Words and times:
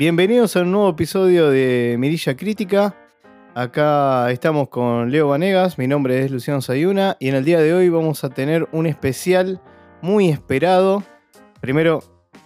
Bienvenidos 0.00 0.56
a 0.56 0.62
un 0.62 0.72
nuevo 0.72 0.88
episodio 0.88 1.50
de 1.50 1.96
Mirilla 1.98 2.34
Crítica. 2.34 2.96
Acá 3.54 4.30
estamos 4.30 4.70
con 4.70 5.10
Leo 5.10 5.28
Vanegas, 5.28 5.76
mi 5.76 5.86
nombre 5.86 6.24
es 6.24 6.30
Luciano 6.30 6.62
Sayuna 6.62 7.18
y 7.20 7.28
en 7.28 7.34
el 7.34 7.44
día 7.44 7.58
de 7.58 7.74
hoy 7.74 7.90
vamos 7.90 8.24
a 8.24 8.30
tener 8.30 8.66
un 8.72 8.86
especial 8.86 9.60
muy 10.00 10.30
esperado. 10.30 11.02
Primero, 11.60 12.02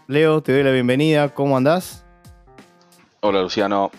Leo, 0.09 0.43
te 0.43 0.53
doy 0.53 0.65
la 0.65 0.73
bienvenida, 0.73 1.29
¿cómo 1.29 1.57
andás? 1.57 2.05
Hola 3.21 3.41
Luciano, 3.43 3.93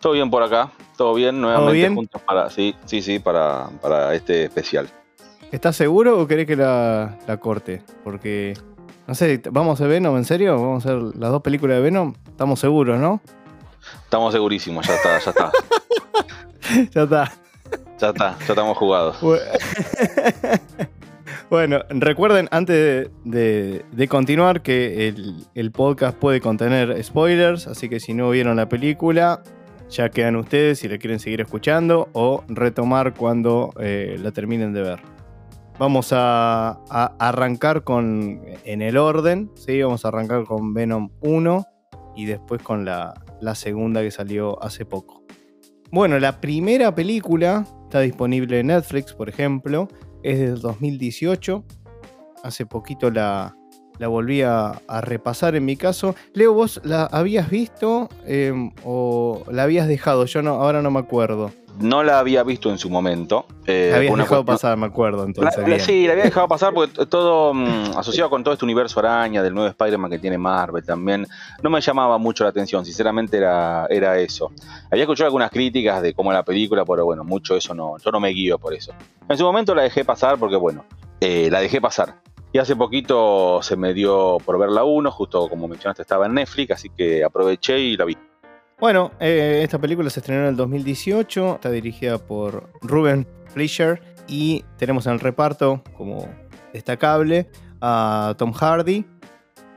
todo 0.00 0.14
bien 0.14 0.28
por 0.28 0.42
acá, 0.42 0.72
todo 0.96 1.14
bien, 1.14 1.40
nuevamente 1.40 1.74
bien? 1.74 1.94
juntos 1.94 2.20
para, 2.22 2.50
sí, 2.50 2.74
sí, 2.86 3.02
sí, 3.02 3.20
para, 3.20 3.68
para 3.80 4.16
este 4.16 4.46
especial. 4.46 4.88
¿Estás 5.52 5.76
seguro 5.76 6.20
o 6.20 6.26
querés 6.26 6.48
que 6.48 6.56
la, 6.56 7.16
la 7.28 7.36
corte? 7.36 7.84
Porque, 8.02 8.54
no 9.06 9.14
sé, 9.14 9.40
¿vamos 9.50 9.70
a 9.70 9.74
hacer 9.74 9.88
Venom 9.88 10.16
en 10.16 10.24
serio? 10.24 10.54
¿Vamos 10.60 10.84
a 10.84 10.88
hacer 10.88 11.02
las 11.16 11.30
dos 11.30 11.42
películas 11.42 11.76
de 11.76 11.82
Venom? 11.82 12.14
Estamos 12.28 12.58
seguros, 12.60 12.98
¿no? 12.98 13.20
Estamos 14.04 14.32
segurísimos, 14.32 14.86
ya 14.86 14.94
está, 14.94 15.18
ya 15.18 15.30
está, 15.30 15.52
ya 16.92 17.02
está. 17.02 17.32
ya 18.00 18.08
está, 18.08 18.36
ya 18.38 18.46
estamos 18.48 18.76
jugados. 18.76 19.16
Bueno, 21.48 21.78
recuerden 21.90 22.48
antes 22.50 22.76
de, 22.76 23.10
de- 23.24 23.84
de 23.92 24.08
continuar 24.08 24.62
que 24.62 25.06
el, 25.06 25.46
el 25.54 25.70
podcast 25.70 26.18
puede 26.18 26.40
contener 26.40 27.02
spoilers, 27.04 27.68
así 27.68 27.88
que 27.88 28.00
si 28.00 28.14
no 28.14 28.30
vieron 28.30 28.56
la 28.56 28.68
película, 28.68 29.42
ya 29.88 30.08
quedan 30.08 30.34
ustedes 30.34 30.80
si 30.80 30.88
la 30.88 30.98
quieren 30.98 31.20
seguir 31.20 31.40
escuchando 31.40 32.08
o 32.14 32.42
retomar 32.48 33.14
cuando 33.14 33.72
eh, 33.78 34.16
la 34.20 34.32
terminen 34.32 34.72
de 34.72 34.82
ver. 34.82 34.98
Vamos 35.78 36.08
a, 36.12 36.80
arrancar 37.18 37.84
con 37.84 38.40
en 38.64 38.80
el 38.80 38.96
orden, 38.96 39.50
¿sí? 39.54 39.82
Vamos 39.82 40.04
a 40.04 40.08
arrancar 40.08 40.44
con 40.44 40.72
Venom 40.72 41.10
1 41.20 41.66
y 42.16 42.24
después 42.24 42.62
con 42.62 42.86
la, 42.86 43.12
la 43.42 43.54
segunda 43.54 44.00
que 44.00 44.10
salió 44.10 44.62
hace 44.62 44.86
poco. 44.86 45.22
Bueno, 45.90 46.18
la 46.18 46.40
primera 46.40 46.94
película 46.94 47.66
está 47.84 48.00
disponible 48.00 48.60
en 48.60 48.68
Netflix, 48.68 49.12
por 49.12 49.28
ejemplo, 49.28 49.88
es 50.22 50.38
del 50.38 50.60
2018. 50.60 51.64
Hace 52.42 52.64
poquito 52.64 53.10
la, 53.10 53.54
la 53.98 54.08
volví 54.08 54.42
a, 54.42 54.80
a 54.88 55.00
repasar 55.00 55.54
en 55.56 55.64
mi 55.64 55.76
caso. 55.76 56.14
Leo, 56.34 56.52
¿vos 56.52 56.80
la 56.84 57.04
habías 57.04 57.50
visto 57.50 58.08
eh, 58.26 58.52
o 58.84 59.42
la 59.50 59.64
habías 59.64 59.88
dejado? 59.88 60.24
Yo 60.26 60.42
no, 60.42 60.54
ahora 60.54 60.82
no 60.82 60.90
me 60.90 61.00
acuerdo. 61.00 61.50
No 61.78 62.02
la 62.02 62.18
había 62.20 62.42
visto 62.42 62.70
en 62.70 62.78
su 62.78 62.88
momento. 62.88 63.44
eh, 63.66 63.88
la 63.90 63.96
habías 63.98 64.10
una 64.14 64.22
dejado 64.24 64.46
pasar, 64.46 64.78
me 64.78 64.86
acuerdo. 64.86 65.24
Entonces, 65.24 65.68
la- 65.68 65.78
sí, 65.78 66.06
la 66.06 66.12
había 66.14 66.24
dejado 66.24 66.48
pasar 66.48 66.72
porque 66.72 67.04
todo 67.04 67.52
mm, 67.52 67.98
asociado 67.98 68.30
con 68.30 68.42
todo 68.42 68.54
este 68.54 68.64
universo 68.64 68.98
araña, 69.00 69.42
del 69.42 69.52
nuevo 69.52 69.68
Spider-Man 69.68 70.10
que 70.10 70.18
tiene 70.18 70.38
Marvel 70.38 70.82
también, 70.86 71.26
no 71.62 71.68
me 71.68 71.78
llamaba 71.82 72.16
mucho 72.16 72.44
la 72.44 72.50
atención, 72.50 72.82
sinceramente 72.86 73.36
era, 73.36 73.86
era 73.90 74.18
eso. 74.18 74.52
Había 74.90 75.02
escuchado 75.04 75.26
algunas 75.26 75.50
críticas 75.50 76.00
de 76.00 76.14
cómo 76.14 76.32
la 76.32 76.42
película, 76.42 76.82
pero 76.86 77.04
bueno, 77.04 77.24
mucho 77.24 77.54
eso 77.54 77.74
no, 77.74 77.98
yo 77.98 78.10
no 78.10 78.20
me 78.20 78.30
guío 78.30 78.58
por 78.58 78.72
eso. 78.72 78.94
En 79.28 79.36
su 79.36 79.44
momento 79.44 79.74
la 79.74 79.82
dejé 79.82 80.02
pasar 80.02 80.38
porque 80.38 80.56
bueno, 80.56 80.86
eh, 81.20 81.48
la 81.50 81.60
dejé 81.60 81.78
pasar. 81.82 82.14
Y 82.56 82.58
hace 82.58 82.74
poquito 82.74 83.60
se 83.60 83.76
me 83.76 83.92
dio 83.92 84.38
por 84.42 84.58
ver 84.58 84.70
la 84.70 84.82
1, 84.82 85.10
justo 85.10 85.46
como 85.46 85.68
mencionaste 85.68 86.00
estaba 86.00 86.24
en 86.24 86.32
Netflix, 86.32 86.70
así 86.70 86.88
que 86.88 87.22
aproveché 87.22 87.78
y 87.78 87.98
la 87.98 88.06
vi. 88.06 88.16
Bueno, 88.80 89.10
eh, 89.20 89.60
esta 89.62 89.78
película 89.78 90.08
se 90.08 90.20
estrenó 90.20 90.40
en 90.40 90.48
el 90.48 90.56
2018, 90.56 91.56
está 91.56 91.70
dirigida 91.70 92.16
por 92.16 92.70
Ruben 92.80 93.28
Fleischer 93.48 94.00
y 94.26 94.64
tenemos 94.78 95.04
en 95.04 95.12
el 95.12 95.20
reparto 95.20 95.82
como 95.98 96.30
destacable 96.72 97.50
a 97.82 98.34
Tom 98.38 98.54
Hardy. 98.54 99.04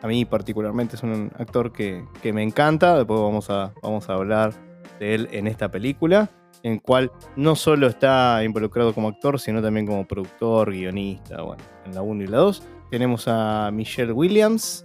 A 0.02 0.08
mí 0.08 0.24
particularmente 0.24 0.96
es 0.96 1.04
un 1.04 1.34
actor 1.38 1.74
que, 1.74 2.06
que 2.22 2.32
me 2.32 2.44
encanta, 2.44 2.96
después 2.96 3.20
vamos 3.20 3.50
a, 3.50 3.74
vamos 3.84 4.08
a 4.10 4.14
hablar 4.14 4.54
de 5.02 5.16
él 5.16 5.28
en 5.34 5.48
esta 5.48 5.70
película, 5.70 6.30
en 6.64 6.80
cual 6.80 7.12
no 7.36 7.56
solo 7.56 7.88
está 7.88 8.44
involucrado 8.44 8.94
como 8.94 9.08
actor, 9.10 9.40
sino 9.40 9.62
también 9.62 9.86
como 9.88 10.06
productor, 10.08 10.72
guionista, 10.72 11.42
bueno, 11.42 11.64
en 11.86 11.96
la 11.96 12.02
1 12.02 12.24
y 12.24 12.28
la 12.28 12.38
2. 12.38 12.64
Tenemos 12.92 13.26
a 13.28 13.70
Michelle 13.72 14.12
Williams 14.12 14.84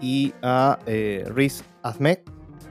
y 0.00 0.32
a 0.42 0.78
eh, 0.86 1.24
Riz 1.34 1.62
Ahmed 1.82 2.18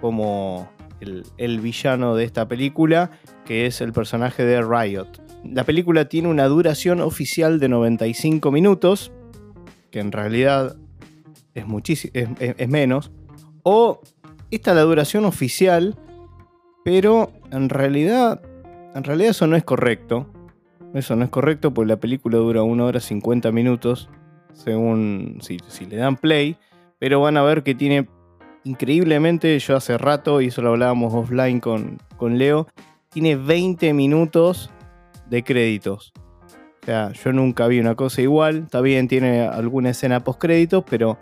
como 0.02 0.70
el, 1.00 1.24
el 1.38 1.60
villano 1.60 2.16
de 2.16 2.24
esta 2.24 2.48
película, 2.48 3.12
que 3.46 3.66
es 3.66 3.82
el 3.82 3.94
personaje 3.94 4.44
de 4.46 4.62
Riot. 4.62 5.08
La 5.44 5.64
película 5.64 6.06
tiene 6.10 6.28
una 6.28 6.46
duración 6.48 7.02
oficial 7.02 7.60
de 7.60 7.70
95 7.70 8.52
minutos, 8.52 9.12
que 9.92 10.00
en 10.00 10.12
realidad 10.12 10.76
es, 11.54 11.66
es, 11.90 12.06
es- 12.40 12.56
es 12.58 12.70
menos. 12.70 13.12
O 13.64 14.02
esta 14.52 14.72
es 14.72 14.76
la 14.78 14.84
duración 14.84 15.26
oficial, 15.26 15.98
pero 16.84 17.32
en 17.52 17.70
realidad, 17.70 18.42
en 18.96 19.04
realidad 19.04 19.32
eso 19.32 19.48
no 19.48 19.56
es 19.56 19.64
correcto. 19.64 20.28
Eso 20.94 21.16
no 21.16 21.24
es 21.24 21.30
correcto 21.30 21.74
porque 21.74 21.90
la 21.90 22.00
película 22.00 22.38
dura 22.38 22.64
1 22.64 22.86
hora 22.86 23.00
50 23.00 23.52
minutos, 23.52 24.10
según 24.54 25.40
si, 25.42 25.86
le 25.86 25.98
dan 25.98 26.18
play. 26.18 26.58
Pero 26.98 27.22
van 27.22 27.38
a 27.38 27.44
ver 27.44 27.64
que 27.64 27.76
tiene 27.76 28.08
increíblemente, 28.64 29.58
yo 29.60 29.76
hace 29.76 29.98
rato, 29.98 30.42
y 30.42 30.48
eso 30.48 30.62
lo 30.62 30.70
hablábamos 30.70 31.14
offline 31.14 31.60
con, 31.60 32.00
con 32.18 32.38
Leo, 32.38 32.68
tiene 33.10 33.36
20 33.36 33.94
minutos 33.94 34.72
de 35.30 35.44
créditos. 35.44 36.12
O 36.82 36.86
sea, 36.86 37.12
yo 37.12 37.34
nunca 37.34 37.68
vi 37.68 37.80
una 37.80 37.96
cosa 37.96 38.22
igual. 38.22 38.64
Está 38.64 38.82
bien, 38.82 39.08
tiene 39.08 39.42
alguna 39.42 39.92
escena 39.92 40.24
post 40.24 40.42
créditos, 40.42 40.84
pero 40.90 41.18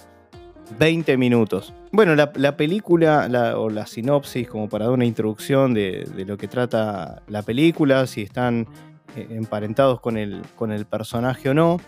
20 0.78 1.18
minutos. 1.18 1.74
Bueno, 1.92 2.16
la, 2.16 2.32
la 2.36 2.58
película, 2.58 3.28
la- 3.30 3.58
o 3.58 3.70
la 3.70 3.86
sinopsis, 3.88 4.48
como 4.48 4.70
para 4.70 4.86
dar 4.86 4.94
una 4.94 5.06
introducción 5.06 5.74
de, 5.74 6.08
lo 6.28 6.38
que 6.38 6.48
trata 6.48 7.24
la 7.28 7.42
película, 7.42 8.06
si 8.08 8.22
están 8.22 8.68
eh, 9.16 9.28
emparentados 9.32 10.00
con 10.00 10.18
el, 10.18 10.42
personaje 10.90 11.50
o 11.50 11.54
no. 11.54 11.80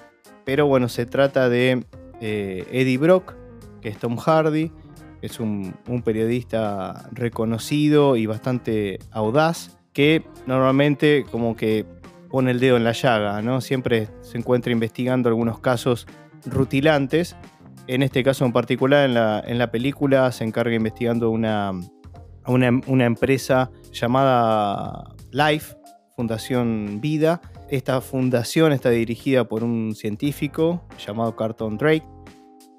Pero 0.45 0.65
bueno, 0.67 0.89
se 0.89 1.05
trata 1.05 1.49
de 1.49 1.83
eh, 2.21 2.65
Eddie 2.71 2.97
Brock, 2.97 3.35
que 3.81 3.89
es 3.89 3.97
Tom 3.97 4.17
Hardy, 4.17 4.71
es 5.21 5.39
un, 5.39 5.75
un 5.87 6.01
periodista 6.01 7.09
reconocido 7.11 8.15
y 8.15 8.25
bastante 8.25 8.99
audaz, 9.11 9.77
que 9.93 10.23
normalmente 10.47 11.25
como 11.29 11.55
que 11.55 11.85
pone 12.29 12.51
el 12.51 12.59
dedo 12.59 12.77
en 12.77 12.83
la 12.83 12.93
llaga, 12.93 13.41
¿no? 13.41 13.59
Siempre 13.59 14.07
se 14.21 14.37
encuentra 14.37 14.71
investigando 14.71 15.29
algunos 15.29 15.59
casos 15.59 16.07
rutilantes. 16.45 17.35
En 17.89 18.03
este 18.03 18.23
caso 18.23 18.45
en 18.45 18.51
particular, 18.53 19.09
en 19.47 19.57
la, 19.57 19.71
película, 19.71 20.31
se 20.31 20.43
encarga 20.43 20.75
investigando 20.75 21.31
una, 21.31 21.71
una, 22.45 23.05
empresa 23.05 23.71
llamada 23.91 25.15
Life, 25.31 25.75
Fundación 26.15 27.01
Vida. 27.01 27.41
Esta 27.67 27.99
fundación 28.01 28.73
está 28.73 28.91
dirigida 28.91 29.45
por 29.45 29.63
un 29.63 29.95
científico 29.95 30.85
llamado 31.03 31.35
Carlton 31.35 31.79
Drake, 31.79 32.05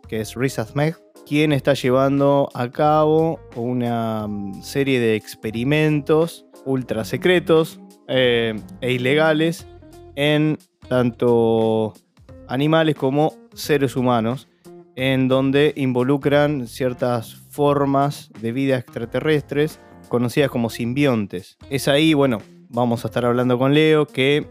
que 0.07 0.21
es 0.21 0.37
Riz 0.37 0.61
Ahmed, 0.61 0.95
quien 1.27 1.51
está 1.51 1.75
llevando 1.75 2.49
a 2.55 2.71
cabo 2.71 3.41
una 3.57 4.29
serie 4.63 5.01
de 5.01 5.17
experimentos 5.17 6.47
ultra 6.65 7.05
secretos 7.05 7.81
eh, 8.07 8.55
e 8.81 8.93
ilegales 8.93 9.67
en 10.15 10.57
tanto 10.89 11.95
animales 12.47 12.95
como 12.95 13.35
seres 13.55 13.97
humanos, 13.97 14.47
en 14.97 15.29
donde 15.29 15.73
involucran 15.77 16.67
ciertas 16.67 17.35
formas 17.51 18.31
de 18.41 18.53
vida 18.53 18.77
extraterrestres 18.77 19.81
conocidas 20.09 20.51
como 20.51 20.71
simbiontes. 20.71 21.57
Es 21.71 21.89
ahí, 21.89 22.15
bueno, 22.15 22.39
vamos 22.69 23.05
a 23.05 23.09
estar 23.09 23.25
hablando 23.25 23.59
con 23.59 23.75
Leo 23.75 24.07
que, 24.07 24.47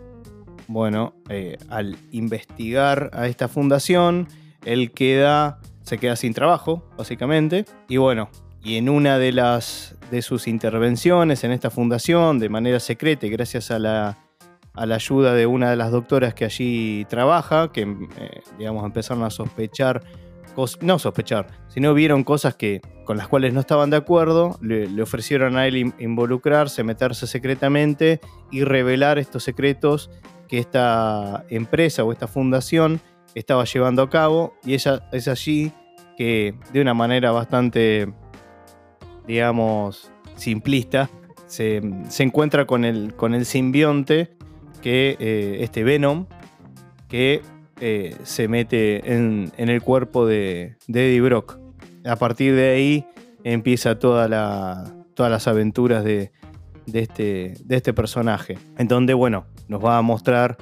bueno, 0.67 1.13
eh, 1.29 1.57
al 1.69 1.97
investigar 2.11 3.09
a 3.13 3.27
esta 3.27 3.47
fundación, 3.47 4.27
él 4.65 4.91
queda, 4.91 5.59
se 5.83 5.97
queda 5.97 6.15
sin 6.15 6.33
trabajo, 6.33 6.89
básicamente, 6.97 7.65
y 7.87 7.97
bueno, 7.97 8.29
y 8.63 8.75
en 8.75 8.89
una 8.89 9.17
de 9.17 9.31
las 9.31 9.95
de 10.11 10.21
sus 10.21 10.47
intervenciones 10.47 11.43
en 11.43 11.51
esta 11.51 11.69
fundación, 11.69 12.39
de 12.39 12.49
manera 12.49 12.79
secreta, 12.79 13.25
y 13.25 13.29
gracias 13.29 13.71
a 13.71 13.79
la, 13.79 14.17
a 14.73 14.85
la 14.85 14.95
ayuda 14.95 15.33
de 15.33 15.45
una 15.45 15.69
de 15.69 15.75
las 15.75 15.91
doctoras 15.91 16.33
que 16.33 16.45
allí 16.45 17.05
trabaja, 17.09 17.71
que 17.71 17.81
eh, 17.81 18.41
digamos 18.57 18.85
empezaron 18.85 19.23
a 19.23 19.29
sospechar, 19.29 20.03
no 20.81 20.99
sospechar, 20.99 21.47
sino 21.67 21.93
vieron 21.93 22.23
cosas 22.23 22.55
que 22.55 22.81
con 23.05 23.17
las 23.17 23.27
cuales 23.27 23.53
no 23.53 23.61
estaban 23.61 23.89
de 23.89 23.97
acuerdo, 23.97 24.59
le, 24.61 25.01
ofrecieron 25.01 25.57
a 25.57 25.65
él 25.65 25.77
in- 25.77 25.93
involucrarse, 25.99 26.83
meterse 26.83 27.25
secretamente 27.27 28.19
y 28.51 28.63
revelar 28.63 29.17
estos 29.17 29.43
secretos 29.43 30.11
que 30.47 30.59
esta 30.59 31.45
empresa 31.49 32.03
o 32.03 32.11
esta 32.11 32.27
fundación 32.27 32.99
estaba 33.35 33.63
llevando 33.65 34.01
a 34.01 34.09
cabo 34.09 34.53
y 34.63 34.73
es 34.73 34.87
allí 35.27 35.71
que 36.17 36.55
de 36.73 36.81
una 36.81 36.93
manera 36.93 37.31
bastante 37.31 38.11
digamos 39.27 40.11
simplista 40.35 41.09
se, 41.47 41.81
se 42.09 42.23
encuentra 42.23 42.65
con 42.65 42.85
el, 42.85 43.15
con 43.15 43.33
el 43.33 43.45
simbionte 43.45 44.31
que 44.81 45.17
eh, 45.19 45.57
este 45.61 45.83
Venom 45.83 46.25
que 47.07 47.41
eh, 47.79 48.15
se 48.23 48.47
mete 48.47 49.13
en, 49.13 49.51
el 49.57 49.81
cuerpo 49.81 50.25
de, 50.25 50.75
Eddie 50.87 51.21
Brock. 51.21 51.57
A 52.05 52.15
partir 52.15 52.55
de 52.55 52.69
ahí 52.69 53.05
empieza 53.43 53.99
toda 53.99 54.27
la, 54.27 54.93
todas 55.13 55.31
las 55.31 55.47
aventuras 55.47 56.03
de, 56.03 56.31
este, 56.93 57.53
de 57.63 57.75
este 57.75 57.93
personaje. 57.93 58.57
En 58.77 58.87
donde, 58.87 59.13
bueno, 59.13 59.45
nos 59.67 59.83
va 59.83 59.97
a 59.97 60.01
mostrar 60.01 60.57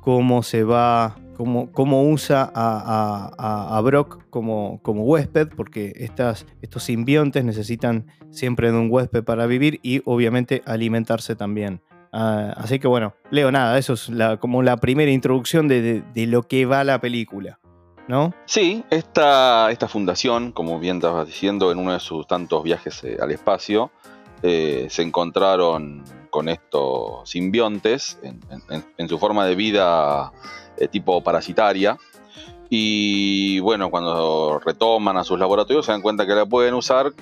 cómo 0.00 0.42
se 0.42 0.64
va, 0.64 1.16
cómo, 1.36 1.70
cómo 1.72 2.08
usa 2.08 2.50
a 2.54 3.80
Brock 3.84 4.24
como, 4.30 4.80
como 4.82 5.04
huésped, 5.04 5.48
porque 5.56 5.92
estas, 5.96 6.46
estos 6.62 6.82
simbiontes 6.82 7.44
necesitan 7.44 8.06
siempre 8.30 8.70
de 8.70 8.78
un 8.78 8.90
huésped 8.90 9.24
para 9.24 9.46
vivir 9.46 9.80
y 9.82 10.02
obviamente 10.04 10.62
alimentarse 10.66 11.36
también. 11.36 11.80
Uh, 12.16 12.50
así 12.56 12.78
que 12.78 12.88
bueno, 12.88 13.14
Leo, 13.30 13.52
nada, 13.52 13.76
eso 13.76 13.92
es 13.92 14.10
como 14.40 14.62
la 14.62 14.78
primera 14.78 15.10
introducción 15.10 15.68
de, 15.68 16.02
lo 16.14 16.44
que 16.44 16.64
va 16.64 16.82
la 16.82 16.98
película, 16.98 17.58
¿no? 18.08 18.32
Sí, 18.46 18.82
esta, 18.88 19.70
esta 19.70 19.86
fundación, 19.86 20.52
como 20.52 20.80
bien 20.80 20.96
estabas 20.96 21.26
diciendo, 21.26 21.70
en 21.70 21.78
uno 21.78 21.92
de 21.92 22.00
sus 22.00 22.26
tantos 22.26 22.62
viajes 22.62 23.04
eh, 23.04 23.18
al 23.20 23.32
espacio, 23.32 23.90
eh, 24.42 24.86
se 24.88 25.02
encontraron 25.02 26.04
con 26.30 26.48
estos 26.48 27.28
simbiontes 27.28 28.18
en, 28.22 29.08
su 29.10 29.18
forma 29.18 29.44
de 29.44 29.54
vida 29.54 30.32
eh, 30.78 30.88
tipo 30.88 31.22
parasitaria. 31.22 31.98
Y 32.70 33.60
bueno, 33.60 33.90
cuando 33.90 34.58
retoman 34.64 35.18
a 35.18 35.24
sus 35.24 35.38
laboratorios 35.38 35.84
se 35.84 35.92
dan 35.92 36.00
cuenta 36.00 36.26
que 36.26 36.34
la 36.34 36.46
pueden 36.46 36.72
usar 36.72 37.12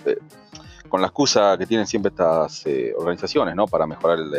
con 0.88 1.00
la 1.00 1.08
excusa 1.08 1.56
que 1.58 1.66
tienen 1.66 1.86
siempre 1.86 2.10
estas 2.10 2.66
eh, 2.66 2.92
organizaciones, 2.96 3.54
¿no? 3.54 3.66
Para 3.66 3.86
mejorar 3.86 4.18
el, 4.18 4.34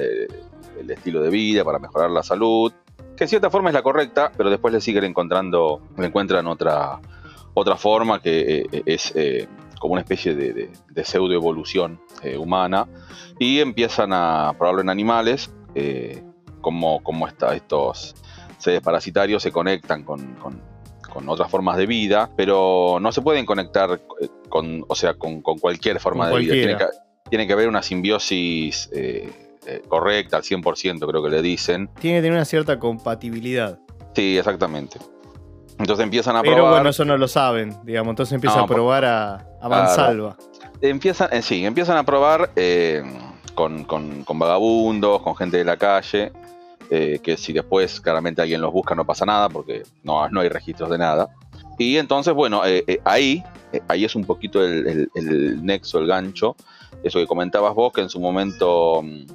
el, 0.79 0.91
estilo 0.91 1.21
de 1.21 1.29
vida, 1.29 1.63
para 1.63 1.79
mejorar 1.79 2.09
la 2.11 2.23
salud, 2.23 2.71
que 3.15 3.23
en 3.23 3.27
cierta 3.29 3.49
forma 3.49 3.69
es 3.69 3.73
la 3.73 3.81
correcta, 3.81 4.31
pero 4.35 4.49
después 4.49 4.73
le 4.73 4.81
siguen 4.81 5.05
encontrando, 5.05 5.81
le 5.97 6.07
encuentran 6.07 6.47
otra, 6.47 6.99
otra 7.53 7.77
forma 7.77 8.21
que 8.21 8.67
eh, 8.71 8.83
es 8.85 9.13
eh, 9.15 9.47
como 9.79 9.93
una 9.93 10.01
especie 10.01 10.35
de, 10.35 10.53
de, 10.53 10.71
de 10.89 11.05
pseudo 11.05 11.33
evolución 11.33 11.99
eh, 12.21 12.37
humana 12.37 12.87
y 13.39 13.59
empiezan 13.59 14.11
a 14.13 14.53
probarlo 14.57 14.81
en 14.81 14.89
animales, 14.89 15.51
como, 16.61 17.03
como 17.03 17.27
está, 17.27 17.53
estos 17.53 18.15
seres 18.57 18.79
parasitarios 18.79 19.43
se 19.43 19.51
conectan 19.51 20.03
con, 20.03 20.35
con 20.35 20.61
con 21.15 21.29
otras 21.29 21.49
formas 21.49 21.77
de 21.77 21.85
vida, 21.85 22.29
pero 22.35 22.97
no 22.99 23.09
se 23.13 23.21
pueden 23.21 23.45
conectar 23.45 24.01
con, 24.49 24.83
o 24.85 24.95
sea, 24.95 25.13
con, 25.13 25.41
con 25.41 25.57
cualquier 25.59 26.01
forma 26.01 26.29
con 26.29 26.33
de 26.33 26.39
vida. 26.41 26.53
Tiene 26.53 26.77
que, 26.77 26.85
tiene 27.29 27.47
que, 27.47 27.53
haber 27.53 27.69
una 27.69 27.81
simbiosis 27.81 28.89
eh, 28.91 29.31
eh, 29.65 29.81
correcta 29.87 30.35
al 30.35 30.43
100%, 30.43 31.07
creo 31.07 31.23
que 31.23 31.29
le 31.29 31.41
dicen. 31.41 31.89
Tiene 32.01 32.17
que 32.17 32.23
tener 32.23 32.33
una 32.33 32.43
cierta 32.43 32.77
compatibilidad. 32.79 33.79
Sí, 34.13 34.37
exactamente. 34.37 34.99
Entonces 35.79 36.03
empiezan 36.03 36.35
a 36.35 36.41
pero 36.41 36.55
probar. 36.55 36.71
Pero 36.71 36.75
bueno, 36.79 36.89
eso 36.89 37.05
no 37.05 37.17
lo 37.17 37.29
saben, 37.29 37.77
digamos. 37.85 38.11
Entonces 38.11 38.33
empiezan 38.33 38.59
no, 38.59 38.65
a 38.65 38.67
probar 38.67 39.05
a, 39.05 39.47
a 39.61 39.69
mansalva. 39.69 40.35
Empiezan, 40.81 41.29
eh, 41.31 41.41
sí, 41.41 41.65
empiezan 41.65 41.95
a 41.95 42.03
probar 42.03 42.51
eh, 42.57 43.03
con 43.53 43.87
vagabundos, 44.37 45.21
con 45.21 45.33
gente 45.37 45.55
de 45.55 45.63
la 45.63 45.77
calle. 45.77 46.33
Eh, 46.89 47.19
que 47.23 47.35
si 47.35 47.51
después 47.51 47.99
claramente 47.99 48.41
alguien 48.41 48.61
los 48.61 48.71
busca 48.71 48.93
no 48.93 49.05
pasa 49.05 49.25
nada 49.25 49.49
porque 49.49 49.83
no, 50.03 50.29
no 50.29 50.41
hay 50.41 50.49
registros 50.49 50.89
de 50.89 50.97
nada. 50.97 51.29
Y 51.77 51.97
entonces, 51.97 52.33
bueno, 52.33 52.65
eh, 52.65 52.83
eh, 52.87 52.99
ahí, 53.03 53.43
ahí 53.87 54.05
es 54.05 54.15
un 54.15 54.23
poquito 54.23 54.63
el, 54.63 55.09
el, 55.15 55.65
nexo, 55.65 55.99
el 55.99 56.07
gancho, 56.07 56.55
eso 57.03 57.19
que 57.19 57.27
comentabas 57.27 57.73
vos, 57.73 57.91
que 57.91 58.01
en 58.01 58.09
su 58.09 58.19
momento 58.19 59.01
mm, 59.01 59.25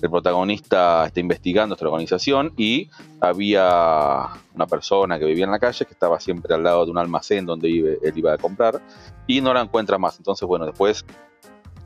el 0.00 0.10
protagonista 0.10 1.06
está 1.06 1.20
investigando 1.20 1.74
esta 1.74 1.86
organización 1.86 2.52
y 2.56 2.88
había 3.20 4.28
una 4.54 4.66
persona 4.66 5.18
que 5.18 5.24
vivía 5.24 5.44
en 5.44 5.50
la 5.50 5.58
calle 5.58 5.84
que 5.84 5.92
estaba 5.92 6.20
siempre 6.20 6.54
al 6.54 6.62
lado 6.62 6.84
de 6.84 6.92
un 6.92 6.98
almacén 6.98 7.46
donde 7.46 7.98
él 8.02 8.12
iba 8.14 8.32
a 8.32 8.38
comprar 8.38 8.80
y 9.26 9.40
no 9.40 9.52
la 9.52 9.62
encuentra 9.62 9.98
más. 9.98 10.18
Entonces, 10.18 10.46
bueno, 10.46 10.66
después 10.66 11.04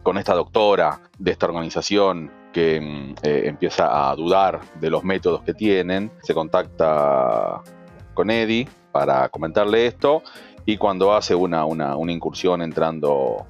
con 0.03 0.19
esta 0.19 0.35
doctora 0.35 1.01
de 1.19 1.31
esta 1.31 1.47
organización 1.47 2.31
que 2.53 2.77
eh, 3.23 3.43
empieza 3.45 4.11
a 4.11 4.15
dudar 4.17 4.61
de 4.81 4.91
los 4.91 5.05
métodos 5.05 5.43
que 5.43 5.55
tienen, 5.55 6.11
se 6.23 6.35
contacta 6.35 7.63
con 8.15 8.31
Eddie 8.31 8.69
para 8.93 9.29
comentarle 9.29 9.87
esto 9.87 10.23
y 10.67 10.77
cuando 10.77 11.15
hace 11.15 11.35
una, 11.35 11.65
una, 11.65 11.97
una 11.97 12.13
incursión 12.13 12.63
entrando 12.63 13.47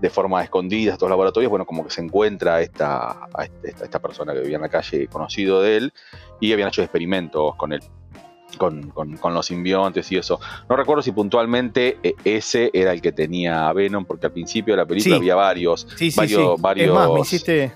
de 0.00 0.10
forma 0.10 0.42
escondida 0.42 0.92
a 0.92 0.94
estos 0.94 1.10
laboratorios, 1.10 1.50
bueno, 1.50 1.66
como 1.66 1.84
que 1.84 1.90
se 1.90 2.00
encuentra 2.00 2.56
a 2.56 2.62
esta, 2.62 3.28
a 3.34 3.44
esta, 3.44 3.84
esta, 3.84 3.98
persona 4.00 4.32
que 4.32 4.40
vivía 4.40 4.56
en 4.56 4.62
la 4.62 4.68
calle, 4.68 5.06
conocido 5.08 5.60
de 5.60 5.76
él, 5.76 5.92
y 6.40 6.52
habían 6.52 6.68
hecho 6.68 6.82
experimentos 6.82 7.54
con 7.56 7.72
él. 7.72 7.80
Con, 8.58 8.90
con, 8.90 9.16
con, 9.16 9.32
los 9.32 9.46
simbiontes 9.46 10.10
y 10.10 10.16
eso. 10.16 10.40
No 10.68 10.74
recuerdo 10.74 11.02
si 11.02 11.12
puntualmente 11.12 11.98
ese 12.24 12.68
era 12.74 12.92
el 12.92 13.00
que 13.00 13.12
tenía 13.12 13.68
a 13.68 13.72
Venom, 13.72 14.04
porque 14.04 14.26
al 14.26 14.32
principio 14.32 14.74
de 14.74 14.78
la 14.78 14.86
película 14.86 15.14
sí. 15.14 15.20
había 15.20 15.36
varios. 15.36 15.86
Sí, 15.96 16.10
sí, 16.10 16.16
varios, 16.16 16.56
sí. 16.56 16.62
varios 16.62 16.88
Es 16.88 16.92
más, 16.92 17.10
me 17.12 17.20
hiciste, 17.20 17.72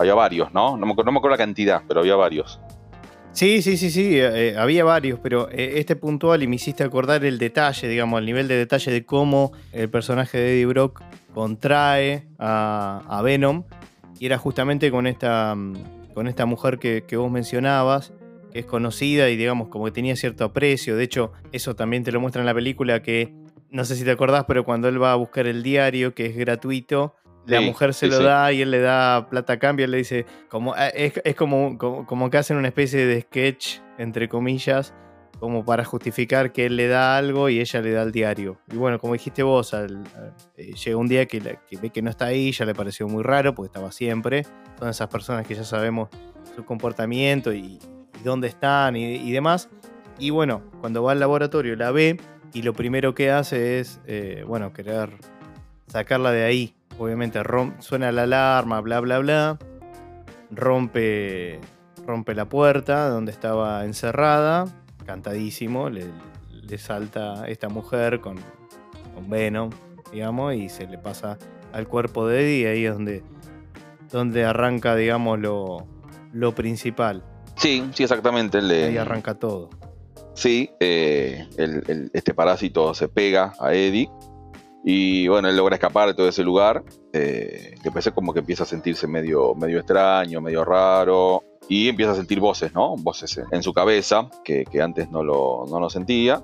había 0.00 0.14
varios, 0.14 0.52
¿no? 0.54 0.78
No 0.78 0.86
me, 0.86 0.92
acuerdo 0.92 1.28
la 1.28 1.36
cantidad, 1.36 1.82
pero 1.86 2.00
había 2.00 2.16
varios. 2.16 2.58
Sí, 3.32 3.60
sí, 3.60 3.76
sí, 3.76 3.90
sí, 3.90 4.18
eh, 4.18 4.56
había 4.56 4.82
varios, 4.82 5.20
pero 5.20 5.50
eh, 5.50 5.74
este 5.76 5.94
puntual 5.94 6.42
y 6.42 6.46
me 6.46 6.56
hiciste 6.56 6.82
acordar 6.82 7.22
el 7.24 7.38
detalle, 7.38 7.86
digamos, 7.86 8.18
el 8.18 8.24
nivel 8.24 8.48
de 8.48 8.56
detalle 8.56 8.90
de 8.90 9.04
cómo 9.04 9.52
el 9.72 9.90
personaje 9.90 10.38
de 10.38 10.54
Eddie 10.54 10.66
Brock 10.66 11.02
contrae 11.34 12.26
a, 12.38 13.02
a 13.06 13.20
Venom 13.20 13.64
y 14.18 14.24
era 14.24 14.38
justamente 14.38 14.90
con 14.90 15.06
esta, 15.06 15.54
mm, 15.54 16.12
con 16.14 16.28
esta 16.28 16.46
mujer 16.46 16.78
que, 16.78 17.04
que, 17.06 17.18
vos 17.18 17.30
mencionabas, 17.30 18.14
que 18.52 18.60
es 18.60 18.66
conocida 18.66 19.28
y 19.28 19.36
digamos 19.36 19.68
como 19.68 19.84
que 19.84 19.90
tenía 19.92 20.16
cierto 20.16 20.44
aprecio, 20.44 20.96
de 20.96 21.04
hecho 21.04 21.32
eso 21.52 21.76
también 21.76 22.04
te 22.04 22.10
lo 22.10 22.20
muestra 22.20 22.40
en 22.40 22.46
la 22.46 22.54
película 22.54 23.02
que, 23.02 23.34
no 23.70 23.84
sé 23.84 23.96
si 23.96 24.04
te 24.04 24.10
acordás, 24.10 24.44
pero 24.48 24.64
cuando 24.64 24.88
él 24.88 25.00
va 25.00 25.12
a 25.12 25.16
buscar 25.16 25.46
el 25.46 25.62
diario, 25.62 26.14
que 26.14 26.26
es 26.26 26.36
gratuito, 26.36 27.14
la 27.46 27.58
sí, 27.58 27.64
mujer 27.64 27.94
se 27.94 28.06
sí, 28.06 28.12
lo 28.12 28.22
da 28.22 28.52
y 28.52 28.62
él 28.62 28.70
le 28.70 28.80
da 28.80 29.28
plata 29.28 29.54
a 29.54 29.58
cambio, 29.58 29.84
él 29.84 29.90
le 29.90 29.98
dice, 29.98 30.26
como, 30.48 30.76
eh, 30.76 30.92
es, 30.94 31.20
es 31.24 31.34
como, 31.34 31.78
como, 31.78 32.06
como, 32.06 32.30
que 32.30 32.38
hacen 32.38 32.56
una 32.56 32.68
especie 32.68 33.06
de 33.06 33.22
sketch, 33.22 33.78
entre 33.98 34.28
comillas, 34.28 34.94
como 35.40 35.64
para 35.64 35.84
justificar 35.84 36.52
que 36.52 36.66
él 36.66 36.76
le 36.76 36.86
da 36.86 37.16
algo 37.16 37.48
y 37.48 37.60
ella 37.60 37.80
le 37.80 37.92
da 37.92 38.02
el 38.02 38.12
diario. 38.12 38.60
Y 38.70 38.76
bueno, 38.76 38.98
como 38.98 39.14
dijiste 39.14 39.42
vos, 39.42 39.72
al, 39.72 39.96
al, 40.14 40.34
eh, 40.56 40.74
llega 40.74 40.96
un 40.98 41.08
día 41.08 41.26
que, 41.26 41.40
que, 41.40 41.76
ve 41.78 41.90
que 41.90 42.02
no 42.02 42.10
está 42.10 42.26
ahí, 42.26 42.52
ya 42.52 42.66
le 42.66 42.74
pareció 42.74 43.08
muy 43.08 43.22
raro, 43.22 43.54
porque 43.54 43.68
estaba 43.68 43.90
siempre. 43.90 44.44
Son 44.78 44.88
esas 44.88 45.08
personas 45.08 45.46
que 45.46 45.54
ya 45.54 45.64
sabemos 45.64 46.10
su 46.54 46.64
comportamiento 46.64 47.54
y, 47.54 47.78
y 48.20 48.22
dónde 48.22 48.48
están 48.48 48.96
y, 48.96 49.14
y, 49.14 49.32
demás. 49.32 49.70
Y 50.18 50.28
bueno, 50.28 50.62
cuando 50.80 51.02
va 51.02 51.12
al 51.12 51.20
laboratorio 51.20 51.74
la 51.74 51.90
ve 51.90 52.18
y 52.52 52.62
lo 52.62 52.74
primero 52.74 53.14
que 53.14 53.30
hace 53.30 53.80
es, 53.80 54.00
eh, 54.06 54.44
bueno, 54.46 54.74
querer 54.74 55.10
sacarla 55.86 56.32
de 56.32 56.44
ahí 56.44 56.74
obviamente 57.00 57.40
suena 57.78 58.12
la 58.12 58.24
alarma, 58.24 58.80
bla, 58.80 59.00
bla, 59.00 59.18
bla. 59.18 59.58
Rompe, 60.50 61.58
rompe 62.06 62.34
la 62.34 62.46
puerta 62.46 63.08
donde 63.08 63.32
estaba 63.32 63.84
encerrada, 63.84 64.66
cantadísimo, 65.06 65.88
le, 65.88 66.04
le 66.50 66.78
salta 66.78 67.48
esta 67.48 67.68
mujer 67.70 68.20
con, 68.20 68.36
con, 69.14 69.30
Venom, 69.30 69.70
digamos, 70.12 70.54
y 70.54 70.68
se 70.68 70.86
le 70.86 70.98
pasa 70.98 71.38
al 71.72 71.88
cuerpo 71.88 72.26
de 72.28 72.42
Eddie, 72.42 72.60
y 72.60 72.66
ahí 72.66 72.84
es 72.84 72.92
donde, 72.92 73.22
donde 74.10 74.44
arranca, 74.44 74.94
digamos, 74.94 75.38
lo, 75.38 75.86
lo 76.32 76.54
principal. 76.54 77.24
Sí, 77.56 77.88
sí, 77.94 78.02
exactamente. 78.02 78.58
Ahí 78.58 78.98
arranca 78.98 79.34
todo. 79.34 79.70
Sí, 80.34 80.70
eh, 80.80 81.48
el, 81.56 81.82
el, 81.86 82.10
este 82.12 82.34
parásito 82.34 82.92
se 82.92 83.08
pega 83.08 83.54
a 83.58 83.72
Eddie 83.72 84.10
y 84.84 85.28
bueno, 85.28 85.48
él 85.48 85.56
logra 85.56 85.76
escapar 85.76 86.08
de 86.08 86.14
todo 86.14 86.28
ese 86.28 86.42
lugar. 86.42 86.82
Eh, 87.12 87.74
que 87.82 87.90
parece 87.90 88.12
como 88.12 88.32
que 88.32 88.40
empieza 88.40 88.62
a 88.62 88.66
sentirse 88.66 89.06
medio, 89.06 89.54
medio 89.54 89.78
extraño, 89.78 90.40
medio 90.40 90.64
raro. 90.64 91.44
Y 91.68 91.88
empieza 91.88 92.12
a 92.12 92.16
sentir 92.16 92.40
voces, 92.40 92.74
¿no? 92.74 92.96
Voces 92.96 93.40
en 93.52 93.62
su 93.62 93.72
cabeza, 93.72 94.28
que, 94.44 94.64
que 94.64 94.82
antes 94.82 95.10
no 95.10 95.22
lo, 95.22 95.66
no 95.68 95.78
lo 95.78 95.90
sentía. 95.90 96.42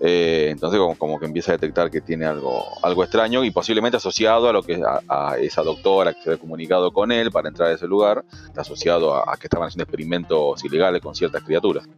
Eh, 0.00 0.48
entonces 0.50 0.78
como, 0.78 0.96
como, 0.96 1.18
que 1.18 1.26
empieza 1.26 1.52
a 1.52 1.56
detectar 1.56 1.90
que 1.90 2.00
tiene 2.00 2.24
algo, 2.24 2.64
algo 2.82 3.02
extraño 3.02 3.42
y 3.42 3.50
posiblemente 3.50 3.96
asociado 3.96 4.48
a 4.48 4.52
lo 4.52 4.62
que 4.62 4.80
a, 4.80 5.00
a, 5.08 5.38
esa 5.38 5.62
doctora 5.62 6.12
que 6.14 6.22
se 6.22 6.30
había 6.30 6.40
comunicado 6.40 6.92
con 6.92 7.10
él 7.10 7.32
para 7.32 7.48
entrar 7.48 7.70
a 7.70 7.74
ese 7.74 7.88
lugar, 7.88 8.24
está 8.46 8.60
asociado 8.60 9.12
a, 9.14 9.32
a 9.32 9.36
que 9.36 9.48
estaban 9.48 9.66
haciendo 9.66 9.82
experimentos 9.84 10.64
ilegales 10.64 11.02
con 11.02 11.16
ciertas 11.16 11.42
criaturas. 11.42 11.88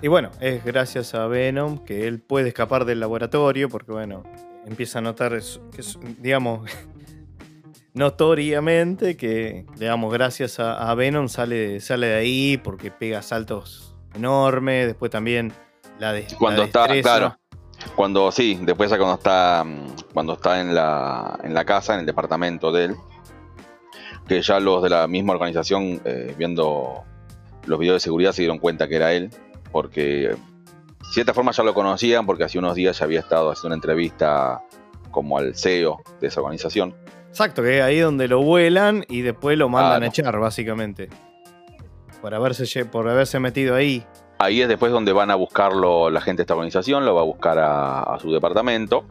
Y 0.00 0.08
bueno, 0.08 0.30
es 0.40 0.64
gracias 0.64 1.14
a 1.14 1.26
Venom 1.26 1.78
que 1.84 2.06
él 2.06 2.20
puede 2.20 2.48
escapar 2.48 2.86
del 2.86 3.00
laboratorio 3.00 3.68
porque 3.68 3.92
bueno, 3.92 4.22
empieza 4.66 4.98
a 4.98 5.02
notar 5.02 5.38
que, 5.72 5.82
digamos, 6.18 6.70
notoriamente 7.94 9.16
que, 9.16 9.66
digamos, 9.76 10.12
gracias 10.12 10.60
a, 10.60 10.90
a, 10.90 10.94
Venom 10.94 11.28
sale, 11.28 11.80
sale 11.80 12.08
de 12.08 12.14
ahí 12.14 12.56
porque 12.56 12.90
pega 12.90 13.22
saltos 13.22 13.96
enormes, 14.14 14.86
después 14.86 15.10
también 15.10 15.52
la 15.98 16.12
de 16.12 16.26
Cuando 16.38 16.62
la 16.62 16.66
está, 16.66 17.00
claro, 17.02 17.36
cuando 17.94 18.30
sí, 18.32 18.58
después 18.62 18.90
cuando 18.90 19.14
está 19.14 19.64
cuando 20.12 20.34
está 20.34 20.60
en 20.60 20.74
la, 20.74 21.38
en 21.42 21.54
la 21.54 21.64
casa, 21.64 21.94
en 21.94 22.00
el 22.00 22.06
departamento 22.06 22.72
de 22.72 22.84
él, 22.86 22.96
que 24.28 24.42
ya 24.42 24.60
los 24.60 24.82
de 24.82 24.90
la 24.90 25.06
misma 25.06 25.32
organización, 25.32 26.00
eh, 26.04 26.34
viendo 26.36 27.04
los 27.66 27.78
videos 27.78 27.96
de 27.96 28.00
seguridad, 28.00 28.32
se 28.32 28.42
dieron 28.42 28.58
cuenta 28.58 28.88
que 28.88 28.96
era 28.96 29.12
él, 29.12 29.30
porque 29.72 30.36
cierta 31.10 31.34
forma 31.34 31.52
ya 31.52 31.62
lo 31.62 31.74
conocían, 31.74 32.26
porque 32.26 32.44
hace 32.44 32.58
unos 32.58 32.74
días 32.74 32.98
ya 32.98 33.04
había 33.04 33.20
estado 33.20 33.50
haciendo 33.50 33.68
una 33.68 33.74
entrevista 33.76 34.62
como 35.10 35.38
al 35.38 35.56
CEO 35.56 36.02
de 36.20 36.28
esa 36.28 36.40
organización. 36.40 36.94
Exacto, 37.28 37.62
que 37.62 37.78
es 37.78 37.84
ahí 37.84 37.98
donde 38.00 38.28
lo 38.28 38.42
vuelan 38.42 39.04
y 39.08 39.22
después 39.22 39.56
lo 39.56 39.68
mandan 39.68 40.02
a 40.02 40.06
echar, 40.06 40.38
básicamente. 40.38 41.08
Por 42.20 42.34
haberse, 42.34 42.84
por 42.84 43.08
haberse 43.08 43.38
metido 43.38 43.74
ahí. 43.74 44.04
Ahí 44.38 44.62
es 44.62 44.68
después 44.68 44.90
donde 44.90 45.12
van 45.12 45.30
a 45.30 45.34
buscarlo 45.34 46.10
la 46.10 46.20
gente 46.20 46.40
de 46.40 46.42
esta 46.44 46.54
organización, 46.54 47.04
lo 47.04 47.14
va 47.14 47.20
a 47.20 47.24
buscar 47.24 47.58
a, 47.58 48.18
su 48.20 48.32
departamento. 48.32 49.04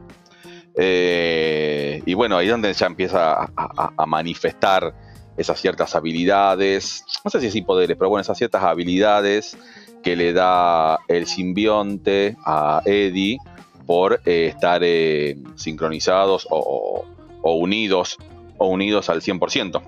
Eh, 0.75 2.01
y 2.05 2.13
bueno, 2.13 2.37
ahí 2.37 2.47
es 2.47 2.51
donde 2.51 2.73
ya 2.73 2.87
empieza 2.87 3.49
a, 3.55 4.05
manifestar 4.05 4.93
esas 5.37 5.59
ciertas 5.59 5.95
habilidades, 5.95 7.05
no 7.23 7.31
sé 7.31 7.39
si 7.39 7.59
es 7.59 7.65
poderes, 7.65 7.95
pero 7.97 8.09
bueno, 8.09 8.21
esas 8.21 8.37
ciertas 8.37 8.63
habilidades 8.63 9.57
que 10.03 10.15
le 10.15 10.33
da 10.33 10.99
el 11.07 11.25
simbionte 11.25 12.35
a 12.45 12.81
Eddie 12.85 13.37
por 13.85 14.21
eh, 14.25 14.47
estar 14.47 14.81
eh, 14.83 15.35
sincronizados 15.55 16.47
o, 16.49 17.05
unidos 17.41 18.17
o 18.57 18.67
unidos 18.67 19.09
al 19.09 19.21
100%. 19.21 19.81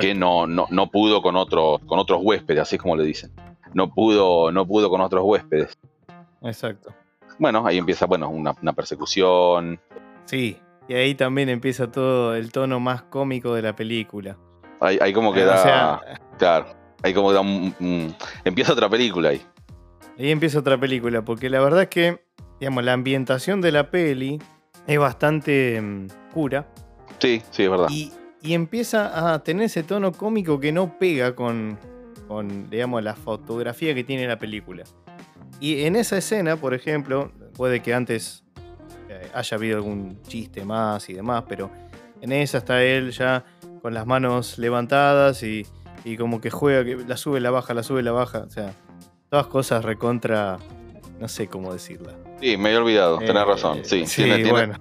Que 0.00 0.14
no, 0.14 0.46
no, 0.46 0.90
pudo 0.90 1.20
con, 1.20 1.36
otros 1.36 1.80
con 1.80 1.98
otros 1.98 2.20
huéspedes, 2.22 2.62
así 2.62 2.76
es 2.76 2.82
como 2.82 2.96
le 2.96 3.04
dicen. 3.04 3.30
No 3.74 3.92
pudo, 3.92 4.50
no 4.50 4.66
pudo 4.66 4.88
con 4.88 5.02
otros 5.02 5.22
huéspedes. 5.22 5.76
Exacto. 6.42 6.94
Bueno, 7.38 7.66
ahí 7.66 7.76
empieza 7.76 8.06
bueno, 8.06 8.30
una, 8.30 8.72
persecución. 8.72 9.80
Sí, 10.24 10.56
y 10.88 10.94
ahí 10.94 11.14
también 11.14 11.48
empieza 11.48 11.90
todo 11.90 12.34
el 12.34 12.52
tono 12.52 12.80
más 12.80 13.02
cómico 13.02 13.54
de 13.54 13.62
la 13.62 13.76
película. 13.76 14.38
Ahí, 14.80 15.12
como 15.12 15.32
que 15.32 15.44
da. 15.44 16.00
claro, 16.38 16.66
ahí 17.02 17.14
como 17.14 17.32
da 17.32 17.42
empieza 18.44 18.72
otra 18.72 18.88
película 18.88 19.30
ahí. 19.30 19.42
Ahí 20.18 20.30
empieza 20.30 20.58
otra 20.58 20.78
película, 20.78 21.24
porque 21.24 21.48
la 21.48 21.60
verdad 21.60 21.82
es 21.82 21.88
que, 21.88 22.22
digamos, 22.60 22.84
la 22.84 22.92
ambientación 22.92 23.60
de 23.60 23.72
la 23.72 23.90
peli 23.90 24.38
es 24.86 24.98
bastante 24.98 25.80
mm, 25.80 26.06
pura. 26.32 26.68
Sí, 27.18 27.42
sí, 27.50 27.64
es 27.64 27.70
verdad. 27.70 27.88
Y, 27.90 28.12
empieza 28.44 29.34
a 29.34 29.44
tener 29.44 29.66
ese 29.66 29.84
tono 29.84 30.10
cómico 30.10 30.58
que 30.58 30.72
no 30.72 30.98
pega 30.98 31.36
con, 31.36 31.78
con, 32.26 32.68
digamos, 32.68 33.02
la 33.02 33.14
fotografía 33.14 33.94
que 33.94 34.02
tiene 34.02 34.26
la 34.26 34.36
película. 34.36 34.82
Y 35.60 35.84
en 35.84 35.94
esa 35.94 36.18
escena, 36.18 36.56
por 36.56 36.74
ejemplo, 36.74 37.30
puede 37.56 37.80
que 37.80 37.94
antes 37.94 38.42
eh, 39.08 39.30
haya 39.32 39.56
habido 39.56 39.76
algún 39.76 40.20
chiste 40.22 40.64
más 40.64 41.08
y 41.08 41.14
demás, 41.14 41.44
pero 41.48 41.70
en 42.20 42.32
esa 42.32 42.58
está 42.58 42.82
él 42.82 43.12
ya 43.12 43.44
con 43.80 43.94
las 43.94 44.06
manos 44.06 44.58
levantadas 44.58 45.44
y, 45.44 45.64
y 46.04 46.16
como 46.16 46.40
que 46.40 46.50
juega, 46.50 46.84
que 46.84 46.96
la 46.96 47.16
sube, 47.16 47.40
la 47.40 47.50
baja, 47.50 47.74
la 47.74 47.82
sube, 47.82 48.02
la 48.02 48.12
baja. 48.12 48.40
O 48.40 48.50
sea, 48.50 48.74
todas 49.28 49.46
cosas 49.46 49.84
recontra, 49.84 50.58
no 51.20 51.28
sé 51.28 51.48
cómo 51.48 51.72
decirla. 51.72 52.12
Sí, 52.40 52.56
me 52.56 52.72
he 52.72 52.76
olvidado, 52.76 53.18
tenés 53.18 53.42
eh, 53.42 53.44
razón. 53.44 53.80
Sí, 53.84 54.06
sí 54.06 54.24
tiene, 54.24 54.50
bueno. 54.50 54.74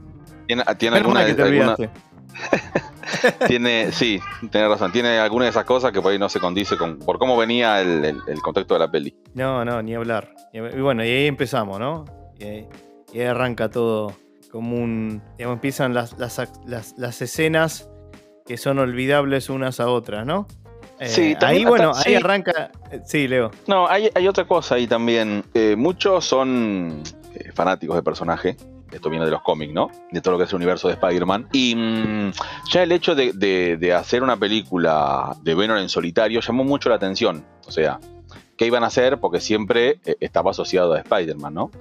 Tiene, 0.48 0.64
tiene 0.78 0.98
alguna, 0.98 1.26
que 1.26 1.36
te 1.36 1.90
tiene, 3.48 3.92
sí, 3.92 4.20
tenés 4.50 4.70
razón. 4.70 4.92
Tiene 4.92 5.20
alguna 5.20 5.46
de 5.46 5.52
esas 5.52 5.66
cosas 5.66 5.92
que 5.92 6.02
por 6.02 6.12
ahí 6.12 6.20
no 6.20 6.30
se 6.30 6.40
condice 6.40 6.78
con 6.78 6.98
por 7.00 7.20
cómo 7.20 7.38
venía 7.38 7.82
el, 7.82 8.20
contexto 8.42 8.74
de 8.74 8.80
la 8.80 8.90
peli. 8.90 9.16
No, 9.34 9.64
no, 9.64 9.82
ni 9.82 9.94
hablar. 9.96 10.34
Y 10.54 10.60
bueno, 10.80 11.04
y 11.06 11.10
ahí 11.10 11.28
empezamos, 11.28 11.80
¿no? 11.80 12.06
Y 12.40 12.44
ahí, 12.44 12.68
arranca 13.26 13.70
todo 13.70 14.14
como 14.50 14.76
un. 14.76 15.22
Digamos, 15.38 15.58
empiezan 15.58 15.94
las, 15.94 16.18
las, 16.18 16.40
las 16.98 17.22
escenas 17.22 17.90
que 18.46 18.58
son 18.58 18.80
olvidables 18.80 19.50
unas 19.50 19.80
a 19.80 19.88
otras, 19.88 20.26
¿no? 20.26 20.48
Sí, 21.08 21.32
eh, 21.32 21.38
ahí, 21.42 21.66
bueno, 21.66 21.94
ahí 22.06 22.16
arranca. 22.16 22.72
Sí, 23.06 23.28
Leo. 23.28 23.52
No, 23.68 23.88
hay, 23.88 24.10
otra 24.28 24.46
cosa 24.46 24.76
ahí 24.76 24.88
también. 24.88 25.44
Eh, 25.54 25.76
muchos 25.76 26.26
son 26.26 27.02
eh, 27.34 27.52
fanáticos 27.54 27.96
de 27.96 28.04
personaje. 28.04 28.58
Esto 28.92 29.10
viene 29.10 29.26
de 29.26 29.32
los 29.32 29.42
cómics, 29.42 29.74
¿no? 29.74 29.90
De 30.12 30.22
todo 30.22 30.34
lo 30.34 30.38
que 30.38 30.44
es 30.44 30.50
el 30.52 30.58
universo 30.58 30.90
de 30.90 30.96
Spider-Man. 30.96 31.48
Y 31.54 31.76
mm, 31.76 32.32
ya 32.72 32.84
el 32.84 32.92
hecho 32.92 33.16
de, 33.16 33.94
hacer 33.98 34.22
una 34.22 34.38
película 34.38 35.36
de 35.42 35.56
Venom 35.56 35.78
en 35.78 35.90
solitario 35.90 36.42
llamó 36.42 36.64
mucho 36.64 36.90
la 36.90 36.96
atención. 36.96 37.46
O 37.66 37.72
sea, 37.72 38.00
¿qué 38.58 38.66
iban 38.66 38.84
a 38.84 38.88
hacer? 38.88 39.18
Porque 39.20 39.40
siempre 39.40 40.00
estaba 40.20 40.52
asociado 40.52 40.94
a 40.94 41.00
Spider-Man, 41.00 41.54
¿no? 41.54 41.72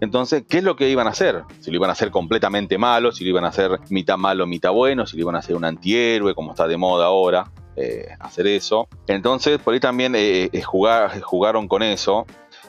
Entonces, 0.00 0.44
¿qué 0.48 0.58
es 0.58 0.64
lo 0.64 0.76
que 0.76 0.88
iban 0.90 1.06
a 1.06 1.10
hacer? 1.10 1.42
Si 1.60 1.70
lo 1.70 1.76
iban 1.76 1.90
a 1.90 1.94
hacer 1.94 2.10
completamente 2.10 2.78
malo, 2.78 3.12
si 3.12 3.24
lo 3.24 3.30
iban 3.30 3.44
a 3.44 3.48
hacer 3.48 3.80
mitad 3.90 4.16
malo, 4.16 4.46
mitad 4.46 4.72
bueno, 4.72 5.06
si 5.06 5.16
lo 5.16 5.22
iban 5.22 5.36
a 5.36 5.38
hacer 5.38 5.56
un 5.56 5.64
antihéroe, 5.64 6.34
como 6.34 6.50
está 6.50 6.66
de 6.66 6.76
moda 6.76 7.06
ahora. 7.06 7.50
Eh, 7.78 8.08
hacer 8.20 8.46
eso. 8.46 8.88
Entonces, 9.06 9.58
por 9.58 9.74
ahí 9.74 9.80
también 9.80 10.14
eh, 10.14 10.48
eh, 10.50 10.62
jugaron 10.62 11.68
con 11.68 11.82
eso, 11.82 12.24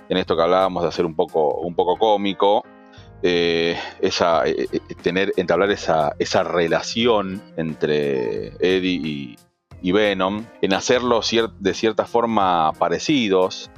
en 0.09 0.17
esto 0.17 0.35
que 0.35 0.43
hablábamos 0.43 0.83
de 0.83 0.89
hacer 0.89 1.05
un 1.05 1.15
poco, 1.15 1.61
un 1.61 1.75
poco 1.75 1.97
cómico, 1.97 2.65
esa, 3.21 4.43
tener, 5.01 5.31
entablar 5.37 5.71
esa, 5.71 6.43
relación 6.43 7.41
entre 7.55 8.49
Eddie 8.59 9.37
y, 9.81 9.91
Venom, 9.93 10.45
en 10.61 10.73
hacerlos 10.73 11.31
de 11.57 11.73
cierta 11.73 12.05
forma 12.05 12.73
parecidos, 12.73 13.71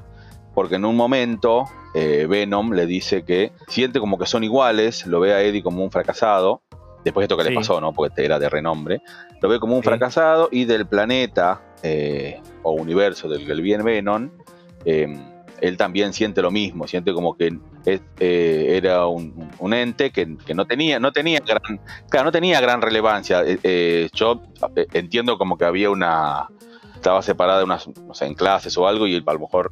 porque 0.56 0.76
en 0.76 0.86
un 0.86 0.96
momento 0.96 1.66
Venom 1.94 2.74
le 2.74 2.86
dice 2.86 3.24
que 3.24 3.52
siente 3.68 4.00
como 4.00 4.18
que 4.18 4.26
son 4.26 4.44
iguales, 4.44 5.06
lo 5.08 5.20
ve 5.20 5.34
a 5.34 5.42
Eddie 5.42 5.64
como 5.64 5.84
un 5.84 5.92
fracasado, 5.92 6.62
después 7.04 7.24
de 7.24 7.26
esto 7.26 7.38
que 7.38 7.50
le 7.50 7.56
pasó, 7.56 7.82
¿no? 7.82 7.94
Porque 7.94 8.24
era 8.24 8.40
de 8.40 8.50
renombre, 8.50 9.02
lo 9.42 9.50
ve 9.50 9.60
como 9.60 9.76
un 9.76 9.84
fracasado 9.84 10.50
y 10.52 10.66
del 10.66 10.86
planeta 10.86 11.62
eh, 11.84 12.42
o 12.64 12.72
universo 12.72 13.30
del 13.30 13.46
que 13.46 13.54
viene 13.56 13.84
Venom, 13.84 14.30
em, 14.86 15.18
él 15.62 15.78
también 15.78 16.14
siente 16.14 16.42
lo 16.42 16.52
mismo, 16.52 16.88
siente 16.88 17.14
como 17.14 17.36
que 17.36 17.58
eh, 17.86 18.78
era 18.78 19.08
un, 19.08 19.74
ente 19.74 20.12
que, 20.12 20.26
no 20.54 20.66
tenía, 20.66 21.00
no 21.00 21.12
tenía 21.12 21.40
gran, 21.40 21.82
claro, 22.10 22.26
no 22.26 22.32
tenía 22.32 22.62
gran 22.62 22.82
relevancia. 22.82 23.42
Eh, 23.46 24.10
yo 24.14 24.42
entiendo 24.94 25.38
como 25.38 25.58
que 25.58 25.66
había 25.66 25.90
una, 25.90 26.48
estaba 27.00 27.22
separada 27.22 27.64
unas, 27.64 27.88
no 27.88 28.14
sé, 28.14 28.26
en 28.26 28.36
clases 28.36 28.78
o 28.78 28.88
algo 28.88 29.08
y 29.08 29.16
a 29.26 29.34
lo 29.34 29.40
mejor 29.40 29.72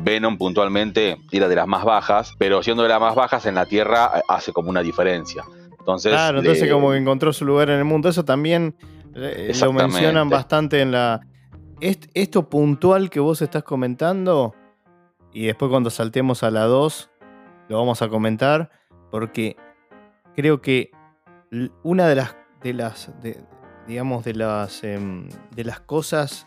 Venom 0.00 0.38
puntualmente 0.38 1.18
era 1.30 1.48
de 1.48 1.56
las 1.56 1.66
más 1.66 1.84
bajas, 1.84 2.34
pero 2.38 2.62
siendo 2.62 2.82
de 2.82 2.88
las 2.88 3.00
más 3.00 3.14
bajas 3.14 3.46
en 3.46 3.54
la 3.54 3.66
Tierra 3.66 4.22
hace 4.28 4.52
como 4.52 4.70
una 4.70 4.82
diferencia. 4.82 5.44
Entonces, 5.78 6.12
claro, 6.12 6.38
entonces 6.38 6.72
como 6.72 6.90
que 6.90 6.96
encontró 6.96 7.32
su 7.32 7.44
lugar 7.44 7.70
en 7.70 7.78
el 7.78 7.84
mundo. 7.84 8.08
Eso 8.08 8.24
también 8.24 8.74
eh, 9.14 9.52
lo 9.60 9.72
mencionan 9.72 10.30
bastante 10.30 10.80
en 10.80 10.92
la... 10.92 11.20
esto 11.80 12.48
puntual 12.48 13.10
que 13.10 13.20
vos 13.20 13.42
estás 13.42 13.62
comentando, 13.62 14.54
y 15.32 15.46
después 15.46 15.70
cuando 15.70 15.90
saltemos 15.90 16.42
a 16.42 16.50
la 16.50 16.64
2, 16.64 17.10
lo 17.68 17.78
vamos 17.78 18.00
a 18.02 18.08
comentar, 18.08 18.70
porque 19.10 19.56
creo 20.34 20.60
que 20.60 20.90
una 21.82 22.08
de 22.08 22.14
las, 22.14 22.36
de 22.62 22.72
las 22.72 23.10
digamos, 23.86 24.24
de 24.24 24.34
las, 24.34 24.82
em, 24.84 25.28
de 25.54 25.64
las 25.64 25.80
cosas 25.80 26.46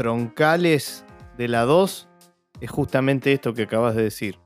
troncales 0.00 1.04
de 1.36 1.46
la 1.46 1.66
2 1.66 2.08
es 2.62 2.70
justamente 2.70 3.34
esto 3.34 3.52
que 3.52 3.64
acabas 3.64 3.94
de 3.94 4.02
decir 4.02 4.38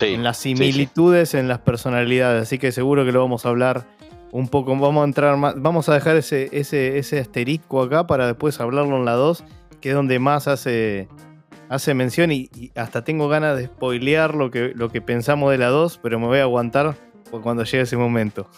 en 0.00 0.24
las 0.24 0.38
similitudes 0.38 1.34
en 1.34 1.46
las 1.46 1.60
personalidades. 1.60 2.42
Así 2.42 2.58
que 2.58 2.72
seguro 2.72 3.04
que 3.04 3.12
lo 3.12 3.20
vamos 3.20 3.46
a 3.46 3.50
hablar 3.50 3.86
un 4.32 4.48
poco. 4.48 4.76
Vamos 4.76 5.02
a 5.02 5.04
entrar 5.04 5.36
más. 5.36 5.54
Vamos 5.56 5.88
a 5.88 5.94
dejar 5.94 6.16
ese, 6.16 6.48
ese, 6.50 6.98
ese 6.98 7.20
asterisco 7.20 7.80
acá 7.80 8.08
para 8.08 8.26
después 8.26 8.58
hablarlo 8.58 8.96
en 8.96 9.04
la 9.04 9.12
2, 9.12 9.44
que 9.80 9.90
es 9.90 9.94
donde 9.94 10.18
más 10.18 10.48
hace, 10.48 11.06
hace 11.68 11.94
mención. 11.94 12.32
Y, 12.32 12.50
hasta 12.74 13.04
tengo 13.04 13.28
ganas 13.28 13.56
de 13.56 13.66
spoilear 13.66 14.34
lo 14.34 14.50
que, 14.50 14.72
lo 14.74 14.90
que 14.90 15.00
pensamos 15.00 15.52
de 15.52 15.58
la 15.58 15.68
2, 15.68 16.00
pero 16.02 16.18
me 16.18 16.26
voy 16.26 16.38
a 16.38 16.42
aguantar 16.42 16.96
cuando 17.30 17.62
llegue 17.62 17.84
ese 17.84 17.96
momento. 17.96 18.50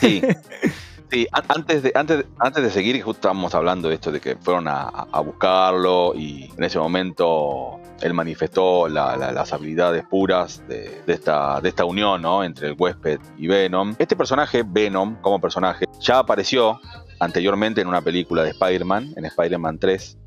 Sí. 0.00 0.22
Sí, 1.10 1.26
antes 1.32 1.82
de, 1.82 1.90
antes, 1.96 2.24
antes 2.38 2.62
de 2.62 2.70
seguir, 2.70 2.94
justo 3.02 3.18
estábamos 3.18 3.52
hablando 3.56 3.88
de 3.88 3.94
esto, 3.96 4.12
de 4.12 4.20
que 4.20 4.36
fueron 4.36 4.68
a, 4.68 5.08
buscarlo 5.24 6.12
y 6.14 6.48
en 6.56 6.62
ese 6.62 6.78
momento 6.78 7.80
él 8.00 8.14
manifestó 8.14 8.88
las 8.88 9.52
habilidades 9.52 10.04
puras 10.04 10.62
de, 10.68 11.02
esta, 11.08 11.60
de 11.60 11.68
esta 11.68 11.84
unión 11.84 12.22
¿no? 12.22 12.44
entre 12.44 12.68
el 12.68 12.76
huésped 12.78 13.18
y 13.36 13.48
Venom. 13.48 13.96
Este 13.98 14.14
personaje, 14.14 14.62
Venom, 14.64 15.16
como 15.20 15.40
personaje, 15.40 15.86
ya 16.00 16.20
apareció 16.20 16.80
anteriormente 17.18 17.80
en 17.80 17.88
una 17.88 18.02
película 18.02 18.44
de 18.44 18.50
Spider-Man, 18.50 19.14
en 19.16 19.24
Spider-Man 19.24 19.80
3, 19.80 20.18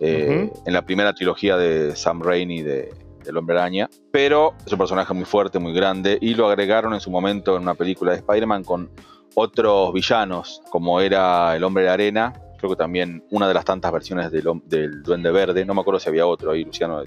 eh, 0.00 0.50
en 0.64 0.72
la 0.72 0.82
primera 0.82 1.12
trilogía 1.12 1.58
de 1.58 1.94
Sam 1.94 2.22
Raimi 2.22 2.62
de, 2.62 2.88
del 3.22 3.36
Hombre 3.36 3.58
Araña, 3.58 3.90
pero 4.10 4.54
es 4.64 4.72
un 4.72 4.78
personaje 4.78 5.12
muy 5.12 5.26
fuerte, 5.26 5.58
muy 5.58 5.74
grande, 5.74 6.16
y 6.20 6.34
lo 6.34 6.48
agregaron 6.48 6.94
en 6.94 7.00
su 7.00 7.10
momento 7.10 7.54
en 7.56 7.62
una 7.62 7.74
película 7.74 8.12
de 8.12 8.18
Spider-Man 8.18 8.64
con 8.64 8.90
otros 9.34 9.92
villanos, 9.92 10.62
como 10.70 11.00
era 11.00 11.56
el 11.56 11.64
Hombre 11.64 11.84
de 11.84 11.90
Arena, 11.90 12.32
creo 12.62 12.70
que 12.70 12.76
también 12.76 13.24
una 13.30 13.48
de 13.48 13.54
las 13.54 13.64
tantas 13.64 13.90
versiones 13.90 14.30
del, 14.30 14.44
del 14.66 15.02
Duende 15.02 15.32
Verde, 15.32 15.64
no 15.64 15.74
me 15.74 15.80
acuerdo 15.80 15.98
si 15.98 16.08
había 16.08 16.26
otro 16.26 16.52
ahí, 16.52 16.64
Luciano. 16.64 17.02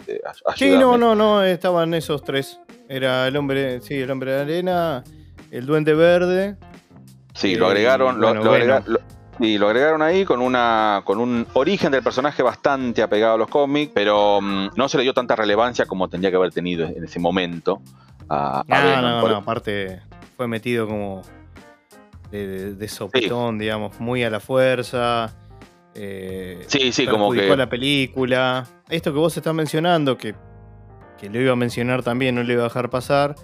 sí, 0.56 0.72
no, 0.72 0.98
no, 0.98 1.16
no, 1.16 1.44
estaban 1.44 1.94
esos 1.94 2.24
tres. 2.24 2.60
Era 2.90 3.28
el 3.28 3.38
hombre, 3.38 3.80
sí, 3.80 3.96
el 3.96 4.12
hombre 4.12 4.34
de 4.34 4.42
arena, 4.42 5.04
el 5.52 5.66
Duende 5.66 5.94
Verde. 5.94 6.58
Sí, 7.34 7.56
lo 7.56 7.68
agregaron, 7.68 8.20
lo, 8.20 8.34
y 9.40 9.58
lo 9.58 9.68
agregaron 9.68 10.02
ahí 10.02 10.24
con 10.24 10.42
una 10.42 11.02
con 11.04 11.20
un 11.20 11.46
origen 11.54 11.92
del 11.92 12.04
personaje 12.04 12.42
bastante 12.44 13.02
apegado 13.02 13.36
a 13.36 13.38
los 13.38 13.50
cómics, 13.50 13.92
pero 13.94 14.40
mm, 14.42 14.70
no 14.76 14.90
se 14.90 14.98
le 14.98 15.04
dio 15.04 15.14
tanta 15.14 15.36
relevancia 15.36 15.86
como 15.86 16.10
tendría 16.10 16.32
que 16.32 16.38
haber 16.38 16.52
tenido 16.52 16.86
en 16.86 17.04
ese 17.04 17.20
momento. 17.20 17.82
A, 18.30 18.64
no, 18.68 19.02
no, 19.02 19.28
no, 19.28 19.36
aparte 19.38 20.02
fue 20.36 20.48
metido 20.48 20.88
como 20.88 21.22
de, 22.36 22.88
sopetón, 22.88 23.58
digamos, 23.58 24.00
muy 24.00 24.24
a 24.24 24.30
la 24.30 24.40
fuerza. 24.40 25.36
Eh, 25.94 26.64
sí, 26.68 26.92
sí, 26.92 27.06
como 27.06 27.32
que. 27.32 27.56
la 27.56 27.70
película. 27.70 28.68
Esto 28.90 29.14
que 29.14 29.20
vos 29.20 29.36
estás 29.36 29.54
mencionando, 29.54 30.18
que, 30.18 30.36
que 31.18 31.30
lo 31.30 31.40
iba 31.40 31.54
a 31.54 31.56
mencionar 31.56 32.04
también, 32.04 32.36
no 32.36 32.44
le 32.44 32.54
iba 32.54 32.64
a 32.64 32.66
dejar 32.66 32.90
pasar, 32.90 33.36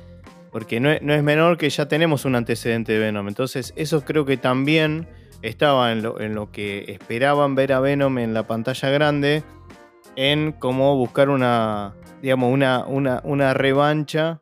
porque 0.51 0.79
no, 0.79 0.91
es 0.91 1.23
menor 1.23 1.57
que 1.57 1.69
ya 1.69 1.87
tenemos 1.87 2.25
un 2.25 2.35
antecedente 2.35 2.93
de 2.93 2.99
Venom. 2.99 3.27
Entonces, 3.27 3.73
eso 3.75 4.03
creo 4.03 4.25
que 4.25 4.37
también 4.37 5.07
estaba 5.41 5.91
en 5.91 6.03
lo, 6.03 6.19
en 6.19 6.35
lo 6.35 6.51
que 6.51 6.85
esperaban 6.91 7.55
ver 7.55 7.73
a 7.73 7.79
Venom 7.79 8.17
en 8.19 8.33
la 8.33 8.45
pantalla 8.45 8.89
grande, 8.89 9.43
en 10.15 10.51
cómo 10.51 10.97
buscar 10.97 11.29
una, 11.29 11.95
digamos, 12.21 12.53
una, 12.53 12.85
una, 12.85 13.21
una 13.23 13.53
revancha 13.53 14.39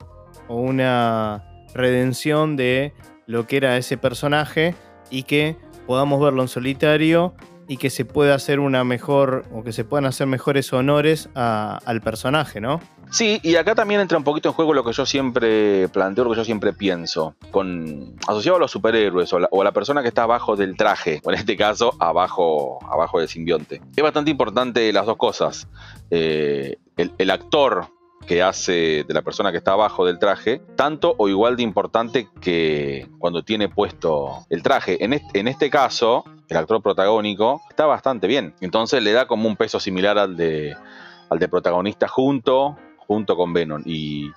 o 0.48 0.56
una 0.56 1.46
redención 1.74 2.56
de 2.56 2.94
lo 3.29 3.45
que 3.45 3.57
era 3.57 3.77
ese 3.77 3.95
personaje 3.95 4.74
y 5.12 5.21
que 5.21 5.55
podamos 5.86 6.19
verlo 6.19 6.41
en 6.41 6.48
solitario 6.48 7.36
y 7.67 7.77
que 7.77 7.91
se 7.91 8.03
pueda 8.03 8.33
hacer 8.33 8.59
una 8.59 8.83
mejor 8.83 9.45
o 9.53 9.63
que 9.63 9.71
se 9.71 9.83
puedan 9.83 10.05
hacer 10.05 10.25
mejores 10.25 10.74
honores 10.74 11.29
al 11.36 12.01
personaje, 12.01 12.59
¿no? 12.59 12.81
Sí, 13.12 13.39
y 13.43 13.55
acá 13.55 13.75
también 13.75 14.01
entra 14.01 14.17
un 14.17 14.24
poquito 14.24 14.50
en 14.50 14.53
juego 14.53 14.74
lo 14.74 14.83
que 14.83 14.93
yo 14.93 15.05
siempre 15.05 15.88
planteo, 15.89 16.24
lo 16.24 16.31
que 16.31 16.38
yo 16.38 16.43
siempre 16.43 16.74
pienso, 16.74 17.36
con 17.51 18.15
asociado 18.27 18.57
a 18.57 18.59
los 18.62 18.71
superhéroes 18.71 19.31
o, 19.31 19.38
a 19.38 19.63
la 19.63 19.71
persona 19.74 20.01
que 20.01 20.07
está 20.07 20.24
abajo 20.24 20.55
del 20.55 20.75
traje, 20.75 21.21
o 21.24 21.31
en 21.31 21.38
este 21.38 21.55
caso 21.55 21.93
abajo, 22.00 22.79
abajo 22.91 23.19
del 23.19 23.27
simbionte. 23.27 23.79
Es 23.95 24.03
bastante 24.03 24.31
importante 24.31 24.91
las 24.91 25.05
dos 25.05 25.17
cosas. 25.17 25.67
Eh, 26.09 26.77
el 26.98 27.29
actor 27.29 27.89
que 28.29 28.43
hace 28.43 29.05
de 29.07 29.13
la 29.15 29.24
persona 29.24 29.51
que 29.51 29.57
está 29.57 29.71
abajo 29.71 30.05
del 30.05 30.19
traje, 30.19 30.62
tanto 30.75 31.15
o 31.17 31.27
igual 31.27 31.55
de 31.55 31.63
importante 31.63 32.27
que 32.39 33.07
cuando 33.17 33.41
tiene 33.41 33.69
puesto 33.69 34.45
el 34.51 34.62
traje. 34.62 35.03
En 35.03 35.13
este, 35.13 35.39
en 35.39 35.48
este 35.48 35.71
caso, 35.71 36.24
el 36.48 36.57
actor 36.57 36.79
protagónico 36.79 37.59
está 37.71 37.88
bastante 37.88 38.27
bien. 38.27 38.53
Entonces 38.62 39.01
le 39.01 39.13
da 39.13 39.25
como 39.25 39.48
un 39.48 39.55
peso 39.55 39.79
similar 39.79 40.19
al 40.19 40.38
de, 40.38 40.77
al 41.27 41.39
de 41.39 41.48
protagonista 41.48 42.07
junto, 42.07 42.77
junto 42.98 43.36
con 43.36 43.51
Venom. 43.51 43.81
Y, 43.83 44.31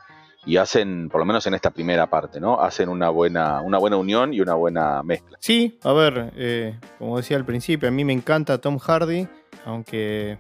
hacen, 0.56 1.11
por 1.11 1.20
lo 1.20 1.26
menos 1.26 1.46
en 1.46 1.52
esta 1.52 1.70
primera 1.70 2.08
parte, 2.08 2.40
¿no? 2.40 2.62
Hacen 2.62 2.88
una 2.88 3.11
buena, 3.11 3.61
una 3.61 3.76
buena 3.76 3.99
unión 3.99 4.32
y 4.32 4.40
una 4.40 4.54
buena 4.54 5.02
mezcla. 5.02 5.37
Sí, 5.38 5.78
a 5.84 5.92
ver, 5.92 6.32
eh, 6.37 6.78
como 6.99 7.18
decía 7.18 7.37
al 7.37 7.44
principio, 7.44 7.90
a 7.90 7.92
mí 7.92 8.06
me 8.06 8.14
encanta 8.14 8.56
Tom 8.56 8.78
Hardy, 8.78 9.28
aunque 9.66 10.38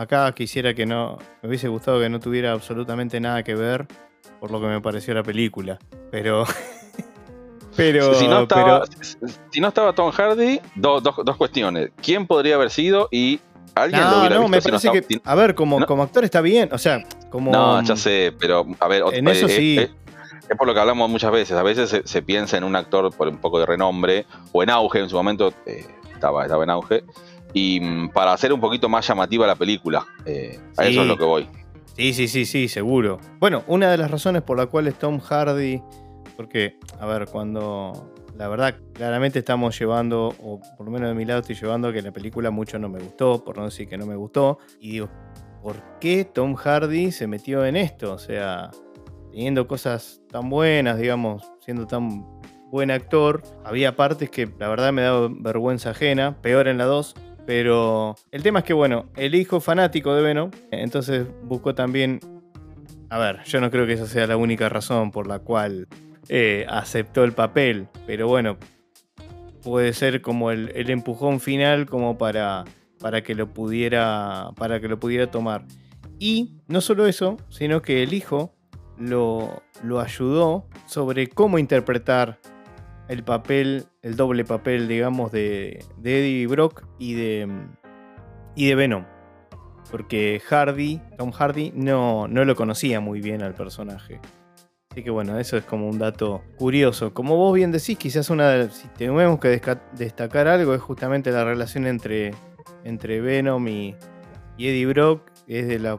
Acá 0.00 0.32
quisiera 0.32 0.72
que 0.72 0.86
no. 0.86 1.18
Me 1.42 1.50
hubiese 1.50 1.68
gustado 1.68 2.00
que 2.00 2.08
no 2.08 2.20
tuviera 2.20 2.52
absolutamente 2.52 3.20
nada 3.20 3.42
que 3.42 3.54
ver 3.54 3.86
por 4.40 4.50
lo 4.50 4.58
que 4.58 4.66
me 4.66 4.80
pareció 4.80 5.12
la 5.12 5.22
película. 5.22 5.78
Pero. 6.10 6.44
pero, 7.76 8.14
si, 8.14 8.26
no 8.26 8.40
estaba, 8.44 8.84
si 9.50 9.60
no 9.60 9.68
estaba 9.68 9.92
Tom 9.92 10.10
Hardy, 10.10 10.58
dos 10.74 11.36
cuestiones. 11.36 11.90
¿Quién 12.00 12.26
podría 12.26 12.54
haber 12.54 12.70
sido 12.70 13.08
y 13.10 13.40
alguien 13.74 14.00
lo 14.00 14.20
hubiera 14.20 14.36
no, 14.36 14.48
me 14.48 14.62
parece 14.62 14.90
que. 14.90 15.20
A 15.22 15.34
ver, 15.34 15.54
como, 15.54 15.84
como 15.84 16.02
actor 16.02 16.24
está 16.24 16.40
bien. 16.40 16.70
O 16.72 16.78
sea, 16.78 17.04
como. 17.28 17.52
No, 17.52 17.82
ya 17.82 17.94
sé, 17.94 18.32
pero 18.40 18.66
a 18.80 18.88
ver. 18.88 19.02
En 19.12 19.28
eso 19.28 19.48
eh, 19.48 19.50
sí. 19.50 19.78
Eh, 19.80 19.90
es 20.48 20.56
por 20.56 20.66
lo 20.66 20.72
que 20.72 20.80
hablamos 20.80 21.10
muchas 21.10 21.30
veces. 21.30 21.58
A 21.58 21.62
veces 21.62 22.00
se, 22.02 22.22
piensa 22.22 22.56
en 22.56 22.64
un 22.64 22.74
actor 22.74 23.14
por 23.14 23.28
un 23.28 23.36
poco 23.36 23.60
de 23.60 23.66
renombre 23.66 24.24
o 24.52 24.62
en 24.62 24.70
auge. 24.70 25.00
En 25.00 25.10
su 25.10 25.16
momento 25.16 25.52
eh, 25.66 25.84
estaba, 26.14 26.44
estaba 26.44 26.64
en 26.64 26.70
auge 26.70 27.04
y 27.52 27.80
mm, 27.80 28.10
para 28.10 28.32
hacer 28.32 28.52
un 28.52 28.60
poquito 28.60 28.88
más 28.88 29.06
llamativa 29.06 29.46
la 29.46 29.56
película. 29.56 30.06
Eh, 30.24 30.58
a 30.76 30.86
eso 30.86 31.02
es 31.02 31.06
lo 31.06 31.16
que 31.16 31.24
voy. 31.24 31.48
Sí, 31.96 32.12
sí, 32.12 32.28
sí, 32.28 32.44
sí, 32.44 32.68
seguro. 32.68 33.18
Bueno, 33.38 33.64
una 33.66 33.90
de 33.90 33.98
las 33.98 34.10
razones 34.10 34.42
por 34.42 34.56
la 34.56 34.66
cual 34.66 34.92
Tom 34.94 35.18
Hardy, 35.20 35.82
porque, 36.36 36.78
a 36.98 37.06
ver, 37.06 37.26
cuando 37.26 38.12
la 38.40 38.48
verdad, 38.48 38.74
claramente 38.94 39.40
estamos 39.40 39.78
llevando, 39.78 40.34
o 40.42 40.62
por 40.78 40.86
lo 40.86 40.90
menos 40.90 41.10
de 41.10 41.14
mi 41.14 41.26
lado 41.26 41.40
estoy 41.40 41.56
llevando 41.56 41.92
que 41.92 42.00
la 42.00 42.10
película 42.10 42.50
mucho 42.50 42.78
no 42.78 42.88
me 42.88 42.98
gustó, 42.98 43.44
por 43.44 43.58
no 43.58 43.66
decir 43.66 43.86
que 43.86 43.98
no 43.98 44.06
me 44.06 44.16
gustó. 44.16 44.58
Y 44.80 44.92
digo, 44.92 45.10
¿por 45.62 45.76
qué 46.00 46.24
Tom 46.24 46.54
Hardy 46.54 47.12
se 47.12 47.26
metió 47.26 47.66
en 47.66 47.76
esto? 47.76 48.14
O 48.14 48.18
sea, 48.18 48.70
teniendo 49.30 49.68
cosas 49.68 50.22
tan 50.30 50.48
buenas, 50.48 50.98
digamos, 50.98 51.52
siendo 51.62 51.86
tan 51.86 52.24
buen 52.70 52.90
actor, 52.90 53.42
había 53.62 53.94
partes 53.94 54.30
que 54.30 54.48
la 54.58 54.68
verdad 54.68 54.90
me 54.94 55.02
daba 55.02 55.28
vergüenza 55.30 55.90
ajena, 55.90 56.40
peor 56.40 56.66
en 56.66 56.78
la 56.78 56.86
2, 56.86 57.14
pero 57.50 58.14
el 58.30 58.44
tema 58.44 58.60
es 58.60 58.64
que, 58.64 58.72
bueno, 58.72 59.06
el 59.16 59.34
hijo 59.34 59.58
fanático 59.58 60.14
de 60.14 60.22
Venom, 60.22 60.52
entonces 60.70 61.26
buscó 61.42 61.74
también. 61.74 62.20
A 63.08 63.18
ver, 63.18 63.42
yo 63.42 63.60
no 63.60 63.72
creo 63.72 63.88
que 63.88 63.94
esa 63.94 64.06
sea 64.06 64.28
la 64.28 64.36
única 64.36 64.68
razón 64.68 65.10
por 65.10 65.26
la 65.26 65.40
cual 65.40 65.88
eh, 66.28 66.64
aceptó 66.68 67.24
el 67.24 67.32
papel, 67.32 67.88
pero 68.06 68.28
bueno, 68.28 68.56
puede 69.64 69.94
ser 69.94 70.22
como 70.22 70.52
el, 70.52 70.70
empujón 70.90 71.40
final 71.40 71.86
como 71.86 72.18
para, 72.18 72.66
para, 73.00 73.24
que 73.24 73.34
lo 73.34 73.52
pudiera, 73.52 74.52
para 74.54 74.80
que 74.80 74.86
lo 74.86 75.00
pudiera 75.00 75.28
tomar. 75.28 75.64
Y 76.20 76.60
no 76.68 76.80
solo 76.80 77.08
eso, 77.08 77.36
sino 77.48 77.82
que 77.82 78.04
el 78.04 78.14
hijo 78.14 78.54
lo, 78.96 79.64
lo 79.82 79.98
ayudó 79.98 80.68
sobre 80.86 81.26
cómo 81.26 81.58
interpretar 81.58 82.38
el 83.10 83.24
papel, 83.24 83.86
el 84.02 84.14
doble 84.14 84.44
papel, 84.44 84.86
digamos, 84.86 85.32
de, 85.32 85.84
Eddie 86.04 86.46
Brock 86.46 86.86
y 86.96 87.14
de, 87.14 87.48
y 88.54 88.68
de 88.68 88.74
Venom. 88.76 89.04
Porque 89.90 90.40
Hardy, 90.48 91.00
Tom 91.18 91.32
Hardy, 91.32 91.72
no, 91.74 92.28
no 92.28 92.44
lo 92.44 92.54
conocía 92.54 93.00
muy 93.00 93.20
bien 93.20 93.42
al 93.42 93.54
personaje. 93.54 94.20
Así 94.92 95.02
que 95.02 95.10
bueno, 95.10 95.40
eso 95.40 95.56
es 95.56 95.64
como 95.64 95.88
un 95.88 95.98
dato 95.98 96.44
curioso. 96.56 97.12
Como 97.12 97.36
vos 97.36 97.52
bien 97.52 97.72
decís, 97.72 97.98
quizás 97.98 98.30
una 98.30 98.48
de, 98.50 98.70
si 98.70 98.86
tenemos 98.96 99.40
que 99.40 99.60
destacar 99.96 100.46
algo 100.46 100.72
es 100.72 100.80
justamente 100.80 101.32
la 101.32 101.44
relación 101.44 101.88
entre, 101.88 102.32
entre 102.84 103.20
Venom 103.20 103.66
y, 103.66 103.96
Eddie 104.56 104.86
Brock. 104.86 105.22
Es 105.48 105.66
de 105.66 105.80
la 105.80 105.98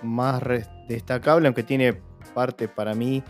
más 0.00 0.40
destacable, 0.86 1.48
aunque 1.48 1.64
tiene 1.64 2.00
parte 2.34 2.68
para 2.68 2.94
mí 2.94 3.24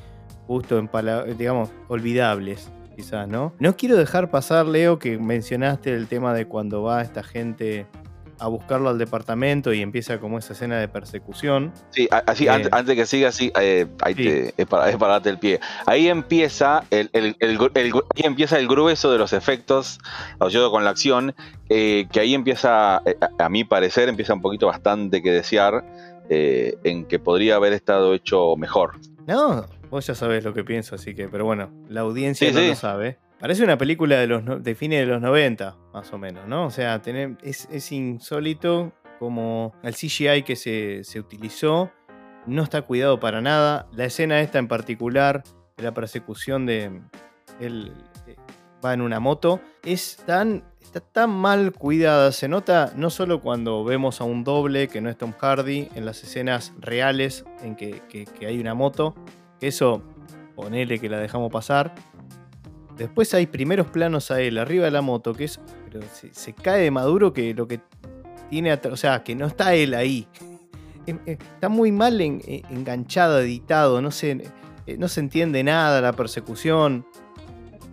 justo 0.47 0.79
en 0.79 0.91
digamos, 1.39 1.71
olvidables 1.89 2.71
quizás, 3.03 3.27
¿no? 3.27 3.53
No 3.59 3.77
quiero 3.77 3.97
dejar 3.97 4.31
pasar, 4.31 4.67
Leo, 4.67 4.99
que 4.99 5.19
mencionaste 5.19 5.93
el 5.93 6.07
tema 6.07 6.35
de 6.35 6.47
cuando 6.47 6.83
va 6.83 7.03
esta 7.03 7.25
gente 7.25 7.87
a 8.39 8.47
buscarlo 8.49 8.89
al 8.89 8.99
departamento 8.99 9.73
y 9.73 9.83
empieza 9.83 10.19
como 10.19 10.39
esa 10.39 10.53
escena 10.53 10.79
de 10.79 10.89
persecución. 10.89 11.73
Sí, 11.91 12.09
así, 12.27 12.47
eh, 12.47 12.69
antes, 12.71 12.97
que 12.97 13.07
siga 13.07 13.29
así, 13.29 13.53
eh, 13.61 13.87
ahí 14.03 14.15
Te, 14.15 14.55
es, 14.57 14.67
para, 14.67 14.97
darte 14.97 15.31
el 15.31 15.39
pie. 15.39 15.61
Ahí 15.87 16.09
empieza 16.09 16.85
el, 16.91 17.11
empieza 18.17 18.59
el 18.59 18.69
grueso 18.69 19.13
de 19.13 19.19
los 19.19 19.33
efectos 19.33 19.99
asociados 20.39 20.71
con 20.71 20.85
la 20.85 20.91
acción, 20.91 21.35
eh, 21.69 22.07
que 22.13 22.21
ahí 22.21 22.35
empieza, 22.35 23.03
a 23.39 23.49
mi 23.49 23.65
parecer, 23.65 24.09
empieza 24.09 24.35
un 24.35 24.43
poquito 24.43 24.67
bastante 24.69 25.23
que 25.23 25.31
desear, 25.33 25.85
en 26.29 27.05
que 27.05 27.19
podría 27.19 27.57
haber 27.57 27.75
estado 27.75 28.15
hecho 28.15 28.57
mejor. 28.57 28.99
No, 29.27 29.67
Vos 29.93 30.07
ya 30.07 30.15
sabés 30.15 30.43
lo 30.43 30.55
que 30.55 30.65
pienso, 30.65 30.95
así 30.95 31.15
que, 31.15 31.29
pero 31.29 31.45
bueno, 31.45 31.71
la 31.87 32.01
audiencia 32.01 32.51
no 32.51 32.63
lo 32.63 32.75
sabe. 32.75 33.19
Parece 33.39 33.63
una 33.63 33.77
película 33.77 34.17
de, 34.17 34.27
los, 34.27 34.65
de 34.65 34.75
fines 34.75 35.01
de 35.01 35.05
los 35.05 35.21
90, 35.21 35.77
más 35.93 36.11
o 36.15 36.19
menos, 36.19 36.49
¿no? 36.49 36.65
O 36.65 36.71
sea, 36.71 37.03
es, 37.43 37.93
insólito 37.93 38.95
como 39.19 39.75
el 39.83 39.93
CGI 39.93 40.45
que 40.45 40.57
se, 40.57 41.21
utilizó 41.21 41.93
no 42.47 42.63
está 42.63 42.81
cuidado 42.81 43.21
para 43.21 43.43
nada. 43.43 43.87
La 43.93 44.07
escena 44.07 44.41
esta 44.41 44.59
en 44.59 44.67
particular, 44.67 45.43
de 45.77 45.85
la 45.85 45.93
persecución 45.93 46.65
de... 46.65 47.03
Él 47.61 47.93
eh, 48.27 48.37
va 48.83 48.95
en 48.95 49.03
una 49.03 49.21
moto, 49.21 49.61
es 49.85 50.17
tan, 50.25 50.65
está 50.81 51.01
tan 51.01 51.29
mal 51.29 51.73
cuidada. 51.73 52.33
Se 52.33 52.49
nota 52.49 52.95
no 52.97 53.11
solo 53.11 53.43
cuando 53.43 53.85
vemos 53.85 54.23
a 54.23 54.25
un 54.25 54.43
doble, 54.43 54.89
que 54.89 55.03
no 55.03 55.11
es 55.11 55.19
Tom 55.19 55.35
Hardy, 55.39 55.91
en 55.95 56.07
las 56.07 56.25
escenas 56.25 56.73
reales 56.79 57.45
en 57.63 57.77
que 57.77 58.47
hay 58.47 58.59
una 58.59 58.73
moto, 58.73 59.15
eso, 59.69 60.03
ponele 60.55 60.99
que 60.99 61.09
la 61.09 61.19
dejamos 61.19 61.51
pasar. 61.51 61.95
Después 62.97 63.33
hay 63.35 63.47
primeros 63.47 63.87
planos 63.89 64.31
a 64.31 64.41
él 64.41 64.59
arriba 64.59 64.85
de 64.85 64.91
la 64.91 65.03
moto, 65.03 65.35
que 65.35 65.45
es. 65.45 65.61
Pero 65.91 66.01
se, 66.33 66.53
cae 66.53 66.83
de 66.83 66.91
maduro 66.91 67.33
que 67.33 67.55
lo 67.55 67.67
que 67.67 67.81
tiene 68.51 68.73
O 68.73 68.97
sea, 68.97 69.23
que 69.23 69.35
no 69.35 69.47
está 69.47 69.75
él 69.75 69.95
ahí. 69.95 70.27
Está 71.27 71.69
muy 71.69 71.91
mal 71.91 72.21
eh, 72.21 72.63
enganchado, 72.71 73.41
editado. 73.41 74.01
No 74.01 74.13
se, 74.13 74.43
eh, 74.87 74.97
no 74.99 75.09
se 75.09 75.21
entiende 75.21 75.65
nada 75.65 76.01
la 76.01 76.13
persecución. 76.13 77.07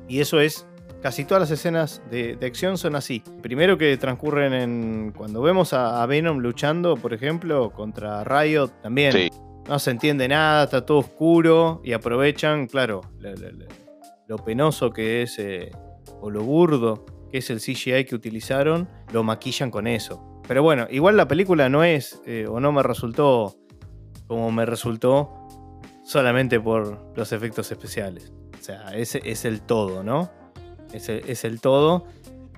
Y 0.08 0.20
eso 0.20 0.40
es. 0.40 0.66
Casi 1.02 1.24
todas 1.24 1.40
las 1.40 1.52
escenas 1.52 2.02
de, 2.12 2.38
acción 2.46 2.78
son 2.78 2.96
así. 2.96 3.24
Primero 3.42 3.78
que 3.78 3.96
transcurren 3.98 4.54
en. 4.54 5.14
Cuando 5.16 5.42
vemos 5.42 5.74
a, 5.74 6.06
Venom 6.06 6.40
luchando, 6.40 6.98
por 6.98 7.14
ejemplo, 7.14 7.72
contra 7.72 8.24
Riot, 8.26 8.68
también 8.82 9.32
no 9.70 9.78
se 9.78 9.92
entiende 9.92 10.28
nada, 10.28 10.64
está 10.64 10.84
todo 10.84 10.98
oscuro 10.98 11.80
y 11.84 11.94
aprovechan, 11.94 12.66
claro, 12.66 13.02
lo, 14.28 14.38
penoso 14.38 14.90
que 14.90 15.22
es 15.22 15.38
eh, 15.38 15.72
o 16.22 16.32
lo 16.32 16.44
burdo 16.44 17.06
que 17.32 17.38
es 17.38 17.52
el 17.52 17.60
CGI 17.60 18.06
que 18.06 18.16
utilizaron, 18.16 18.90
lo 19.14 19.24
maquillan 19.24 19.70
con 19.70 19.86
eso. 19.86 20.42
Pero 20.48 20.64
bueno, 20.64 20.88
igual 20.90 21.18
la 21.18 21.28
película 21.28 21.70
no 21.70 21.84
es 21.84 22.20
eh, 22.26 22.48
o 22.50 22.60
no 22.60 22.72
me 22.72 22.82
resultó 22.82 23.56
como 24.26 24.52
me 24.52 24.66
resultó 24.66 25.30
solamente 26.04 26.60
por 26.60 27.16
los 27.16 27.32
efectos 27.32 27.72
especiales. 27.72 28.34
O 28.60 28.64
sea, 28.64 28.96
ese 28.96 29.22
es 29.24 29.46
el 29.46 29.62
todo, 29.62 30.04
¿no? 30.04 30.32
es 30.94 31.10
el, 31.10 31.24
es 31.28 31.46
el 31.46 31.62
todo. 31.62 32.08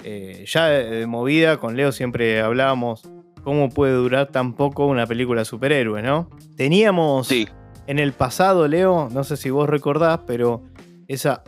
Eh, 0.05 0.45
ya 0.47 0.67
de, 0.67 0.89
de 0.89 1.07
movida, 1.07 1.57
con 1.57 1.75
Leo 1.75 1.91
siempre 1.91 2.39
hablábamos 2.39 3.03
cómo 3.43 3.69
puede 3.69 3.93
durar 3.93 4.27
tan 4.27 4.53
poco 4.53 4.85
una 4.87 5.05
película 5.07 5.41
de 5.41 5.45
superhéroes, 5.45 6.03
¿no? 6.03 6.29
Teníamos 6.57 7.27
Sí, 7.27 7.47
en 7.87 7.99
el 7.99 8.13
pasado, 8.13 8.67
Leo, 8.67 9.09
no 9.11 9.23
sé 9.23 9.37
si 9.37 9.49
vos 9.49 9.67
recordás, 9.69 10.19
pero 10.27 10.61
esa 11.07 11.43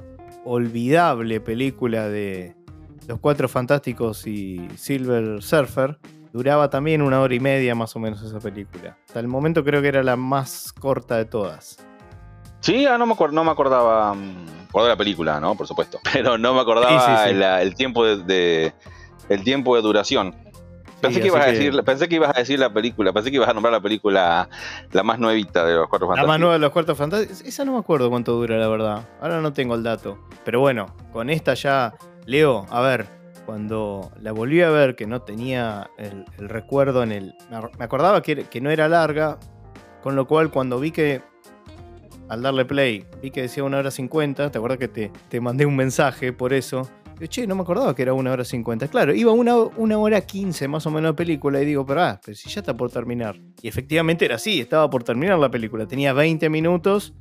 olvidable 0.45 1.39
película 1.39 2.07
de 2.09 2.55
Los 3.07 3.19
Cuatro 3.19 3.47
Fantásticos 3.49 4.27
y 4.27 4.67
Silver 4.75 5.41
Surfer 5.41 5.97
duraba 6.31 6.69
también 6.69 7.01
una 7.01 7.21
hora 7.21 7.33
y 7.35 7.39
media 7.39 7.75
más 7.75 7.95
o 7.95 7.99
menos 7.99 8.21
esa 8.23 8.39
película. 8.39 8.97
Hasta 9.07 9.19
el 9.19 9.27
momento 9.27 9.63
creo 9.63 9.81
que 9.81 9.87
era 9.87 10.03
la 10.03 10.15
más 10.15 10.73
corta 10.73 11.17
de 11.17 11.25
todas. 11.25 11.77
sí, 12.59 12.85
ah, 12.85 12.97
no, 12.97 13.05
me 13.05 13.15
no 13.31 13.43
me 13.43 13.51
acordaba. 13.51 14.13
mm, 14.13 14.45
acordaba 14.69 14.89
de 14.89 14.93
la 14.93 14.97
película, 14.97 15.39
¿no? 15.39 15.55
Por 15.55 15.67
supuesto. 15.67 15.99
Pero 16.13 16.37
no 16.37 16.53
me 16.53 16.61
acordaba 16.61 16.99
Sí, 17.17 17.23
sí, 17.23 17.29
sí. 17.29 17.35
la- 17.39 17.61
el 17.61 17.75
tiempo 17.75 18.05
de, 18.05 18.17
de- 18.23 18.73
el 19.29 19.43
tiempo 19.43 19.75
de 19.75 19.81
duración. 19.81 20.35
Pensé, 21.03 21.15
Sí, 21.17 21.21
que 21.21 21.27
ibas 21.27 21.41
a 21.41 21.45
que- 21.45 21.51
decir, 21.51 21.83
pensé 21.83 22.07
que 22.09 22.15
ibas 22.15 22.35
a 22.35 22.39
decir 22.39 22.57
la 22.59 22.73
película, 22.73 23.13
pensé 23.13 23.29
que 23.29 23.35
ibas 23.35 23.49
a 23.49 23.53
nombrar 23.53 23.71
la 23.73 23.81
película 23.81 24.49
la 24.91 25.03
más 25.03 25.19
nuevita 25.19 25.65
de 25.65 25.75
los 25.75 25.87
cuatro 25.89 26.07
La 26.07 26.15
fantásticos. 26.15 26.27
más 26.27 26.39
nueva 26.39 26.53
de 26.53 26.59
los 26.59 26.71
Cuatro 26.71 26.95
Fantásticos. 26.95 27.41
Esa 27.41 27.65
no 27.65 27.73
me 27.73 27.79
acuerdo 27.79 28.09
cuánto 28.09 28.31
dura, 28.33 28.57
la 28.57 28.67
verdad. 28.67 29.07
Ahora 29.21 29.41
no 29.41 29.53
tengo 29.53 29.75
el 29.75 29.83
dato. 29.83 30.17
Pero 30.43 30.59
bueno, 30.59 30.87
con 31.11 31.29
esta 31.29 31.53
ya. 31.53 31.93
Leo, 32.25 32.65
a 32.69 32.79
ver, 32.81 33.05
cuando 33.45 34.09
la 34.21 34.31
volví 34.31 34.61
a 34.61 34.69
ver, 34.69 34.95
que 34.95 35.05
no 35.05 35.21
tenía 35.23 35.89
el, 35.97 36.25
el 36.39 36.47
recuerdo 36.49 37.03
en 37.03 37.11
el. 37.11 37.35
Me 37.77 37.85
acordaba 37.85 38.21
que, 38.21 38.45
que 38.45 38.61
no 38.61 38.69
era 38.71 38.87
larga. 38.87 39.37
Con 40.01 40.15
lo 40.15 40.25
cual, 40.27 40.49
cuando 40.51 40.79
vi 40.79 40.91
que. 40.91 41.21
Al 42.29 42.41
darle 42.41 42.63
play, 42.65 43.05
vi 43.21 43.29
que 43.31 43.41
decía 43.41 43.63
una 43.65 43.77
hora 43.77 43.91
50. 43.91 44.49
¿Te 44.49 44.57
acuerdas 44.57 44.79
que 44.79 44.87
te, 44.87 45.11
te 45.29 45.41
mandé 45.41 45.65
un 45.65 45.75
mensaje 45.75 46.31
por 46.31 46.53
eso? 46.53 46.89
Digo, 47.19 47.29
che, 47.29 47.47
no 47.47 47.55
me 47.55 47.61
acordaba 47.61 47.95
que 47.95 48.01
era 48.01 48.13
una 48.13 48.31
hora 48.31 48.43
50. 48.43 48.87
Claro, 48.87 49.13
iba 49.13 49.31
una, 49.31 49.55
una 49.55 49.97
hora 49.97 50.21
15 50.21 50.67
más 50.67 50.85
o 50.85 50.91
menos 50.91 51.11
de 51.11 51.15
película. 51.15 51.61
Y 51.61 51.65
digo, 51.65 51.85
pero, 51.85 52.03
ah, 52.03 52.19
pero 52.23 52.35
si 52.35 52.49
ya 52.49 52.61
está 52.61 52.75
por 52.75 52.91
terminar. 52.91 53.39
Y 53.61 53.67
efectivamente 53.67 54.25
era 54.25 54.35
así, 54.35 54.59
estaba 54.59 54.89
por 54.89 55.03
terminar 55.03 55.37
la 55.39 55.49
película. 55.49 55.85
Tenía 55.87 56.13
20 56.13 56.49
minutos 56.49 57.13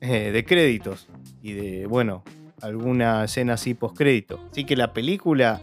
eh, 0.00 0.30
de 0.32 0.44
créditos. 0.44 1.08
Y 1.42 1.52
de, 1.52 1.86
bueno, 1.86 2.22
alguna 2.62 3.24
escena 3.24 3.54
así 3.54 3.74
postcrédito. 3.74 4.40
Así 4.50 4.64
que 4.64 4.76
la 4.76 4.92
película, 4.92 5.60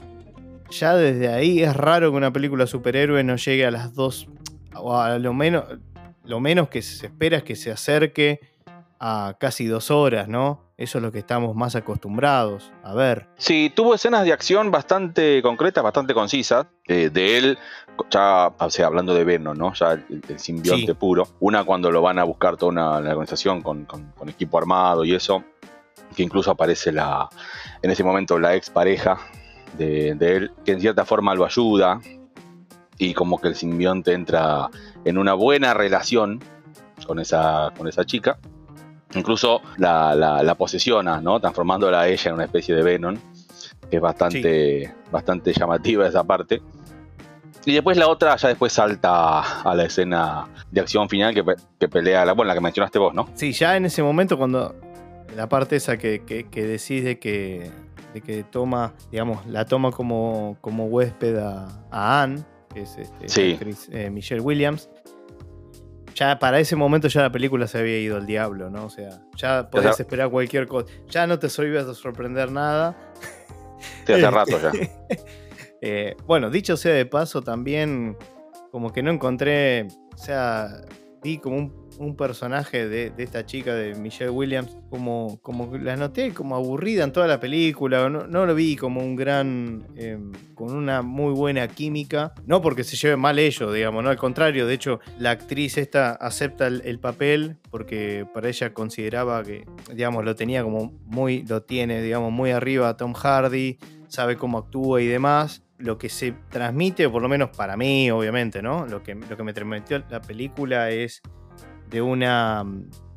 ya 0.70 0.96
desde 0.96 1.30
ahí 1.30 1.62
es 1.62 1.76
raro 1.76 2.12
que 2.12 2.18
una 2.18 2.32
película 2.32 2.68
superhéroe 2.68 3.24
no 3.24 3.38
llegue 3.38 3.66
a 3.66 3.72
las 3.72 3.94
dos. 3.96 4.28
O 4.76 4.98
a 4.98 5.18
lo 5.18 5.34
menos, 5.34 5.64
lo 6.24 6.40
menos 6.40 6.70
que 6.70 6.82
se 6.82 7.08
espera 7.08 7.38
es 7.38 7.44
que 7.44 7.56
se 7.56 7.72
acerque 7.72 8.40
a 9.00 9.36
casi 9.40 9.66
dos 9.66 9.92
horas, 9.92 10.28
¿no? 10.28 10.62
Eso 10.78 10.98
es 10.98 11.04
lo 11.04 11.12
que 11.12 11.20
estamos 11.20 11.56
más 11.56 11.76
acostumbrados 11.76 12.72
a 12.84 12.94
ver. 12.94 13.28
Sí, 13.38 13.72
tuvo 13.76 13.96
escenas 13.96 14.24
de 14.26 14.32
acción 14.34 14.72
bastante 14.72 15.42
concretas, 15.42 15.84
bastante 15.84 16.14
concisas. 16.14 16.68
eh, 16.88 17.10
de 17.12 17.38
él, 17.38 17.58
ya, 18.10 18.48
o 18.58 18.70
sea, 18.70 18.88
hablando 18.88 19.14
de 19.14 19.24
Venom, 19.24 19.58
¿no? 19.58 19.74
Ya 19.74 19.92
el, 19.94 20.22
el 20.28 20.40
simbionte 20.40 20.88
Sí. 20.88 20.94
puro. 20.94 21.28
Una 21.40 21.64
cuando 21.66 21.92
lo 21.92 22.02
van 22.02 22.18
a 22.20 22.24
buscar 22.24 22.58
toda 22.58 22.72
una, 22.72 22.98
una 22.98 23.10
organización 23.12 23.62
con, 23.62 23.86
con- 23.86 24.12
con 24.18 24.30
equipo 24.30 24.58
armado 24.58 25.04
y 25.06 25.14
eso. 25.14 25.44
Que 26.16 26.24
incluso 26.24 26.50
aparece 26.50 26.92
la, 26.92 27.30
en 27.84 27.92
ese 27.92 28.04
momento 28.04 28.40
la 28.40 28.56
ex 28.56 28.70
pareja 28.72 29.20
de, 29.78 30.16
de 30.16 30.36
él, 30.38 30.52
que 30.66 30.72
en 30.72 30.82
cierta 30.82 31.06
forma 31.06 31.36
lo 31.36 31.46
ayuda. 31.46 32.00
Y 32.98 33.14
como 33.14 33.40
que 33.40 33.50
el 33.50 33.56
simbionte 33.56 34.14
entra 34.14 34.70
en 35.06 35.18
una 35.18 35.34
buena 35.34 35.74
relación 35.74 36.42
con 37.06 37.20
esa, 37.20 37.72
con 37.78 37.88
esa 37.88 38.04
chica. 38.06 38.40
Incluso 39.16 39.62
la, 39.78 40.14
la, 40.16 40.44
la 40.44 40.56
posesiona, 40.56 41.20
¿no? 41.22 41.40
Transformándola 41.40 42.02
a 42.02 42.08
ella 42.08 42.30
en 42.30 42.36
una 42.36 42.46
especie 42.46 42.76
de 42.76 42.84
Venom. 42.84 43.18
Que 43.90 43.96
es 43.96 44.02
bastante, 44.02 44.94
bastante 45.12 45.52
llamativa 45.52 46.08
esa 46.08 46.24
parte. 46.24 46.62
Y 47.66 47.74
después 47.74 47.98
la 47.98 48.08
otra 48.08 48.36
ya 48.36 48.48
después 48.50 48.72
salta 48.72 49.62
a 49.64 49.76
la 49.76 49.84
escena 49.86 50.48
de 50.72 50.80
acción 50.82 51.10
final 51.10 51.34
que, 51.34 51.44
pe- 51.44 51.56
que 51.80 51.90
pelea, 51.90 52.24
la, 52.24 52.34
bueno, 52.34 52.48
la 52.50 52.54
que 52.54 52.62
mencionaste 52.62 53.00
vos, 53.00 53.14
¿no? 53.16 53.28
Sí, 53.34 53.52
ya 53.52 53.76
en 53.76 53.86
ese 53.86 54.02
momento 54.04 54.38
cuando 54.38 54.76
la 55.36 55.50
parte 55.50 55.76
esa 55.76 55.98
que, 55.98 56.24
que, 56.24 56.48
que 56.48 56.66
decís 56.68 57.04
de 57.04 57.18
que, 57.20 57.72
de 58.14 58.22
que 58.22 58.44
toma, 58.44 58.94
digamos, 59.12 59.46
la 59.48 59.66
toma 59.66 59.92
como, 59.92 60.58
como 60.62 60.86
huésped 60.86 61.38
a, 61.38 61.68
a 61.92 62.22
Anne, 62.24 62.44
que 62.74 62.82
es 62.84 62.96
este, 62.98 63.28
Sí. 63.28 63.48
la 63.50 63.54
actriz, 63.56 63.90
eh, 63.92 64.10
Michelle 64.10 64.42
Williams, 64.42 64.90
ya 66.16 66.40
para 66.40 66.60
ese 66.60 66.76
momento 66.76 67.08
ya 67.08 67.22
la 67.22 67.32
película 67.32 67.68
se 67.68 67.80
había 67.80 68.00
ido 68.00 68.18
al 68.18 68.26
diablo, 68.26 68.70
¿no? 68.70 68.86
O 68.86 68.90
sea, 68.90 69.22
ya 69.36 69.70
podías 69.70 70.00
esperar 70.00 70.30
cualquier 70.30 70.68
cosa. 70.68 70.92
Ya 71.08 71.28
no 71.28 71.40
te 71.40 71.48
ibas 71.66 71.88
a 71.88 71.94
sorprender 71.94 72.52
nada. 72.52 72.96
Sí, 74.06 74.14
hace 74.14 74.32
rato 74.32 74.60
ya. 74.62 74.72
Eh, 75.82 76.18
bueno, 76.28 76.50
dicho 76.50 76.76
sea 76.76 76.94
de 76.94 77.06
paso, 77.06 77.42
también 77.42 78.18
como 78.70 78.92
que 78.92 79.02
no 79.02 79.12
encontré, 79.12 79.88
o 80.14 80.18
sea, 80.18 80.82
vi 81.24 81.38
como 81.38 81.56
un, 81.56 81.79
un 82.00 82.16
personaje 82.16 82.88
de, 82.88 83.14
esta 83.18 83.46
chica, 83.46 83.76
de 83.76 83.94
Michelle 83.96 84.32
Williams, 84.32 84.76
como, 84.90 85.40
como 85.42 85.76
la 85.78 85.96
noté 85.98 86.34
como 86.34 86.56
aburrida 86.56 87.04
en 87.04 87.12
toda 87.12 87.28
la 87.28 87.40
película, 87.40 88.10
no, 88.10 88.26
no 88.26 88.46
lo 88.46 88.56
vi 88.56 88.76
como 88.76 89.02
un 89.02 89.16
gran, 89.16 89.86
eh, 89.96 90.18
con 90.56 90.76
una 90.76 91.02
muy 91.02 91.34
buena 91.34 91.68
química, 91.68 92.34
no 92.46 92.62
porque 92.62 92.84
se 92.84 92.96
lleve 92.96 93.18
mal 93.18 93.38
ellos, 93.38 93.74
digamos, 93.74 94.04
no, 94.04 94.10
al 94.10 94.18
contrario, 94.18 94.66
de 94.66 94.74
hecho, 94.74 95.00
la 95.18 95.32
actriz 95.32 95.78
esta 95.78 96.12
acepta 96.12 96.68
el, 96.68 96.82
el 96.86 97.00
papel 97.00 97.58
porque 97.70 98.26
para 98.34 98.48
ella 98.48 98.74
consideraba 98.74 99.44
que, 99.44 99.66
digamos, 99.94 100.24
lo 100.24 100.36
tenía 100.36 100.64
como 100.64 100.94
muy, 101.06 101.44
lo 101.46 101.64
tiene, 101.64 102.02
digamos, 102.02 102.32
muy 102.32 102.52
arriba 102.52 102.90
a 102.90 102.98
Tom 102.98 103.14
Hardy, 103.14 103.78
sabe 104.08 104.38
cómo 104.38 104.58
actúa 104.58 105.02
y 105.02 105.08
demás. 105.08 105.64
Lo 105.78 105.98
que 105.98 106.10
se 106.10 106.34
transmite, 106.50 107.08
por 107.08 107.22
lo 107.22 107.30
menos 107.30 107.52
para 107.56 107.78
mí, 107.78 108.12
obviamente, 108.12 108.62
¿no? 108.62 108.86
Lo 108.86 109.02
que, 109.02 109.16
lo 109.16 109.38
que 109.38 109.44
me 109.44 109.54
transmitió 109.54 110.04
la 110.10 110.20
película 110.20 110.90
es 110.90 111.22
de 111.90 112.02
una 112.02 112.66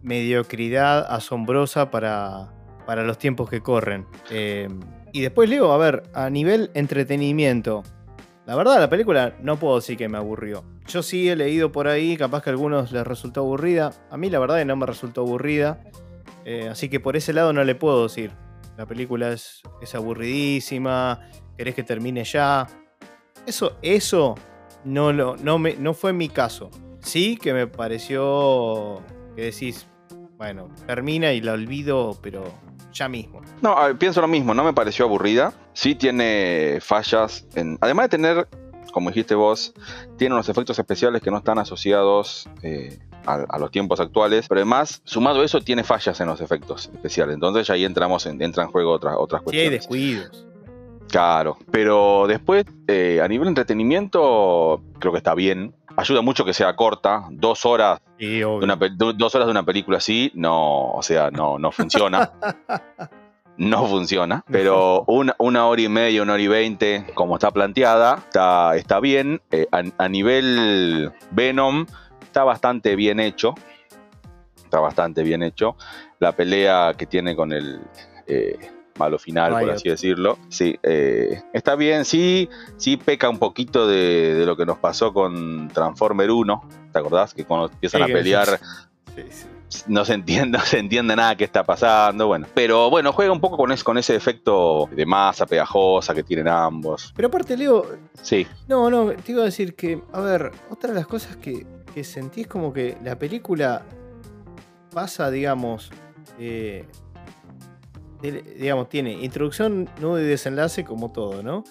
mediocridad 0.03 1.07
asombrosa 1.09 1.91
para, 1.91 2.53
para 2.87 3.05
los 3.05 3.19
tiempos 3.19 3.49
que 3.49 3.61
corren. 3.61 4.07
Eh, 4.31 4.69
y 5.13 5.21
después 5.21 5.49
leo, 5.49 5.73
a 5.73 5.79
ver, 5.79 6.05
a 6.15 6.31
nivel 6.31 6.71
entretenimiento, 6.75 7.83
la 8.47 8.57
verdad 8.57 8.81
la 8.81 8.89
película 8.89 9.37
no 9.41 9.57
puedo 9.57 9.77
decir 9.77 9.97
que 9.97 10.09
me 10.09 10.19
aburrió. 10.19 10.65
Yo 10.89 11.03
sí 11.03 11.29
he 11.29 11.37
leído 11.37 11.71
por 11.71 11.87
ahí, 11.87 12.17
capaz 12.17 12.43
que 12.43 12.51
a 12.51 12.53
algunos 12.53 12.91
les 12.91 13.07
resultó 13.07 13.41
aburrida. 13.41 13.93
A 14.11 14.17
mí 14.17 14.31
la 14.31 14.41
verdad 14.41 14.65
no 14.65 14.75
me 14.75 14.87
resultó 14.87 15.21
aburrida. 15.21 15.85
Eh, 16.45 16.69
así 16.69 16.89
que 16.89 16.99
por 16.99 17.17
ese 17.17 17.33
lado 17.33 17.53
no 17.53 17.63
le 17.63 17.75
puedo 17.75 18.03
decir. 18.03 18.33
La 18.77 18.87
película 18.87 19.31
es, 19.31 19.63
es 19.81 19.95
aburridísima, 19.95 21.21
querés 21.57 21.75
que 21.75 21.85
termine 21.85 22.25
ya. 22.25 22.67
Eso, 23.47 23.79
eso 23.81 24.35
no, 24.85 25.13
lo, 25.13 25.37
no, 25.37 25.59
me, 25.59 25.77
no 25.77 25.95
fue 25.95 26.13
mi 26.13 26.29
caso. 26.29 26.71
Sí 27.03 27.37
que 27.37 27.53
me 27.53 27.67
pareció 27.67 29.03
que 29.37 29.43
decís, 29.43 29.87
bueno, 30.37 30.69
termina 30.87 31.33
y 31.33 31.41
la 31.41 31.53
olvido, 31.53 32.19
pero 32.23 32.45
ya 32.93 33.09
mismo. 33.09 33.41
No, 33.61 33.75
ver, 33.87 33.97
pienso 33.97 34.21
lo 34.21 34.29
mismo, 34.29 34.55
no 34.55 34.65
me 34.65 34.73
pareció 34.73 35.05
aburrida. 35.07 35.53
Sí 35.73 35.95
tiene 35.95 36.79
fallas. 36.81 37.47
En, 37.55 37.79
además 37.81 38.05
de 38.07 38.09
tener, 38.11 38.49
como 38.93 39.11
dijiste 39.11 39.35
vos, 39.35 39.73
tiene 40.19 40.35
unos 40.35 40.49
efectos 40.49 40.79
especiales 40.79 41.23
que 41.23 41.31
no 41.31 41.39
están 41.39 41.59
asociados 41.59 42.49
eh, 42.63 42.99
a, 43.27 43.35
a 43.49 43.59
los 43.59 43.71
tiempos 43.71 43.99
actuales. 44.01 44.47
Pero 44.49 44.61
además, 44.61 45.01
sumado 45.05 45.41
a 45.41 45.45
eso, 45.45 45.61
tiene 45.61 45.85
fallas 45.85 46.21
en 46.21 46.27
los 46.29 46.41
efectos 46.41 46.91
especiales. 46.93 47.35
Entonces 47.35 47.69
ahí 47.71 47.85
entramos 47.85 48.27
en, 48.27 48.41
entra 48.43 48.65
en 48.65 48.71
juego 48.71 48.93
otras, 48.93 49.15
otras 49.19 49.43
Sí 49.49 49.57
hay 49.59 49.69
cuestiones. 49.71 49.81
descuidos. 49.81 50.47
Claro, 51.09 51.59
pero 51.71 52.27
después, 52.27 52.65
eh, 52.87 53.21
a 53.23 53.29
nivel 53.29 53.49
entretenimiento, 53.49 54.83
creo 54.99 55.13
que 55.13 55.19
está 55.19 55.35
bien. 55.35 55.75
Ayuda 55.97 56.23
mucho 56.23 56.45
que 56.45 56.55
sea 56.55 56.75
corta, 56.75 57.27
dos 57.31 57.67
horas 57.67 58.01
Sí, 58.19 58.39
de 58.39 58.47
una, 58.47 58.77
dos 58.77 59.35
horas 59.35 59.47
de 59.47 59.51
una 59.51 59.65
película 59.65 59.99
así, 59.99 60.33
no, 60.35 60.91
o 60.93 61.03
sea, 61.03 61.31
no, 61.31 61.59
no 61.59 61.71
funciona. 61.71 62.33
no 63.59 63.87
funciona. 63.87 64.45
Pero 64.51 65.05
una, 65.07 65.35
una 65.39 65.67
hora 65.67 65.83
y 65.83 65.89
media, 65.89 66.23
una 66.23 66.35
hora 66.35 66.43
y 66.43 66.49
veinte, 66.49 67.05
como 67.15 67.35
está 67.35 67.51
planteada, 67.51 68.15
está, 68.25 68.77
está 68.77 69.01
bien. 69.01 69.43
Eh, 69.51 69.67
a, 69.71 69.83
a 69.99 70.09
nivel 70.09 71.13
Venom, 71.31 71.87
está 72.23 72.45
bastante 72.45 72.97
bien 72.97 73.21
hecho. 73.21 73.55
Está 74.57 74.81
bastante 74.81 75.23
bien 75.23 75.43
hecho. 75.43 75.77
La 76.19 76.33
pelea 76.33 76.95
que 76.97 77.07
tiene 77.07 77.37
con 77.37 77.53
el 77.53 77.81
eh, 78.27 78.57
malo 79.03 79.19
final, 79.19 79.53
por 79.53 79.71
así 79.71 79.89
decirlo. 79.89 80.39
Sí, 80.49 80.79
eh, 80.83 81.43
está 81.53 81.75
bien. 81.77 82.05
Sí, 82.05 82.49
sí 82.77 82.97
peca 82.97 83.29
un 83.29 83.39
poquito 83.39 83.87
de, 83.87 84.35
de 84.35 84.47
lo 84.47 84.57
que 84.57 84.65
nos 84.67 84.79
pasó 84.79 85.13
con 85.13 85.69
Transformer 85.69 86.31
1. 86.31 86.69
¿Te 86.93 86.99
acordás? 86.99 87.35
Que 87.35 87.45
cuando 87.45 87.69
empiezan 87.73 88.05
Sí, 88.05 88.11
a 88.11 88.15
pelear 88.15 88.61
Sí, 89.15 89.23
sí. 89.31 89.85
no 89.89 90.05
se 90.05 90.15
entiende, 90.15 90.59
no 90.59 90.65
se 90.65 90.79
entiende 90.79 91.15
nada 91.17 91.37
que 91.37 91.45
está 91.45 91.65
pasando, 91.65 92.27
bueno. 92.29 92.47
Pero 92.55 92.89
bueno, 92.91 93.13
juega 93.13 93.33
un 93.33 93.41
poco 93.41 93.57
con, 93.57 93.73
ese- 93.73 93.85
con 93.85 93.99
ese 93.99 94.15
efecto 94.17 94.89
de 94.93 95.05
masa 95.07 95.45
pegajosa 95.47 96.15
que 96.15 96.23
tienen 96.23 96.49
ambos. 96.49 97.13
Pero 97.17 97.29
aparte, 97.29 97.57
Leo, 97.57 97.85
Sí, 98.23 98.47
No, 98.69 98.89
no, 98.91 99.11
te 99.13 99.33
iba 99.33 99.43
a 99.43 99.47
decir 99.47 99.75
que, 99.75 100.01
a 100.13 100.21
ver, 100.21 100.51
otra 100.71 100.91
de 100.91 100.97
las 100.97 101.07
cosas 101.07 101.37
que, 101.37 101.67
que 101.95 102.05
sentí 102.05 102.43
es 102.43 102.47
como 102.47 102.73
que 102.73 102.97
la 103.03 103.19
película 103.19 103.83
pasa, 104.95 105.31
digamos, 105.31 105.91
eh, 106.39 106.87
digamos, 108.23 108.89
tiene 108.89 109.13
introducción, 109.13 109.89
nudo 110.01 110.21
y 110.21 110.25
desenlace 110.25 110.85
como 110.85 111.13
todo, 111.13 111.43
¿no? 111.43 111.65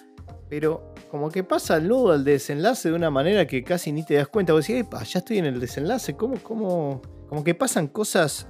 Pero 0.48 0.94
como 1.10 1.30
que 1.30 1.44
pasa 1.44 1.76
el 1.76 1.88
nudo 1.88 2.12
al 2.12 2.24
desenlace 2.24 2.90
de 2.90 2.94
una 2.94 3.10
manera 3.10 3.46
que 3.46 3.64
casi 3.64 3.90
ni 3.90 4.04
te 4.04 4.14
das 4.14 4.28
cuenta. 4.28 4.52
Vos 4.52 4.66
decís, 4.66 4.86
ya 5.08 5.18
estoy 5.20 5.38
en 5.38 5.46
el 5.46 5.60
desenlace, 5.60 6.14
¿cómo, 6.14 6.36
cómo? 6.42 7.00
Como 7.28 7.42
que 7.42 7.54
pasan 7.54 7.88
cosas 7.88 8.46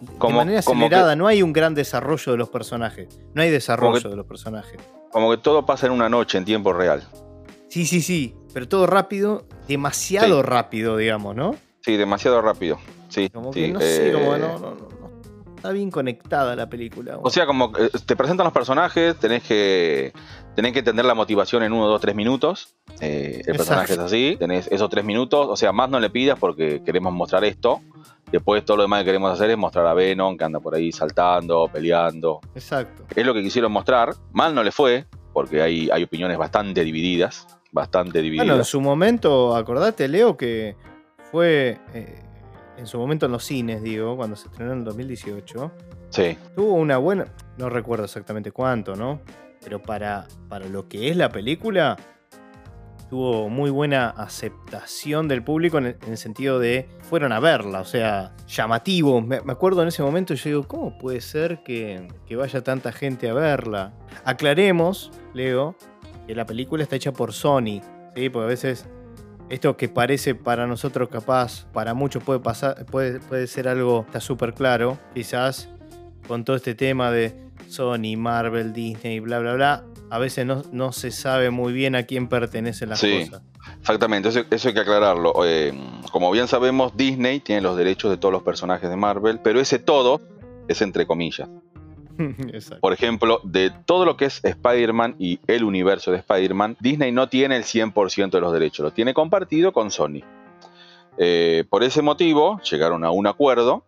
de 0.00 0.32
manera 0.32 0.60
acelerada, 0.60 1.16
no 1.16 1.26
hay 1.26 1.42
un 1.42 1.52
gran 1.52 1.74
desarrollo 1.74 2.32
de 2.32 2.38
los 2.38 2.48
personajes. 2.48 3.08
No 3.34 3.42
hay 3.42 3.50
desarrollo 3.50 4.08
de 4.08 4.16
los 4.16 4.26
personajes. 4.26 4.78
Como 5.10 5.30
que 5.30 5.38
todo 5.38 5.66
pasa 5.66 5.86
en 5.86 5.92
una 5.92 6.08
noche, 6.08 6.38
en 6.38 6.44
tiempo 6.44 6.72
real. 6.72 7.02
Sí, 7.68 7.84
sí, 7.86 8.00
sí. 8.00 8.36
Pero 8.54 8.68
todo 8.68 8.86
rápido, 8.86 9.46
demasiado 9.68 10.42
rápido, 10.42 10.96
digamos, 10.96 11.34
¿no? 11.34 11.56
Sí, 11.80 11.96
demasiado 11.96 12.40
rápido. 12.40 12.78
Sí. 13.08 13.28
Como 13.30 13.50
que 13.50 13.68
no 13.68 13.80
sé, 13.80 14.12
como 14.12 14.34
eh, 14.34 14.38
no, 14.38 14.58
no, 14.58 14.74
no, 14.74 14.88
está 15.66 15.72
bien 15.72 15.90
conectada 15.90 16.54
la 16.54 16.68
película. 16.68 17.18
O 17.20 17.30
sea, 17.30 17.44
como 17.44 17.72
eh, 17.76 17.90
te 18.06 18.14
presentan 18.14 18.44
los 18.44 18.52
personajes, 18.52 19.16
tenés 19.16 19.42
que, 19.42 20.12
tenés 20.54 20.72
que 20.72 20.78
entender 20.78 21.04
la 21.04 21.14
motivación 21.14 21.64
en 21.64 21.72
uno, 21.72 21.88
dos, 21.88 22.00
tres 22.00 22.14
minutos. 22.14 22.76
Eh, 23.00 23.42
el 23.44 23.56
personaje 23.56 23.94
es 23.94 23.98
así, 23.98 24.36
tenés 24.38 24.68
esos 24.70 24.88
tres 24.88 25.04
minutos, 25.04 25.48
o 25.50 25.56
sea, 25.56 25.72
más 25.72 25.90
no 25.90 25.98
le 25.98 26.08
pidas 26.08 26.38
porque 26.38 26.82
queremos 26.84 27.12
mostrar 27.12 27.44
esto. 27.44 27.80
Después 28.30 28.64
todo 28.64 28.76
lo 28.76 28.84
demás 28.84 29.00
que 29.00 29.06
queremos 29.06 29.32
hacer 29.32 29.50
es 29.50 29.58
mostrar 29.58 29.86
a 29.86 29.94
Venom 29.94 30.36
que 30.36 30.44
anda 30.44 30.60
por 30.60 30.74
ahí 30.74 30.92
saltando, 30.92 31.68
peleando. 31.72 32.40
Exacto. 32.54 33.04
Es 33.14 33.26
lo 33.26 33.34
que 33.34 33.42
quisieron 33.42 33.72
mostrar. 33.72 34.14
Mal 34.32 34.54
no 34.54 34.62
le 34.62 34.70
fue, 34.70 35.06
porque 35.32 35.62
hay, 35.62 35.88
hay 35.90 36.04
opiniones 36.04 36.38
bastante 36.38 36.84
divididas. 36.84 37.46
Bastante 37.72 38.22
divididas. 38.22 38.46
Bueno, 38.46 38.60
en 38.60 38.64
su 38.64 38.80
momento, 38.80 39.56
acordate, 39.56 40.06
Leo, 40.06 40.36
que 40.36 40.76
fue 41.30 41.78
eh, 41.92 42.25
en 42.76 42.86
su 42.86 42.98
momento 42.98 43.26
en 43.26 43.32
los 43.32 43.44
cines, 43.44 43.82
digo, 43.82 44.16
cuando 44.16 44.36
se 44.36 44.48
estrenó 44.48 44.72
en 44.72 44.78
el 44.80 44.84
2018. 44.84 45.72
Sí. 46.10 46.38
Tuvo 46.54 46.74
una 46.74 46.98
buena. 46.98 47.26
No 47.58 47.68
recuerdo 47.68 48.04
exactamente 48.04 48.52
cuánto, 48.52 48.94
¿no? 48.96 49.20
Pero 49.62 49.82
para, 49.82 50.26
para 50.48 50.66
lo 50.68 50.88
que 50.88 51.08
es 51.10 51.16
la 51.16 51.30
película, 51.30 51.96
tuvo 53.08 53.48
muy 53.48 53.70
buena 53.70 54.10
aceptación 54.10 55.28
del 55.28 55.42
público 55.42 55.78
en 55.78 55.96
el, 56.06 56.16
sentido 56.16 56.58
de 56.58 56.88
fueron 57.02 57.32
a 57.32 57.40
verla, 57.40 57.80
o 57.80 57.84
sea, 57.84 58.34
llamativo. 58.46 59.20
Me, 59.20 59.36
acuerdo 59.36 59.82
en 59.82 59.88
ese 59.88 60.02
momento, 60.02 60.34
yo 60.34 60.50
digo, 60.50 60.62
¿cómo 60.64 60.98
puede 60.98 61.20
ser 61.20 61.62
que, 61.62 62.08
vaya 62.36 62.62
tanta 62.62 62.92
gente 62.92 63.28
a 63.28 63.34
verla? 63.34 63.92
Aclaremos, 64.24 65.12
Leo, 65.34 65.76
que 66.26 66.34
la 66.34 66.46
película 66.46 66.82
está 66.82 66.96
hecha 66.96 67.12
por 67.12 67.32
Sony, 67.32 67.80
¿sí? 68.14 68.28
Porque 68.28 68.44
a 68.44 68.48
veces 68.48 68.88
esto 69.48 69.76
que 69.76 69.88
parece 69.88 70.34
para 70.34 70.66
nosotros 70.66 71.08
capaz, 71.08 71.66
para 71.72 71.94
muchos 71.94 72.22
puede 72.22 72.40
pasar, 72.40 72.84
puede, 72.86 73.20
puede 73.20 73.46
ser 73.46 73.68
algo, 73.68 74.04
está 74.06 74.20
súper 74.20 74.54
claro, 74.54 74.98
quizás 75.14 75.68
con 76.26 76.44
todo 76.44 76.56
este 76.56 76.74
tema 76.74 77.10
de 77.10 77.34
Sony, 77.68 78.16
Marvel, 78.16 78.72
Disney, 78.72 79.20
bla, 79.20 79.38
bla, 79.38 79.54
bla, 79.54 79.84
a 80.10 80.18
veces 80.18 80.46
no, 80.46 80.92
se 80.92 81.10
sabe 81.10 81.50
muy 81.50 81.72
bien 81.72 81.94
a 81.94 82.04
quién 82.04 82.28
pertenecen 82.28 82.90
las 82.90 83.00
sí, 83.00 83.26
cosas. 83.26 83.42
Exactamente, 83.80 84.28
eso, 84.28 84.68
hay 84.68 84.74
que 84.74 84.80
aclararlo. 84.80 85.34
Eh, 85.44 85.72
como 86.12 86.30
bien 86.30 86.48
sabemos, 86.48 86.96
Disney 86.96 87.40
tiene 87.40 87.62
los 87.62 87.76
derechos 87.76 88.10
de 88.10 88.16
todos 88.16 88.32
los 88.32 88.42
personajes 88.42 88.88
de 88.88 88.96
Marvel, 88.96 89.40
pero 89.40 89.60
ese 89.60 89.78
todo 89.78 90.20
es 90.68 90.80
entre 90.82 91.06
comillas. 91.06 91.48
Por 92.80 92.92
ejemplo, 92.92 93.40
de 93.44 93.70
todo 93.70 94.04
lo 94.04 94.16
que 94.16 94.26
es 94.26 94.44
Spider-Man 94.44 95.16
y 95.18 95.40
el 95.46 95.64
universo 95.64 96.10
de 96.10 96.18
Spider-Man, 96.18 96.76
Disney 96.80 97.12
no 97.12 97.28
tiene 97.28 97.56
el 97.56 97.64
100% 97.64 98.30
de 98.30 98.40
los 98.40 98.52
derechos, 98.52 98.84
lo 98.84 98.92
tiene 98.92 99.14
compartido 99.14 99.72
con 99.72 99.90
Sony. 99.90 100.22
Eh, 101.18 101.64
por 101.68 101.82
ese 101.82 102.02
motivo, 102.02 102.60
llegaron 102.60 103.04
a 103.04 103.10
un 103.10 103.26
acuerdo 103.26 103.84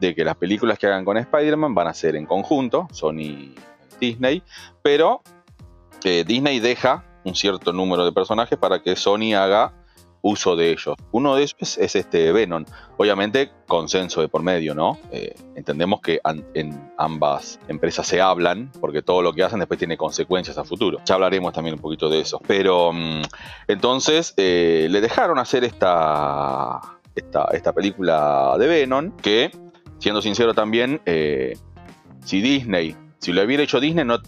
de 0.00 0.14
que 0.14 0.24
las 0.24 0.36
películas 0.36 0.78
que 0.78 0.86
hagan 0.86 1.04
con 1.04 1.16
Spider-Man 1.16 1.74
van 1.74 1.88
a 1.88 1.94
ser 1.94 2.16
en 2.16 2.26
conjunto, 2.26 2.88
Sony 2.92 3.54
Disney, 4.00 4.42
pero 4.82 5.22
eh, 6.04 6.24
Disney 6.26 6.60
deja 6.60 7.04
un 7.24 7.34
cierto 7.34 7.72
número 7.72 8.04
de 8.04 8.12
personajes 8.12 8.58
para 8.58 8.82
que 8.82 8.94
Sony 8.94 9.34
haga 9.34 9.72
uso 10.22 10.56
de 10.56 10.70
ellos. 10.70 10.96
Uno 11.12 11.34
de 11.36 11.42
ellos 11.42 11.78
es, 11.78 11.94
este 11.94 12.32
Venom. 12.32 12.64
Obviamente, 12.96 13.50
consenso 13.66 14.20
de 14.20 14.28
por 14.28 14.42
medio, 14.42 14.74
¿no? 14.74 14.98
Eh, 15.10 15.34
entendemos 15.54 16.00
que 16.00 16.20
en 16.54 16.92
ambas 16.98 17.60
empresas 17.68 18.06
se 18.06 18.20
hablan, 18.20 18.70
porque 18.80 19.02
todo 19.02 19.22
lo 19.22 19.32
que 19.32 19.44
hacen 19.44 19.58
después 19.58 19.78
tiene 19.78 19.96
consecuencias 19.96 20.58
a 20.58 20.64
futuro. 20.64 20.98
Ya 21.04 21.14
hablaremos 21.14 21.52
también 21.52 21.74
un 21.74 21.80
poquito 21.80 22.08
de 22.08 22.20
eso. 22.20 22.40
Pero 22.46 22.92
mm, 22.92 23.22
entonces 23.68 24.34
eh, 24.36 24.88
le 24.90 25.00
dejaron 25.00 25.38
hacer 25.38 25.64
esta, 25.64 26.80
esta, 27.14 27.72
película 27.72 28.56
de 28.58 28.66
Venom, 28.66 29.16
que 29.16 29.50
siendo 29.98 30.22
sincero 30.22 30.54
también, 30.54 31.00
eh, 31.06 31.56
si 32.24 32.40
Disney, 32.40 32.96
si 33.18 33.32
lo 33.32 33.42
hubiera 33.42 33.62
hecho 33.62 33.80
Disney, 33.80 34.04
no, 34.04 34.18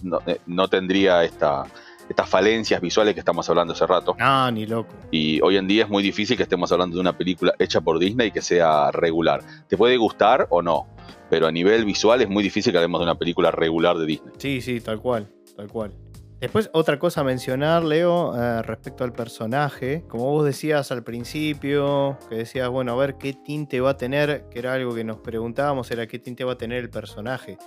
no, 0.46 0.68
tendría 0.68 1.24
esta, 1.24 1.64
estas 2.08 2.28
falencias 2.28 2.80
visuales 2.80 3.14
que 3.14 3.20
estamos 3.20 3.48
hablando 3.48 3.72
hace 3.72 3.86
rato. 3.86 4.16
No, 4.18 4.50
ni 4.50 4.66
loco. 4.66 4.94
Y 5.10 5.40
hoy 5.42 5.56
en 5.56 5.66
día 5.66 5.84
es 5.84 5.90
muy 5.90 6.02
difícil 6.02 6.36
que 6.36 6.42
estemos 6.44 6.70
hablando 6.72 6.96
de 6.96 7.00
una 7.00 7.16
película 7.16 7.54
hecha 7.58 7.80
por 7.80 7.98
Disney 7.98 8.30
que 8.30 8.42
sea 8.42 8.90
regular. 8.90 9.42
Te 9.68 9.76
puede 9.76 9.96
gustar 9.96 10.46
o 10.50 10.62
no, 10.62 10.86
pero 11.30 11.46
a 11.46 11.52
nivel 11.52 11.84
visual 11.84 12.22
es 12.22 12.28
muy 12.28 12.42
difícil 12.42 12.72
que 12.72 12.78
hablemos 12.78 13.00
de 13.00 13.04
una 13.04 13.16
película 13.16 13.50
regular 13.50 13.96
de 13.98 14.06
Disney. 14.06 14.32
Sí, 14.38 14.60
sí, 14.60 14.80
tal 14.80 15.00
cual, 15.00 15.28
tal 15.56 15.68
cual. 15.68 15.92
Después, 16.40 16.70
otra 16.72 17.00
cosa 17.00 17.22
a 17.22 17.24
mencionar, 17.24 17.82
Leo, 17.82 18.32
eh, 18.36 18.62
respecto 18.62 19.02
al 19.02 19.12
personaje. 19.12 20.04
Como 20.06 20.30
vos 20.30 20.44
decías 20.44 20.92
al 20.92 21.02
principio, 21.02 22.16
que 22.28 22.36
decías, 22.36 22.68
bueno, 22.68 22.92
a 22.92 22.96
ver 22.96 23.16
qué 23.16 23.32
tinte 23.32 23.80
va 23.80 23.90
a 23.90 23.96
tener, 23.96 24.48
que 24.48 24.60
era 24.60 24.74
algo 24.74 24.94
que 24.94 25.02
nos 25.02 25.18
preguntábamos, 25.18 25.90
era 25.90 26.06
qué 26.06 26.20
tinte 26.20 26.44
va 26.44 26.52
a 26.52 26.58
tener 26.58 26.78
el 26.78 26.90
personaje. 26.90 27.58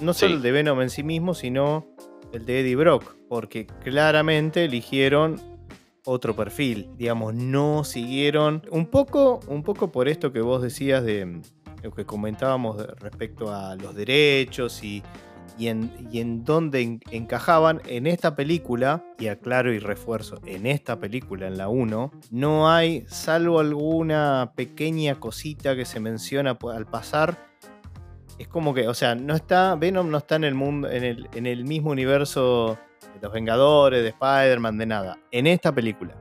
No 0.00 0.14
solo 0.14 0.36
el 0.36 0.42
de 0.42 0.52
Venom 0.52 0.80
en 0.80 0.88
sí 0.88 1.02
mismo, 1.02 1.34
sino 1.34 1.86
el 2.32 2.46
de 2.46 2.60
Eddie 2.60 2.76
Brock, 2.76 3.16
porque 3.28 3.66
claramente 3.66 4.64
eligieron 4.64 5.40
otro 6.04 6.34
perfil. 6.34 6.90
Digamos, 6.96 7.34
no 7.34 7.84
siguieron. 7.84 8.62
Un 8.70 8.86
poco, 8.86 9.40
un 9.48 9.62
poco 9.62 9.92
por 9.92 10.08
esto 10.08 10.32
que 10.32 10.40
vos 10.40 10.62
decías 10.62 11.04
de 11.04 11.40
lo 11.82 11.92
que 11.92 12.04
comentábamos 12.04 12.84
respecto 12.98 13.52
a 13.52 13.76
los 13.76 13.94
derechos 13.94 14.82
y 14.82 15.02
y 15.58 15.68
en, 15.68 16.44
dónde 16.44 17.00
encajaban 17.10 17.82
en 17.86 18.06
esta 18.06 18.36
película, 18.36 19.04
y 19.18 19.26
aclaro 19.26 19.72
y 19.72 19.78
refuerzo, 19.78 20.40
en 20.46 20.66
esta 20.66 21.00
película, 21.00 21.48
en 21.48 21.58
la 21.58 21.68
1, 21.68 22.12
no 22.30 22.70
hay, 22.70 23.04
salvo 23.08 23.58
alguna 23.58 24.52
pequeña 24.54 25.16
cosita 25.16 25.74
que 25.74 25.84
se 25.84 26.00
menciona 26.00 26.56
al 26.72 26.86
pasar, 26.86 27.47
es 28.38 28.48
como 28.48 28.74
que, 28.74 28.88
o 28.88 28.94
sea, 28.94 29.14
no 29.14 29.34
está, 29.34 29.74
Venom 29.74 30.10
no 30.10 30.18
está 30.18 30.36
en 30.36 30.44
el 30.44 30.54
mundo, 30.54 30.90
en 30.90 31.04
el, 31.04 31.28
en 31.34 31.46
el 31.46 31.64
mismo 31.64 31.90
universo 31.90 32.78
de 33.14 33.20
los 33.20 33.32
Vengadores, 33.32 34.02
de 34.02 34.08
Spider-Man, 34.10 34.78
de 34.78 34.86
nada, 34.86 35.18
en 35.30 35.46
esta 35.46 35.72
película. 35.72 36.14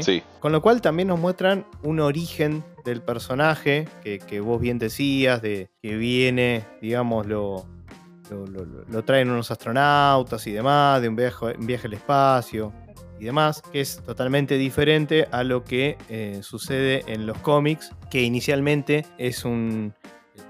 ¿sí? 0.00 0.22
Con 0.40 0.52
lo 0.52 0.60
cual 0.60 0.82
también 0.82 1.08
nos 1.08 1.18
muestran 1.18 1.66
un 1.82 2.00
origen 2.00 2.62
del 2.84 3.02
personaje 3.02 3.88
que, 4.02 4.18
que 4.18 4.40
vos 4.40 4.60
bien 4.60 4.78
decías, 4.78 5.40
de 5.40 5.70
que 5.82 5.96
viene, 5.96 6.64
digamos, 6.82 7.26
lo, 7.26 7.66
lo, 8.88 9.04
traen 9.04 9.30
unos 9.30 9.50
astronautas 9.50 10.46
y 10.46 10.52
demás, 10.52 11.00
de 11.00 11.08
un 11.08 11.16
viaje, 11.16 11.56
un 11.58 11.66
viaje 11.66 11.86
al 11.86 11.94
espacio 11.94 12.72
y 13.18 13.24
demás, 13.24 13.62
que 13.72 13.80
es 13.80 14.00
totalmente 14.04 14.56
diferente 14.56 15.26
a 15.30 15.42
lo 15.42 15.64
que 15.64 15.96
eh, 16.08 16.40
sucede 16.42 17.04
en 17.06 17.26
los 17.26 17.38
cómics, 17.38 17.92
que 18.10 18.22
inicialmente 18.22 19.06
es 19.18 19.44
un... 19.44 19.94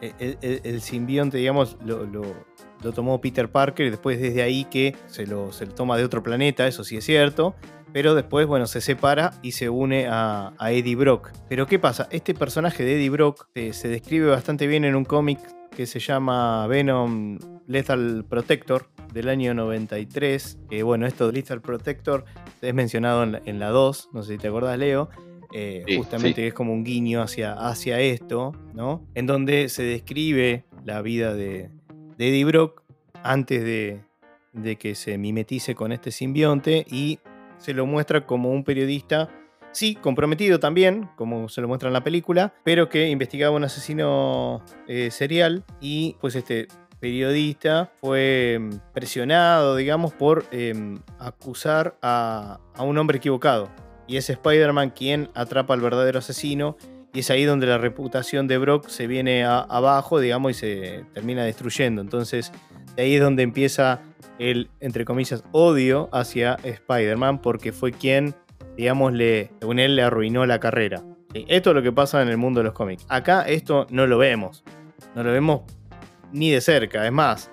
El, 0.00 0.80
simbionte, 0.80 1.38
digamos, 1.38 1.76
lo, 1.84 2.92
tomó 2.92 3.20
Peter 3.20 3.50
Parker 3.50 3.86
y 3.86 3.90
después 3.90 4.20
desde 4.20 4.42
ahí 4.42 4.64
que 4.64 4.96
se 5.06 5.26
lo, 5.26 5.52
se 5.52 5.66
toma 5.66 5.96
de 5.96 6.04
otro 6.04 6.22
planeta, 6.22 6.66
eso 6.66 6.84
sí 6.84 6.96
es 6.96 7.04
cierto, 7.04 7.54
pero 7.92 8.14
después, 8.14 8.46
bueno, 8.46 8.66
se 8.66 8.80
separa 8.80 9.32
y 9.42 9.52
se 9.52 9.68
une 9.68 10.06
a, 10.08 10.52
Eddie 10.60 10.96
Brock. 10.96 11.32
Pero 11.48 11.66
¿qué 11.66 11.78
pasa? 11.78 12.08
Este 12.10 12.34
personaje 12.34 12.84
de 12.84 12.96
Eddie 12.96 13.10
Brock 13.10 13.48
eh, 13.54 13.72
se 13.72 13.88
describe 13.88 14.26
bastante 14.26 14.66
bien 14.66 14.84
en 14.84 14.94
un 14.94 15.04
cómic 15.04 15.38
que 15.74 15.86
se 15.86 16.00
llama 16.00 16.66
Venom 16.66 17.38
Lethal 17.66 18.24
Protector 18.28 18.88
del 19.12 19.28
año 19.28 19.54
93. 19.54 20.58
Que 20.68 20.82
bueno, 20.82 21.06
esto 21.06 21.26
de 21.26 21.34
Lethal 21.34 21.60
Protector 21.60 22.24
es 22.60 22.74
mencionado 22.74 23.22
en 23.22 23.58
la, 23.58 23.68
2, 23.68 24.10
no 24.12 24.22
sé 24.22 24.32
si 24.32 24.38
te 24.38 24.48
acordás, 24.48 24.78
Leo. 24.78 25.08
Eh, 25.52 25.84
justamente 25.96 26.46
es 26.46 26.54
como 26.54 26.72
un 26.72 26.84
guiño 26.84 27.22
hacia, 27.22 27.54
hacia 27.54 28.00
esto, 28.00 28.52
¿no? 28.74 29.06
En 29.14 29.26
donde 29.26 29.68
se 29.68 29.82
describe 29.82 30.64
la 30.84 31.00
vida 31.02 31.34
de, 31.34 31.70
Eddie 32.18 32.44
Brock 32.44 32.82
antes 33.22 33.62
de, 33.62 34.00
de 34.52 34.76
que 34.76 34.94
se 34.94 35.16
mimetice 35.18 35.74
con 35.74 35.92
este 35.92 36.10
simbionte 36.10 36.84
y 36.90 37.18
se 37.58 37.72
lo 37.72 37.86
muestra 37.86 38.26
como 38.26 38.50
un 38.50 38.64
periodista 38.64 39.30
Sí, 39.72 39.94
comprometido 39.94 40.58
también, 40.58 41.08
como 41.16 41.48
se 41.48 41.60
lo 41.60 41.68
muestra 41.68 41.88
en 41.88 41.92
la 41.92 42.02
película, 42.02 42.54
pero 42.64 42.88
que 42.88 43.08
investigaba 43.08 43.54
un 43.54 43.64
asesino 43.64 44.62
eh, 44.86 45.10
serial 45.10 45.64
y 45.80 46.16
pues 46.20 46.34
este 46.34 46.68
periodista 47.00 47.92
fue 48.00 48.54
em, 48.54 48.80
presionado, 48.92 49.76
digamos, 49.76 50.12
por 50.12 50.46
em, 50.50 50.98
acusar 51.18 51.96
a, 52.02 52.58
un 52.78 52.98
hombre 52.98 53.18
equivocado. 53.18 53.68
Y 54.08 54.16
es 54.16 54.28
Spider-Man 54.30 54.90
quien 54.90 55.28
atrapa 55.34 55.74
al 55.74 55.80
verdadero 55.80 56.18
asesino 56.18 56.76
y 57.12 57.20
es 57.20 57.30
ahí 57.30 57.44
donde 57.44 57.66
la 57.66 57.78
reputación 57.78 58.48
de 58.48 58.58
Brock 58.58 58.88
se 58.88 59.06
viene 59.06 59.44
abajo, 59.44 60.18
digamos, 60.18 60.52
y 60.52 60.54
se 60.54 61.04
termina 61.14 61.44
destruyendo. 61.44 62.02
Entonces, 62.02 62.52
de 62.96 63.02
ahí 63.02 63.14
es 63.14 63.20
donde 63.20 63.42
empieza 63.42 64.00
el, 64.38 64.70
entre 64.80 65.04
comillas, 65.04 65.44
odio 65.52 66.08
hacia 66.12 66.56
Spider-Man, 66.62 67.40
porque 67.40 67.72
fue 67.72 67.92
quien, 67.92 68.34
digamos, 68.76 69.12
le, 69.12 69.50
según 69.60 69.78
él, 69.78 69.96
le 69.96 70.02
arruinó 70.02 70.44
la 70.46 70.60
carrera. 70.60 71.02
Esto 71.34 71.70
es 71.70 71.76
lo 71.76 71.82
que 71.82 71.92
pasa 71.92 72.22
en 72.22 72.28
el 72.28 72.36
mundo 72.36 72.60
de 72.60 72.64
los 72.64 72.72
cómics. 72.72 73.04
Acá 73.08 73.42
esto 73.42 73.86
no 73.90 74.06
lo 74.06 74.18
vemos. 74.18 74.64
No 75.14 75.22
lo 75.22 75.32
vemos 75.32 75.62
ni 76.32 76.50
de 76.50 76.60
cerca. 76.60 77.06
Es 77.06 77.12
más, 77.12 77.50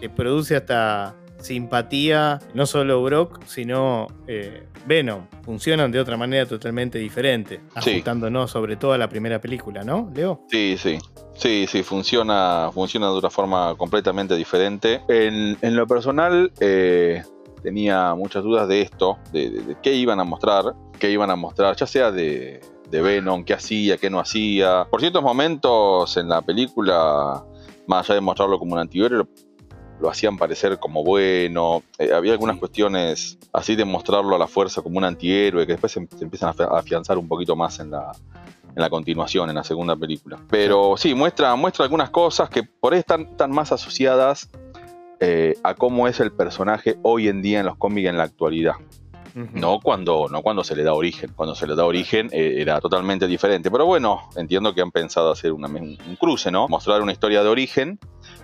te 0.00 0.08
produce 0.08 0.56
hasta 0.56 1.14
simpatía, 1.38 2.40
no 2.54 2.66
solo 2.66 3.02
Brock, 3.02 3.42
sino 3.46 4.06
eh, 4.26 4.64
Venom. 4.88 5.26
Funcionan 5.42 5.92
de 5.92 6.00
otra 6.00 6.16
manera 6.16 6.46
totalmente 6.46 6.98
diferente, 6.98 7.60
ajustándonos 7.74 8.50
sobre 8.50 8.76
todo 8.76 8.92
a 8.94 8.98
la 8.98 9.08
primera 9.08 9.40
película, 9.40 9.84
¿no, 9.84 10.10
Leo? 10.14 10.46
Sí, 10.48 10.76
sí. 10.78 10.98
Sí, 11.34 11.66
sí, 11.68 11.84
funciona, 11.84 12.70
funciona 12.74 13.06
de 13.06 13.12
otra 13.12 13.30
forma 13.30 13.76
completamente 13.76 14.34
diferente. 14.34 15.02
En, 15.08 15.76
lo 15.76 15.86
personal, 15.86 16.50
eh, 16.58 17.22
tenía 17.62 18.14
muchas 18.16 18.42
dudas 18.42 18.66
de 18.66 18.82
esto, 18.82 19.18
de, 19.32 19.76
qué 19.82 19.94
iban 19.94 20.18
a 20.18 20.24
mostrar, 20.24 20.74
qué 20.98 21.10
iban 21.10 21.30
a 21.30 21.36
mostrar, 21.36 21.76
ya 21.76 21.86
sea 21.86 22.10
de, 22.10 22.60
de 22.90 23.02
Venom, 23.02 23.44
qué 23.44 23.54
hacía, 23.54 23.98
qué 23.98 24.10
no 24.10 24.18
hacía. 24.18 24.86
Por 24.90 25.00
ciertos 25.00 25.22
momentos 25.22 26.16
en 26.16 26.28
la 26.28 26.42
película, 26.42 27.44
más 27.86 28.08
allá 28.08 28.16
de 28.16 28.20
mostrarlo 28.20 28.58
como 28.58 28.72
un 28.72 28.80
antihéroe, 28.80 29.24
lo 30.00 30.10
hacían 30.10 30.36
parecer 30.36 30.78
como 30.78 31.04
bueno. 31.04 31.82
Eh, 31.98 32.12
había 32.12 32.32
algunas 32.32 32.58
cuestiones 32.58 33.38
así 33.52 33.76
de 33.76 33.84
mostrarlo 33.84 34.36
a 34.36 34.38
la 34.38 34.46
fuerza 34.46 34.82
como 34.82 34.98
un 34.98 35.04
antihéroe 35.04 35.66
que 35.66 35.72
después 35.72 35.92
se, 35.92 36.06
empiezan 36.20 36.54
a 36.58 36.78
afianzar 36.78 37.18
un 37.18 37.28
poquito 37.28 37.56
más 37.56 37.80
en 37.80 37.90
la, 37.90 38.12
en 38.74 38.82
la 38.82 38.90
continuación, 38.90 39.48
en 39.48 39.56
la 39.56 39.64
segunda 39.64 39.96
película. 39.96 40.38
Pero 40.48 40.96
sí, 40.96 41.14
muestra, 41.14 41.54
muestra 41.56 41.84
algunas 41.84 42.10
cosas 42.10 42.48
que 42.48 42.62
por 42.62 42.92
ahí 42.92 43.00
están, 43.00 43.28
más 43.50 43.72
asociadas 43.72 44.50
eh, 45.20 45.54
a 45.64 45.74
cómo 45.74 46.06
es 46.06 46.20
el 46.20 46.32
personaje 46.32 46.96
hoy 47.02 47.28
en 47.28 47.42
día 47.42 47.60
en 47.60 47.66
los 47.66 47.76
cómics 47.76 48.08
en 48.08 48.18
la 48.18 48.24
actualidad. 48.24 48.74
No 49.52 49.78
cuando, 49.80 50.26
no 50.28 50.42
cuando 50.42 50.64
se 50.64 50.74
le 50.74 50.82
da 50.82 50.94
origen. 50.94 51.32
Cuando 51.36 51.54
se 51.54 51.66
le 51.66 51.76
da 51.76 51.84
origen 51.84 52.28
eh, 52.32 52.56
era 52.58 52.80
totalmente 52.80 53.28
diferente. 53.28 53.70
Pero 53.70 53.86
bueno, 53.86 54.28
entiendo 54.36 54.74
que 54.74 54.80
han 54.80 54.90
pensado 54.90 55.30
hacer 55.30 55.52
un 55.52 56.16
cruce, 56.18 56.50
¿no? 56.50 56.66
Mostrar 56.66 57.02
una 57.02 57.12
historia 57.12 57.44
de 57.44 57.48
origen 57.48 58.00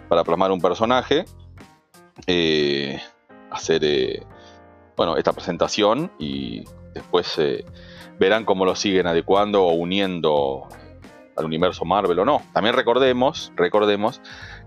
para 0.08 0.22
plasmar 0.22 0.52
un 0.52 0.60
personaje 0.60 1.24
eh, 2.26 3.00
hacer 3.50 3.82
eh, 3.84 4.22
bueno, 4.96 5.16
esta 5.16 5.32
presentación 5.32 6.10
y 6.18 6.64
después 6.94 7.34
eh, 7.38 7.64
verán 8.18 8.44
cómo 8.44 8.64
lo 8.64 8.76
siguen 8.76 9.06
adecuando 9.06 9.64
o 9.64 9.72
uniendo 9.72 10.68
al 11.36 11.44
universo 11.44 11.84
Marvel 11.84 12.20
o 12.20 12.24
no. 12.24 12.42
También 12.52 12.76
recordemos, 12.76 13.52
recordemos 13.56 14.20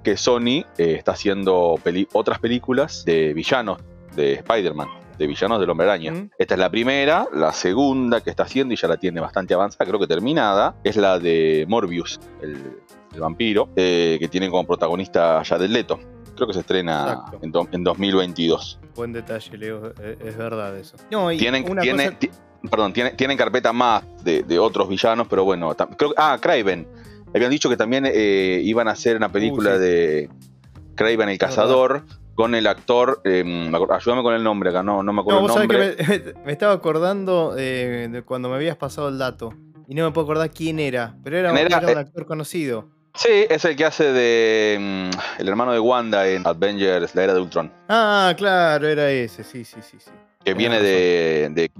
que 0.03 0.17
Sony 0.17 0.65
está 0.77 1.13
haciendo 1.13 1.79
otras 2.13 2.39
películas 2.39 3.05
de 3.05 3.33
villanos 3.33 3.79
de 4.15 4.33
Spider-Man, 4.33 4.89
de 5.17 5.27
villanos 5.27 5.62
del 5.62 5.69
Hombre 5.69 5.88
Araña. 5.88 6.29
Esta 6.38 6.55
es 6.55 6.60
la 6.60 6.69
primera, 6.69 7.27
la 7.33 7.53
segunda 7.53 8.19
que 8.21 8.29
está 8.29 8.43
haciendo 8.43 8.73
y 8.73 8.77
ya 8.77 8.89
la 8.89 8.97
tiene 8.97 9.21
bastante 9.21 9.53
avanzada, 9.53 9.86
creo 9.86 9.99
que 9.99 10.07
terminada, 10.07 10.75
es 10.83 10.97
la 10.97 11.19
de 11.19 11.65
Morbius, 11.69 12.19
el, 12.41 12.81
vampiro, 13.17 13.73
que 13.73 14.27
tiene 14.29 14.49
como 14.49 14.67
protagonista 14.67 15.41
Jared 15.43 15.69
Leto 15.69 15.99
creo 16.38 16.47
que 16.47 16.54
se 16.54 16.62
estrena 16.62 17.26
en, 17.41 17.84
2022. 17.84 18.80
Buen 18.95 19.12
detalle, 19.12 19.58
Leo, 19.58 19.88
e-, 20.02 20.17
es, 20.23 20.38
verdad 20.38 20.78
eso. 20.78 20.95
tienen, 21.38 21.65
perdón, 22.69 22.93
tienen, 22.93 23.38
carpeta 23.38 23.73
más 23.73 24.04
de, 24.23 24.60
otros 24.60 24.88
villanos, 24.88 25.28
pero 25.28 25.43
bueno, 25.43 25.76
creo 25.97 26.13
ah, 26.17 26.38
Craven. 26.39 26.88
Habían 27.36 27.52
dicho 27.52 27.69
que 27.69 27.76
también 27.76 28.06
eh, 28.08 28.62
iban 28.63 28.88
a 28.88 28.91
hacer 28.91 29.17
una 29.17 29.30
película 29.30 29.76
uh, 29.76 29.80
de 29.80 30.30
Craven 30.95 31.28
el 31.28 31.38
cazador 31.38 32.06
con 32.38 32.54
el 32.54 32.67
actor, 32.67 33.21
em, 33.23 33.73
ayúdame 33.73 34.21
con 34.21 34.34
el 34.36 34.43
nombre 34.43 34.69
acá, 34.69 34.84
no, 34.84 35.02
no 35.02 35.12
me 35.12 35.21
acuerdo 35.21 35.41
el 35.41 35.47
nombre. 35.47 35.95
Que 35.95 36.36
me, 36.45 36.52
estaba 36.52 36.73
acordando 36.73 37.56
eh, 37.58 38.08
de 38.12 38.21
cuando 38.21 38.47
me 38.47 38.56
habías 38.56 38.78
pasado 38.78 39.10
el 39.10 39.17
dato 39.17 39.54
y 39.88 39.95
no 39.95 40.06
me 40.06 40.12
puedo 40.12 40.26
acordar 40.26 40.52
quién 40.52 40.80
era, 40.80 41.17
pero 41.23 41.38
era, 41.38 41.52
un 41.52 41.58
eh, 41.58 41.67
actor 41.97 42.26
conocido. 42.26 42.89
Sí, 43.17 43.47
es 43.49 43.65
el 43.65 43.75
que 43.75 43.84
hace 43.84 44.13
de 44.13 44.77
mm, 44.80 45.41
el 45.41 45.47
hermano 45.47 45.73
de 45.73 45.80
Wanda 45.80 46.27
en 46.27 46.45
Avengers, 46.45 47.15
la 47.15 47.23
era 47.23 47.34
de 47.34 47.41
Ultron. 47.41 47.71
Ah, 47.89 48.34
claro, 48.38 48.88
era 48.88 49.10
ese, 49.10 49.43
sí, 49.43 49.65
sí, 49.65 49.82
sí. 49.82 49.97
sí. 49.99 50.12
Que 50.45 50.53
viene 50.53 50.80
de, 50.80 51.49
de 51.51 51.71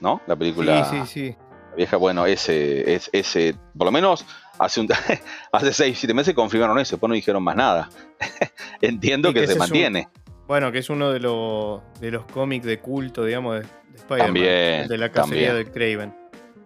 ¿no? 0.00 0.20
La 0.26 0.34
película. 0.34 0.84
Sí, 0.84 0.96
sí, 0.96 1.06
sí. 1.06 1.36
vieja, 1.76 1.96
bueno, 1.96 2.26
ese, 2.26 2.92
es, 2.92 3.08
ese, 3.12 3.54
por 3.78 3.84
lo 3.86 3.92
menos 3.92 4.26
hace, 4.58 4.80
un, 4.80 4.88
hace 5.52 5.72
seis, 5.72 5.98
siete 5.98 6.12
meses 6.12 6.34
confirmaron 6.34 6.78
eso, 6.80 6.96
después 6.96 7.08
no 7.08 7.14
dijeron 7.14 7.42
más 7.42 7.54
nada. 7.54 7.88
Entiendo 8.80 9.32
que, 9.32 9.46
se 9.46 9.54
mantiene. 9.54 10.08
bueno, 10.48 10.72
que 10.72 10.78
es 10.78 10.90
uno 10.90 11.12
de 11.12 11.20
los, 11.20 11.82
de 12.00 12.10
los 12.10 12.24
cómics 12.26 12.66
de 12.66 12.80
culto, 12.80 13.24
digamos, 13.24 13.60
de, 13.60 13.66
Spider-Man. 13.94 14.26
También. 14.26 14.88
De 14.88 14.98
la 14.98 15.12
cacería 15.12 15.54
de 15.54 15.70
Craven. 15.70 16.12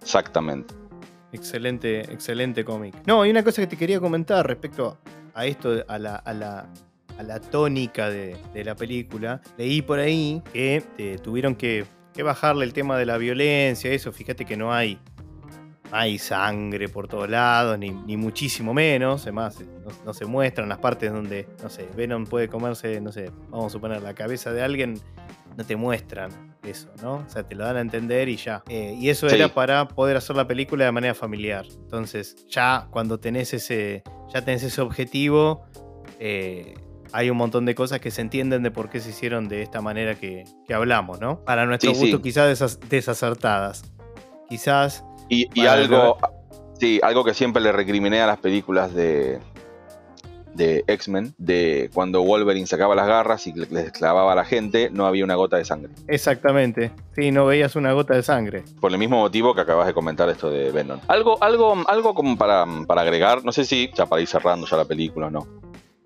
Exactamente. 0.00 0.74
Excelente, 1.34 2.00
excelente 2.12 2.64
cómic. 2.64 2.94
No, 3.06 3.22
hay 3.22 3.30
una 3.32 3.42
cosa 3.42 3.60
que 3.60 3.66
te 3.66 3.76
quería 3.76 3.98
comentar 3.98 4.46
respecto 4.46 4.98
a 5.34 5.46
esto, 5.46 5.84
a 5.88 5.98
la, 5.98 6.14
a 6.14 6.32
la, 6.32 6.68
a 7.18 7.22
la 7.24 7.40
tónica 7.40 8.08
de, 8.08 8.36
la 8.64 8.76
película. 8.76 9.40
Leí 9.58 9.82
por 9.82 9.98
ahí 9.98 10.40
que 10.52 10.84
eh, 10.96 11.18
tuvieron 11.20 11.56
que, 11.56 11.86
bajarle 12.22 12.64
el 12.64 12.72
tema 12.72 12.96
de 12.96 13.06
la 13.06 13.18
violencia, 13.18 13.90
eso. 13.90 14.12
Fíjate 14.12 14.44
que 14.44 14.56
no 14.56 14.72
hay, 14.72 15.00
hay 15.90 16.18
sangre 16.18 16.88
por 16.88 17.08
todos 17.08 17.28
lados, 17.28 17.76
ni, 17.80 17.90
muchísimo 18.16 18.72
menos. 18.72 19.22
Además, 19.22 19.58
no, 19.60 19.90
no, 20.04 20.14
se 20.14 20.26
muestran 20.26 20.68
las 20.68 20.78
partes 20.78 21.10
donde, 21.10 21.48
no 21.60 21.68
sé, 21.68 21.88
Venom 21.96 22.26
puede 22.26 22.46
comerse, 22.46 23.00
no 23.00 23.10
sé, 23.10 23.32
vamos 23.50 23.66
a 23.66 23.70
suponer, 23.70 24.02
la 24.02 24.14
cabeza 24.14 24.52
de 24.52 24.62
alguien. 24.62 25.00
No 25.56 25.64
te 25.64 25.74
muestran 25.74 26.53
eso, 26.64 26.88
¿no? 27.02 27.16
O 27.16 27.28
sea, 27.28 27.42
te 27.44 27.54
lo 27.54 27.64
dan 27.64 27.76
a 27.76 27.80
entender 27.80 28.28
y 28.28 28.36
ya. 28.36 28.62
Eh, 28.68 28.96
y 28.98 29.08
eso 29.08 29.28
era 29.28 29.48
para 29.48 29.88
poder 29.88 30.16
hacer 30.16 30.36
la 30.36 30.46
película 30.46 30.84
de 30.84 30.92
manera 30.92 31.14
familiar. 31.14 31.64
Entonces, 31.68 32.46
ya 32.48 32.88
cuando 32.90 33.18
tenés 33.18 33.54
ese, 33.54 34.02
ya 34.32 34.44
tenés 34.44 34.62
ese 34.62 34.80
objetivo, 34.80 35.64
eh, 36.18 36.74
hay 37.12 37.30
un 37.30 37.36
montón 37.36 37.64
de 37.64 37.74
cosas 37.74 38.00
que 38.00 38.10
se 38.10 38.20
entienden 38.20 38.62
de 38.62 38.70
por 38.70 38.90
qué 38.90 39.00
se 39.00 39.10
hicieron 39.10 39.48
de 39.48 39.62
esta 39.62 39.80
manera 39.80 40.14
que, 40.16 40.44
hablamos, 40.74 41.20
¿no? 41.20 41.44
Para 41.44 41.66
nuestro 41.66 41.92
gusto, 41.92 42.20
quizás 42.20 42.78
desacertadas. 42.88 43.84
Quizás. 44.48 45.04
Y, 45.28 45.48
algo. 45.66 46.18
Sí, 46.80 46.98
algo 47.02 47.24
que 47.24 47.34
siempre 47.34 47.62
le 47.62 47.70
recriminé 47.70 48.20
a 48.20 48.26
las 48.26 48.38
películas 48.38 48.92
de, 48.94 49.38
de 50.54 50.84
X-Men, 50.86 51.34
de 51.38 51.90
cuando 51.92 52.22
Wolverine 52.22 52.66
sacaba 52.66 52.94
las 52.94 53.06
garras 53.06 53.46
y 53.46 53.52
les 53.52 53.92
clavaba 53.92 54.32
a 54.32 54.34
la 54.34 54.44
gente, 54.44 54.90
no 54.90 55.06
había 55.06 55.24
una 55.24 55.34
gota 55.34 55.56
de 55.56 55.64
sangre. 55.64 55.92
Exactamente, 56.08 56.92
sí, 57.14 57.30
no 57.30 57.46
veías 57.46 57.76
una 57.76 57.92
gota 57.92 58.14
de 58.14 58.22
sangre. 58.22 58.64
Por 58.80 58.92
el 58.92 58.98
mismo 58.98 59.18
motivo 59.18 59.54
que 59.54 59.60
acabas 59.60 59.86
de 59.86 59.94
comentar 59.94 60.28
esto 60.28 60.50
de 60.50 60.70
Venom. 60.70 61.00
Algo, 61.08 61.42
algo, 61.42 61.76
algo 61.86 62.14
como 62.14 62.36
para, 62.36 62.64
para 62.86 63.02
agregar, 63.02 63.44
no 63.44 63.52
sé 63.52 63.64
si 63.64 63.90
ya 63.94 64.06
para 64.06 64.22
ir 64.22 64.28
cerrando 64.28 64.66
ya 64.66 64.76
la 64.76 64.84
película 64.84 65.26
o 65.26 65.30
no. 65.30 65.46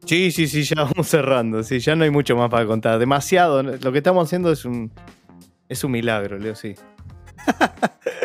Sí, 0.05 0.33
sí, 0.33 0.49
sí, 0.49 0.63
ya 0.63 0.85
vamos 0.85 1.07
cerrando, 1.07 1.63
sí, 1.63 1.81
ya 1.81 1.95
no 1.95 2.05
hay 2.05 2.11
mucho 2.11 2.37
más 2.37 2.51
para 2.51 2.67
contar. 2.67 2.99
Demasiado, 2.99 3.63
lo 3.63 3.93
que 3.93 3.99
estamos 3.99 4.27
haciendo 4.27 4.51
es 4.51 4.65
un, 4.65 4.91
es 5.69 5.85
un 5.85 5.93
milagro, 5.93 6.39
Leo, 6.39 6.55
sí. 6.55 6.75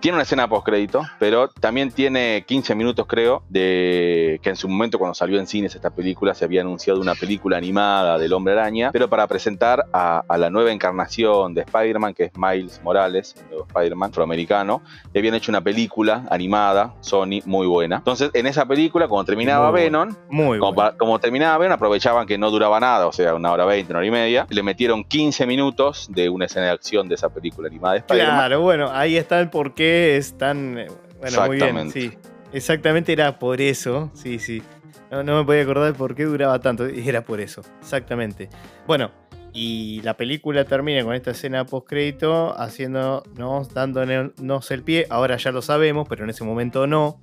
Tiene 0.00 0.16
una 0.16 0.22
escena 0.22 0.48
post 0.48 0.64
crédito, 0.64 1.02
pero 1.18 1.48
también 1.48 1.90
tiene 1.90 2.44
15 2.46 2.74
minutos, 2.74 3.06
creo, 3.06 3.42
de 3.48 4.40
que 4.42 4.50
en 4.50 4.56
su 4.56 4.68
momento, 4.68 4.98
cuando 4.98 5.14
salió 5.14 5.38
en 5.38 5.46
cines 5.46 5.74
esta 5.74 5.90
película, 5.90 6.34
se 6.34 6.44
había 6.44 6.60
anunciado 6.60 7.00
una 7.00 7.14
película 7.14 7.56
animada 7.56 8.18
del 8.18 8.32
Hombre 8.32 8.54
Araña, 8.54 8.90
pero 8.92 9.08
para 9.08 9.26
presentar 9.26 9.86
a, 9.92 10.24
la 10.38 10.50
nueva 10.50 10.72
encarnación 10.72 11.54
de 11.54 11.62
Spider-Man, 11.62 12.14
que 12.14 12.24
es 12.24 12.32
Miles 12.36 12.80
Morales, 12.82 13.34
el 13.38 13.48
nuevo 13.48 13.66
Spider-Man 13.66 14.10
afroamericano, 14.10 14.82
le 15.12 15.20
habían 15.20 15.34
hecho 15.34 15.52
una 15.52 15.60
película 15.60 16.24
animada, 16.30 16.94
Sony, 17.00 17.40
muy 17.44 17.66
buena. 17.66 17.96
Entonces, 17.96 18.30
en 18.34 18.46
esa 18.46 18.66
película, 18.66 19.08
cuando 19.08 19.26
terminaba 19.26 19.70
Venom, 19.70 20.14
muy 20.28 20.58
como, 20.58 20.96
como, 20.96 21.18
terminaba 21.18 21.58
Venom, 21.58 21.74
aprovechaban 21.74 22.26
que 22.26 22.38
no 22.38 22.50
duraba 22.50 22.80
nada, 22.80 23.06
o 23.06 23.12
sea, 23.12 23.34
una 23.34 23.52
hora 23.52 23.64
veinte, 23.64 23.92
una 23.92 23.98
hora 23.98 24.06
y 24.06 24.10
media, 24.10 24.46
le 24.48 24.62
metieron 24.62 25.04
15 25.04 25.46
minutos 25.46 26.08
de 26.10 26.28
una 26.28 26.46
escena 26.46 26.66
de 26.66 26.72
acción 26.72 27.08
de 27.08 27.14
esa 27.14 27.28
película 27.28 27.68
animada 27.68 27.94
de 27.94 27.98
Spider-Man. 28.00 28.36
Claro, 28.36 28.60
bueno, 28.60 28.90
ahí 28.92 29.16
está 29.16 29.40
el 29.40 29.50
por 29.70 29.74
qué 29.74 30.16
es 30.16 30.36
tan. 30.36 30.78
Eh, 30.78 30.88
bueno, 31.20 31.46
muy 31.46 31.56
bien, 31.56 31.90
sí. 31.90 32.12
Exactamente 32.52 33.12
era 33.12 33.38
por 33.38 33.60
eso, 33.60 34.10
sí, 34.14 34.38
sí. 34.40 34.62
No, 35.10 35.22
me 35.22 35.44
podía 35.44 35.62
acordar 35.62 35.94
por 35.94 36.14
qué 36.14 36.24
duraba 36.24 36.60
tanto, 36.60 36.86
era 36.86 37.22
por 37.22 37.40
eso, 37.40 37.62
exactamente. 37.80 38.48
Bueno, 38.86 39.10
y 39.52 40.00
la 40.02 40.16
película 40.16 40.64
termina 40.64 41.04
con 41.04 41.14
esta 41.14 41.32
escena 41.32 41.64
post-crédito 41.66 42.58
haciéndonos, 42.60 43.72
dándonos 43.72 44.70
el 44.70 44.82
pie. 44.82 45.06
Ahora 45.10 45.36
ya 45.36 45.52
lo 45.52 45.62
sabemos, 45.62 46.08
pero 46.08 46.24
en 46.24 46.30
ese 46.30 46.44
momento 46.44 46.86
no. 46.86 47.20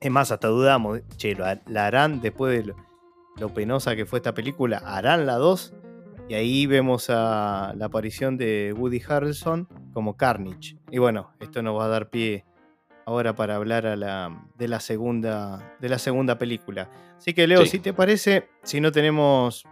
Es 0.00 0.10
más, 0.10 0.32
hasta 0.32 0.48
dudamos, 0.48 1.00
che, 1.16 1.34
¿la 1.34 1.86
harán 1.86 2.20
después 2.20 2.54
de 2.54 2.64
lo, 2.64 2.76
lo 3.38 3.54
penosa 3.54 3.94
que 3.94 4.04
fue 4.04 4.18
esta 4.18 4.34
película? 4.34 4.82
¿Harán 4.84 5.26
la 5.26 5.36
2? 5.36 5.74
Y 6.32 6.34
ahí 6.34 6.66
vemos 6.66 7.10
a 7.10 7.74
la 7.76 7.84
aparición 7.84 8.38
de 8.38 8.74
Woody 8.74 9.02
Harrelson 9.06 9.68
como 9.92 10.16
Carnage. 10.16 10.78
Y 10.90 10.96
bueno, 10.96 11.30
esto 11.40 11.62
nos 11.62 11.78
va 11.78 11.84
a 11.84 11.88
dar 11.88 12.08
pie 12.08 12.46
ahora 13.04 13.34
para 13.34 13.56
hablar 13.56 13.86
a 13.86 13.96
la, 13.96 14.42
de, 14.56 14.66
la 14.66 14.80
segunda, 14.80 15.76
de 15.78 15.90
la 15.90 15.98
segunda 15.98 16.38
película. 16.38 16.88
Así 17.18 17.34
que 17.34 17.46
Leo, 17.46 17.66
si 17.66 17.80
te 17.80 17.92
parece, 17.92 18.48
si 18.62 18.80
no 18.80 18.92
tenemos 18.92 19.66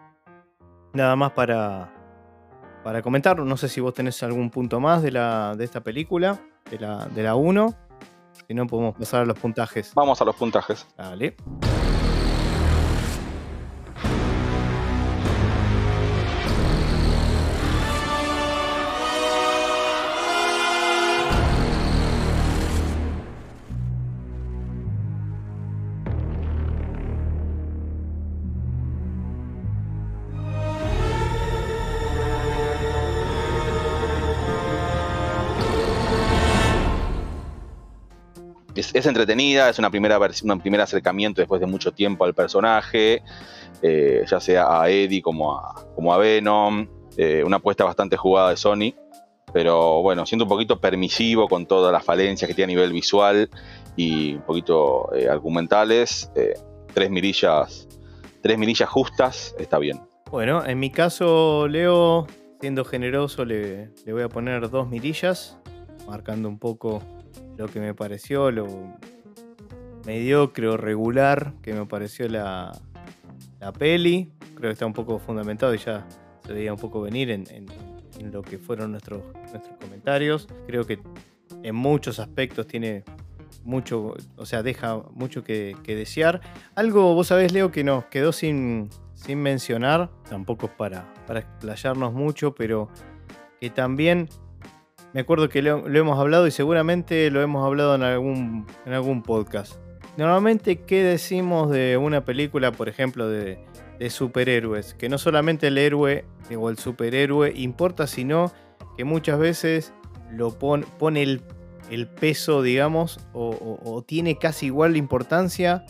nada 0.93 1.17
más 1.17 1.33
para, 1.33 1.95
para 2.85 3.01
comentar, 3.01 3.39
no 3.39 3.57
sé 3.57 3.71
si 3.71 3.81
vos 3.81 3.95
tenés 3.95 4.23
algún 4.23 4.51
punto 4.51 4.81
más 4.81 5.03
de, 5.03 5.13
la, 5.13 5.55
de 5.57 5.65
esta 5.65 5.81
película, 5.81 6.43
de 6.71 6.79
la, 6.79 7.07
de 7.07 7.23
la 7.23 7.37
1. 7.37 7.75
Si 8.47 8.53
no, 8.53 8.67
podemos 8.67 8.97
pasar 8.97 9.23
a 9.23 9.25
los 9.25 9.39
puntajes. 9.39 9.95
Vamos 9.95 10.21
a 10.21 10.27
los 10.27 10.37
puntajes. 10.37 10.87
Dale. 10.95 11.37
Es, 39.01 39.07
entretenida, 39.07 39.69
es 39.69 39.79
una 39.79 39.91
primera 39.91 40.19
un 40.19 40.61
primer 40.61 40.81
acercamiento 40.81 41.41
después 41.41 41.61
de 41.61 41.67
mucho 41.67 41.93
tiempo 41.93 42.25
al 42.25 42.35
personaje, 42.35 43.23
eh, 43.83 44.25
ya 44.27 44.41
sea 44.41 44.81
a 44.81 44.89
Eddie 44.89 45.23
como 45.23 45.57
a, 45.57 45.87
como 45.95 46.17
Venom, 46.17 46.87
eh, 47.17 47.43
una 47.45 47.57
apuesta 47.57 47.85
bastante 47.85 48.17
jugada 48.17 48.51
de 48.51 48.57
Sony, 48.57 48.95
pero 49.53 50.03
bueno, 50.03 50.25
siendo 50.27 50.45
un 50.45 50.49
poquito 50.49 50.81
permisivo 50.81 51.49
con 51.49 51.67
todas 51.67 51.93
las 51.93 52.05
falencias 52.05 52.49
que 52.49 52.55
tiene 52.55 52.73
a 52.73 52.77
nivel 52.77 52.93
visual 52.93 53.51
y 53.97 54.35
un 54.35 54.43
poquito 54.43 55.13
eh, 55.15 55.29
argumentales, 55.29 56.31
tres 56.95 57.11
mirillas, 57.11 57.89
tres 58.43 58.59
mirillas 58.59 58.89
justas, 58.89 59.55
está 59.59 59.79
bien. 59.79 60.01
Bueno, 60.31 60.65
en 60.65 60.79
mi 60.79 60.91
caso, 60.91 61.67
Leo, 61.67 62.27
siendo 62.61 62.85
generoso, 62.85 63.45
le, 63.45 63.91
le 64.07 64.13
voy 64.13 64.23
a 64.23 64.29
poner 64.29 64.71
dos 64.71 64.89
mirillas, 64.89 65.59
marcando 66.07 66.49
un 66.49 66.59
poco 66.59 67.03
lo 67.57 67.69
que 67.69 67.81
me 67.81 67.95
pareció, 67.95 68.51
lo 68.51 68.67
mediocre 70.07 70.69
o 70.69 70.77
regular 70.77 71.55
que 71.63 71.73
me 71.73 71.87
pareció 71.87 72.29
la, 72.29 72.73
la 73.61 73.73
peli. 73.73 74.33
Creo 74.55 74.71
que 74.71 74.73
está 74.73 74.87
un 74.87 74.93
poco 74.93 75.19
fundamentado 75.19 75.75
y 75.75 75.79
ya 75.79 76.07
se 76.47 76.53
veía 76.53 76.73
un 76.73 76.79
poco 76.79 77.01
venir 77.01 77.31
en, 77.31 77.47
lo 78.33 78.43
que 78.43 78.59
fueron 78.59 78.93
nuestros, 78.93 79.23
nuestros 79.51 79.77
comentarios. 79.81 80.47
Creo 80.67 80.87
que 80.87 81.01
en 81.63 81.75
muchos 81.75 82.19
aspectos 82.19 82.67
tiene 82.67 83.05
mucho, 83.65 84.15
o 84.37 84.47
sea, 84.47 84.63
deja 84.63 85.03
mucho 85.13 85.43
que, 85.43 85.77
desear. 85.87 86.41
Algo, 86.75 87.15
vos 87.15 87.29
sabés, 87.29 87.53
Leo, 87.53 87.71
que 87.71 87.85
nos 87.85 88.05
quedó 88.07 88.33
sin, 88.33 88.91
sin 89.15 89.39
mencionar, 89.41 90.11
tampoco 90.29 90.67
es 90.67 90.73
para, 90.73 91.13
para 91.27 91.41
explayarnos 91.41 92.13
mucho, 92.13 92.55
pero 92.55 92.89
que 93.61 93.71
también 93.71 94.29
me 95.13 95.21
acuerdo 95.21 95.49
que 95.49 95.63
lo, 95.63 95.87
hemos 95.87 96.19
hablado 96.19 96.47
y 96.47 96.51
seguramente 96.51 97.31
lo 97.31 97.43
hemos 97.43 97.67
hablado 97.67 97.95
en 97.95 98.03
algún, 98.03 98.67
en 98.87 98.93
algún 98.93 99.23
podcast. 99.23 99.75
Normalmente, 100.17 100.83
¿qué 100.83 101.03
decimos 101.03 101.71
de 101.71 101.97
una 101.97 102.25
película, 102.25 102.73
por 102.73 102.89
ejemplo, 102.89 103.29
de, 103.29 103.59
superhéroes? 104.09 104.95
Que 104.95 105.09
no 105.09 105.19
solamente 105.19 105.69
el 105.69 105.79
héroe 105.79 106.25
o 106.57 106.71
el 106.71 106.79
superhéroe 106.79 107.53
importa, 107.57 108.07
sino 108.07 108.53
que 108.97 109.05
muchas 109.05 109.39
veces 109.39 109.93
lo 110.31 110.59
pone 110.59 111.23
el, 111.23 112.09
peso, 112.21 112.63
digamos, 112.63 113.21
o, 113.33 114.05
tiene 114.07 114.39
casi 114.39 114.67
igual 114.67 114.93
de 114.93 114.99
importancia 114.99 115.85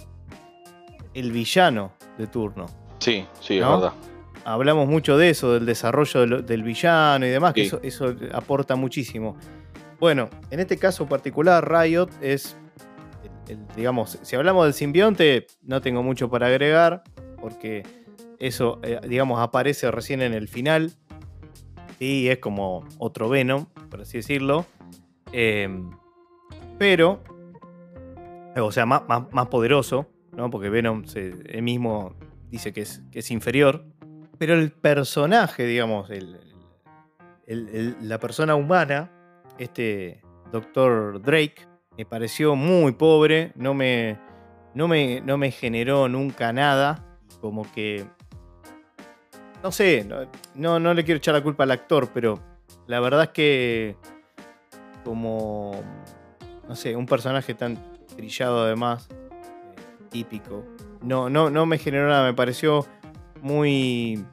el 1.15 1.33
villano 1.33 1.93
de 2.19 2.27
turno. 2.27 2.67
Sí, 2.99 3.27
sí, 3.41 3.59
es 3.59 3.67
verdad 3.67 3.93
hablamos 4.53 4.89
mucho 4.89 5.17
de 5.17 5.31
eso, 5.31 5.55
del 5.55 5.67
desarrollo 5.67 6.43
del, 6.43 6.63
villano 6.63 7.27
y 7.27 7.31
demás, 7.31 7.55
que 7.55 7.71
eso, 7.83 8.15
aporta 8.33 8.77
muchísimo. 8.77 9.37
Bueno, 9.99 10.31
en 10.51 10.61
este 10.61 10.77
caso 10.77 11.07
particular, 11.07 11.71
Riot 11.71 12.09
es, 12.21 12.57
digamos, 13.77 14.19
si 14.23 14.37
hablamos 14.37 14.65
del 14.65 14.75
simbionte, 14.75 15.47
no 15.63 15.81
tengo 15.81 16.03
mucho 16.03 16.31
para 16.31 16.47
agregar, 16.47 17.03
porque 17.41 17.83
eso, 18.39 18.81
eh, 18.83 19.01
digamos, 19.07 19.39
aparece 19.41 19.91
recién 19.91 20.23
en 20.23 20.33
el 20.33 20.49
final. 20.49 20.93
Y 21.99 22.29
es 22.29 22.39
como 22.39 22.87
otro 22.99 23.29
Venom, 23.29 23.67
por 23.91 24.01
así 24.01 24.19
decirlo. 24.19 24.65
Em, 25.33 25.91
pero, 26.79 27.23
o 28.57 28.73
sea, 28.73 28.87
más, 28.87 29.03
más, 29.07 29.47
poderoso, 29.49 30.07
¿no? 30.35 30.49
Porque 30.49 30.71
Venom 30.71 31.05
él 31.15 31.63
mismo 31.63 32.17
dice 32.49 32.73
que 32.73 32.81
es, 32.81 33.03
que 33.13 33.19
es 33.19 33.31
inferior. 33.31 33.85
Pero 34.41 34.55
el 34.55 34.73
personaje, 34.73 35.67
digamos, 35.67 36.09
la 37.47 38.19
persona 38.19 38.55
humana, 38.55 39.11
este 39.59 40.23
Dr. 40.51 41.21
Drake, 41.21 41.69
me 41.99 42.07
pareció 42.07 42.57
muy 42.57 42.93
pobre, 42.93 43.53
no 43.55 43.75
me, 43.75 44.19
no 44.73 44.89
me, 44.89 45.21
no 45.21 45.37
me 45.37 45.51
generó 45.51 46.09
nunca 46.09 46.55
nada, 46.55 47.05
como 47.43 47.71
que... 47.71 48.07
No 49.63 49.71
sé, 49.73 50.09
no, 50.55 50.81
no 50.81 50.95
le 50.95 51.05
quiero 51.05 51.19
echar 51.19 51.35
la 51.35 51.43
culpa 51.43 51.65
al 51.65 51.73
actor, 51.73 52.09
pero 52.15 52.41
la 52.87 52.99
verdad 52.99 53.25
es 53.25 53.31
que 53.33 53.97
como, 55.05 55.83
no 56.67 56.75
sé, 56.77 56.97
un 56.97 57.05
personaje 57.05 57.53
tan 57.53 57.77
brillado 58.17 58.63
además, 58.63 59.07
eh, 59.11 60.05
típico, 60.09 60.65
no, 61.03 61.29
no, 61.29 61.51
no 61.51 61.67
me 61.67 61.77
generó 61.77 62.09
nada, 62.09 62.25
me 62.25 62.33
pareció 62.33 62.87
muy 63.43 64.25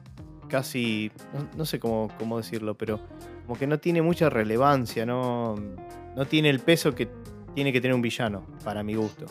casi, 0.48 1.10
no, 1.56 1.64
sé 1.64 1.78
cómo, 1.78 2.08
cómo, 2.18 2.38
decirlo, 2.38 2.74
pero 2.76 3.00
como 3.46 3.58
que 3.58 3.66
no 3.66 3.78
tiene 3.78 4.02
mucha 4.02 4.30
relevancia, 4.30 5.06
no, 5.06 5.56
no 6.16 6.26
tiene 6.26 6.50
el 6.50 6.60
peso 6.60 6.94
que 6.94 7.08
tiene 7.54 7.72
que 7.72 7.80
tener 7.80 7.94
un 7.94 8.02
villano, 8.02 8.46
para 8.64 8.82
mi 8.82 8.94
gusto. 8.94 9.26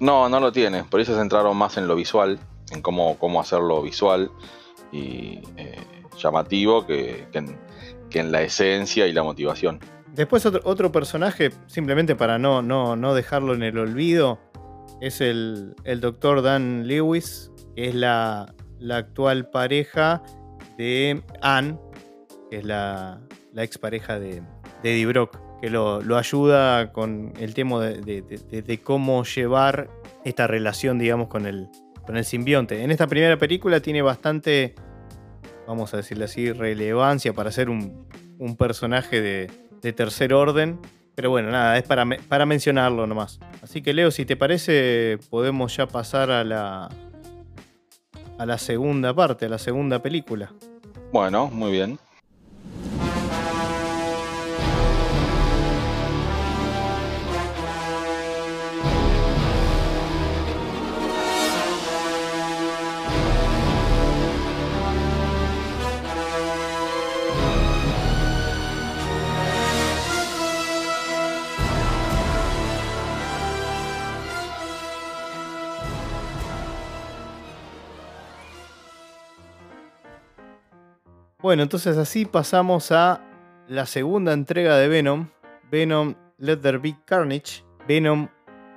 No, 0.00 0.28
no 0.28 0.40
lo 0.40 0.52
tiene, 0.52 0.84
por 0.84 1.00
eso 1.00 1.12
se 1.12 1.18
centraron 1.18 1.56
más 1.56 1.76
en 1.76 1.88
lo 1.88 1.94
visual, 1.94 2.38
en 2.70 2.82
cómo, 2.82 3.18
cómo 3.18 3.40
hacerlo 3.40 3.82
visual 3.82 4.30
y 4.92 5.40
eh, 5.56 5.76
llamativo 6.16 6.86
que, 6.86 7.26
en, 7.32 8.32
la 8.32 8.42
esencia 8.42 9.06
y 9.06 9.12
la 9.12 9.22
motivación. 9.22 9.80
Después 10.12 10.44
otro, 10.46 10.60
otro 10.64 10.90
personaje, 10.90 11.50
simplemente 11.66 12.16
para 12.16 12.38
no, 12.38 12.62
no, 12.62 12.96
no 12.96 13.14
dejarlo 13.14 13.54
en 13.54 13.62
el 13.62 13.78
olvido, 13.78 14.40
es 15.00 15.20
el, 15.20 15.76
el 15.84 16.00
doctor 16.00 16.42
Dan 16.42 16.88
Lewis, 16.88 17.52
que 17.76 17.88
es 17.88 17.94
la, 17.94 18.54
la 18.78 18.98
actual 18.98 19.50
pareja 19.50 20.22
de 20.76 21.22
Anne, 21.40 21.78
que 22.50 22.58
es 22.58 22.64
la, 22.64 23.20
la 23.52 23.64
expareja 23.64 24.18
de, 24.18 24.42
de 24.82 24.92
Eddie 24.94 25.06
Brock, 25.06 25.38
que 25.60 25.70
lo, 25.70 26.16
ayuda 26.16 26.92
con 26.92 27.32
el 27.38 27.54
tema 27.54 27.80
de, 27.80 28.80
cómo 28.82 29.24
llevar 29.24 29.90
esta 30.24 30.46
relación, 30.46 30.98
digamos, 30.98 31.28
con 31.28 31.46
el, 31.46 31.68
con 32.06 32.16
el 32.16 32.24
simbionte. 32.24 32.82
En 32.82 32.90
esta 32.90 33.06
primera 33.06 33.36
película 33.38 33.80
tiene 33.80 34.02
bastante, 34.02 34.74
vamos 35.66 35.92
a 35.94 35.98
decirle 35.98 36.24
así, 36.24 36.52
relevancia 36.52 37.32
para 37.32 37.50
ser 37.50 37.70
un, 37.70 38.06
un 38.38 38.56
personaje 38.56 39.20
de, 39.20 39.92
tercer 39.92 40.32
orden. 40.32 40.78
Pero 41.14 41.30
bueno, 41.30 41.50
nada, 41.50 41.76
es 41.76 41.82
para, 41.82 42.06
para 42.28 42.46
mencionarlo 42.46 43.06
nomás. 43.08 43.40
Así 43.60 43.82
que 43.82 43.92
Leo, 43.92 44.12
si 44.12 44.24
te 44.24 44.36
parece, 44.36 45.18
podemos 45.30 45.76
ya 45.76 45.88
pasar 45.88 46.30
a 46.30 46.44
la, 46.44 46.88
a 48.38 48.46
la 48.46 48.58
segunda 48.58 49.12
parte, 49.14 49.46
a 49.46 49.48
la 49.48 49.58
segunda 49.58 50.00
película. 50.00 50.52
Bueno, 51.12 51.48
muy 51.48 51.72
bien. 51.72 51.98
Bueno, 81.48 81.62
entonces 81.62 81.96
así 81.96 82.26
pasamos 82.26 82.92
a 82.92 83.22
la 83.68 83.86
segunda 83.86 84.34
entrega 84.34 84.76
de 84.76 84.86
Venom. 84.86 85.28
Venom 85.70 86.14
Let 86.36 86.58
There 86.58 86.76
Be 86.76 86.94
Carnage. 87.06 87.64
Venom 87.88 88.28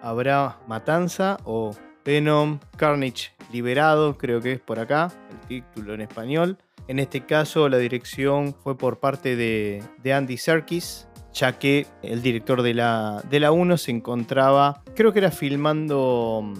Habrá 0.01 0.57
Matanza 0.69 1.37
o 1.43 1.75
Venom 2.05 2.59
Carnage 2.77 3.33
Liberado, 3.51 4.17
creo 4.17 4.39
que 4.39 4.53
es 4.53 4.61
por 4.61 4.79
acá, 4.79 5.11
el 5.29 5.39
título 5.49 5.95
en 5.95 5.99
español. 5.99 6.59
En 6.87 6.99
este 6.99 7.25
caso 7.25 7.67
la 7.67 7.77
dirección 7.77 8.55
fue 8.63 8.77
por 8.77 9.01
parte 9.01 9.35
de, 9.35 9.83
Andy 10.09 10.37
Serkis 10.37 11.09
ya 11.33 11.59
que 11.59 11.87
el 12.01 12.21
director 12.21 12.61
de 12.61 12.73
la, 12.73 13.21
de 13.29 13.41
la 13.41 13.51
1 13.51 13.75
se 13.75 13.91
encontraba, 13.91 14.81
creo 14.95 15.11
que 15.11 15.19
era 15.19 15.31
filmando, 15.31 16.53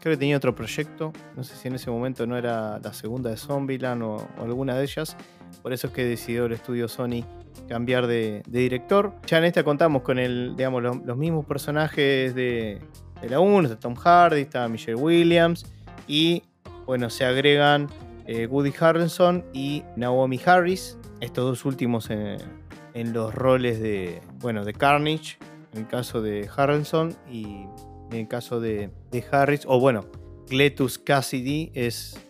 creo 0.00 0.14
que 0.14 0.18
tenía 0.18 0.38
otro 0.38 0.56
proyecto, 0.56 1.12
no 1.36 1.44
sé 1.44 1.54
si 1.54 1.68
en 1.68 1.76
ese 1.76 1.88
momento 1.88 2.26
no 2.26 2.36
era 2.36 2.80
la 2.80 2.92
segunda 2.92 3.30
de 3.30 3.36
Zombieland 3.36 4.02
o, 4.02 4.16
o 4.38 4.42
alguna 4.42 4.76
de 4.76 4.82
ellas, 4.82 5.16
por 5.60 5.72
eso 5.72 5.88
es 5.88 5.92
que 5.92 6.04
decidió 6.04 6.46
el 6.46 6.52
estudio 6.52 6.88
Sony 6.88 7.24
cambiar 7.68 8.06
de, 8.06 8.42
director. 8.46 9.14
Ya 9.26 9.38
en 9.38 9.44
esta 9.44 9.64
contamos 9.64 10.02
con 10.02 10.16
los, 10.16 11.16
mismos 11.16 11.46
personajes 11.46 12.34
de, 12.34 12.80
la 13.28 13.40
1, 13.40 13.68
está 13.68 13.78
Tom 13.78 13.94
Hardy, 13.94 14.42
está 14.42 14.68
Michelle 14.68 14.96
Williams 14.96 15.64
y 16.06 16.42
bueno, 16.86 17.10
se 17.10 17.24
agregan 17.24 17.88
eh, 18.26 18.46
Woody 18.46 18.72
Harrelson 18.78 19.44
y 19.52 19.84
Naomi 19.96 20.40
Harris, 20.44 20.98
estos 21.20 21.44
dos 21.44 21.64
últimos 21.64 22.10
en, 22.10 23.12
los 23.12 23.34
roles 23.34 23.80
de, 23.80 24.20
bueno, 24.40 24.64
de 24.64 24.72
Carnage, 24.72 25.38
en 25.72 25.80
el 25.80 25.88
caso 25.88 26.20
de 26.20 26.48
Harrelson 26.54 27.16
y 27.30 27.66
en 28.10 28.18
el 28.18 28.28
caso 28.28 28.60
de, 28.60 28.90
de 29.10 29.24
Harris, 29.30 29.62
o 29.66 29.80
bueno, 29.80 30.06
Cletus 30.48 30.98
Cassidy 30.98 31.70
es, 31.74 32.20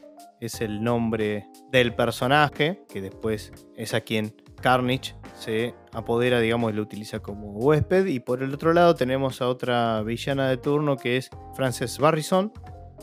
es 0.43 0.61
el 0.61 0.83
nombre 0.83 1.47
del 1.71 1.95
personaje, 1.95 2.83
que 2.89 3.01
después 3.01 3.53
es 3.77 3.95
a 3.95 4.01
quien 4.01 4.35
Carnage 4.61 5.15
se 5.39 5.73
apodera, 5.93 6.41
digamos, 6.41 6.73
y 6.73 6.75
lo 6.77 6.83
utiliza 6.83 7.21
como 7.21 7.53
huésped. 7.53 8.07
Y 8.07 8.19
por 8.19 8.43
el 8.43 8.53
otro 8.53 8.73
lado 8.73 8.97
tenemos 8.97 9.41
a 9.41 9.49
otra 9.49 10.03
villana 10.03 10.49
de 10.49 10.57
turno 10.57 10.97
que 10.97 11.17
es 11.17 11.31
Frances 11.55 11.97
Barrison, 11.99 12.53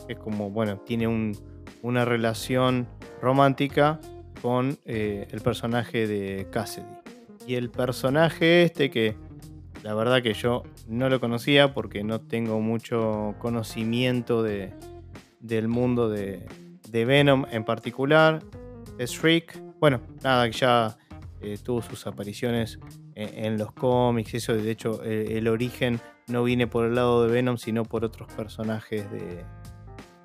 que 0.06 0.16
como, 0.16 0.50
bueno, 0.50 0.80
tiene 0.80 1.34
una 1.80 2.04
relación 2.04 2.86
romántica 3.22 4.00
con 4.42 4.78
eh, 4.84 5.26
el 5.30 5.40
personaje 5.40 6.06
de 6.06 6.46
Cassidy. 6.50 6.86
Y 7.46 7.54
el 7.54 7.70
personaje 7.70 8.64
este 8.64 8.90
que 8.90 9.16
la 9.82 9.94
verdad 9.94 10.22
que 10.22 10.34
yo 10.34 10.62
no 10.86 11.08
lo 11.08 11.20
conocía 11.20 11.72
porque 11.72 12.04
no 12.04 12.20
tengo 12.20 12.60
mucho 12.60 13.34
conocimiento 13.38 14.42
de, 14.42 14.74
del 15.40 15.68
mundo 15.68 16.10
de, 16.10 16.46
de 16.90 17.04
Venom 17.04 17.46
en 17.50 17.64
particular, 17.64 18.40
es 18.98 19.10
Shriek. 19.12 19.58
Bueno, 19.78 20.00
nada, 20.22 20.46
que 20.50 20.56
ya 20.56 20.96
eh, 21.40 21.58
tuvo 21.62 21.82
sus 21.82 22.06
apariciones 22.06 22.78
en, 23.14 23.58
los 23.58 23.72
cómics, 23.72 24.34
eso 24.34 24.54
de 24.54 24.70
hecho 24.70 25.02
el, 25.02 25.46
origen 25.48 26.00
no 26.26 26.42
viene 26.42 26.66
por 26.66 26.86
el 26.86 26.94
lado 26.94 27.26
de 27.26 27.32
Venom, 27.32 27.58
sino 27.58 27.84
por 27.84 28.04
otros 28.04 28.32
personajes 28.32 29.06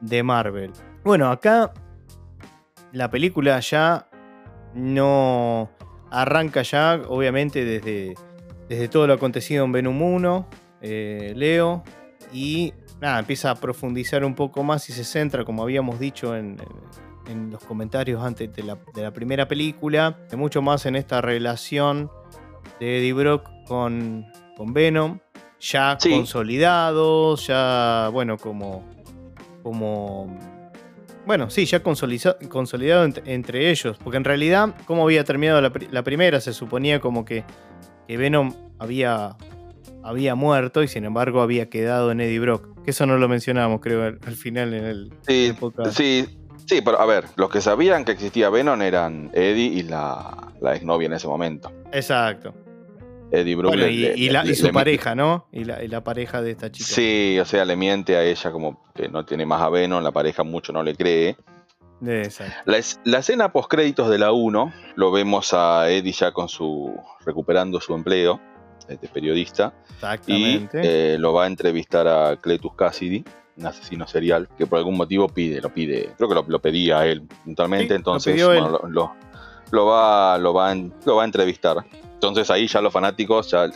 de, 0.01 0.24
Marvel. 0.24 0.72
Bueno, 1.03 1.30
acá 1.30 1.74
la 2.93 3.09
película 3.09 3.59
ya 3.59 4.07
no 4.74 5.70
arranca 6.11 6.61
ya, 6.61 7.01
obviamente, 7.07 7.66
desde, 7.66 8.16
desde 8.70 8.88
todo 8.88 9.07
lo 9.07 9.13
acontecido 9.13 9.66
en 9.66 9.72
Venom 9.72 10.01
1, 10.01 10.47
eh, 10.82 11.34
Leo, 11.36 11.84
y 12.32 12.74
nada, 13.02 13.20
empieza 13.20 13.52
a 13.52 13.56
profundizar 13.56 14.24
un 14.24 14.36
poco 14.36 14.64
más 14.64 14.89
y 14.89 14.93
se 14.93 15.04
centra, 15.04 15.43
como 15.46 15.64
habíamos 15.64 16.00
dicho 16.00 16.36
en, 16.36 16.58
en 17.28 17.52
los 17.52 17.64
comentarios 17.64 18.24
antes 18.24 18.52
de 18.54 18.64
la, 18.64 19.12
primera 19.12 19.48
película, 19.48 20.18
mucho 20.36 20.62
más 20.62 20.86
en 20.86 20.96
esta 20.96 21.22
relación 21.22 22.10
de 22.80 23.00
Eddie 23.00 23.14
Brock 23.14 23.50
con, 23.68 24.26
con 24.58 24.74
Venom, 24.74 25.20
ya 25.60 25.98
consolidados, 26.02 27.48
ya, 27.48 28.10
bueno, 28.12 28.38
como, 28.38 28.86
como, 29.64 30.38
bueno, 31.26 31.50
sí, 31.50 31.66
ya 31.66 31.82
consolidado 31.82 33.10
entre, 33.26 33.70
ellos, 33.70 33.98
porque 34.04 34.18
en 34.18 34.24
realidad, 34.24 34.76
como 34.86 35.04
había 35.04 35.24
terminado 35.24 35.62
la, 35.62 36.04
primera, 36.04 36.41
se 36.41 36.54
suponía 36.54 37.00
como 37.00 37.26
que, 37.26 37.43
que 38.08 38.18
Venom 38.18 38.54
había 38.80 39.36
había 40.04 40.36
muerto 40.36 40.84
y 40.84 40.88
sin 40.88 41.04
embargo 41.04 41.41
había 41.41 41.68
quedado 41.68 42.12
en 42.12 42.22
Eddie 42.22 42.39
Brock. 42.39 42.74
Que 42.86 42.91
eso 42.91 43.05
no 43.05 43.17
lo 43.17 43.27
mencionamos, 43.27 43.81
creo, 43.81 44.03
al, 44.03 44.36
final 44.36 44.73
en 44.73 44.86
el 44.86 45.13
sí, 45.27 45.53
Sí, 45.91 46.38
Sí, 46.65 46.81
pero 46.81 46.99
a 46.99 47.05
ver, 47.05 47.25
los 47.36 47.49
que 47.49 47.61
sabían 47.61 48.05
que 48.05 48.11
existía 48.11 48.49
Venom 48.49 48.81
eran 48.81 49.29
Eddie 49.33 49.67
y 49.67 49.83
la, 49.83 50.51
la 50.61 50.75
exnovia 50.75 51.05
en 51.05 51.13
ese 51.13 51.27
momento. 51.27 51.71
Exacto. 51.91 52.53
Eddie 53.31 53.55
Brooklyn. 53.55 54.13
y, 54.15 54.55
su 54.55 54.71
pareja, 54.71 55.15
¿no? 55.15 55.47
Y 55.51 55.63
la, 55.63 56.03
pareja 56.03 56.41
de 56.41 56.51
esta 56.51 56.71
chica. 56.71 56.89
Sí, 56.89 57.38
o 57.39 57.45
sea, 57.45 57.65
le 57.65 57.75
miente 57.75 58.15
a 58.15 58.23
ella 58.23 58.51
como 58.51 58.83
que 58.95 59.09
no 59.09 59.25
tiene 59.25 59.45
más 59.45 59.61
a 59.61 59.69
Venom, 59.69 60.03
la 60.03 60.11
pareja 60.11 60.43
mucho 60.43 60.73
no 60.73 60.81
le 60.81 60.95
cree. 60.95 61.36
Exacto. 62.05 62.53
La, 62.65 62.79
la 63.03 63.19
escena 63.19 63.51
post 63.51 63.69
créditos 63.69 64.09
de 64.09 64.17
la 64.17 64.31
1 64.31 64.73
lo 64.95 65.11
vemos 65.11 65.53
a 65.53 65.89
Eddie 65.89 66.11
ya 66.11 66.31
con 66.31 66.49
su 66.49 66.95
recuperando 67.25 67.79
su 67.79 67.93
empleo 67.93 68.39
de 68.88 69.07
periodista 69.07 69.73
Exactamente. 69.95 70.81
y 70.81 70.88
eh, 70.88 71.17
lo 71.19 71.33
va 71.33 71.45
a 71.45 71.47
entrevistar 71.47 72.07
a 72.07 72.36
Cletus 72.38 72.73
Cassidy 72.75 73.23
un 73.57 73.65
asesino 73.65 74.07
serial 74.07 74.49
que 74.57 74.67
por 74.67 74.79
algún 74.79 74.97
motivo 74.97 75.29
pide, 75.29 75.61
lo 75.61 75.73
pide, 75.73 76.13
creo 76.17 76.27
que 76.29 76.51
lo, 76.51 76.59
pedía 76.59 77.05
él 77.05 77.23
puntualmente, 77.43 77.95
entonces 77.95 78.39
lo, 78.41 78.88
lo, 78.89 79.86
va, 79.86 80.38
lo, 80.38 80.53
va, 80.53 80.75
lo 81.05 81.15
va 81.15 81.21
a 81.21 81.25
entrevistar. 81.25 81.77
Entonces 82.13 82.49
ahí 82.49 82.67
ya 82.67 82.81
los 82.81 82.91
fanáticos, 82.91 83.51
ya 83.51 83.69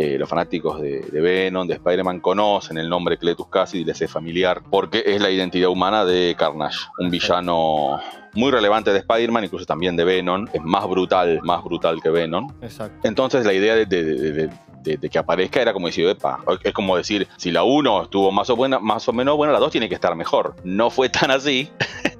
eh, 0.00 0.16
los 0.16 0.28
fanáticos 0.28 0.80
de, 0.80 1.00
Venom, 1.10 1.66
de 1.66 1.74
Spider-Man, 1.74 2.20
conocen 2.20 2.78
el 2.78 2.88
nombre 2.88 3.18
Cletus 3.18 3.48
Cassidy, 3.48 3.84
les 3.84 4.00
es 4.00 4.08
familiar, 4.08 4.62
porque 4.70 5.02
es 5.04 5.20
la 5.20 5.28
identidad 5.28 5.70
humana 5.70 6.04
de 6.04 6.36
Carnage, 6.38 6.78
un 7.00 7.10
villano 7.10 7.98
muy 8.34 8.52
relevante 8.52 8.92
de 8.92 9.00
Spider-Man, 9.00 9.42
incluso 9.42 9.66
también 9.66 9.96
de 9.96 10.04
Venom, 10.04 10.46
es 10.52 10.62
más 10.62 10.86
brutal, 10.88 11.40
más 11.42 11.64
brutal 11.64 12.00
que 12.00 12.10
Venom. 12.10 12.46
Exacto. 12.62 13.08
Entonces 13.08 13.44
la 13.44 13.52
idea 13.52 13.74
de, 13.74 13.86
de, 13.86 15.10
que 15.10 15.18
aparezca 15.18 15.60
era 15.60 15.72
como 15.72 15.88
decir, 15.88 16.06
epa, 16.06 16.44
es 16.62 16.72
como 16.72 16.96
decir, 16.96 17.26
si 17.36 17.50
la 17.50 17.64
1 17.64 18.04
estuvo 18.04 18.30
más 18.30 18.48
o, 18.50 18.54
buena, 18.54 18.78
más 18.78 19.08
o 19.08 19.12
menos 19.12 19.36
buena, 19.36 19.52
la 19.52 19.58
2 19.58 19.72
tiene 19.72 19.88
que 19.88 19.96
estar 19.96 20.14
mejor. 20.14 20.54
No 20.62 20.90
fue 20.90 21.08
tan 21.08 21.32
así. 21.32 21.70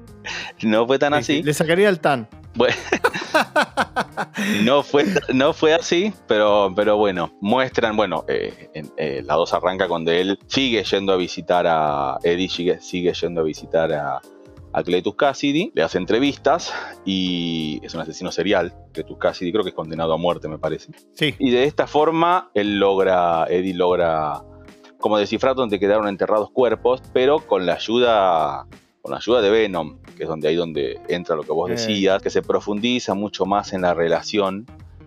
no 0.63 0.85
fue 0.85 0.99
tan 0.99 1.13
así. 1.13 1.43
Le 1.43 1.53
sacaría 1.53 1.87
el 1.87 2.01
tan. 2.01 2.27
Bueno, 2.55 2.75
no, 4.63 4.83
fue, 4.83 5.05
no 5.33 5.53
fue 5.53 5.73
así, 5.73 6.13
pero, 6.27 6.71
pero 6.75 6.97
bueno, 6.97 7.31
muestran, 7.41 7.95
bueno, 7.95 8.25
eh, 8.27 8.69
eh, 8.97 9.21
la 9.25 9.35
2 9.35 9.53
arranca 9.53 9.87
cuando 9.87 10.11
él 10.11 10.39
sigue 10.47 10.83
yendo 10.83 11.13
a 11.13 11.15
visitar 11.15 11.65
a 11.67 12.17
Eddie, 12.23 12.49
sigue, 12.49 12.81
sigue 12.81 13.13
yendo 13.13 13.41
a 13.41 13.43
visitar 13.43 13.93
a, 13.93 14.19
a 14.73 14.83
Cletus 14.83 15.15
Cassidy, 15.15 15.71
le 15.73 15.83
hace 15.83 15.97
entrevistas 15.97 16.73
y 17.05 17.79
es 17.83 17.93
un 17.93 18.01
asesino 18.01 18.31
serial. 18.31 18.73
Cletus 18.93 19.17
Cassidy 19.17 19.51
creo 19.51 19.63
que 19.63 19.69
es 19.69 19.75
condenado 19.75 20.13
a 20.13 20.17
muerte, 20.17 20.47
me 20.47 20.57
parece. 20.57 20.91
Sí. 21.13 21.35
Y 21.39 21.51
de 21.51 21.63
esta 21.63 21.87
forma, 21.87 22.51
él 22.53 22.79
logra, 22.79 23.45
Eddie 23.49 23.73
logra 23.73 24.43
como 24.99 25.17
descifrar 25.17 25.55
donde 25.55 25.79
quedaron 25.79 26.07
enterrados 26.07 26.51
cuerpos, 26.51 27.01
pero 27.13 27.39
con 27.47 27.65
la 27.65 27.75
ayuda 27.75 28.67
con 29.01 29.11
la 29.11 29.17
ayuda 29.17 29.41
de 29.41 29.49
Venom, 29.49 29.97
que 30.17 30.23
es 30.23 30.29
donde 30.29 30.47
ahí 30.47 30.55
donde 30.55 30.99
entra 31.07 31.35
lo 31.35 31.43
que 31.43 31.51
vos 31.51 31.69
decías, 31.69 32.21
que 32.21 32.29
se 32.29 32.41
profundiza 32.41 33.13
mucho 33.13 33.45
más 33.45 33.73
en 33.73 33.81
la 33.81 33.93
relación 33.93 34.65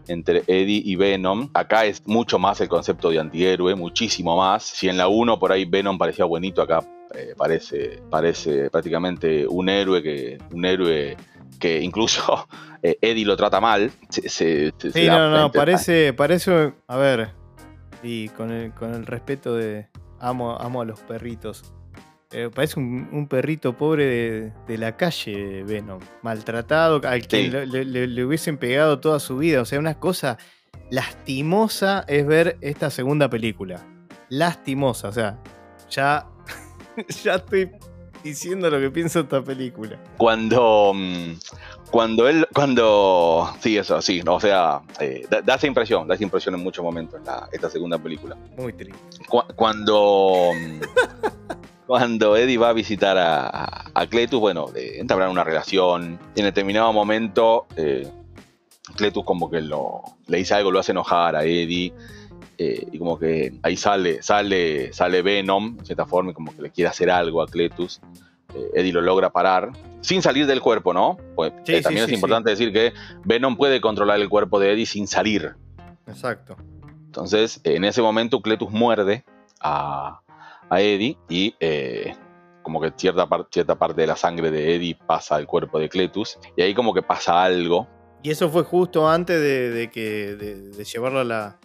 entre 0.09 0.43
Eddie 0.47 0.83
y 0.85 0.97
Venom. 0.97 1.51
Acá 1.55 1.85
es 1.85 2.07
mucho 2.07 2.39
más 2.39 2.61
el 2.61 2.69
concepto 2.69 3.11
de 3.11 3.21
antihéroe, 3.21 3.75
muchísimo 3.75 4.37
más. 4.37 4.65
Si 4.65 4.89
en 4.89 4.97
la 4.97 5.09
1 5.09 5.39
por 5.39 5.53
ahí 5.53 5.65
Venom 5.65 5.99
parecía 5.99 6.25
buenito, 6.25 6.63
acá 6.63 6.81
eh, 7.15 7.35
parece, 7.37 8.03
parece 8.11 8.71
prácticamente 8.71 9.47
un 9.47 9.69
héroe 9.69 10.03
que, 10.03 10.39
un 10.53 10.65
héroe 10.65 11.17
que 11.61 11.81
incluso 11.81 12.47
eh, 12.83 12.97
Eddie 13.01 13.25
lo 13.25 13.37
trata 13.37 13.61
mal. 13.61 13.91
sí, 14.09 14.73
no, 15.07 15.31
no, 15.31 15.53
parece, 15.53 16.13
parece, 16.13 16.73
a 16.87 16.97
ver, 16.97 17.31
y 18.03 18.29
con 18.31 18.51
el, 18.51 18.73
con 18.73 18.95
el 18.95 19.07
respeto 19.07 19.55
de 19.55 19.89
amo, 20.21 20.57
amo 20.59 20.83
a 20.83 20.85
los 20.85 21.01
perritos. 21.01 21.73
Eh, 22.33 22.51
parece 22.55 22.81
un, 22.81 23.27
perrito 23.29 23.77
pobre 23.77 24.53
de, 24.67 24.79
la 24.79 24.97
calle, 24.97 25.63
Venom. 25.65 26.01
Maltratado, 26.23 27.01
al 27.05 27.27
que 27.27 27.49
le, 27.49 28.25
hubiesen 28.25 28.57
pegado 28.57 29.01
toda 29.01 29.21
su 29.21 29.37
vida. 29.37 29.61
O 29.61 29.65
sea, 29.65 29.79
una 29.79 29.99
cosa 29.99 30.39
lastimosa 30.91 32.05
es 32.09 32.27
ver 32.27 32.57
esta 32.61 32.91
segunda 32.91 33.29
película. 33.29 33.85
Lastimosa, 34.31 35.09
o 35.09 35.13
sea, 35.13 35.39
ya 35.91 36.27
ya 37.23 37.35
estoy 37.35 37.71
diciendo 38.23 38.71
lo 38.71 38.81
que 38.81 38.91
pienso 38.91 39.21
de 39.21 39.25
esta 39.25 39.43
película. 39.43 39.99
Cuando. 40.17 40.93
Mm, 40.95 41.35
cuando 41.91 42.29
él. 42.29 42.47
Cuando. 42.55 43.53
Sí, 43.61 43.77
eso, 43.77 44.01
sí. 44.01 44.23
O 44.27 44.41
sea, 44.41 44.81
eh, 45.01 45.27
da, 45.29 45.55
esa 45.55 45.67
impresión. 45.67 46.09
Da 46.09 46.15
esa 46.15 46.25
impresión 46.25 46.55
en 46.55 46.63
muchos 46.63 46.85
momentos 46.85 47.21
en 47.21 47.27
esta 47.53 47.69
segunda 47.69 47.99
película. 47.99 48.37
Muy 48.57 48.73
triste. 48.73 48.99
cuando. 49.57 50.51
Cuando 51.93 52.39
Eddie 52.39 52.57
va 52.57 52.71
a 52.71 52.73
visitar 52.73 53.19
a, 53.19 53.91
a, 53.93 54.07
Cletus, 54.07 54.41
bueno, 54.41 54.71
entablan 54.75 55.29
una 55.29 55.45
relación. 55.45 56.19
En 56.35 56.45
determinado 56.45 56.91
momento. 56.91 57.67
Eh, 57.77 58.09
Cletus 58.97 59.23
como 59.27 59.51
que 59.51 59.61
lo, 59.61 60.01
le 60.27 60.39
dice 60.39 60.55
algo, 60.55 60.71
lo 60.71 60.79
hace 60.79 60.93
enojar 60.93 61.37
a 61.37 61.45
Eddie. 61.45 61.93
Eh, 62.57 62.87
y 62.93 62.99
como 62.99 63.19
que 63.19 63.59
ahí 63.63 63.77
sale, 63.77 64.23
sale, 64.23 64.91
sale 64.95 65.21
Venom, 65.21 65.77
de 65.77 65.85
cierta 65.85 66.07
forma, 66.07 66.31
y 66.31 66.35
como 66.35 66.57
que 66.57 66.63
le 66.63 66.71
quiere 66.71 66.89
hacer 66.89 67.11
algo 67.11 67.43
a 67.43 67.47
Cletus. 67.47 68.01
Eh, 68.55 68.71
Eddie 68.73 68.95
lo 68.95 69.03
logra 69.03 69.29
parar, 69.29 69.73
sin 70.01 70.23
salir 70.23 70.47
del 70.47 70.63
cuerpo, 70.63 70.95
¿no? 70.95 71.19
Pues 71.35 71.53
eh, 71.67 71.83
también 71.83 72.07
es 72.07 72.13
importante 72.13 72.49
decir 72.49 72.73
que 72.73 72.95
Venom 73.27 73.55
puede 73.55 73.83
controlar 73.83 74.19
el 74.19 74.31
cuerpo 74.31 74.59
de 74.59 74.73
Eddie 74.73 74.87
sin 74.87 75.07
salir. 75.07 75.57
Exacto. 76.07 76.57
Entonces, 77.05 77.61
en 77.65 77.85
ese 77.85 78.01
momento, 78.01 78.41
Cletus 78.41 78.71
muerde 78.71 79.27
a, 79.61 80.22
a 80.73 80.81
Eddie 80.81 81.19
y 81.29 81.55
eh, 81.61 82.15
como 82.63 82.81
que 82.81 82.93
cierta, 82.97 83.29
cierta 83.51 83.79
parte 83.79 84.01
de 84.01 84.07
la 84.07 84.17
sangre 84.17 84.51
de 84.51 84.75
Eddie 84.75 84.97
pasa 85.07 85.37
al 85.37 85.47
cuerpo 85.47 85.79
de 85.79 85.91
Cletus 85.91 86.39
y 86.57 86.63
ahí 86.63 86.75
como 86.75 86.95
que 86.95 87.03
pasa 87.03 87.43
algo. 87.43 87.87
Y 88.23 88.31
eso 88.31 88.49
fue 88.49 88.63
justo 88.63 89.09
antes 89.09 89.39
de, 89.39 89.91
que 89.93 90.37
de, 90.37 90.85
llevarlo 90.85 91.21
a 91.21 91.25
la, 91.25 91.59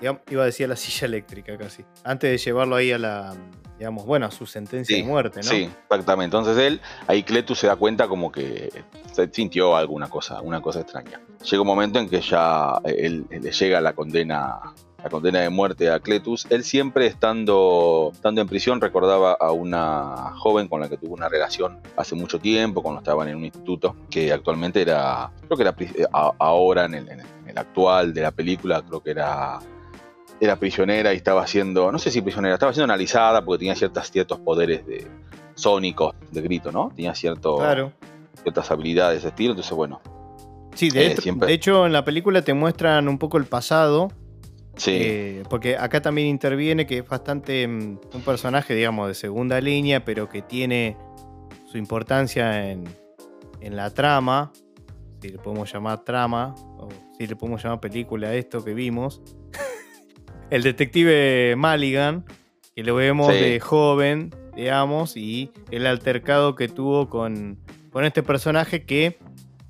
iba 0.00 0.42
a 0.42 0.46
decir 0.46 0.66
a 0.66 0.70
la 0.70 0.76
silla 0.76 1.06
eléctrica 1.06 1.56
casi, 1.56 1.84
antes 2.02 2.30
de 2.30 2.38
llevarlo 2.38 2.74
ahí 2.74 2.90
a 2.90 2.98
la, 2.98 3.36
digamos, 3.78 4.04
bueno, 4.04 4.26
a 4.26 4.30
su 4.32 4.44
sentencia 4.44 4.96
de 4.96 5.04
muerte, 5.04 5.40
¿no? 5.40 5.48
Sí, 5.48 5.70
exactamente. 5.82 6.36
Entonces 6.36 6.58
él, 6.58 6.80
ahí 7.06 7.22
Cletus 7.22 7.60
se 7.60 7.68
da 7.68 7.76
cuenta 7.76 8.08
como 8.08 8.32
que 8.32 8.70
se 9.12 9.28
sintió 9.32 9.76
alguna 9.76 10.08
cosa, 10.08 10.40
una 10.40 10.60
cosa 10.60 10.80
extraña. 10.80 11.20
Llega 11.48 11.60
un 11.60 11.68
momento 11.68 12.00
en 12.00 12.08
que 12.08 12.20
ya 12.20 12.80
él, 12.84 13.24
le 13.30 13.52
llega 13.52 13.80
la 13.80 13.92
condena 13.92 14.74
la 15.08 15.10
condena 15.10 15.40
de 15.40 15.48
muerte 15.48 15.90
a 15.90 16.00
Cletus, 16.00 16.46
él 16.50 16.62
siempre 16.62 17.06
estando, 17.06 18.10
estando 18.12 18.42
en 18.42 18.46
prisión 18.46 18.78
recordaba 18.78 19.32
a 19.32 19.52
una 19.52 20.32
joven 20.36 20.68
con 20.68 20.82
la 20.82 20.88
que 20.90 20.98
tuvo 20.98 21.14
una 21.14 21.30
relación 21.30 21.80
hace 21.96 22.14
mucho 22.14 22.38
tiempo, 22.38 22.82
cuando 22.82 23.00
estaban 23.00 23.26
en 23.28 23.36
un 23.36 23.44
instituto, 23.44 23.96
que 24.10 24.30
actualmente 24.30 24.82
era, 24.82 25.30
creo 25.46 25.56
que 25.56 25.62
era 25.62 25.74
eh, 25.80 26.06
ahora 26.12 26.84
en 26.84 26.94
el, 26.94 27.08
actual 27.56 28.12
de 28.12 28.20
la 28.20 28.30
película, 28.30 28.82
creo 28.86 29.02
que 29.02 29.10
era 29.10 29.58
era 30.40 30.54
prisionera 30.54 31.12
y 31.12 31.16
estaba 31.16 31.44
siendo, 31.48 31.90
no 31.90 31.98
sé 31.98 32.12
si 32.12 32.20
prisionera, 32.20 32.54
estaba 32.54 32.72
siendo 32.72 32.84
analizada 32.84 33.44
porque 33.44 33.60
tenía 33.60 33.74
ciertas, 33.74 34.10
ciertos 34.12 34.38
poderes 34.38 34.86
de 34.86 35.04
sónicos 35.54 36.14
de 36.30 36.40
grito, 36.42 36.70
¿no? 36.70 36.92
Tenía 36.94 37.14
cierto, 37.16 37.58
ciertas 38.42 38.70
habilidades 38.70 39.14
de 39.14 39.18
ese 39.18 39.28
estilo, 39.28 39.52
entonces 39.52 39.72
bueno. 39.72 40.00
Sí, 40.74 40.90
de, 40.90 41.08
eh, 41.08 41.16
de 41.16 41.52
hecho 41.52 41.86
en 41.86 41.92
la 41.92 42.04
película 42.04 42.42
te 42.42 42.54
muestran 42.54 43.08
un 43.08 43.18
poco 43.18 43.38
el 43.38 43.46
pasado 43.46 44.12
Sí. 44.78 44.92
Eh, 44.94 45.42
porque 45.50 45.76
acá 45.76 46.00
también 46.00 46.28
interviene 46.28 46.86
que 46.86 46.98
es 46.98 47.08
bastante 47.08 47.66
mm, 47.66 47.98
un 48.14 48.22
personaje, 48.22 48.74
digamos, 48.74 49.08
de 49.08 49.14
segunda 49.14 49.60
línea, 49.60 50.04
pero 50.04 50.28
que 50.28 50.42
tiene 50.42 50.96
su 51.70 51.76
importancia 51.76 52.70
en, 52.70 52.84
la 53.60 53.90
trama, 53.90 54.52
si 55.20 55.28
le 55.28 55.38
podemos 55.38 55.70
llamar 55.70 56.04
trama, 56.04 56.54
o 56.78 56.88
si 57.18 57.26
le 57.26 57.36
podemos 57.36 57.62
llamar 57.62 57.80
película 57.80 58.28
a 58.28 58.34
esto 58.34 58.64
que 58.64 58.72
vimos. 58.72 59.20
el 60.50 60.62
detective 60.62 61.54
Maligan, 61.56 62.24
que 62.74 62.82
lo 62.84 62.94
vemos 62.94 63.28
de 63.28 63.60
joven, 63.60 64.30
digamos, 64.56 65.16
y 65.16 65.50
el 65.70 65.86
altercado 65.86 66.54
que 66.54 66.68
tuvo 66.68 67.08
con, 67.08 67.58
con 67.90 68.04
este 68.04 68.22
personaje 68.22 68.84
que 68.84 69.18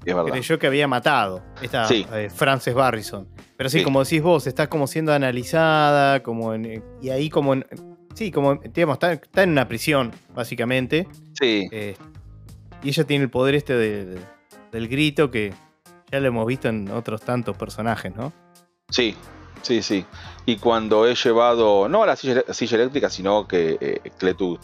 creyó 0.05 0.59
que 0.59 0.67
había 0.67 0.87
matado, 0.87 1.43
esta 1.63 1.89
eh, 1.91 2.31
Frances 2.31 2.75
Barrison. 2.75 3.29
Pero 3.59 3.71
sí, 3.71 3.83
como 3.83 4.05
decís 4.05 4.23
vos, 4.23 4.47
está 4.47 4.69
como 4.69 4.87
siendo 4.87 5.13
analizada, 5.13 6.23
como 6.23 6.55
y 6.55 7.11
ahí 7.11 7.29
como 7.29 7.57
sí, 8.15 8.31
como 8.31 8.55
digamos, 8.55 8.99
está, 9.03 9.43
en 9.43 9.51
una 9.51 9.67
prisión, 9.67 10.13
básicamente. 10.33 11.09
Sí. 11.41 11.69
Eh, 11.73 11.97
y 12.85 12.89
ella 12.89 13.03
tiene 13.03 13.25
el 13.25 13.31
poder 13.31 13.57
este 13.57 13.75
del 13.77 14.89
grito 14.89 15.33
que 15.33 15.53
ya 16.09 16.21
lo 16.21 16.29
hemos 16.29 16.47
visto 16.47 16.69
en 16.69 16.89
otros 16.93 17.21
tantos 17.23 17.57
personajes, 17.57 18.15
¿no? 18.15 18.33
Sí, 18.91 19.17
sí, 19.63 19.83
sí. 19.83 20.05
Y 20.47 20.59
cuando 20.59 21.09
he 21.09 21.17
llevado, 21.17 21.89
no 21.89 22.05
a 22.05 22.07
la 22.07 22.15
silla, 22.15 22.45
eléctrica, 22.77 23.11
sino 23.11 23.49
que 23.49 23.77
eh, 23.81 24.01
Cletus 24.19 24.61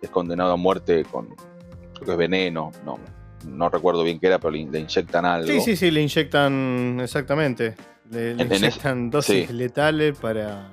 es 0.00 0.08
condenado 0.08 0.52
a 0.52 0.56
muerte 0.56 1.04
con, 1.04 1.26
creo 1.26 2.06
que 2.06 2.12
es 2.12 2.16
veneno, 2.16 2.72
no, 2.86 2.98
no 3.46 3.68
recuerdo 3.68 4.04
bien 4.04 4.18
qué 4.18 4.28
era, 4.28 4.38
pero 4.38 4.52
le, 4.52 4.60
inyectan 4.60 5.26
algo. 5.26 5.48
Sí, 5.48 5.60
sí, 5.60 5.76
sí, 5.76 5.90
le 5.90 6.00
inyectan 6.00 6.98
exactamente. 7.02 7.74
Le, 8.12 8.32
inyectan 8.32 9.10
dosis 9.10 9.50
letales 9.50 10.18
para, 10.18 10.68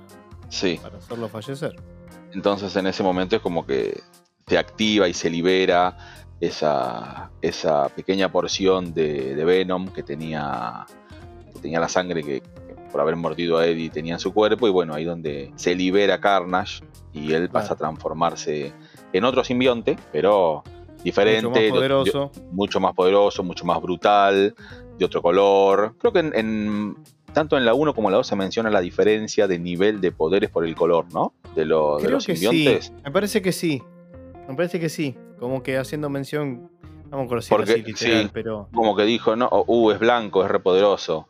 para 0.82 0.98
hacerlo 0.98 1.30
fallecer. 1.30 1.76
Entonces 2.34 2.76
en 2.76 2.88
ese 2.88 3.02
momento 3.02 3.38
es 3.38 3.42
como 3.42 3.66
que 3.66 4.02
se 4.48 4.58
activa 4.58 5.08
y 5.08 5.14
se 5.14 5.30
libera 5.30 5.98
esa, 6.42 7.32
esa 7.42 7.90
pequeña 7.90 8.32
porción 8.32 8.94
de, 8.94 9.34
Venom 9.46 9.88
que 9.88 10.04
tenía, 10.04 10.86
tenía 11.62 11.80
la 11.80 11.90
sangre 11.90 12.24
que, 12.24 12.44
por 12.92 13.02
haber 13.02 13.16
mordido 13.16 13.58
a 13.58 13.68
Eddie 13.68 13.90
tenía 13.90 14.16
en 14.16 14.20
su 14.20 14.34
cuerpo 14.34 14.68
y 14.68 14.72
bueno, 14.72 14.94
ahí 14.94 15.06
donde 15.06 15.52
se 15.56 15.76
libera 15.76 16.20
Carnage 16.20 16.84
y 17.14 17.34
él 17.34 17.50
pasa 17.50 17.74
a 17.74 17.78
transformarse 17.78 18.74
en 19.14 19.24
otro 19.24 19.44
simbionte, 19.44 19.98
pero 20.12 20.64
diferente, 21.04 21.48
mucho 21.48 21.50
más 21.50 21.72
poderoso, 21.72 22.32
mucho 22.52 22.80
más, 22.80 22.94
poderoso, 22.94 23.44
mucho 23.44 23.66
más 23.66 23.82
brutal, 23.82 24.56
de 24.98 25.06
otro 25.06 25.22
color. 25.22 25.96
Creo 25.98 26.14
que 26.14 26.20
en, 26.20 26.98
tanto 27.34 27.58
en 27.58 27.66
la 27.66 27.74
1 27.74 27.94
como 27.94 28.10
en 28.10 28.14
la 28.14 28.18
2 28.18 28.28
se 28.28 28.36
menciona 28.36 28.70
la 28.70 28.82
diferencia 28.82 29.48
de 29.48 29.60
nivel 29.60 30.02
de 30.02 30.12
poderes 30.12 30.50
por 30.50 30.66
el 30.66 30.76
color, 30.76 31.06
¿no? 31.14 31.34
De, 31.56 31.66
los 31.66 32.02
simbiontes. 32.24 32.86
Sí. 32.86 32.94
Me 33.04 33.12
parece 33.12 33.42
que 33.42 33.52
sí. 33.52 33.82
Me 34.48 34.56
parece 34.56 34.80
que 34.80 34.90
sí. 34.90 35.16
Como 35.40 35.64
que 35.64 35.78
haciendo 35.78 36.10
mención. 36.10 36.70
Vamos 37.10 37.26
a 37.26 37.30
conocer 37.30 37.58
Porque, 37.58 37.84
sí, 37.96 38.30
pero. 38.34 38.68
Como 38.74 38.96
que 38.96 39.04
dijo, 39.04 39.36
no, 39.36 39.50
uh, 39.50 39.92
es 39.92 40.00
blanco, 40.00 40.44
es 40.44 40.52
repoderoso. 40.52 41.28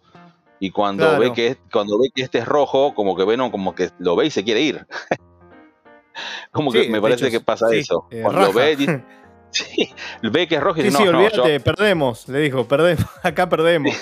Y 0.60 0.72
cuando 0.72 1.18
ve 1.18 1.32
que 1.32 1.58
cuando 1.72 1.98
ve 1.98 2.10
que 2.14 2.22
este 2.22 2.40
es 2.40 2.46
rojo, 2.46 2.94
como 2.94 3.16
que 3.16 3.24
Venom 3.24 3.50
como 3.50 3.76
que 3.76 3.92
lo 4.00 4.16
ve 4.16 4.26
y 4.26 4.30
se 4.30 4.44
quiere 4.44 4.62
ir. 4.62 4.86
como 6.52 6.72
que 6.72 6.90
me 6.90 7.02
parece 7.02 7.32
que 7.32 7.40
pasa 7.40 7.74
eso. 7.74 8.08
Eh, 8.12 8.22
cuando 8.22 8.42
lo 8.42 8.54
ve 8.54 8.76
Sí, 9.52 9.90
ve 10.22 10.48
que 10.48 10.56
es 10.56 10.62
rojo 10.62 10.80
y 10.80 10.84
dice, 10.84 10.98
sí, 10.98 11.04
no, 11.04 11.10
olvídate, 11.10 11.60
perdemos, 11.60 12.28
le 12.28 12.40
dijo, 12.40 12.68
perdemos, 12.68 13.06
acá 13.24 13.50
perdemos. 13.50 13.96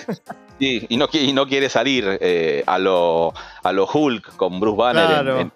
Sí, 0.60 0.86
y 0.90 0.98
no, 0.98 1.08
y 1.14 1.34
no 1.34 1.48
quiere 1.48 1.70
salir 1.70 2.18
eh, 2.20 2.64
a 2.66 2.78
lo 2.78 3.34
a 3.64 3.72
lo 3.72 3.88
Hulk 3.88 4.36
con 4.36 4.60
Bruce 4.60 4.78
Banner 4.78 5.52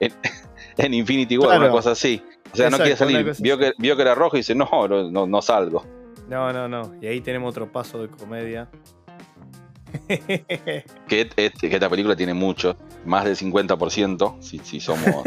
en, 0.78 0.94
Infinity 0.94 1.38
War, 1.38 1.60
una 1.60 1.70
cosa 1.70 1.92
así. 1.92 2.24
O 2.54 2.56
sea, 2.56 2.70
no 2.70 2.78
quiere 2.78 2.96
salir. 2.96 3.34
Vio 3.40 3.58
que, 3.58 3.74
vio 3.78 3.96
que 3.96 4.02
era 4.02 4.16
rojo 4.16 4.36
y 4.36 4.40
dice, 4.40 4.56
no, 4.56 4.70
no, 4.88 5.28
no 5.28 5.42
salgo. 5.42 5.86
No, 6.30 6.54
no, 6.54 6.68
no. 6.68 6.94
Y 7.02 7.08
ahí 7.08 7.22
tenemos 7.22 7.50
otro 7.52 7.72
paso 7.72 8.02
de 8.02 8.10
comedia. 8.10 8.70
que, 10.08 10.46
que, 11.30 11.52
esta 11.62 11.90
película 11.90 12.16
tiene 12.16 12.34
mucho, 12.34 12.78
más 13.06 13.26
del 13.26 13.36
50%, 13.36 14.42
si, 14.42 14.60
si 14.60 14.80
somos 14.80 15.24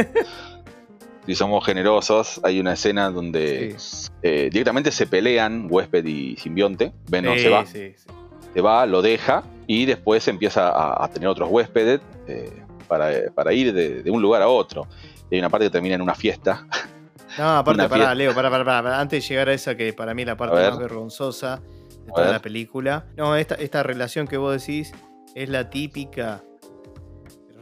si 1.26 1.34
somos 1.34 1.64
generosos, 1.64 2.40
hay 2.42 2.60
una 2.60 2.74
escena 2.74 3.10
donde 3.10 3.76
eh, 4.22 4.48
directamente 4.52 4.90
se 4.90 5.06
pelean 5.06 5.68
huésped 5.70 6.04
y 6.04 6.36
simbionte. 6.36 6.92
Venom 7.08 7.38
se 7.38 7.48
va. 7.48 7.64
Se 7.66 8.60
va, 8.60 8.86
lo 8.86 9.02
deja 9.02 9.42
y 9.66 9.86
después 9.86 10.28
empieza 10.28 10.70
a, 11.02 11.08
tener 11.08 11.28
otros 11.28 11.48
huéspedes 11.50 12.00
eh, 12.28 12.62
para, 12.86 13.52
ir 13.52 13.72
de, 13.72 14.08
un 14.10 14.22
lugar 14.22 14.42
a 14.42 14.48
otro. 14.48 14.86
Y 15.30 15.34
hay 15.34 15.40
una 15.40 15.48
parte 15.48 15.66
que 15.66 15.70
termina 15.70 15.94
en 15.94 16.02
una 16.02 16.14
fiesta. 16.14 16.66
No, 17.36 17.56
aparte, 17.56 17.88
pará, 17.88 18.14
Leo, 18.14 18.32
pará, 18.32 18.48
pará, 18.48 19.00
Antes 19.00 19.24
de 19.24 19.28
llegar 19.28 19.48
a 19.48 19.54
esa 19.54 19.76
que 19.76 19.92
para 19.92 20.14
mí 20.14 20.22
es 20.22 20.28
la 20.28 20.36
parte 20.36 20.54
más 20.54 20.78
vergonzosa 20.78 21.60
de 22.06 22.12
toda 22.12 22.30
la 22.30 22.38
película. 22.38 23.06
No, 23.16 23.34
esta, 23.34 23.56
esta 23.56 23.82
relación 23.82 24.28
que 24.28 24.36
vos 24.36 24.64
decís 24.64 24.92
es 25.34 25.48
la 25.48 25.68
típica 25.68 26.44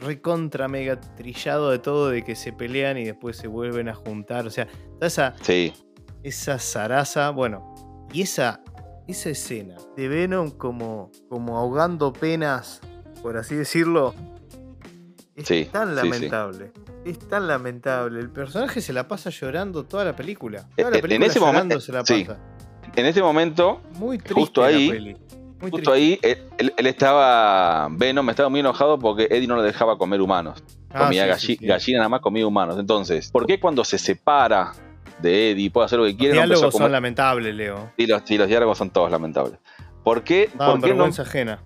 recontra 0.03 0.69
mega 0.69 1.01
trillado 1.01 1.71
de 1.71 1.79
todo 1.79 2.11
de 2.11 2.25
que 2.25 2.37
se 2.37 2.53
pelean 2.53 2.99
y 2.99 3.05
después 3.05 3.37
se 3.37 3.49
vuelven 3.49 3.89
a 3.89 3.95
juntar. 3.95 4.47
O 4.47 4.51
sea, 4.51 4.69
esa, 5.01 5.35
sí. 5.43 5.73
esa 6.23 6.59
zaraza. 6.59 7.31
Bueno, 7.31 7.75
y 8.13 8.23
esa, 8.23 8.61
esa 9.09 9.31
escena 9.31 9.77
de 9.97 10.09
Venom 10.09 10.51
como, 10.51 11.11
como 11.29 11.59
ahogando 11.59 12.13
penas, 12.13 12.81
por 13.23 13.37
así 13.37 13.55
decirlo, 13.55 14.15
es 15.35 15.71
tan 15.71 15.97
lamentable. 15.97 16.73
Es 17.05 17.19
tan 17.19 17.47
lamentable. 17.47 18.21
El 18.21 18.31
personaje 18.31 18.81
se 18.81 18.93
la 18.93 19.09
pasa 19.09 19.31
llorando 19.31 19.85
toda 19.85 20.05
la 20.05 20.15
película. 20.15 20.69
Toda 20.77 20.91
la 20.91 21.01
película 21.01 21.15
en 21.15 21.23
ese 21.23 21.41
momento, 21.41 21.81
se 21.81 21.93
la 21.93 22.05
pasa. 22.05 22.39
En 22.95 23.07
ese 23.07 23.23
momento, 23.23 23.81
Muy 23.99 24.19
justo 24.19 24.63
ahí, 24.63 25.17
Justo 25.71 25.93
ahí, 25.93 26.19
él, 26.23 26.73
estaba, 26.87 27.89
Venom 27.91 28.29
estaba 28.31 28.49
muy 28.49 28.61
enojado 28.61 28.99
porque 28.99 29.29
Eddie 29.31 29.47
no 29.47 29.57
le 29.57 29.63
dejaba 29.63 29.97
comer 29.97 30.21
humanos. 30.21 30.63
Ah, 30.91 31.05
comía 31.05 31.27
gallina, 31.27 31.99
nada 31.99 32.09
más 32.09 32.21
comía 32.21 32.47
humanos. 32.47 32.79
Entonces, 32.79 33.31
¿por 33.31 33.47
qué 33.47 33.61
cuando 33.61 33.85
se 33.85 33.99
separa 33.99 34.73
de 35.21 35.53
Eddie 35.53 35.71
puede 35.71 35.87
hacer 35.87 35.99
lo 35.99 36.05
que 36.05 36.17
quiere? 36.17 36.35
Los 36.35 36.49
diálogos 36.49 36.75
son 36.75 36.93
lamentables, 36.93 37.55
Leo. 37.55 37.93
Sí 37.97 38.07
los, 38.07 38.29
los, 38.29 38.49
diálogos 38.49 38.79
son 38.79 38.91
todos 38.91 39.11
lamentables. 39.11 39.59
¿Por 40.03 40.25
qué, 40.25 40.51
¿por 40.57 40.83
qué 40.83 40.95
no, 40.95 41.05
ajena. 41.05 41.63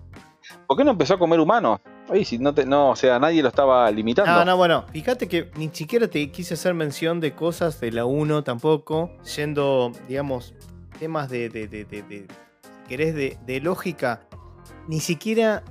¿Por 0.67 0.77
qué 0.77 0.83
no 0.83 0.91
empezó 0.91 1.15
a 1.15 1.19
comer 1.19 1.39
humanos? 1.39 1.79
Ay, 2.09 2.23
si 2.23 2.37
no, 2.37 2.53
te, 2.53 2.65
no, 2.65 2.91
o 2.91 2.95
sea, 2.95 3.19
nadie 3.19 3.41
lo 3.41 3.49
estaba 3.49 3.89
limitando. 3.91 4.31
No, 4.31 4.45
no, 4.45 4.57
bueno, 4.57 4.85
fíjate 4.93 5.27
que 5.27 5.49
ni 5.55 5.69
siquiera 5.73 6.07
te 6.07 6.29
quise 6.31 6.53
hacer 6.53 6.73
mención 6.73 7.19
de 7.19 7.33
cosas 7.33 7.81
de 7.81 7.91
la 7.91 8.05
1 8.05 8.43
tampoco, 8.43 9.11
yendo, 9.35 9.91
digamos, 10.07 10.53
temas 10.99 11.29
de, 11.29 11.49
de, 11.49 11.67
de, 11.67 11.83
de 11.83 12.27
querés, 12.87 13.15
de, 13.15 13.59
lógica, 13.61 14.27
ni 14.87 14.99
siquiera 14.99 15.63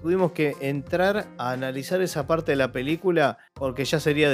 tuvimos 0.00 0.32
que 0.32 0.56
entrar 0.60 1.28
a 1.38 1.50
analizar 1.52 2.00
esa 2.02 2.26
parte 2.26 2.52
de 2.52 2.56
la 2.56 2.72
película 2.72 3.38
porque 3.54 3.84
ya 3.84 4.00
sería 4.00 4.32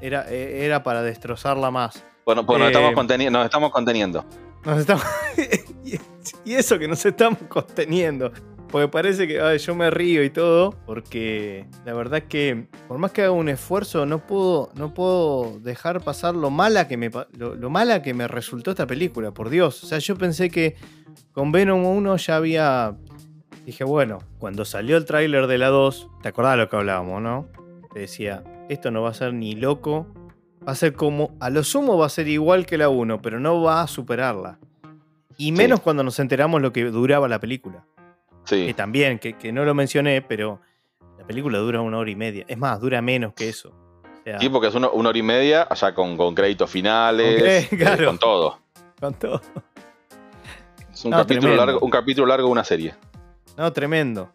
era, 0.00 0.30
e, 0.30 0.64
era 0.64 0.82
para 0.82 1.02
destrozarla 1.02 1.70
más. 1.70 2.04
Bueno, 2.24 2.46
pues 2.46 2.58
nos, 2.58 2.68
estamos 2.68 2.92
eh, 2.92 2.94
conteniendo, 2.94 3.42
estamos 3.42 3.70
conteniendo. 3.70 4.24
y 6.44 6.54
eso 6.54 6.78
que 6.78 6.88
nos 6.88 7.04
estamos 7.04 7.38
conteniendo. 7.48 8.32
Porque 8.74 8.88
parece 8.88 9.28
que 9.28 9.40
ay, 9.40 9.58
yo 9.58 9.76
me 9.76 9.88
río 9.88 10.24
y 10.24 10.30
todo, 10.30 10.74
porque 10.84 11.64
la 11.84 11.94
verdad 11.94 12.24
que 12.24 12.66
por 12.88 12.98
más 12.98 13.12
que 13.12 13.22
haga 13.22 13.30
un 13.30 13.48
esfuerzo, 13.48 14.04
no 14.04 14.26
puedo, 14.26 14.70
no 14.74 14.92
puedo 14.94 15.60
dejar 15.60 16.00
pasar 16.00 16.34
lo 16.34 16.50
mala, 16.50 16.88
que 16.88 16.96
me, 16.96 17.08
lo 17.38 17.70
mala 17.70 18.02
que 18.02 18.14
me 18.14 18.26
resultó 18.26 18.72
esta 18.72 18.86
película, 18.86 19.30
por 19.30 19.48
Dios. 19.48 19.84
O 19.84 19.86
sea, 19.86 19.98
yo 19.98 20.16
pensé 20.16 20.50
que 20.50 20.74
con 21.34 21.52
Venom 21.52 21.84
1 21.84 22.16
ya 22.16 22.36
había... 22.36 22.96
Dije, 23.66 23.84
bueno, 23.84 24.18
cuando 24.38 24.64
salió 24.64 24.96
el 24.96 25.04
tráiler 25.04 25.46
de 25.46 25.58
la 25.58 25.68
2, 25.68 26.08
¿te 26.22 26.28
acordás 26.28 26.52
de 26.52 26.58
lo 26.58 26.68
que 26.68 26.76
hablábamos, 26.76 27.20
no? 27.22 27.48
Te 27.92 28.00
decía, 28.00 28.44
esto 28.68 28.90
no 28.90 29.02
va 29.02 29.10
a 29.10 29.14
ser 29.14 29.32
ni 29.34 29.54
loco, 29.54 30.06
va 30.66 30.72
a 30.72 30.74
ser 30.74 30.92
como, 30.92 31.34
a 31.40 31.48
lo 31.50 31.64
sumo 31.64 31.96
va 31.96 32.06
a 32.06 32.10
ser 32.10 32.28
igual 32.28 32.66
que 32.66 32.76
la 32.78 32.88
1, 32.90 33.22
pero 33.22 33.40
no 33.40 33.62
va 33.62 33.80
a 33.82 33.86
superarla. 33.86 34.58
Y 35.38 35.52
menos 35.52 35.80
cuando 35.80 36.02
nos 36.04 36.18
enteramos 36.20 36.60
lo 36.62 36.72
que 36.72 36.84
duraba 36.84 37.26
la 37.26 37.40
película. 37.40 37.84
Sí. 38.44 38.66
Que 38.66 38.74
también, 38.74 39.18
que, 39.18 39.32
que 39.38 39.50
no 39.50 39.64
lo 39.64 39.74
mencioné, 39.74 40.20
pero 40.20 40.60
la 41.18 41.26
película 41.26 41.58
dura 41.58 41.80
una 41.80 41.98
hora 41.98 42.10
y 42.10 42.16
media. 42.16 42.44
Es 42.46 42.58
más, 42.58 42.78
dura 42.80 43.00
menos 43.00 43.32
que 43.32 43.48
eso. 43.48 43.70
O 43.70 44.22
sea, 44.24 44.38
Sí, 44.38 44.48
porque 44.50 44.68
es 44.68 44.74
una, 44.74 44.90
una 44.90 45.08
hora 45.08 45.18
y 45.18 45.22
media, 45.22 45.66
allá 45.68 45.94
con, 45.94 46.16
con 46.18 46.34
créditos 46.34 46.70
finales, 46.70 47.40
Con 47.40 47.48
eh, 47.48 47.68
claro. 47.82 48.06
con 48.08 48.18
todo. 48.18 48.58
con 49.00 49.14
todo. 49.14 49.40
Es 50.94 51.04
un, 51.04 51.10
No, 51.10 51.16
capítulo 51.18 51.40
tremendo. 51.40 51.66
largo, 51.66 51.80
un 51.84 51.90
capítulo 51.90 52.26
largo 52.28 52.46
de 52.46 52.52
una 52.52 52.64
serie. 52.64 52.94
No, 53.56 53.72
tremendo. 53.72 54.30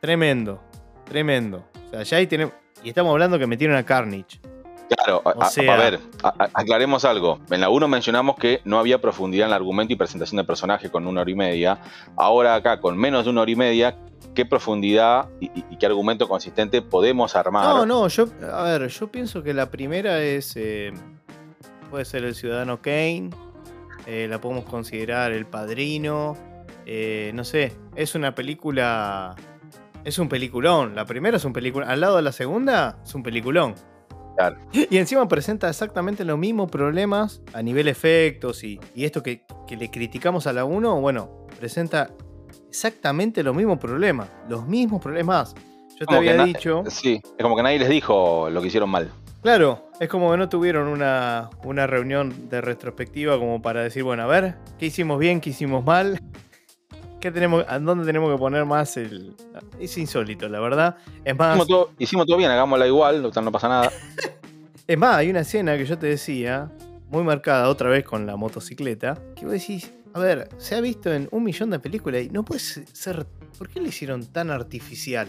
Tremendo. 0.00 0.60
Tremendo. 1.04 1.64
O 1.88 1.90
sea, 1.90 2.02
ya 2.02 2.16
ahí 2.18 2.26
tenemos. 2.26 2.54
Y 2.82 2.88
estamos 2.88 3.10
hablando 3.12 3.38
que 3.38 3.46
metieron 3.46 3.76
a 3.76 3.84
Carnage. 3.84 4.40
Claro, 4.88 5.22
a, 5.24 5.30
O 5.30 5.42
a- 5.42 5.46
sea- 5.46 5.74
a 5.74 5.76
ver, 5.76 6.00
a- 6.22 6.34
aclaremos 6.54 7.04
algo. 7.04 7.38
En 7.50 7.60
la 7.60 7.68
1 7.68 7.86
mencionamos 7.88 8.36
que 8.36 8.60
no 8.64 8.78
había 8.78 9.00
profundidad 9.00 9.46
en 9.46 9.50
el 9.50 9.54
argumento 9.54 9.92
y 9.92 9.96
presentación 9.96 10.36
del 10.38 10.46
personaje 10.46 10.90
con 10.90 11.06
una 11.06 11.20
hora 11.20 11.30
y 11.30 11.34
media. 11.34 11.78
Ahora 12.16 12.54
acá, 12.54 12.80
con 12.80 12.96
menos 12.96 13.24
de 13.24 13.30
una 13.30 13.42
hora 13.42 13.50
y 13.50 13.56
media, 13.56 13.96
¿qué 14.34 14.44
profundidad 14.46 15.28
y, 15.40 15.46
y- 15.46 15.64
y 15.70 15.76
qué 15.76 15.86
argumento 15.86 16.28
consistente 16.28 16.80
podemos 16.82 17.36
armar? 17.36 17.64
No, 17.66 17.86
no, 17.86 18.08
yo. 18.08 18.26
A 18.52 18.62
ver, 18.64 18.88
yo 18.88 19.08
pienso 19.08 19.42
que 19.42 19.52
la 19.54 19.70
primera 19.70 20.20
es. 20.22 20.54
eh, 20.56 20.92
puede 21.90 22.04
ser 22.04 22.24
el 22.24 22.34
Ciudadano 22.34 22.80
Kane. 22.80 23.30
Eh, 24.10 24.26
la 24.28 24.40
podemos 24.40 24.64
considerar 24.64 25.30
el 25.30 25.46
padrino. 25.46 26.36
eh, 26.84 27.30
no 27.32 27.44
sé. 27.44 27.72
Es 27.94 28.16
una 28.16 28.34
película. 28.34 29.36
Es 30.04 30.18
un 30.18 30.28
peliculón. 30.28 30.96
La 30.96 31.04
primera 31.04 31.36
es 31.36 31.44
un 31.44 31.52
peliculón. 31.52 31.88
Al 31.88 32.00
lado 32.00 32.16
de 32.16 32.22
la 32.22 32.32
segunda, 32.32 32.98
es 33.04 33.14
un 33.14 33.22
peliculón. 33.22 33.74
Claro. 34.36 34.56
Y 34.72 34.96
encima 34.96 35.28
presenta 35.28 35.68
exactamente 35.68 36.24
los 36.24 36.38
mismos 36.38 36.70
problemas 36.70 37.40
a 37.52 37.62
nivel 37.62 37.86
efectos 37.86 38.64
y, 38.64 38.80
y 38.94 39.04
esto 39.04 39.22
que, 39.22 39.44
que 39.68 39.76
le 39.76 39.90
criticamos 39.90 40.46
a 40.46 40.52
la 40.52 40.64
1, 40.64 41.00
bueno, 41.00 41.46
presenta 41.58 42.10
exactamente 42.68 43.42
los 43.44 43.54
mismos 43.54 43.78
problemas. 43.78 44.28
Los 44.48 44.66
mismos 44.66 45.00
problemas. 45.00 45.54
Yo 46.00 46.06
te 46.06 46.16
había 46.16 46.44
dicho. 46.44 46.82
Sí, 46.88 47.20
es 47.36 47.42
como 47.42 47.54
que 47.54 47.62
nadie 47.62 47.78
les 47.78 47.90
dijo 47.90 48.48
lo 48.48 48.62
que 48.62 48.68
hicieron 48.68 48.88
mal. 48.88 49.10
Claro, 49.42 49.90
es 50.00 50.08
como 50.08 50.30
que 50.30 50.38
no 50.38 50.48
tuvieron 50.48 50.88
una, 50.88 51.50
una 51.62 51.86
reunión 51.86 52.48
de 52.48 52.62
retrospectiva 52.62 53.38
como 53.38 53.60
para 53.60 53.82
decir, 53.82 54.02
bueno, 54.02 54.22
a 54.22 54.26
ver, 54.26 54.56
¿qué 54.78 54.86
hicimos 54.86 55.18
bien, 55.18 55.42
qué 55.42 55.50
hicimos 55.50 55.84
mal? 55.84 56.18
¿Qué 57.20 57.30
tenemos, 57.30 57.66
¿A 57.68 57.78
dónde 57.78 58.06
tenemos 58.06 58.32
que 58.32 58.38
poner 58.38 58.64
más 58.64 58.96
el...? 58.96 59.34
Es 59.78 59.98
insólito, 59.98 60.48
la 60.48 60.60
verdad. 60.60 60.96
Es 61.22 61.36
más, 61.36 61.50
Hicimos 61.50 61.68
todo, 61.68 61.90
hicimos 61.98 62.26
todo 62.26 62.38
bien, 62.38 62.50
hagámosla 62.50 62.86
igual, 62.86 63.20
total, 63.20 63.44
no 63.44 63.52
pasa 63.52 63.68
nada. 63.68 63.92
es 64.86 64.98
más, 64.98 65.16
hay 65.16 65.28
una 65.28 65.40
escena 65.40 65.76
que 65.76 65.84
yo 65.84 65.98
te 65.98 66.06
decía, 66.06 66.70
muy 67.10 67.22
marcada 67.24 67.68
otra 67.68 67.90
vez 67.90 68.04
con 68.04 68.26
la 68.26 68.36
motocicleta, 68.36 69.18
que 69.36 69.44
vos 69.44 69.52
decís, 69.52 69.92
a 70.12 70.18
ver, 70.20 70.48
se 70.58 70.74
ha 70.74 70.80
visto 70.80 71.12
en 71.12 71.28
un 71.30 71.44
millón 71.44 71.70
de 71.70 71.78
películas 71.78 72.22
y 72.22 72.30
no 72.30 72.44
puede 72.44 72.60
ser... 72.60 73.26
¿Por 73.58 73.68
qué 73.68 73.80
le 73.80 73.88
hicieron 73.88 74.24
tan 74.26 74.50
artificial? 74.50 75.28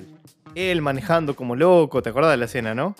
Él 0.56 0.82
manejando 0.82 1.36
como 1.36 1.56
loco, 1.56 2.02
¿te 2.02 2.10
acordás 2.10 2.32
de 2.32 2.38
la 2.38 2.46
escena, 2.46 2.74
no? 2.74 2.96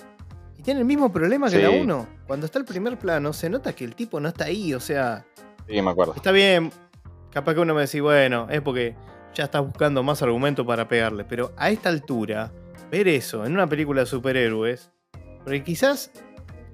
Y 0.58 0.62
tiene 0.64 0.80
el 0.82 0.86
mismo 0.86 1.12
problema 1.12 1.50
que 1.50 1.56
Sí. 1.58 1.62
la 1.62 1.70
1. 1.70 2.08
Cuando 2.28 2.46
está 2.46 2.60
el 2.60 2.66
primer 2.66 2.98
plano, 3.00 3.32
se 3.34 3.50
nota 3.50 3.74
que 3.74 3.84
el 3.86 3.96
tipo 3.96 4.20
no 4.20 4.28
está 4.30 4.46
ahí, 4.46 4.74
o 4.74 4.80
sea, 4.80 5.26
Sí, 5.68 5.82
me 5.82 5.92
acuerdo. 5.92 6.14
está 6.16 6.32
bien. 6.32 6.72
Capaz 7.32 7.54
que 7.54 7.60
uno 7.62 7.74
me 7.74 7.82
decís, 7.82 8.02
bueno, 8.02 8.48
es 8.50 8.62
porque 8.62 8.96
ya 9.34 9.46
estás 9.46 9.62
buscando 9.64 10.04
más 10.04 10.22
argumento 10.22 10.66
para 10.66 10.88
pegarle. 10.88 11.24
Pero 11.24 11.54
a 11.56 11.70
esta 11.70 11.88
altura, 11.90 12.52
ver 12.92 13.08
eso 13.08 13.46
en 13.46 13.54
una 13.54 13.68
película 13.68 14.02
de 14.02 14.08
superhéroes, 14.08 14.92
porque 15.44 15.64
quizás 15.64 16.12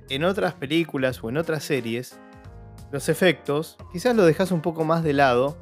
en 0.09 0.23
otras 0.23 0.53
películas 0.55 1.23
o 1.23 1.29
en 1.29 1.37
otras 1.37 1.63
series, 1.63 2.19
los 2.91 3.09
efectos, 3.09 3.77
quizás 3.91 4.15
lo 4.15 4.25
dejas 4.25 4.51
un 4.51 4.61
poco 4.61 4.85
más 4.85 5.03
de 5.03 5.13
lado, 5.13 5.57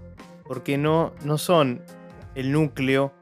porque 0.46 0.78
no, 0.78 1.14
no 1.24 1.38
son 1.38 1.82
el 2.36 2.52
núcleo 2.52 3.14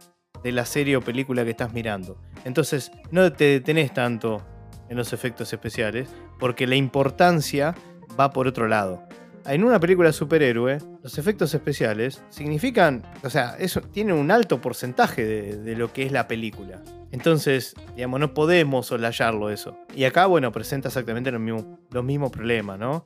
de 0.44 0.52
la 0.52 0.66
serie 0.66 0.98
o 0.98 1.02
película 1.02 1.44
que 1.44 1.52
estás 1.52 1.74
mirando. 1.74 2.18
Entonces, 2.44 2.92
no 3.12 3.32
te 3.32 3.46
detenés 3.46 3.94
tanto 3.94 4.46
en 4.90 4.98
los 4.98 5.14
efectos 5.14 5.54
especiales, 5.54 6.10
porque 6.40 6.68
la 6.68 6.76
importancia 6.76 7.76
va 8.20 8.32
por 8.32 8.48
otro 8.48 8.68
lado. 8.68 9.04
En 9.46 9.64
una 9.64 9.80
película 9.80 10.14
superhéroe, 10.14 10.78
los 11.02 11.18
efectos 11.18 11.54
especiales 11.54 12.24
significan, 12.30 13.04
o 13.24 13.30
sea, 13.30 13.58
eso 13.60 13.82
tiene 13.82 14.14
un 14.14 14.32
alto 14.32 14.62
porcentaje 14.62 15.26
de, 15.26 15.76
lo 15.76 15.92
que 15.92 16.04
es 16.04 16.14
la 16.14 16.28
película. 16.30 16.82
Entonces, 17.12 17.76
digamos, 17.96 18.22
no 18.22 18.34
podemos 18.34 18.88
solayarlo 18.88 19.50
eso. 19.50 19.78
Y 19.96 20.06
acá, 20.06 20.28
bueno, 20.28 20.52
presenta 20.54 20.88
exactamente 20.88 21.30
los 21.30 21.42
mismos, 21.42 21.66
los 21.92 22.06
mismos 22.06 22.32
problemas, 22.32 22.80
¿no? 22.80 23.06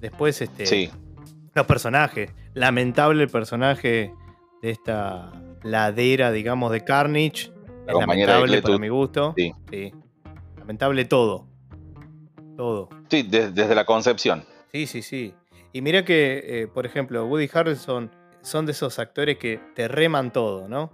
Después, 0.00 0.40
este, 0.42 0.66
Sí, 0.66 0.90
los 1.54 1.66
personajes. 1.66 2.30
Lamentable 2.54 3.22
el 3.22 3.28
personaje 3.30 4.12
de 4.62 4.70
esta 4.70 5.32
ladera, 5.62 6.30
digamos, 6.32 6.70
de 6.72 6.82
Carnage. 6.84 7.52
La 7.86 7.92
es 7.92 7.98
lamentable 7.98 8.62
para 8.62 8.78
mi 8.78 8.88
gusto. 8.88 9.34
Sí. 9.36 9.92
Lamentable 10.58 11.04
todo. 11.04 11.46
Todo. 12.56 12.88
sí, 13.10 13.22
de- 13.24 13.50
desde 13.50 13.74
la 13.74 13.84
concepción. 13.84 14.44
Sí, 14.72 14.86
sí, 14.86 15.02
sí. 15.02 15.34
Y 15.72 15.82
mira 15.82 16.04
que, 16.04 16.42
eh, 16.62 16.66
por 16.68 16.86
ejemplo, 16.86 17.26
Woody 17.26 17.50
Harrelson 17.52 18.10
son 18.42 18.64
de 18.66 18.72
esos 18.72 18.98
actores 19.00 19.38
que 19.38 19.60
te 19.74 19.88
reman 19.88 20.32
todo, 20.32 20.68
¿no? 20.68 20.92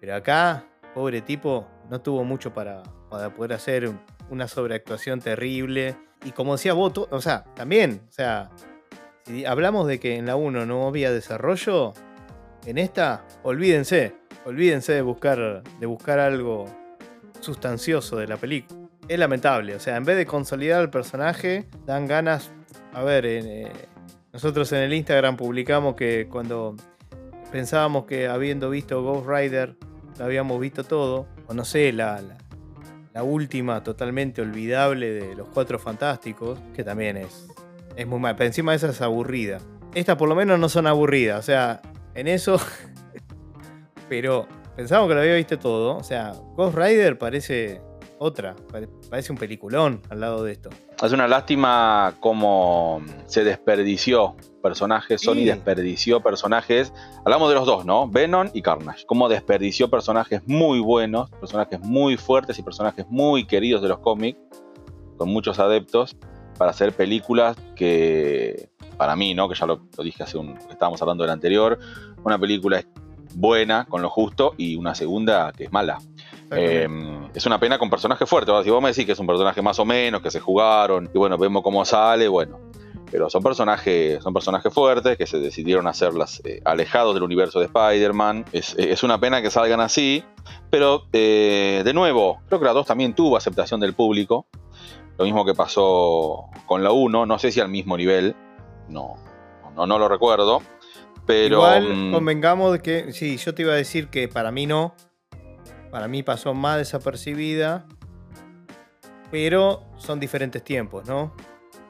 Pero 0.00 0.14
acá, 0.14 0.64
pobre 0.94 1.20
tipo, 1.20 1.66
no 1.90 2.00
tuvo 2.00 2.22
mucho 2.22 2.54
para, 2.54 2.84
para 3.10 3.34
poder 3.34 3.54
hacer 3.54 3.88
un- 3.88 4.00
una 4.30 4.46
sobreactuación 4.46 5.20
terrible. 5.20 5.96
Y 6.24 6.32
como 6.32 6.52
decía 6.52 6.72
vos, 6.72 6.92
to- 6.92 7.08
o 7.10 7.20
sea, 7.20 7.44
también, 7.54 8.02
o 8.08 8.12
sea, 8.12 8.50
si 9.24 9.44
hablamos 9.44 9.86
de 9.86 10.00
que 10.00 10.16
en 10.16 10.26
la 10.26 10.36
1 10.36 10.66
no 10.66 10.86
había 10.86 11.10
desarrollo, 11.12 11.92
en 12.66 12.78
esta, 12.78 13.24
olvídense, 13.42 14.14
olvídense 14.44 14.92
de 14.92 15.02
buscar, 15.02 15.62
de 15.62 15.86
buscar 15.86 16.18
algo 16.18 16.66
sustancioso 17.40 18.16
de 18.16 18.26
la 18.26 18.36
película. 18.36 18.80
Es 19.08 19.18
lamentable, 19.18 19.74
o 19.74 19.80
sea, 19.80 19.96
en 19.96 20.04
vez 20.04 20.16
de 20.16 20.26
consolidar 20.26 20.82
el 20.82 20.90
personaje, 20.90 21.66
dan 21.86 22.06
ganas. 22.06 22.50
A 22.92 23.02
ver, 23.02 23.24
eh, 23.26 23.70
nosotros 24.32 24.70
en 24.72 24.80
el 24.80 24.92
Instagram 24.92 25.36
publicamos 25.36 25.94
que 25.94 26.26
cuando 26.30 26.76
pensábamos 27.50 28.04
que 28.04 28.28
habiendo 28.28 28.68
visto 28.68 29.02
Ghost 29.02 29.26
Rider, 29.28 29.76
lo 30.18 30.24
habíamos 30.24 30.60
visto 30.60 30.84
todo, 30.84 31.26
o 31.46 31.54
no 31.54 31.64
sé, 31.64 31.92
la, 31.92 32.20
la 33.18 33.24
última 33.24 33.82
totalmente 33.82 34.40
olvidable 34.42 35.10
de 35.10 35.34
los 35.34 35.48
Cuatro 35.48 35.76
Fantásticos, 35.80 36.56
que 36.72 36.84
también 36.84 37.16
es, 37.16 37.48
es 37.96 38.06
muy 38.06 38.20
mal, 38.20 38.36
pero 38.36 38.46
encima 38.46 38.72
esa 38.76 38.90
es 38.90 39.00
aburrida. 39.00 39.58
Estas 39.92 40.14
por 40.14 40.28
lo 40.28 40.36
menos 40.36 40.56
no 40.60 40.68
son 40.68 40.86
aburridas, 40.86 41.40
o 41.40 41.42
sea, 41.42 41.82
en 42.14 42.28
eso. 42.28 42.60
pero 44.08 44.46
pensábamos 44.76 45.08
que 45.08 45.14
lo 45.16 45.20
había 45.22 45.34
visto 45.34 45.58
todo, 45.58 45.96
o 45.96 46.04
sea, 46.04 46.32
Ghost 46.54 46.78
Rider 46.78 47.18
parece 47.18 47.80
otra, 48.20 48.54
pare- 48.70 48.88
parece 49.10 49.32
un 49.32 49.38
peliculón 49.38 50.00
al 50.10 50.20
lado 50.20 50.44
de 50.44 50.52
esto. 50.52 50.70
Es 51.02 51.12
una 51.12 51.28
lástima 51.28 52.14
cómo 52.18 53.00
se 53.26 53.44
desperdició 53.44 54.34
personajes, 54.62 55.20
Sony 55.20 55.34
Sí. 55.34 55.44
desperdició 55.44 56.20
personajes, 56.20 56.92
hablamos 57.24 57.48
de 57.50 57.54
los 57.54 57.66
dos, 57.66 57.84
¿no? 57.84 58.08
Venom 58.08 58.48
y 58.52 58.62
Carnage, 58.62 59.06
cómo 59.06 59.28
desperdició 59.28 59.88
personajes 59.88 60.42
muy 60.46 60.80
buenos, 60.80 61.30
personajes 61.30 61.78
muy 61.80 62.16
fuertes 62.16 62.58
y 62.58 62.62
personajes 62.62 63.06
muy 63.08 63.46
queridos 63.46 63.80
de 63.80 63.88
los 63.88 64.00
cómics, 64.00 64.40
con 65.16 65.28
muchos 65.28 65.60
adeptos, 65.60 66.16
para 66.58 66.72
hacer 66.72 66.92
películas 66.92 67.56
que, 67.76 68.68
para 68.96 69.14
mí, 69.14 69.34
¿no? 69.34 69.48
Que 69.48 69.54
ya 69.54 69.66
lo, 69.66 69.86
lo 69.96 70.02
dije 70.02 70.24
hace 70.24 70.36
un, 70.36 70.58
estábamos 70.68 71.00
hablando 71.00 71.22
del 71.22 71.30
anterior, 71.30 71.78
una 72.24 72.36
película 72.40 72.80
es 72.80 72.88
buena, 73.36 73.84
con 73.84 74.02
lo 74.02 74.10
justo, 74.10 74.54
y 74.56 74.74
una 74.74 74.96
segunda 74.96 75.52
que 75.56 75.64
es 75.64 75.72
mala. 75.72 75.98
Eh, 76.50 76.88
es 77.34 77.46
una 77.46 77.60
pena 77.60 77.78
con 77.78 77.90
personajes 77.90 78.28
fuertes. 78.28 78.52
¿verdad? 78.52 78.64
Si 78.64 78.70
vos 78.70 78.82
me 78.82 78.88
decís 78.88 79.06
que 79.06 79.12
es 79.12 79.18
un 79.18 79.26
personaje 79.26 79.62
más 79.62 79.78
o 79.78 79.84
menos, 79.84 80.22
que 80.22 80.30
se 80.30 80.40
jugaron, 80.40 81.10
y 81.12 81.18
bueno, 81.18 81.36
vemos 81.38 81.62
cómo 81.62 81.84
sale, 81.84 82.28
bueno. 82.28 82.58
Pero 83.10 83.30
son 83.30 83.42
personajes, 83.42 84.22
son 84.22 84.34
personajes 84.34 84.72
fuertes 84.72 85.16
que 85.16 85.26
se 85.26 85.38
decidieron 85.38 85.86
hacerlas 85.86 86.42
eh, 86.44 86.60
alejados 86.64 87.14
del 87.14 87.22
universo 87.22 87.58
de 87.58 87.66
Spider-Man. 87.66 88.44
Es, 88.52 88.74
es 88.76 89.02
una 89.02 89.18
pena 89.18 89.40
que 89.40 89.50
salgan 89.50 89.80
así. 89.80 90.22
Pero, 90.70 91.04
eh, 91.12 91.82
de 91.84 91.94
nuevo, 91.94 92.40
creo 92.48 92.60
que 92.60 92.66
la 92.66 92.72
2 92.72 92.86
también 92.86 93.14
tuvo 93.14 93.36
aceptación 93.36 93.80
del 93.80 93.94
público. 93.94 94.46
Lo 95.16 95.24
mismo 95.24 95.44
que 95.44 95.54
pasó 95.54 96.46
con 96.66 96.84
la 96.84 96.92
1. 96.92 97.24
No 97.24 97.38
sé 97.38 97.50
si 97.50 97.60
al 97.60 97.68
mismo 97.68 97.96
nivel. 97.96 98.36
No, 98.88 99.16
no, 99.74 99.86
no 99.86 99.98
lo 99.98 100.08
recuerdo. 100.08 100.62
Pero. 101.26 101.56
Igual 101.56 101.94
mm, 101.94 102.12
convengamos 102.12 102.72
de 102.72 102.80
que, 102.80 103.12
sí, 103.12 103.36
yo 103.38 103.54
te 103.54 103.62
iba 103.62 103.72
a 103.72 103.76
decir 103.76 104.08
que 104.08 104.28
para 104.28 104.50
mí 104.50 104.66
no. 104.66 104.94
Para 105.90 106.08
mí 106.08 106.22
pasó 106.22 106.54
más 106.54 106.78
desapercibida. 106.78 107.86
Pero 109.30 109.82
son 109.98 110.18
diferentes 110.20 110.62
tiempos, 110.64 111.06
¿no? 111.06 111.34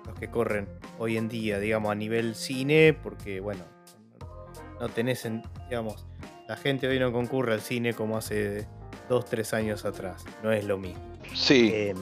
Los 0.07 0.19
que 0.19 0.29
corren 0.29 0.69
hoy 0.99 1.17
en 1.17 1.29
día, 1.29 1.61
digamos, 1.61 1.93
a 1.93 1.95
nivel 1.95 2.35
cine, 2.35 2.99
porque, 3.01 3.39
bueno, 3.41 3.63
no 4.81 4.89
tenés, 4.89 5.25
en- 5.25 5.43
digamos, 5.69 6.05
la 6.49 6.57
gente 6.57 6.89
hoy 6.89 6.99
no 6.99 7.13
concurre 7.13 7.53
al 7.55 7.61
cine 7.61 7.93
como 7.95 8.17
hace 8.17 8.67
dos, 9.09 9.25
tres 9.27 9.55
años 9.55 9.85
atrás. 9.85 10.25
No 10.43 10.51
es 10.51 10.65
lo 10.65 10.79
mismo. 10.79 11.01
sí, 11.35 11.71
Eh, 11.73 11.95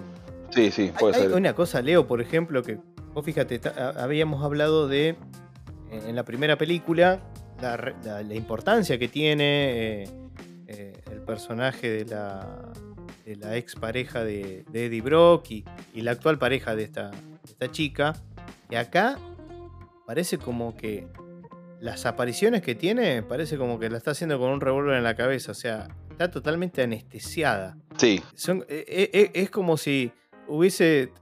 sí, 0.51 0.71
sí, 0.71 0.83
hay, 0.85 0.91
puede 0.99 1.17
hay 1.17 1.23
ser. 1.25 1.35
una 1.35 1.55
cosa, 1.55 1.83
Leo, 1.83 2.07
por 2.07 2.23
ejemplo, 2.23 2.63
que 2.63 2.79
vos 3.13 3.23
fíjate, 3.25 3.61
habíamos 3.99 4.43
hablado 4.43 4.89
de, 4.89 5.17
en 5.91 6.17
la 6.17 6.23
primera 6.25 6.57
película, 6.57 7.21
la, 7.61 7.77
la- 8.05 8.23
la 8.23 8.35
importancia 8.35 8.99
que 8.99 9.09
tiene 9.09 10.05
eh, 10.05 10.09
eh, 10.69 10.93
personaje 11.27 11.91
de 11.91 12.05
la, 12.07 12.73
de 13.25 13.37
la 13.37 13.57
ex 13.57 13.75
pareja 13.75 14.25
de, 14.25 14.65
de 14.71 14.87
Eddie 14.87 15.03
Brock 15.03 15.51
y, 15.51 15.65
y 15.93 16.01
la 16.03 16.13
actual 16.13 16.39
pareja 16.39 16.75
de 16.75 16.85
esta, 16.85 17.11
de 17.11 17.19
esta 17.45 17.71
chica. 17.71 18.15
Y 18.71 18.77
acá 18.77 19.19
parece 20.07 20.39
como 20.39 20.77
que 20.77 21.07
las 21.81 22.07
apariciones 22.07 22.63
que 22.63 22.75
tiene, 22.75 23.23
parece 23.23 23.59
como 23.59 23.79
que 23.79 23.91
la 23.91 23.99
está 23.99 24.13
haciendo 24.13 24.39
con 24.39 24.51
un 24.51 24.61
revólver 24.61 24.97
en 24.97 25.05
la 25.05 25.15
cabeza. 25.15 25.53
O 25.53 25.55
sea, 25.55 25.89
está 26.11 26.31
totalmente 26.31 26.83
anestesiada. 26.83 27.77
Sí, 27.99 28.23
Son- 28.35 28.65
eh, 28.69 28.85
eh, 28.89 29.11
eh, 29.13 29.31
es 29.35 29.51
como 29.51 29.77
si 29.77 30.13
hubiese. 30.49 31.13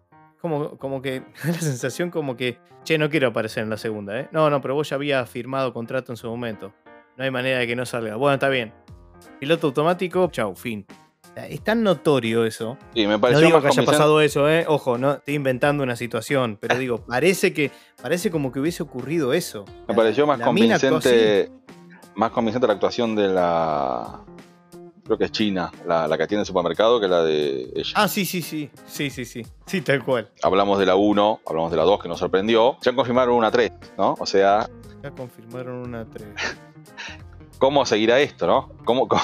Como, 0.40 0.76
como 0.78 1.00
que. 1.02 1.22
la 1.44 1.54
sensación 1.54 2.10
como 2.10 2.36
que. 2.36 2.58
Che, 2.84 2.98
no 2.98 3.08
quiero 3.08 3.28
aparecer 3.28 3.62
en 3.64 3.70
la 3.70 3.78
segunda, 3.78 4.20
¿eh? 4.20 4.28
No, 4.30 4.50
no, 4.50 4.60
pero 4.60 4.74
vos 4.74 4.90
ya 4.90 4.96
habías 4.96 5.28
firmado 5.30 5.72
contrato 5.72 6.12
en 6.12 6.16
su 6.18 6.28
momento. 6.28 6.74
No 7.16 7.24
hay 7.24 7.30
manera 7.30 7.58
de 7.60 7.66
que 7.66 7.74
no 7.74 7.86
salga. 7.86 8.16
Bueno, 8.16 8.34
está 8.34 8.50
bien. 8.50 8.74
Piloto 9.40 9.68
automático, 9.68 10.28
chau, 10.30 10.54
fin. 10.54 10.86
Es 11.36 11.62
tan 11.64 11.82
notorio 11.82 12.44
eso. 12.44 12.78
sí, 12.94 13.06
me 13.08 13.14
No 13.14 13.20
pareció 13.20 13.46
digo 13.46 13.56
más 13.58 13.62
que 13.62 13.66
haya 13.68 13.74
convincente. 13.76 13.90
pasado 13.90 14.20
eso, 14.20 14.48
¿eh? 14.48 14.64
Ojo, 14.68 14.98
no 14.98 15.14
estoy 15.14 15.34
inventando 15.34 15.82
una 15.82 15.96
situación, 15.96 16.58
pero 16.60 16.76
digo, 16.78 17.04
parece 17.04 17.52
que. 17.52 17.72
Parece 18.00 18.30
como 18.30 18.52
que 18.52 18.60
hubiese 18.60 18.82
ocurrido 18.84 19.32
eso. 19.32 19.64
Me 19.88 19.94
pareció 19.94 20.26
más 20.28 20.38
La 20.38 20.44
convincente. 20.44 21.50
Más 22.14 22.30
convincente 22.30 22.66
la 22.68 22.74
actuación 22.74 23.16
de 23.16 23.28
la. 23.28 24.20
Creo 25.04 25.18
que 25.18 25.24
es 25.24 25.32
China, 25.32 25.70
la, 25.86 26.06
la 26.08 26.16
que 26.16 26.26
tiene 26.28 26.42
el 26.42 26.46
supermercado, 26.46 26.98
que 27.00 27.08
la 27.08 27.22
de 27.24 27.68
ella. 27.74 27.92
Ah, 27.96 28.06
sí, 28.08 28.24
sí, 28.24 28.40
sí. 28.40 28.70
Sí, 28.86 29.10
sí, 29.10 29.24
sí. 29.24 29.44
Sí, 29.66 29.80
tal 29.82 30.02
cual. 30.04 30.30
Hablamos 30.42 30.78
de 30.78 30.86
la 30.86 30.94
1, 30.94 31.40
hablamos 31.46 31.70
de 31.72 31.76
la 31.76 31.82
2, 31.82 32.00
que 32.02 32.08
nos 32.08 32.20
sorprendió. 32.20 32.76
Ya 32.80 32.94
confirmaron 32.94 33.34
una 33.34 33.50
3, 33.50 33.72
¿no? 33.98 34.14
O 34.20 34.24
sea, 34.24 34.66
Ya 35.02 35.10
confirmaron 35.10 35.74
una 35.86 36.06
3. 36.08 36.26
¿Cómo 37.58 37.84
seguirá 37.86 38.20
esto, 38.20 38.46
no? 38.46 38.68
¿Cómo, 38.84 39.08
cómo, 39.08 39.20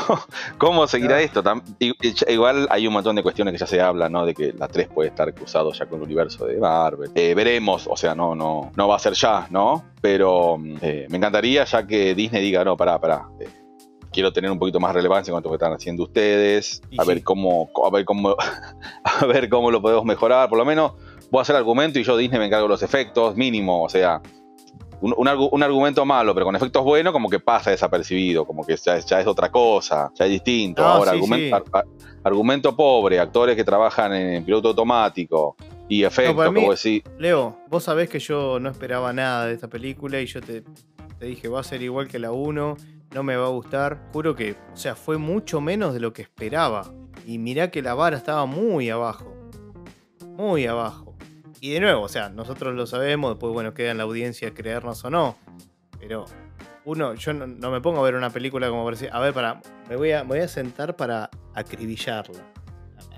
cómo 0.59 0.87
seguirá 0.87 1.19
Claro. 1.19 1.25
esto? 1.25 1.43
Tam- 1.43 1.63
Igual 2.29 2.67
hay 2.71 2.87
un 2.87 2.93
montón 2.93 3.17
de 3.17 3.23
cuestiones 3.23 3.53
que 3.53 3.59
ya 3.59 3.67
se 3.67 3.81
hablan, 3.81 4.13
¿no? 4.13 4.25
De 4.25 4.35
que 4.35 4.53
la 4.53 4.69
3 4.69 4.89
puede 4.89 5.09
estar 5.11 5.33
cruzado 5.35 5.73
ya 5.73 5.87
con 5.87 5.99
el 5.99 6.05
universo 6.07 6.47
de 6.47 6.59
Marvel. 6.59 7.11
Eh, 7.15 7.35
veremos, 7.35 7.87
o 7.91 7.97
sea, 7.97 8.15
no, 8.15 8.35
no, 8.35 8.71
no 8.77 8.89
va 8.89 8.97
a 8.97 8.99
ser 8.99 9.13
ya, 9.15 9.47
¿no? 9.51 9.85
Pero 10.01 10.57
mm, 10.59 10.77
eh, 10.83 11.07
me 11.11 11.17
encantaría 11.19 11.65
ya 11.65 11.87
que 11.87 12.15
Disney 12.15 12.43
diga, 12.43 12.65
no, 12.65 12.77
pará, 12.77 12.99
pará. 13.01 13.29
eh, 13.41 13.49
quiero 14.13 14.33
tener 14.33 14.51
un 14.51 14.59
poquito 14.59 14.81
más 14.81 14.93
relevancia 14.95 15.33
con 15.33 15.43
lo 15.43 15.51
que 15.51 15.55
están 15.57 15.73
haciendo 15.73 16.03
ustedes. 16.05 16.83
Y 16.91 17.01
A 17.01 17.05
sí. 17.05 17.09
ver 17.09 17.23
cómo, 17.23 17.71
a 17.85 17.91
ver 17.91 18.05
cómo, 18.05 18.35
a 19.05 19.27
ver 19.27 19.49
cómo 19.49 19.71
lo 19.71 19.81
podemos 19.81 20.05
mejorar. 20.05 20.49
Por 20.49 20.59
lo 20.59 20.65
menos 20.65 20.93
voy 21.31 21.39
a 21.39 21.43
hacer 21.43 21.55
argumento 21.57 21.99
y 21.99 22.03
yo 22.05 22.17
Disney 22.17 22.39
me 22.41 22.47
encargo 22.47 22.65
de 22.67 22.71
los 22.71 22.83
efectos, 22.83 23.37
mínimo, 23.37 23.83
o 23.85 23.89
sea. 23.89 24.21
Un, 25.03 25.15
un 25.17 25.27
argu- 25.27 25.49
un 25.51 25.63
argumento 25.63 26.05
malo, 26.05 26.35
pero 26.35 26.45
con 26.47 26.55
efectos 26.57 26.85
buenos, 26.85 27.13
como 27.13 27.29
que 27.31 27.41
pasa 27.41 27.71
desapercibido, 27.71 28.45
como 28.45 28.65
que 28.65 28.77
ya, 28.77 28.97
es- 28.97 29.07
ya 29.07 29.21
es 29.21 29.27
otra 29.27 29.51
cosa, 29.51 30.11
ya 30.15 30.27
es 30.27 30.31
distinto. 30.31 30.83
No, 30.83 30.89
Ahora, 30.89 31.13
sí, 31.13 31.19
argumen- 31.19 31.39
sí. 31.49 31.51
ar- 31.53 31.65
ar- 31.73 31.85
argumento 32.23 32.77
pobre, 32.77 33.19
actores 33.19 33.57
que 33.57 33.65
trabajan 33.65 34.13
en 34.13 34.45
piloto 34.45 34.69
automático 34.69 35.57
y 35.89 36.05
efectos, 36.05 36.51
mí- 36.53 36.61
como 36.61 36.71
decir, 36.73 37.03
Leo, 37.19 37.57
vos 37.69 37.85
sabés 37.85 38.09
que 38.11 38.19
yo 38.19 38.61
no 38.61 38.69
esperaba 38.69 39.13
nada 39.13 39.47
de 39.47 39.55
esta 39.55 39.69
película 39.69 40.21
y 40.21 40.27
yo 40.27 40.41
te, 40.43 40.63
te 41.19 41.25
dije, 41.27 41.49
va 41.49 41.61
a 41.61 41.65
ser 41.65 41.81
igual 41.83 42.07
que 42.07 42.19
la 42.19 42.33
1, 42.33 42.77
no 43.15 43.23
me 43.23 43.37
va 43.37 43.47
a 43.47 43.51
gustar. 43.51 44.09
Juro 44.13 44.37
que, 44.37 44.55
o 44.73 44.77
sea, 44.77 44.95
fue 44.95 45.17
mucho 45.19 45.61
menos 45.61 45.95
de 45.95 46.01
lo 46.01 46.13
que 46.13 46.23
esperaba. 46.23 46.85
Y 47.27 47.39
mirá 47.39 47.71
que 47.71 47.83
la 47.83 47.95
vara 47.95 48.17
estaba 48.17 48.47
muy 48.47 48.89
abajo. 48.91 49.35
Muy 50.37 50.67
abajo. 50.67 51.10
Y 51.61 51.71
de 51.73 51.81
nuevo, 51.81 52.03
o 52.03 52.09
sea, 52.09 52.31
nosotros 52.31 52.75
lo 52.75 52.87
sabemos, 52.87 53.33
después, 53.33 53.53
bueno, 53.53 53.75
queda 53.75 53.91
en 53.91 53.99
la 53.99 54.05
audiencia 54.05 54.55
creernos 54.55 55.05
o 55.05 55.11
no. 55.11 55.37
Pero 55.99 56.25
uno, 56.87 57.15
yo 57.15 57.35
no, 57.35 57.71
me 57.71 57.81
pongo 57.81 58.01
a 58.01 58.03
ver 58.03 58.15
una 58.15 58.31
película 58.31 58.69
como 58.71 58.85
para 58.85 58.97
a 59.13 59.21
ver, 59.21 59.35
para, 59.35 59.61
me 59.89 59.97
voy 59.97 60.13
a, 60.13 60.23
me 60.23 60.29
voy 60.31 60.39
a 60.41 60.49
sentar 60.49 60.97
para 60.97 61.29
acribillarla. 61.55 62.41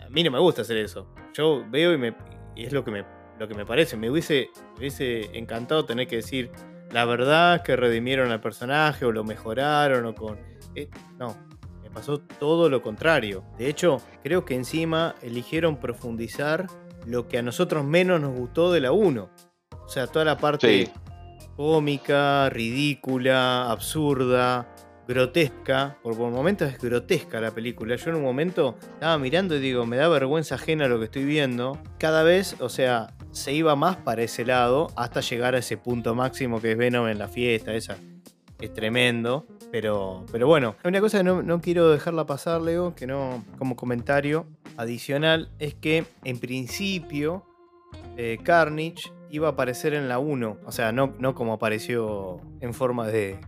A 0.04 0.10
mí 0.10 0.24
no 0.24 0.32
me 0.32 0.40
gusta 0.40 0.62
hacer 0.62 0.76
eso. 0.78 1.06
Yo 1.34 1.64
veo 1.70 1.92
y, 1.92 1.98
me, 1.98 2.16
es 2.56 2.72
lo 2.72 2.84
que 2.84 2.90
me, 2.90 3.04
lo 3.38 3.46
que 3.46 3.54
me 3.54 3.64
parece. 3.64 3.96
Me 3.96 4.10
hubiese, 4.10 4.50
hubiese 4.76 5.36
encantado 5.38 5.84
tener 5.84 6.08
que 6.08 6.16
decir 6.16 6.50
la 6.90 7.04
verdad 7.04 7.62
que 7.62 7.76
redimieron 7.76 8.32
al 8.32 8.40
personaje 8.40 9.04
o 9.04 9.12
lo 9.12 9.24
mejoraron 9.24 10.04
o 10.04 10.14
con... 10.14 10.38
eh, 10.74 10.90
no, 11.16 11.36
me 11.82 11.90
pasó 11.90 12.18
todo 12.18 12.68
lo 12.68 12.82
contrario. 12.82 13.44
De 13.56 13.68
hecho, 13.68 14.02
creo 14.22 14.44
que 14.44 14.54
encima 14.54 15.14
eligieron 15.22 15.78
profundizar 15.78 16.66
lo 17.06 17.28
que 17.28 17.38
a 17.38 17.42
nosotros 17.42 17.84
menos 17.84 18.20
nos 18.20 18.36
gustó 18.36 18.72
de 18.72 18.80
la 18.80 18.92
1. 18.92 19.28
O 19.84 19.88
sea, 19.88 20.06
toda 20.06 20.24
la 20.24 20.38
parte 20.38 20.86
Sí. 20.86 20.92
cómica, 21.56 22.48
ridícula, 22.50 23.70
absurda, 23.70 24.68
grotesca. 25.08 25.98
Por, 26.02 26.16
por 26.16 26.30
momentos 26.30 26.70
es 26.72 26.78
grotesca 26.78 27.40
la 27.40 27.50
película. 27.50 27.96
Yo 27.96 28.10
en 28.10 28.16
un 28.16 28.22
momento 28.22 28.76
estaba 28.94 29.18
mirando 29.18 29.56
y 29.56 29.60
digo, 29.60 29.84
me 29.86 29.96
da 29.96 30.08
vergüenza 30.08 30.54
ajena 30.56 30.88
lo 30.88 30.98
que 30.98 31.06
estoy 31.06 31.24
viendo. 31.24 31.78
Cada 31.98 32.22
vez, 32.22 32.56
o 32.60 32.68
sea, 32.68 33.08
se 33.30 33.52
iba 33.52 33.76
más 33.76 33.96
para 33.96 34.22
ese 34.22 34.44
lado 34.44 34.88
hasta 34.96 35.20
llegar 35.20 35.54
a 35.54 35.58
ese 35.58 35.76
punto 35.76 36.14
máximo 36.14 36.60
que 36.60 36.72
es 36.72 36.78
Venom 36.78 37.08
en 37.08 37.18
la 37.18 37.28
fiesta. 37.28 37.74
Esa 37.74 37.96
es 38.60 38.72
tremendo. 38.72 39.46
Pero, 39.72 40.24
pero 40.30 40.46
bueno, 40.46 40.76
una 40.84 41.00
cosa 41.00 41.18
que 41.18 41.24
no, 41.24 41.42
no 41.42 41.60
quiero 41.60 41.90
dejarla 41.90 42.26
pasar, 42.26 42.60
Leo, 42.60 42.94
que 42.94 43.06
no, 43.08 43.42
como 43.58 43.74
comentario 43.74 44.46
adicional, 44.76 45.50
es 45.58 45.74
que 45.74 46.04
en 46.24 46.38
principio 46.38 47.44
eh, 48.16 48.38
Carnage 48.44 49.10
iba 49.30 49.48
a 49.48 49.52
aparecer 49.52 49.94
en 49.94 50.08
la 50.08 50.18
1. 50.18 50.58
O 50.66 50.72
sea, 50.72 50.92
no, 50.92 51.14
no 51.18 51.34
como 51.34 51.54
apareció 51.54 52.38
en 52.60 52.74
forma 52.74 53.06
de, 53.06 53.38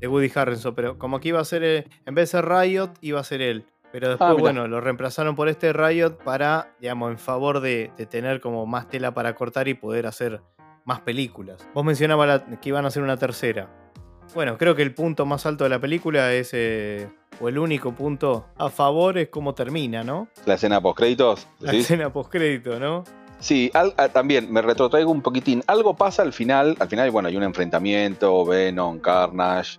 de 0.00 0.06
Woody 0.08 0.30
Harrelson, 0.34 0.74
pero 0.74 0.98
como 0.98 1.18
que 1.18 1.28
iba 1.28 1.40
a 1.40 1.44
ser, 1.44 1.64
eh, 1.64 1.86
en 2.06 2.14
vez 2.14 2.30
de 2.30 2.38
ser 2.38 2.48
Riot, 2.48 2.90
iba 3.00 3.18
a 3.20 3.24
ser 3.24 3.42
él. 3.42 3.66
Pero 3.90 4.08
después, 4.08 4.30
Ah, 4.30 4.34
bueno, 4.34 4.68
lo 4.68 4.80
reemplazaron 4.80 5.34
por 5.36 5.48
este 5.48 5.72
Riot 5.72 6.16
para, 6.24 6.74
digamos, 6.80 7.10
en 7.10 7.18
favor 7.18 7.60
de, 7.60 7.90
de 7.98 8.06
tener 8.06 8.40
como 8.40 8.64
más 8.66 8.88
tela 8.88 9.12
para 9.12 9.34
cortar 9.34 9.68
y 9.68 9.74
poder 9.74 10.06
hacer 10.06 10.40
más 10.84 11.00
películas. 11.00 11.66
Vos 11.74 11.84
mencionabas 11.84 12.28
la- 12.48 12.60
que 12.60 12.68
iban 12.70 12.84
a 12.84 12.88
hacer 12.88 13.02
una 13.02 13.16
tercera. 13.18 13.68
Bueno, 14.34 14.56
creo 14.56 14.74
que 14.74 14.82
el 14.82 14.94
punto 14.94 15.26
más 15.26 15.44
alto 15.46 15.64
de 15.64 15.70
la 15.70 15.78
película 15.78 16.32
es, 16.32 16.50
eh, 16.52 17.06
o 17.40 17.48
el 17.48 17.58
único 17.58 17.92
punto 17.92 18.46
a 18.56 18.70
favor 18.70 19.18
es 19.18 19.28
cómo 19.28 19.54
termina, 19.54 20.02
¿no? 20.04 20.28
la 20.46 20.54
escena 20.54 20.80
post 20.80 20.96
créditos. 20.98 21.46
La 21.60 21.72
escena 21.72 22.10
postcrédito, 22.12 22.78
¿no? 22.80 23.04
Sí, 23.40 23.70
al- 23.74 23.92
a- 23.96 24.08
también 24.08 24.50
me 24.52 24.62
retrotraigo 24.62 25.10
un 25.10 25.20
poquitín. 25.20 25.62
Algo 25.66 25.96
pasa 25.96 26.22
al 26.22 26.32
final. 26.32 26.76
Al 26.78 26.88
final, 26.88 27.10
bueno, 27.10 27.28
hay 27.28 27.36
un 27.36 27.42
enfrentamiento, 27.42 28.44
Venom, 28.46 29.00
Carnage, 29.00 29.78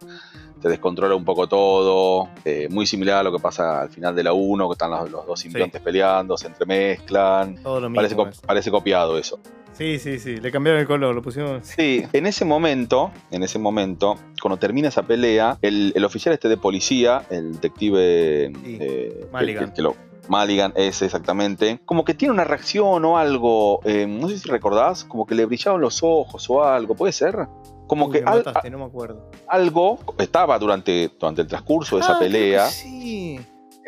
se 0.63 0.69
descontrola 0.69 1.13
un 1.13 1.25
poco 1.25 1.45
todo. 1.47 2.29
eh, 2.45 2.67
muy 2.71 2.87
similar 2.87 3.17
a 3.17 3.23
lo 3.23 3.31
que 3.33 3.39
pasa 3.39 3.81
al 3.81 3.89
final 3.89 4.15
de 4.15 4.23
la 4.23 4.31
1, 4.33 4.67
que 4.69 4.71
están 4.73 4.89
los, 4.91 5.11
los 5.11 5.27
dos 5.27 5.39
simbiontes 5.39 5.81
peleando, 5.81 6.37
se 6.37 6.47
entremezclan. 6.47 7.55
Todo 7.61 7.81
lo 7.81 7.89
mismo. 7.89 7.95
Parece, 7.97 8.15
co- 8.15 8.29
parece 8.47 8.71
copiado 8.71 9.17
eso. 9.17 9.39
Sí, 9.73 9.99
sí, 9.99 10.19
sí. 10.19 10.37
Le 10.37 10.51
cambiaron 10.51 10.79
el 10.81 10.87
color, 10.87 11.13
lo 11.15 11.21
pusieron. 11.21 11.63
Sí, 11.65 12.03
en 12.13 12.25
ese 12.27 12.45
momento, 12.45 13.11
en 13.31 13.43
ese 13.43 13.59
momento, 13.59 14.15
cuando 14.41 14.57
termina 14.57 14.87
esa 14.87 15.03
pelea, 15.03 15.57
el, 15.61 15.91
el 15.95 16.05
oficial 16.05 16.33
este 16.33 16.47
de 16.47 16.57
policía, 16.57 17.23
el 17.29 17.53
detective 17.53 18.51
Sí, 18.63 18.77
eh, 18.79 19.25
Mulligan. 19.33 19.67
que- 19.69 19.73
que 19.73 19.81
lo- 19.81 19.95
Mulligan 20.29 20.71
es 20.77 21.01
exactamente, 21.01 21.81
como 21.85 22.05
que 22.05 22.13
tiene 22.13 22.33
una 22.33 22.45
reacción 22.45 23.03
o 23.03 23.17
algo, 23.17 23.81
eh, 23.83 24.05
no 24.07 24.29
sé 24.29 24.37
si 24.39 24.47
recordás, 24.49 25.03
como 25.03 25.25
que 25.25 25.35
le 25.35 25.45
brillaban 25.45 25.81
los 25.81 25.99
ojos 26.01 26.49
o 26.49 26.63
algo, 26.63 26.95
¿puede 26.95 27.11
ser? 27.11 27.47
Como 27.93 28.05
Uy, 28.07 28.11
que 28.13 28.21
me 28.23 28.31
al- 28.31 28.43
mataste, 28.45 28.69
no 28.69 28.79
me 28.79 28.85
acuerdo. 28.85 29.29
algo 29.47 29.99
estaba 30.17 30.57
durante, 30.59 31.11
durante 31.19 31.41
el 31.43 31.47
transcurso 31.47 31.95
de 31.97 32.01
esa 32.01 32.15
Ah, 32.15 32.19
pelea. 32.19 32.67
Sí. 32.67 33.39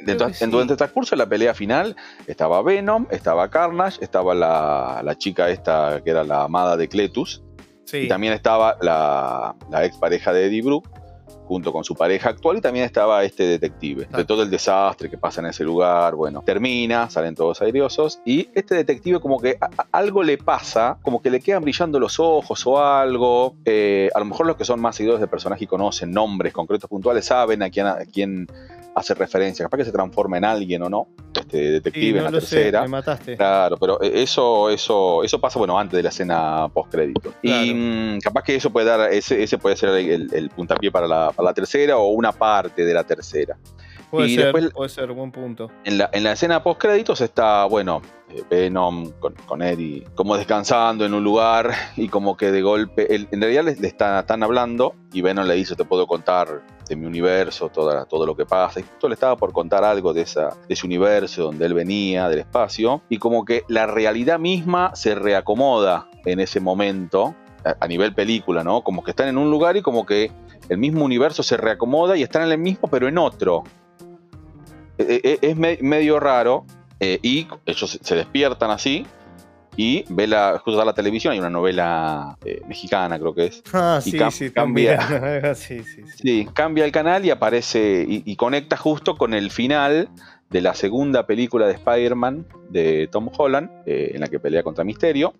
Durante 0.05 0.73
el 0.73 0.77
transcurso 0.77 1.15
de 1.15 1.17
la 1.19 1.25
pelea 1.29 1.53
final 1.53 1.95
estaba 2.27 2.61
Venom, 2.61 3.07
estaba 3.09 3.49
Carnage, 3.49 4.03
estaba 4.03 4.35
la, 4.35 5.01
la 5.03 5.17
chica 5.17 5.49
esta 5.49 6.01
que 6.03 6.11
era 6.11 6.23
la 6.23 6.43
amada 6.43 6.75
de 6.77 6.87
Cletus, 6.87 7.41
Sí. 7.85 7.97
y 7.99 8.07
también 8.07 8.33
estaba 8.33 8.77
la, 8.81 9.55
la 9.69 9.85
ex 9.85 9.95
pareja 9.97 10.33
de 10.33 10.47
Eddie 10.47 10.61
Brooke, 10.63 10.89
junto 11.45 11.71
con 11.71 11.83
su 11.83 11.95
pareja 11.95 12.29
actual 12.29 12.57
y 12.57 12.61
también 12.61 12.85
estaba 12.85 13.23
este 13.23 13.43
detective, 13.43 14.07
de 14.09 14.25
todo 14.25 14.43
el 14.43 14.49
desastre 14.49 15.09
que 15.09 15.17
pasa 15.17 15.41
en 15.41 15.47
ese 15.47 15.63
lugar. 15.63 16.15
Bueno, 16.15 16.43
termina, 16.45 17.09
salen 17.09 17.35
todos 17.35 17.61
airiosos 17.61 18.19
y 18.25 18.49
este 18.53 18.75
detective 18.75 19.19
como 19.19 19.39
que 19.39 19.57
algo 19.91 20.23
le 20.23 20.37
pasa, 20.37 20.97
como 21.01 21.21
que 21.21 21.29
le 21.29 21.39
quedan 21.39 21.63
brillando 21.63 21.99
los 21.99 22.19
ojos 22.19 22.65
o 22.65 22.81
algo. 22.81 23.55
Eh, 23.65 24.09
a 24.13 24.19
lo 24.19 24.25
mejor 24.25 24.47
los 24.47 24.55
que 24.55 24.65
son 24.65 24.79
más 24.81 24.95
seguidores 24.95 25.19
del 25.19 25.29
personaje 25.29 25.63
y 25.63 25.67
conocen 25.67 26.11
nombres 26.11 26.53
concretos 26.53 26.89
puntuales 26.89 27.25
saben 27.25 27.63
a 27.63 27.69
quién, 27.69 27.87
a 27.87 27.97
quién 28.11 28.47
hace 28.95 29.13
referencia. 29.13 29.65
Capaz 29.65 29.77
que 29.77 29.85
se 29.85 29.91
transforma 29.91 30.37
en 30.37 30.45
alguien 30.45 30.81
o 30.81 30.89
no, 30.89 31.09
este 31.35 31.71
detective 31.71 32.19
en 32.19 32.23
la 32.23 32.31
tercera. 32.31 32.81
me 32.81 32.87
mataste. 32.87 33.35
Claro, 33.35 33.77
pero 33.77 34.01
eso, 34.01 34.69
eso, 34.69 35.23
eso 35.23 35.39
pasa 35.39 35.59
bueno 35.59 35.77
antes 35.77 35.97
de 35.97 36.03
la 36.03 36.09
escena 36.09 36.69
post 36.73 36.91
crédito. 36.91 37.33
Y 37.41 37.73
mm, 37.73 38.19
capaz 38.21 38.43
que 38.43 38.55
eso 38.55 38.71
puede 38.71 38.87
dar, 38.87 39.11
ese, 39.11 39.43
ese 39.43 39.57
puede 39.57 39.75
ser 39.75 39.89
el, 39.89 40.49
puntapié 40.55 40.91
para 40.91 41.07
la, 41.07 41.31
para 41.31 41.49
la 41.49 41.53
tercera 41.53 41.97
o 41.97 42.07
una 42.07 42.31
parte 42.31 42.85
de 42.85 42.93
la 42.93 43.03
tercera. 43.03 43.57
Puede, 44.09 44.29
ser, 44.29 44.71
puede 44.71 44.89
ser, 44.89 45.11
buen 45.11 45.31
punto. 45.31 45.69
En 45.83 45.97
la, 45.97 46.09
en 46.13 46.23
la 46.23 46.31
escena 46.31 46.63
post 46.63 46.79
créditos 46.79 47.19
está, 47.19 47.65
bueno, 47.65 48.01
eh, 48.24 48.24
Venom 48.49 49.11
con, 49.19 49.61
Eddie 49.61 50.03
como 50.15 50.37
descansando 50.37 51.05
en 51.05 51.13
un 51.13 51.23
lugar 51.23 51.71
y 51.95 52.07
como 52.07 52.37
que 52.37 52.51
de 52.51 52.61
golpe, 52.61 53.13
en 53.15 53.41
realidad 53.41 53.63
le, 53.63 53.87
están, 53.87 54.43
hablando 54.43 54.95
y 55.13 55.21
Venom 55.21 55.45
le 55.45 55.55
dice, 55.55 55.75
te 55.75 55.85
puedo 55.85 56.07
contar 56.07 56.63
de 56.87 56.95
mi 56.95 57.05
universo, 57.05 57.69
toda, 57.69 58.05
todo 58.05 58.25
lo 58.25 58.35
que 58.35 58.45
pasa. 58.45 58.79
Y 58.79 58.83
justo 58.83 59.07
le 59.07 59.15
estaba 59.15 59.35
por 59.35 59.51
contar 59.53 59.83
algo 59.83 60.13
de, 60.13 60.21
esa, 60.21 60.49
de 60.67 60.73
ese 60.73 60.85
universo 60.85 61.43
donde 61.43 61.65
él 61.65 61.73
venía, 61.73 62.29
del 62.29 62.39
espacio, 62.39 63.01
y 63.09 63.17
como 63.17 63.43
que 63.43 63.63
la 63.67 63.87
realidad 63.87 64.39
misma 64.39 64.95
se 64.95 65.15
reacomoda 65.15 66.09
en 66.25 66.39
ese 66.39 66.59
momento, 66.59 67.33
a, 67.79 67.87
nivel 67.87 68.13
película, 68.13 68.63
¿no? 68.63 68.83
Como 68.83 69.03
que 69.03 69.11
están 69.11 69.27
en 69.27 69.37
un 69.37 69.49
lugar 69.49 69.75
y 69.77 69.81
como 69.81 70.05
que 70.05 70.31
el 70.69 70.77
mismo 70.77 71.03
universo 71.03 71.43
se 71.43 71.57
reacomoda 71.57 72.15
y 72.15 72.23
están 72.23 72.43
en 72.43 72.51
el 72.51 72.57
mismo, 72.59 72.87
pero 72.89 73.07
en 73.07 73.17
otro. 73.17 73.63
E, 74.97 75.21
e, 75.23 75.39
es 75.41 75.57
medio 75.57 76.19
raro 76.19 76.65
eh, 76.99 77.19
y 77.21 77.47
ellos 77.65 77.99
se 78.01 78.15
despiertan 78.15 78.71
así 78.71 79.05
y 79.77 80.05
ve 80.07 80.27
la, 80.27 80.61
justo 80.63 80.83
la 80.83 80.93
televisión, 80.93 81.33
hay 81.33 81.39
una 81.39 81.49
novela 81.49 82.37
eh, 82.45 82.61
mexicana 82.67 83.19
creo 83.19 83.35
que 83.35 83.45
es. 83.47 83.63
Ah, 83.73 83.99
sí, 84.01 84.17
sí, 84.31 84.51
cambia, 84.51 85.53
sí, 85.55 85.83
sí, 85.83 86.03
sí. 86.15 86.47
cambia 86.53 86.85
el 86.85 86.91
canal 86.91 87.25
y 87.25 87.31
aparece 87.31 88.05
y, 88.07 88.35
conecta 88.37 88.77
justo 88.77 89.17
con 89.17 89.33
el 89.33 89.51
final 89.51 90.09
de 90.49 90.61
la 90.61 90.73
segunda 90.73 91.27
película 91.27 91.67
de 91.67 91.73
Spider-Man 91.73 92.45
de 92.69 93.09
Tom 93.11 93.29
Holland, 93.37 93.69
eh, 93.85 94.11
en 94.13 94.21
la 94.21 94.27
que 94.27 94.39
pelea 94.39 94.63
contra 94.63 94.85
Misterio, 94.85 95.33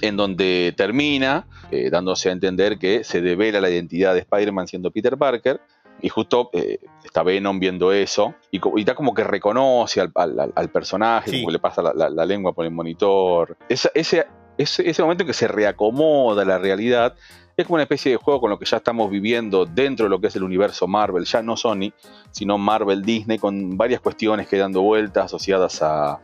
en 0.00 0.16
donde 0.16 0.72
termina 0.76 1.46
dándose 1.90 2.28
a 2.28 2.32
entender 2.32 2.78
que 2.78 3.02
se 3.02 3.20
devela 3.20 3.60
la 3.60 3.68
identidad 3.68 4.14
de 4.14 4.20
Spider-Man 4.20 4.68
siendo 4.68 4.92
Peter 4.92 5.18
Parker 5.18 5.60
y 6.00 6.08
justo 6.08 6.50
eh, 6.52 6.78
está 7.04 7.22
Venom 7.22 7.58
viendo 7.58 7.92
eso 7.92 8.34
y, 8.50 8.60
está 8.80 8.94
como 8.94 9.14
que 9.14 9.24
reconoce 9.24 10.00
al, 10.00 10.70
personaje, 10.70 11.32
como 11.32 11.46
que 11.46 11.52
le 11.52 11.58
pasa 11.58 11.82
la, 11.82 12.26
lengua 12.26 12.52
por 12.52 12.64
el 12.64 12.70
monitor. 12.70 13.56
ese, 13.68 13.90
ese, 13.94 14.26
ese, 14.56 15.02
momento 15.02 15.22
en 15.22 15.28
que 15.28 15.34
se 15.34 15.48
reacomoda 15.48 16.44
la 16.44 16.58
realidad 16.58 17.14
es 17.58 17.66
como 17.66 17.74
una 17.74 17.82
especie 17.82 18.12
de 18.12 18.16
juego 18.18 18.40
con 18.40 18.50
lo 18.50 18.58
que 18.58 18.64
ya 18.64 18.76
estamos 18.76 19.10
viviendo 19.10 19.66
dentro 19.66 20.04
de 20.04 20.10
lo 20.10 20.20
que 20.20 20.28
es 20.28 20.36
el 20.36 20.44
universo 20.44 20.86
Marvel, 20.86 21.24
ya 21.24 21.42
no 21.42 21.56
Sony, 21.56 21.92
sino 22.30 22.56
Marvel 22.56 23.02
Disney, 23.02 23.38
con 23.38 23.76
varias 23.76 24.00
cuestiones 24.00 24.46
que 24.46 24.58
dando 24.58 24.80
vueltas 24.82 25.24
asociadas 25.24 25.82
a, 25.82 26.20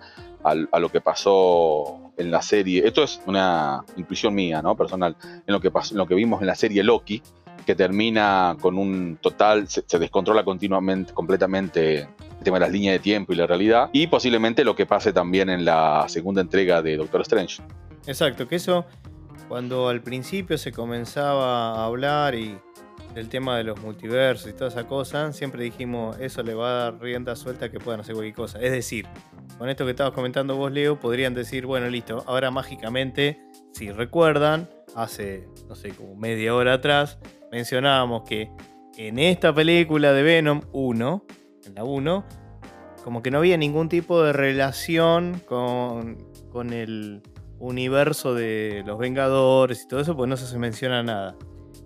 lo 0.78 0.88
que 0.90 1.00
pasó 1.00 2.12
en 2.16 2.30
la 2.30 2.40
serie. 2.40 2.86
Esto 2.86 3.02
es 3.02 3.20
una 3.26 3.84
intuición 3.96 4.32
mía, 4.32 4.62
¿no? 4.62 4.76
Personal, 4.76 5.16
en 5.22 5.52
lo 5.52 5.60
que, 5.60 5.72
pasó, 5.72 5.94
en 5.94 5.98
lo 5.98 6.06
que 6.06 6.14
vimos 6.14 6.40
en 6.40 6.46
la 6.46 6.54
serie 6.54 6.84
Loki, 6.84 7.20
que 7.64 7.74
termina 7.74 8.56
con 8.60 8.78
un 8.78 9.18
total, 9.20 9.68
se, 9.68 9.98
descontrola 9.98 10.44
continuamente, 10.44 11.12
completamente 11.12 12.00
el 12.00 12.44
tema 12.44 12.58
de 12.58 12.60
las 12.60 12.72
líneas 12.72 12.94
de 12.94 12.98
tiempo 12.98 13.32
y 13.32 13.36
la 13.36 13.46
realidad, 13.46 13.90
y 13.92 14.06
posiblemente 14.06 14.64
lo 14.64 14.76
que 14.76 14.86
pase 14.86 15.12
también 15.12 15.50
en 15.50 15.64
la 15.64 16.04
segunda 16.08 16.40
entrega 16.40 16.82
de 16.82 16.96
Doctor 16.96 17.22
Strange. 17.22 17.62
Exacto, 18.06 18.46
que 18.46 18.56
eso, 18.56 18.84
cuando 19.48 19.88
al 19.88 20.02
principio 20.02 20.58
se 20.58 20.72
comenzaba 20.72 21.80
a 21.80 21.86
hablar 21.86 22.34
y 22.34 22.56
del 23.14 23.28
tema 23.28 23.56
de 23.56 23.64
los 23.64 23.80
multiversos 23.80 24.50
y 24.50 24.52
toda 24.52 24.68
esa 24.68 24.86
cosa, 24.86 25.32
siempre 25.32 25.62
dijimos, 25.62 26.18
eso 26.18 26.42
le 26.42 26.54
va 26.54 26.70
a 26.70 26.72
dar 26.72 27.00
rienda 27.00 27.36
suelta 27.36 27.70
que 27.70 27.78
puedan 27.78 28.00
hacer 28.00 28.14
cualquier 28.14 28.34
cosa. 28.34 28.60
Es 28.60 28.72
decir, 28.72 29.06
con 29.56 29.68
esto 29.68 29.84
que 29.84 29.92
estabas 29.92 30.12
comentando 30.12 30.56
vos, 30.56 30.72
Leo, 30.72 30.98
podrían 30.98 31.32
decir, 31.32 31.64
bueno, 31.64 31.88
listo, 31.88 32.24
ahora 32.26 32.50
mágicamente, 32.50 33.40
si 33.72 33.90
recuerdan, 33.92 34.68
hace, 34.96 35.48
no 35.68 35.76
sé, 35.76 35.90
como 35.90 36.16
media 36.16 36.54
hora 36.54 36.74
atrás, 36.74 37.18
mencionábamos 37.54 38.22
que 38.22 38.50
en 38.96 39.20
esta 39.20 39.54
película 39.54 40.12
de 40.12 40.24
Venom 40.24 40.62
1, 40.72 41.24
en 41.66 41.74
la 41.76 41.84
1, 41.84 42.24
como 43.04 43.22
que 43.22 43.30
no 43.30 43.38
había 43.38 43.56
ningún 43.56 43.88
tipo 43.88 44.24
de 44.24 44.32
relación 44.32 45.40
con, 45.46 46.18
con 46.50 46.72
el 46.72 47.22
universo 47.60 48.34
de 48.34 48.82
los 48.84 48.98
Vengadores 48.98 49.84
y 49.84 49.88
todo 49.88 50.00
eso, 50.00 50.16
pues 50.16 50.28
no 50.28 50.36
se 50.36 50.58
menciona 50.58 51.04
nada. 51.04 51.36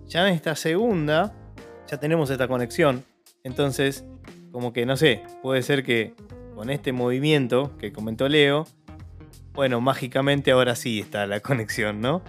Ya 0.07 0.27
en 0.27 0.33
esta 0.33 0.55
segunda, 0.55 1.35
ya 1.87 1.99
tenemos 1.99 2.31
esta 2.31 2.47
conexión. 2.47 3.05
Entonces, 3.43 4.05
como 4.51 4.73
que 4.73 4.87
no 4.87 4.97
sé, 4.97 5.21
puede 5.43 5.61
ser 5.61 5.83
que 5.83 6.15
con 6.55 6.71
este 6.71 6.93
movimiento 6.93 7.77
que 7.77 7.93
comentó 7.93 8.27
Leo, 8.27 8.65
bueno, 9.53 9.81
mágicamente 9.81 10.49
ahora 10.49 10.75
sí 10.75 10.99
está 10.99 11.27
la 11.27 11.41
conexión, 11.41 12.01
¿no? 12.01 12.23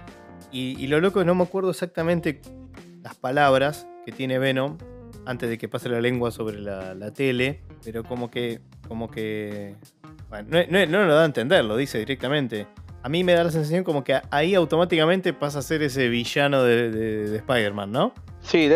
Y, 0.52 0.76
y 0.78 0.88
lo 0.88 1.00
loco, 1.00 1.24
no 1.24 1.34
me 1.34 1.44
acuerdo 1.44 1.70
exactamente 1.70 2.42
las 3.02 3.14
palabras 3.14 3.86
que 4.04 4.12
tiene 4.12 4.38
Venom 4.38 4.76
antes 5.26 5.48
de 5.48 5.58
que 5.58 5.68
pase 5.68 5.88
la 5.88 6.00
lengua 6.00 6.30
sobre 6.30 6.60
la, 6.60 7.12
tele, 7.12 7.62
pero 7.84 8.04
como 8.04 8.30
que, 8.30 8.60
como 8.88 9.10
que, 9.10 9.76
bueno, 10.28 10.58
no, 10.68 11.04
lo 11.04 11.14
da 11.14 11.22
a 11.22 11.26
entender, 11.26 11.64
lo 11.64 11.76
dice 11.76 11.98
directamente. 11.98 12.66
A 13.02 13.08
mí 13.08 13.24
me 13.24 13.32
da 13.32 13.44
la 13.44 13.50
sensación 13.50 13.82
como 13.82 14.04
que 14.04 14.20
ahí 14.30 14.54
automáticamente 14.54 15.32
pasa 15.32 15.60
a 15.60 15.62
ser 15.62 15.82
ese 15.82 16.08
villano 16.08 16.62
de, 16.62 17.36
Spider-Man, 17.36 17.90
¿no? 17.90 18.12
Sí, 18.42 18.70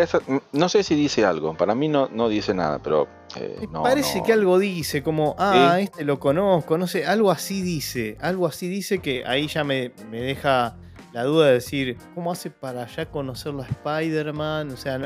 no 0.51 0.69
sé 0.69 0.83
si 0.83 0.95
dice 0.95 1.25
algo, 1.25 1.55
para 1.55 1.75
mí 1.75 1.87
no, 1.87 2.07
no 2.11 2.29
dice 2.29 2.53
nada, 2.53 2.79
pero... 2.79 3.07
Eh, 3.35 3.67
parece 3.83 4.23
que 4.23 4.33
algo 4.33 4.57
dice, 4.59 5.03
como, 5.03 5.35
ah, 5.37 5.79
este 5.79 6.05
lo 6.05 6.19
conozco, 6.19 6.77
no 6.77 6.87
sé, 6.87 7.05
algo 7.05 7.31
así 7.31 7.61
dice, 7.61 8.17
algo 8.21 8.47
así 8.47 8.67
dice 8.67 8.99
que 8.99 9.23
ahí 9.25 9.47
ya 9.47 9.63
me, 9.63 9.91
me 10.09 10.21
deja 10.21 10.77
la 11.15 11.23
duda 11.23 11.47
de 11.47 11.53
decir, 11.53 11.97
¿cómo 12.13 12.29
hace 12.33 12.49
para 12.51 12.85
ya 12.87 13.05
conocerlo 13.05 13.63
a 13.63 13.67
Spider-Man? 13.67 14.69
O 14.71 14.75
sea, 14.75 14.99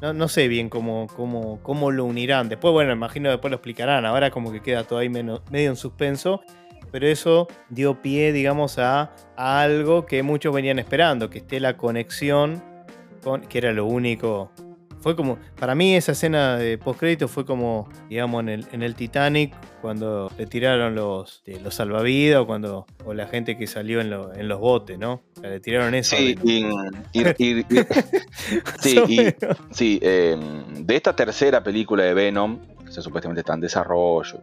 no, 0.00 0.28
sé 0.28 0.48
bien 0.48 0.70
cómo, 0.70 1.08
cómo, 1.14 1.62
cómo 1.62 1.90
lo 1.90 2.06
unirán. 2.06 2.48
Después, 2.48 2.72
bueno, 2.72 2.90
imagino 2.90 3.28
después 3.28 3.50
lo 3.50 3.56
explicarán. 3.56 4.06
Ahora 4.06 4.30
como 4.30 4.50
que 4.50 4.62
queda 4.62 4.84
todo 4.84 5.00
ahí 5.00 5.10
medio 5.10 5.42
en 5.50 5.76
suspenso. 5.76 6.40
Pero 6.90 7.06
eso 7.06 7.48
dio 7.68 8.00
pie, 8.00 8.32
digamos, 8.32 8.78
a 8.78 9.12
algo 9.36 10.06
que 10.06 10.22
muchos 10.22 10.54
venían 10.54 10.78
esperando, 10.78 11.28
que 11.28 11.38
esté 11.38 11.60
la 11.60 11.76
conexión 11.76 12.62
con, 13.22 13.42
que 13.42 13.58
era 13.58 13.72
lo 13.72 13.84
único 13.84 14.50
fue 15.02 15.16
como, 15.16 15.38
para 15.58 15.74
mí 15.74 15.96
esa 15.96 16.12
escena 16.12 16.56
de 16.56 16.78
postcrédito 16.78 17.28
fue 17.28 17.44
como, 17.44 17.88
digamos, 18.08 18.40
en 18.42 18.48
el, 18.48 18.66
en 18.72 18.82
el 18.82 18.94
Titanic, 18.94 19.54
cuando 19.80 20.30
le 20.38 20.46
tiraron 20.46 20.94
los, 20.94 21.42
eh, 21.44 21.60
los 21.62 21.74
salvavidas 21.74 22.40
o 22.40 22.46
cuando, 22.46 22.86
o 23.04 23.12
la 23.12 23.26
gente 23.26 23.58
que 23.58 23.66
salió 23.66 24.00
en, 24.00 24.12
en 24.12 24.48
los 24.48 24.60
botes, 24.60 24.98
¿no? 24.98 25.22
le 25.42 25.60
tiraron 25.60 25.94
eso. 25.94 26.16
Sí, 26.16 26.36
sí, 29.72 29.98
em, 30.00 30.86
de 30.86 30.96
esta 30.96 31.16
tercera 31.16 31.62
película 31.62 32.04
de 32.04 32.14
Venom, 32.14 32.60
que 32.86 33.02
supuestamente 33.02 33.40
está 33.40 33.54
en 33.54 33.60
desarrollo, 33.60 34.40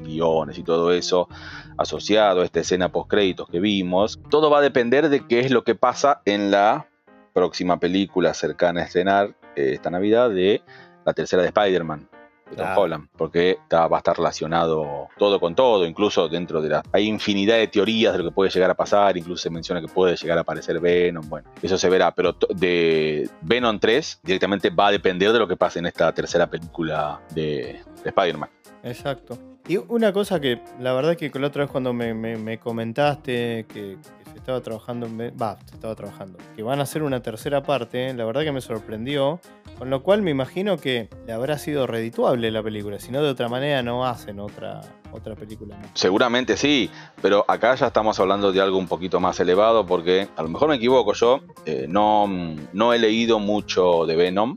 guiones 0.00 0.58
y 0.58 0.62
todo 0.62 0.92
eso, 0.92 1.28
asociado 1.76 2.40
a 2.40 2.44
esta 2.44 2.60
escena 2.60 2.90
postcréditos 2.90 3.48
que 3.48 3.60
vimos, 3.60 4.20
todo 4.30 4.50
va 4.50 4.58
a 4.58 4.62
depender 4.62 5.08
de 5.08 5.26
qué 5.26 5.40
es 5.40 5.50
lo 5.50 5.64
que 5.64 5.74
pasa 5.74 6.22
en 6.24 6.50
la 6.50 6.88
próxima 7.32 7.78
película 7.78 8.32
cercana 8.32 8.80
a 8.80 8.84
estrenar 8.84 9.34
esta 9.54 9.90
Navidad 9.90 10.30
de 10.30 10.62
la 11.04 11.12
tercera 11.12 11.42
de 11.42 11.48
Spider-Man. 11.48 12.08
De 12.50 12.56
Tom 12.56 12.76
Holland, 12.76 13.08
porque 13.16 13.58
va 13.72 13.88
a 13.90 13.98
estar 13.98 14.18
relacionado 14.18 15.08
todo 15.16 15.40
con 15.40 15.54
todo, 15.54 15.86
incluso 15.86 16.28
dentro 16.28 16.60
de 16.60 16.68
la... 16.68 16.82
Hay 16.92 17.08
infinidad 17.08 17.56
de 17.56 17.68
teorías 17.68 18.12
de 18.12 18.18
lo 18.18 18.24
que 18.24 18.34
puede 18.34 18.50
llegar 18.50 18.70
a 18.70 18.74
pasar, 18.74 19.16
incluso 19.16 19.42
se 19.42 19.50
menciona 19.50 19.80
que 19.80 19.88
puede 19.88 20.14
llegar 20.14 20.36
a 20.36 20.42
aparecer 20.42 20.78
Venom, 20.78 21.26
bueno, 21.26 21.48
eso 21.62 21.78
se 21.78 21.88
verá, 21.88 22.14
pero 22.14 22.36
de 22.50 23.28
Venom 23.40 23.78
3 23.78 24.20
directamente 24.22 24.68
va 24.68 24.88
a 24.88 24.90
depender 24.92 25.32
de 25.32 25.38
lo 25.38 25.48
que 25.48 25.56
pase 25.56 25.78
en 25.78 25.86
esta 25.86 26.12
tercera 26.12 26.46
película 26.46 27.18
de, 27.34 27.80
Spider-Man. 28.04 28.50
Exacto. 28.82 29.38
Y 29.66 29.78
una 29.78 30.12
cosa 30.12 30.38
que 30.38 30.60
la 30.78 30.92
verdad 30.92 31.16
que 31.16 31.30
la 31.34 31.46
otra 31.46 31.62
vez 31.62 31.70
cuando 31.70 31.94
me, 31.94 32.58
comentaste 32.58 33.64
que, 33.72 33.96
estaba 34.38 34.60
trabajando, 34.60 35.08
va, 35.40 35.58
se 35.66 35.74
estaba 35.74 35.94
trabajando, 35.94 36.38
que 36.56 36.62
van 36.62 36.80
a 36.80 36.82
hacer 36.82 37.02
una 37.02 37.20
tercera 37.22 37.62
parte, 37.62 38.12
la 38.14 38.24
verdad 38.24 38.42
que 38.42 38.52
me 38.52 38.60
sorprendió, 38.60 39.40
con 39.78 39.90
lo 39.90 40.02
cual 40.02 40.22
me 40.22 40.30
imagino 40.30 40.76
que 40.78 41.08
le 41.26 41.32
habrá 41.32 41.58
sido 41.58 41.86
redituable 41.86 42.50
la 42.50 42.62
película, 42.62 42.98
si 42.98 43.12
no 43.12 43.22
de 43.22 43.30
otra 43.30 43.48
manera 43.48 43.82
no 43.82 44.06
hacen 44.06 44.40
otra, 44.40 44.80
otra 45.12 45.34
película 45.34 45.76
Seguramente 45.94 46.56
sí, 46.56 46.90
pero 47.22 47.44
acá 47.48 47.74
ya 47.74 47.88
estamos 47.88 48.18
hablando 48.20 48.52
de 48.52 48.60
algo 48.60 48.78
un 48.78 48.88
poquito 48.88 49.20
más 49.20 49.38
elevado 49.40 49.86
porque 49.86 50.28
a 50.36 50.42
lo 50.42 50.48
mejor 50.48 50.68
me 50.68 50.76
equivoco 50.76 51.12
yo, 51.12 51.40
eh, 51.66 51.86
no, 51.88 52.26
no 52.72 52.92
he 52.92 52.98
leído 52.98 53.38
mucho 53.38 54.06
de 54.06 54.16
Venom, 54.16 54.56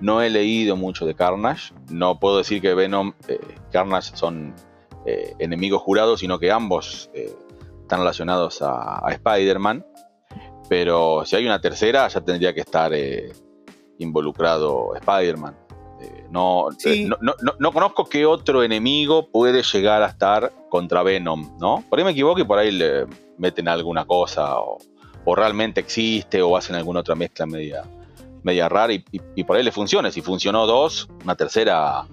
No 0.00 0.20
he 0.20 0.28
leído 0.28 0.76
mucho 0.76 1.06
de 1.06 1.14
Carnage. 1.14 1.72
No 1.90 2.20
puedo 2.20 2.38
decir 2.38 2.60
que 2.60 2.74
Venom 2.74 3.14
eh, 3.28 3.40
Carnage 3.72 4.14
son 4.14 4.54
eh, 5.06 5.34
enemigos 5.38 5.80
jurados, 5.82 6.20
sino 6.20 6.38
que 6.38 6.50
ambos 6.50 7.10
están 7.86 8.00
relacionados 8.00 8.60
a, 8.62 9.02
Spider-Man. 9.08 9.84
Pero 10.68 11.22
si 11.24 11.36
hay 11.36 11.46
una 11.46 11.60
tercera, 11.60 12.08
ya 12.08 12.20
tendría 12.20 12.52
que 12.52 12.60
estar 12.60 12.92
involucrado 13.98 14.94
Spider-Man. 14.96 15.56
No, 16.30 16.68
no, 17.58 17.72
conozco 17.72 18.04
qué 18.04 18.26
otro 18.26 18.62
enemigo 18.62 19.30
puede 19.30 19.62
llegar 19.62 20.02
a 20.02 20.06
estar 20.06 20.52
contra 20.68 21.02
Venom, 21.02 21.56
¿no? 21.58 21.84
Por 21.88 21.98
ahí 21.98 22.04
me 22.04 22.10
equivoco 22.10 22.40
y 22.40 22.44
por 22.44 22.58
ahí 22.58 22.70
le 22.72 23.06
meten 23.38 23.68
alguna 23.68 24.04
cosa 24.04 24.58
o, 24.60 24.78
o 25.24 25.34
realmente 25.34 25.80
existe 25.80 26.42
o 26.42 26.56
hacen 26.56 26.76
alguna 26.76 27.00
otra 27.00 27.14
mezcla 27.14 27.46
media, 27.46 27.84
media 28.42 28.68
rara 28.68 28.92
y, 28.92 29.44
por 29.44 29.56
ahí 29.56 29.62
le 29.62 29.72
funciona. 29.72 30.10
Si 30.10 30.22
funcionó 30.22 30.66
dos, 30.66 31.08
una 31.24 31.34
tercera 31.34 32.04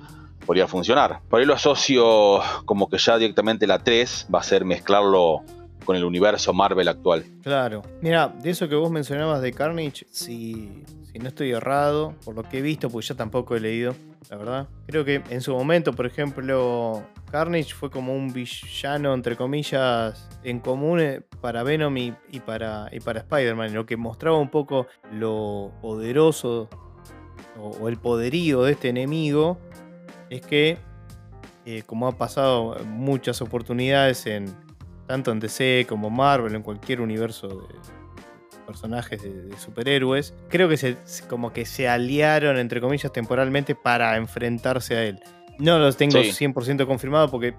podría 0.46 0.68
funcionar. 0.68 1.22
Por 1.30 1.40
ahí 1.40 1.46
lo 1.46 1.54
asocio 1.54 2.42
como 2.66 2.90
que 2.90 2.98
ya 2.98 3.18
directamente 3.18 3.68
la 3.68 3.80
3 3.80 4.28
va 4.34 4.40
a 4.40 4.44
ser 4.44 4.66
mezclarlo 4.66 5.44
con 5.84 5.96
el 5.96 6.04
universo 6.04 6.54
Marvel 6.54 6.88
actual. 6.88 7.24
Claro. 7.42 7.82
Mira, 8.02 8.28
de 8.28 8.50
eso 8.50 8.68
que 8.68 8.76
vos 8.76 8.92
mencionabas 8.92 9.42
de 9.42 9.52
Carnage, 9.52 10.06
si, 10.12 10.84
si 11.12 11.20
no 11.20 11.28
estoy 11.28 11.52
errado, 11.52 12.16
por 12.26 12.36
lo 12.36 12.44
que 12.44 12.60
he 12.60 12.62
visto, 12.62 12.90
pues 12.90 13.08
yo 13.08 13.16
tampoco 13.16 13.56
he 13.56 13.60
leído, 13.60 13.96
la 14.30 14.38
verdad. 14.38 14.68
Creo 14.88 15.06
que 15.06 15.22
en 15.30 15.42
su 15.42 15.54
momento, 15.54 15.94
por 15.94 16.06
ejemplo, 16.06 17.04
Carnage 17.32 17.74
fue 17.74 17.90
como 17.90 18.16
un 18.16 18.32
villano, 18.32 19.14
entre 19.14 19.36
comillas, 19.36 20.30
en 20.44 20.60
común 20.60 21.00
eh, 21.00 21.22
para 21.42 21.64
Venom 21.64 21.98
y, 21.98 22.12
para, 22.46 22.90
y 22.92 23.00
para 23.00 23.22
Spider-Man, 23.22 23.74
lo 23.74 23.86
que 23.86 23.98
mostraba 23.98 24.38
un 24.38 24.50
poco 24.50 24.88
lo 25.12 25.72
poderoso 25.82 26.70
o, 27.60 27.88
el 27.90 27.98
poderío 27.98 28.64
de 28.64 28.74
este 28.74 28.90
enemigo 28.90 29.58
es 30.30 30.42
que, 30.42 30.78
eh, 31.66 31.84
como 31.86 32.08
ha 32.08 32.18
pasado 32.18 32.76
muchas 32.86 33.42
oportunidades 33.42 34.26
en 34.26 34.46
tanto 35.08 35.32
en 35.32 35.40
DC 35.40 35.86
como 35.88 36.10
Marvel, 36.10 36.56
en 36.56 36.62
cualquier 36.62 37.02
universo 37.02 37.48
de 37.48 37.66
personajes 38.66 39.22
de, 39.22 39.58
superhéroes, 39.58 40.34
creo 40.50 40.70
que 40.70 40.78
se, 40.78 40.98
como 41.30 41.52
que 41.52 41.66
se 41.66 41.88
aliaron, 41.88 42.58
entre 42.58 42.82
comillas, 42.82 43.12
temporalmente 43.12 43.76
para 43.76 44.16
enfrentarse 44.18 44.96
a 44.96 45.04
él. 45.04 45.20
No 45.60 45.78
los 45.80 45.98
tengo 45.98 46.18
100% 46.18 46.86
confirmado 46.86 47.30
porque 47.30 47.56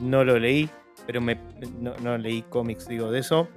no 0.00 0.24
lo 0.24 0.38
leí, 0.38 0.70
pero 1.06 1.20
me, 1.20 1.38
no, 1.78 2.18
leí 2.18 2.42
cómics, 2.42 2.88
digo, 2.88 3.10
de 3.10 3.20
eso. 3.20 3.48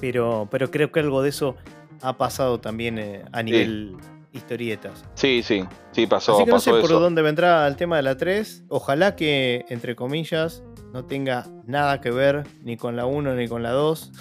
Pero, 0.00 0.48
pero 0.50 0.70
creo 0.70 0.92
que 0.92 1.00
algo 1.00 1.22
de 1.22 1.30
eso 1.30 1.56
ha 2.02 2.18
pasado 2.18 2.60
también 2.60 2.98
eh, 2.98 3.24
a 3.32 3.42
nivel 3.42 3.96
historietas. 4.32 5.04
Sí, 5.14 5.42
sí, 5.42 5.64
sí, 5.92 6.06
pasó. 6.06 6.34
Así 6.34 6.44
que 6.44 6.50
no 6.50 6.60
sé 6.60 6.72
por 6.72 6.88
dónde 6.88 7.22
vendrá 7.22 7.66
el 7.66 7.76
tema 7.76 7.96
de 7.96 8.02
la 8.02 8.16
3. 8.16 8.64
Ojalá 8.68 9.16
que, 9.16 9.64
entre 9.68 9.94
comillas, 9.96 10.62
no 10.94 11.04
tenga 11.04 11.44
nada 11.66 12.00
que 12.00 12.12
ver 12.12 12.44
ni 12.62 12.76
con 12.76 12.94
la 12.94 13.04
1 13.04 13.34
ni 13.34 13.48
con 13.48 13.64
la 13.64 13.72
2 13.72 14.12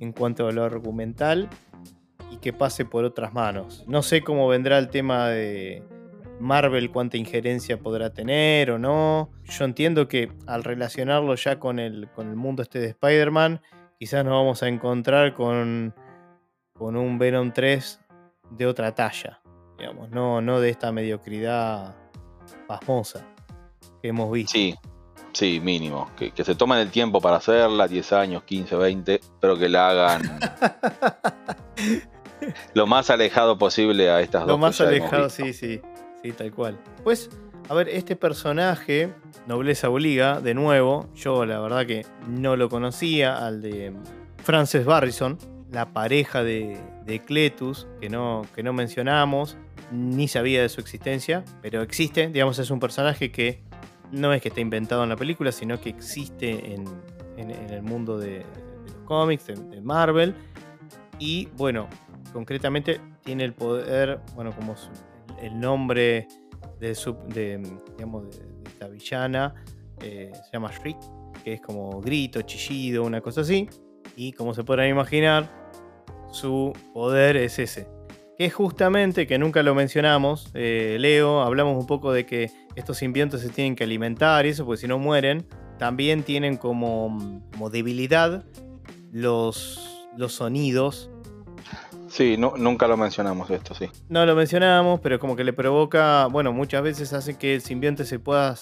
en 0.00 0.12
cuanto 0.12 0.46
a 0.46 0.52
lo 0.52 0.62
argumental 0.62 1.48
y 2.30 2.36
que 2.36 2.52
pase 2.52 2.84
por 2.84 3.04
otras 3.04 3.32
manos. 3.32 3.82
No 3.88 4.02
sé 4.02 4.20
cómo 4.20 4.46
vendrá 4.46 4.76
el 4.76 4.90
tema 4.90 5.30
de 5.30 5.82
Marvel, 6.38 6.90
cuánta 6.90 7.16
injerencia 7.16 7.78
podrá 7.78 8.12
tener 8.12 8.72
o 8.72 8.78
no. 8.78 9.30
Yo 9.44 9.64
entiendo 9.64 10.06
que 10.06 10.30
al 10.46 10.64
relacionarlo 10.64 11.34
ya 11.34 11.58
con 11.58 11.78
el, 11.78 12.10
con 12.10 12.28
el 12.28 12.36
mundo 12.36 12.62
este 12.62 12.78
de 12.78 12.88
Spider-Man, 12.88 13.62
quizás 13.98 14.22
nos 14.22 14.34
vamos 14.34 14.62
a 14.62 14.68
encontrar 14.68 15.32
con, 15.32 15.94
con 16.74 16.96
un 16.96 17.18
Venom 17.18 17.52
3 17.54 18.00
de 18.50 18.66
otra 18.66 18.94
talla, 18.94 19.40
digamos, 19.78 20.10
no, 20.10 20.42
no 20.42 20.60
de 20.60 20.68
esta 20.68 20.92
mediocridad 20.92 21.96
pasmosa 22.66 23.26
que 24.02 24.08
hemos 24.08 24.30
visto. 24.30 24.52
Sí, 24.52 24.74
sí, 25.36 25.60
mínimo. 25.60 26.10
Que, 26.16 26.32
se 26.42 26.54
tomen 26.54 26.78
el 26.78 26.90
tiempo 26.90 27.20
para 27.20 27.36
hacerla, 27.36 27.86
10 27.86 28.12
años, 28.12 28.42
15, 28.44 28.76
20, 28.76 29.20
pero 29.40 29.58
que 29.58 29.68
la 29.68 29.90
hagan 29.90 30.22
lo 32.74 32.86
más 32.86 33.10
alejado 33.10 33.58
posible 33.58 34.10
a 34.10 34.20
estas 34.20 34.42
dos. 34.42 34.48
Lo 34.48 34.58
más 34.58 34.80
alejado, 34.80 35.28
sí, 35.28 35.52
sí, 35.52 35.80
sí, 36.22 36.32
tal 36.32 36.52
cual. 36.52 36.78
Pues, 37.04 37.28
a 37.68 37.74
ver, 37.74 37.88
este 37.90 38.16
personaje, 38.16 39.12
Nobleza 39.46 39.90
Obliga, 39.90 40.40
de 40.40 40.54
nuevo, 40.54 41.08
yo 41.14 41.44
la 41.44 41.60
verdad 41.60 41.86
que 41.86 42.06
no 42.26 42.56
lo 42.56 42.68
conocía, 42.68 43.46
al 43.46 43.60
de 43.60 43.92
Frances 44.42 44.86
Barrison, 44.86 45.38
la 45.70 45.92
pareja 45.92 46.42
de, 46.42 46.80
Cletus, 47.26 47.86
que 48.00 48.08
no, 48.08 48.42
que 48.54 48.62
no 48.62 48.72
mencionamos, 48.72 49.58
ni 49.92 50.28
sabía 50.28 50.62
de 50.62 50.68
su 50.68 50.80
existencia, 50.80 51.44
pero 51.60 51.82
existe, 51.82 52.28
digamos, 52.28 52.58
es 52.58 52.70
un 52.70 52.80
personaje 52.80 53.30
que 53.30 53.62
no 54.12 54.32
es 54.32 54.42
que 54.42 54.48
esté 54.48 54.60
inventado 54.60 55.02
en 55.02 55.08
la 55.08 55.16
película, 55.16 55.52
sino 55.52 55.80
que 55.80 55.90
existe 55.90 56.74
en, 56.74 56.86
el 57.36 57.82
mundo 57.82 58.18
de, 58.18 58.44
los 58.86 58.96
cómics, 59.04 59.46
de, 59.46 59.80
Marvel, 59.80 60.34
y 61.18 61.48
bueno, 61.56 61.88
concretamente 62.32 63.00
tiene 63.22 63.44
el 63.44 63.52
poder, 63.52 64.20
bueno, 64.34 64.52
como 64.54 64.74
el 65.40 65.58
nombre 65.58 66.28
de, 66.80 67.78
digamos, 67.96 68.36
de, 68.36 68.46
esta 68.66 68.88
villana, 68.88 69.54
eh, 70.00 70.32
se 70.34 70.52
llama 70.52 70.70
Shriek, 70.70 70.98
que 71.44 71.54
es 71.54 71.60
como 71.60 72.00
grito, 72.00 72.42
chillido, 72.42 73.04
una 73.04 73.20
cosa 73.20 73.42
así. 73.42 73.68
Y 74.16 74.32
como 74.32 74.54
se 74.54 74.64
podrán 74.64 74.88
imaginar, 74.88 75.70
su 76.30 76.72
poder 76.92 77.36
es 77.36 77.58
ese. 77.58 77.95
Que 78.38 78.46
es 78.46 78.54
justamente, 78.54 79.26
que 79.26 79.38
nunca 79.38 79.62
lo 79.62 79.74
mencionamos, 79.74 80.50
eh, 80.54 80.96
Leo, 81.00 81.40
hablamos 81.40 81.78
un 81.78 81.86
poco 81.86 82.12
de 82.12 82.26
que 82.26 82.50
estos 82.74 82.98
simbiontes 82.98 83.40
se 83.40 83.48
tienen 83.48 83.76
que 83.76 83.84
alimentar 83.84 84.44
y 84.44 84.50
eso, 84.50 84.66
porque 84.66 84.82
si 84.82 84.88
no 84.88 84.98
mueren, 84.98 85.46
también 85.78 86.22
tienen 86.22 86.56
como, 86.56 87.42
como 87.52 87.70
debilidad 87.70 88.44
los, 89.10 90.06
los 90.16 90.34
sonidos. 90.34 91.10
Sí, 92.08 92.36
nunca 92.36 92.86
lo 92.86 92.96
mencionamos 92.96 93.50
esto, 93.50 93.74
sí. 93.74 93.90
No 94.08 94.24
lo 94.24 94.34
mencionamos, 94.34 95.00
pero 95.00 95.18
como 95.18 95.36
que 95.36 95.44
le 95.44 95.52
provoca, 95.52 96.26
bueno, 96.26 96.52
muchas 96.52 96.82
veces 96.82 97.12
hace 97.12 97.36
que 97.36 97.54
el 97.54 97.62
simbionte 97.62 98.04
se 98.04 98.18
pueda 98.18 98.54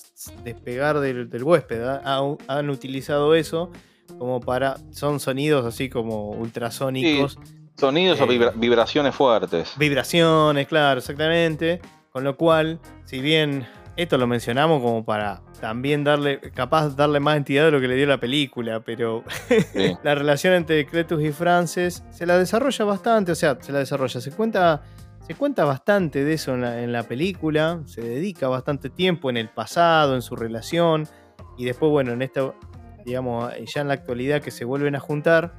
despegar 0.43 0.99
del, 1.01 1.29
huésped. 1.43 1.83
han 1.83 2.71
utilizado 2.71 3.35
eso 3.35 3.71
como 4.19 4.41
para. 4.41 4.77
Son 4.91 5.21
sonidos 5.21 5.67
así 5.67 5.89
como 5.89 6.31
ultrasónicos. 6.31 7.39
Sonidos 7.77 8.21
o 8.21 8.31
eh, 8.31 8.53
vibraciones 8.55 9.15
fuertes. 9.15 9.75
Vibraciones, 9.77 10.67
claro, 10.67 11.01
exactamente. 11.01 11.81
Con 12.11 12.25
lo 12.25 12.37
cual, 12.37 12.81
si 13.05 13.21
bien 13.21 13.67
esto 13.97 14.19
lo 14.19 14.27
mencionamos 14.27 14.81
como 14.83 15.05
para 15.05 15.43
también 15.61 16.05
darle, 16.05 16.41
capaz 16.53 16.91
darle 16.91 17.21
más 17.21 17.37
entidad 17.37 17.65
de 17.65 17.71
lo 17.71 17.81
que 17.81 17.89
le 17.89 17.97
dio 17.97 18.07
la 18.07 18.19
película, 18.19 18.81
pero 18.81 19.25
la 20.03 20.15
relación 20.15 20.55
entre 20.55 20.85
Cletus 20.87 21.23
y 21.23 21.33
Frances 21.33 22.05
se 22.11 22.27
la 22.27 22.39
desarrolla 22.39 22.85
bastante, 22.85 23.33
o 23.33 23.35
sea, 23.35 23.57
se 23.61 23.73
la 23.73 23.79
desarrolla, 23.79 24.21
se 24.21 24.31
cuenta, 24.31 24.83
se 25.27 25.35
cuenta 25.35 25.65
bastante 25.65 26.25
de 26.25 26.35
eso 26.35 26.55
en 26.55 26.61
la, 26.61 26.83
en 26.83 26.93
la 26.93 27.05
película, 27.05 27.81
se 27.87 28.03
dedica 28.03 28.49
bastante 28.49 28.91
tiempo 28.91 29.31
en 29.31 29.37
el 29.37 29.49
pasado, 29.49 30.15
en 30.15 30.23
su 30.23 30.37
relación, 30.37 31.09
y 31.57 31.65
después, 31.65 31.91
bueno, 31.91 32.13
en 32.13 32.23
esta 32.23 32.53
digamos, 33.05 33.53
ya 33.73 33.83
en 33.83 33.89
la 33.89 33.95
actualidad 33.95 34.43
que 34.43 34.51
se 34.51 34.65
vuelven 34.65 34.95
a 34.97 35.01
juntar, 35.01 35.55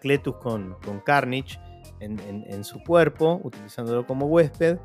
Cletus 0.00 0.36
con, 0.36 0.76
con 0.84 1.00
Carnage 1.00 1.58
en, 2.00 2.64
su 2.64 2.82
cuerpo, 2.82 3.40
utilizándolo 3.44 4.06
como 4.06 4.26
huésped, 4.26 4.78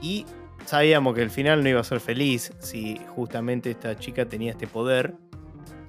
y 0.00 0.24
sabíamos 0.64 1.14
que 1.14 1.22
el 1.22 1.30
final 1.30 1.62
no 1.62 1.68
iba 1.68 1.80
a 1.80 1.84
ser 1.84 2.00
feliz 2.00 2.52
si 2.58 2.98
justamente 3.14 3.70
esta 3.70 3.98
chica 3.98 4.26
tenía 4.26 4.52
este 4.52 4.66
poder, 4.66 5.14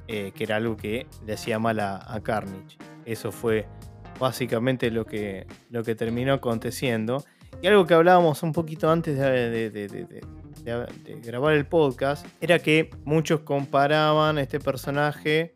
eh, 0.08 0.32
que 0.36 0.44
era 0.44 0.58
algo 0.58 0.76
que 0.76 1.08
le 1.26 1.34
hacía 1.34 1.60
mal 1.60 1.80
a, 1.80 2.20
Carnage. 2.24 2.78
Eso 3.06 3.32
fue 3.32 3.68
básicamente 4.20 4.92
lo 4.92 5.06
que, 5.06 5.48
lo 5.70 5.84
que 5.84 5.96
terminó 5.96 6.34
aconteciendo. 6.34 7.24
Y 7.62 7.68
algo 7.68 7.86
que 7.86 7.94
hablábamos 7.94 8.44
un 8.44 8.54
poquito 8.54 8.90
antes 8.90 9.18
de, 9.18 9.70
de, 9.70 10.22
grabar 11.24 11.54
el 11.54 11.66
podcast 11.66 12.26
era 12.40 12.60
que 12.60 12.90
muchos 13.04 13.42
comparaban 13.42 14.38
este 14.38 14.60
personaje, 14.60 15.56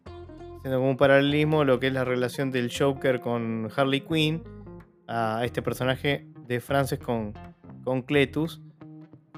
haciendo 0.65 0.79
como 0.79 0.89
un 0.89 0.97
paralelismo, 0.97 1.63
lo 1.63 1.79
que 1.79 1.85
es 1.87 1.93
la 1.93 2.03
relación 2.03 2.49
del 2.49 2.75
Joker 2.75 3.19
con 3.21 3.69
Harley 3.75 4.01
Quinn, 4.01 4.43
a 5.07 5.41
este 5.45 5.61
personaje 5.61 6.25
de 6.47 6.59
Frances 6.59 6.97
con, 6.97 7.33
con 7.83 8.01
Cletus. 8.01 8.63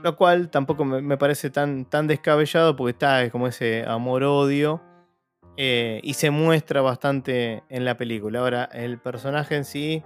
Lo 0.01 0.15
cual 0.15 0.49
tampoco 0.49 0.85
me, 0.85 1.17
parece 1.17 1.49
tan, 1.49 1.83
tan 1.83 2.07
descabellado 2.07 2.77
porque 2.77 2.91
está 2.91 3.29
como 3.29 3.47
ese 3.47 3.83
amor-odio. 3.85 4.81
Eh, 5.57 5.99
y 6.01 6.13
se 6.13 6.29
muestra 6.29 6.81
bastante 6.81 7.61
en 7.67 7.83
la 7.83 7.97
película. 7.97 8.39
Ahora, 8.39 8.69
el 8.71 8.97
personaje 8.97 9.57
en 9.57 9.65
sí, 9.65 10.03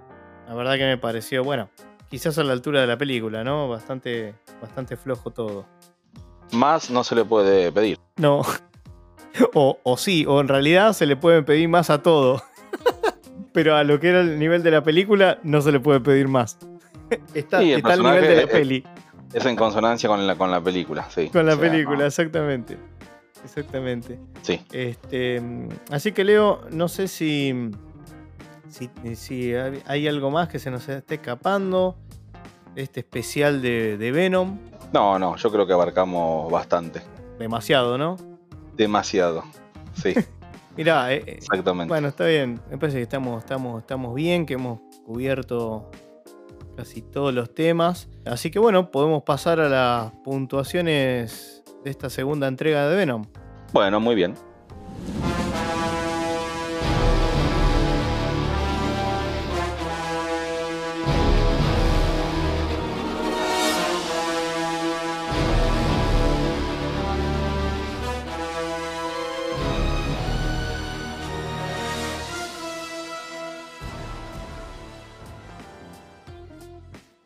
la 0.48 0.54
verdad 0.54 0.74
que 0.74 0.86
me 0.86 0.98
pareció, 0.98 1.44
bueno, 1.44 1.70
quizás 2.10 2.36
a 2.38 2.42
la 2.42 2.52
altura 2.52 2.80
de 2.80 2.88
la 2.88 2.98
película, 2.98 3.44
¿no? 3.44 3.68
Bastante, 3.68 4.34
bastante 4.60 4.96
flojo 4.96 5.30
todo. 5.30 5.66
Más 6.50 6.90
no 6.90 7.04
se 7.04 7.14
le 7.14 7.24
puede 7.24 7.70
pedir. 7.70 8.00
No. 8.16 8.42
O, 9.54 9.78
o 9.82 9.96
sí, 9.96 10.24
o 10.26 10.40
en 10.40 10.48
realidad 10.48 10.92
se 10.92 11.06
le 11.06 11.16
puede 11.16 11.42
pedir 11.42 11.68
más 11.68 11.90
a 11.90 12.02
todo. 12.02 12.42
Pero 13.52 13.76
a 13.76 13.84
lo 13.84 14.00
que 14.00 14.08
era 14.08 14.20
el 14.20 14.38
nivel 14.38 14.62
de 14.62 14.70
la 14.70 14.82
película 14.82 15.38
no 15.42 15.60
se 15.60 15.72
le 15.72 15.80
puede 15.80 16.00
pedir 16.00 16.28
más. 16.28 16.58
está, 17.34 17.60
Sí, 17.60 17.72
el 17.72 17.78
está 17.78 17.92
al 17.94 18.02
nivel 18.02 18.22
de 18.22 18.36
la 18.36 18.42
es- 18.42 18.48
peli. 18.48 18.84
Es 19.32 19.46
en 19.46 19.56
consonancia 19.56 20.08
con 20.10 20.26
la, 20.26 20.36
con 20.36 20.50
la 20.50 20.60
película, 20.60 21.08
sí. 21.08 21.28
Con 21.30 21.46
la 21.46 21.54
O 21.54 21.56
sea, 21.58 21.70
película, 21.70 21.98
no, 22.00 22.04
exactamente. 22.04 22.76
Exactamente. 23.42 24.18
Sí. 24.42 24.60
Este, 24.72 25.42
así 25.90 26.12
que 26.12 26.22
Leo, 26.22 26.60
no 26.70 26.86
sé 26.88 27.08
si, 27.08 27.70
si, 29.14 29.54
hay 29.86 30.06
algo 30.06 30.30
más 30.30 30.48
que 30.48 30.58
se 30.58 30.70
nos 30.70 30.86
esté 30.88 31.14
escapando. 31.14 31.96
Este 32.76 33.00
especial 33.00 33.60
de, 33.62 33.96
de 33.98 34.12
Venom. 34.12 34.58
No, 34.92 35.18
no, 35.18 35.36
yo 35.36 35.50
creo 35.50 35.66
que 35.66 35.72
abarcamos 35.72 36.50
bastante. 36.52 37.00
Demasiado, 37.38 37.96
¿no? 37.98 38.16
Demasiado. 38.76 39.44
Sí, 39.94 40.14
Mirá, 40.76 41.12
eh, 41.12 41.22
eh, 41.26 41.34
exactamente. 41.38 41.88
bueno, 41.90 42.08
está 42.08 42.24
bien. 42.24 42.60
Me 42.70 42.78
parece 42.78 42.98
que 42.98 43.02
estamos, 43.02 43.42
estamos, 43.42 43.80
estamos 43.80 44.14
bien, 44.14 44.46
que 44.46 44.54
hemos 44.54 44.80
cubierto 45.04 45.90
casi 46.76 47.02
todos 47.02 47.34
los 47.34 47.54
temas. 47.54 48.08
Así 48.24 48.50
que 48.50 48.58
bueno, 48.58 48.90
podemos 48.90 49.22
pasar 49.22 49.60
a 49.60 49.68
las 49.68 50.12
puntuaciones 50.24 51.62
de 51.84 51.90
esta 51.90 52.08
segunda 52.08 52.48
entrega 52.48 52.88
de 52.88 52.96
Venom. 52.96 53.24
Bueno, 53.72 54.00
muy 54.00 54.14
bien. 54.14 54.34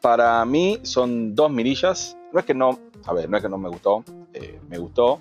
Para 0.07 0.45
mí 0.45 0.79
son 0.85 1.35
dos 1.35 1.51
mirillas. 1.51 2.17
No 2.33 2.39
es 2.39 2.47
que 2.47 2.55
no, 2.55 2.79
a 3.07 3.13
ver, 3.13 3.29
no 3.29 3.39
es 3.39 3.43
que 3.43 3.49
no 3.49 3.59
me 3.59 3.69
gustó, 3.69 4.05
eh, 4.33 4.61
me 4.69 4.79
gustó. 4.79 5.19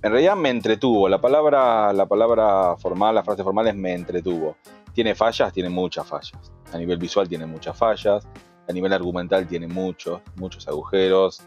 En 0.00 0.12
realidad 0.12 0.36
me 0.36 0.48
entretuvo. 0.48 1.08
La 1.08 1.20
palabra, 1.20 1.92
la 1.92 2.06
palabra 2.06 2.76
formal, 2.76 3.16
la 3.16 3.24
frase 3.24 3.42
formal 3.42 3.66
es 3.66 3.74
me 3.74 3.92
entretuvo. 3.92 4.54
Tiene 4.94 5.16
fallas, 5.16 5.52
tiene 5.52 5.70
muchas 5.70 6.06
fallas. 6.06 6.52
A 6.72 6.78
nivel 6.78 6.98
visual 6.98 7.28
tiene 7.28 7.46
muchas 7.46 7.76
fallas. 7.76 8.28
A 8.68 8.72
nivel 8.72 8.92
argumental 8.92 9.48
tiene 9.48 9.66
muchos, 9.66 10.20
muchos 10.36 10.68
agujeros. 10.68 11.42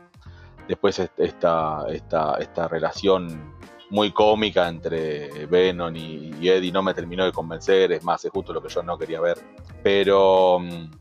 Después 0.68 1.00
est- 1.00 1.18
esta, 1.22 1.86
esta, 1.88 2.36
esta 2.40 2.68
relación 2.68 3.54
muy 3.90 4.12
cómica 4.12 4.68
entre 4.68 5.46
Venom 5.46 5.96
y, 5.96 6.34
y 6.42 6.50
Eddie 6.50 6.74
no 6.74 6.84
me 6.84 6.94
terminó 6.94 7.24
de 7.24 7.32
convencer. 7.32 7.94
Es 7.94 8.04
más, 8.04 8.26
es 8.26 8.32
justo 8.32 8.52
lo 8.52 8.62
que 8.62 8.68
yo 8.68 8.84
no 8.84 8.98
quería 8.98 9.22
ver. 9.22 9.38
Pero 9.82 10.60
mm, 10.60 10.92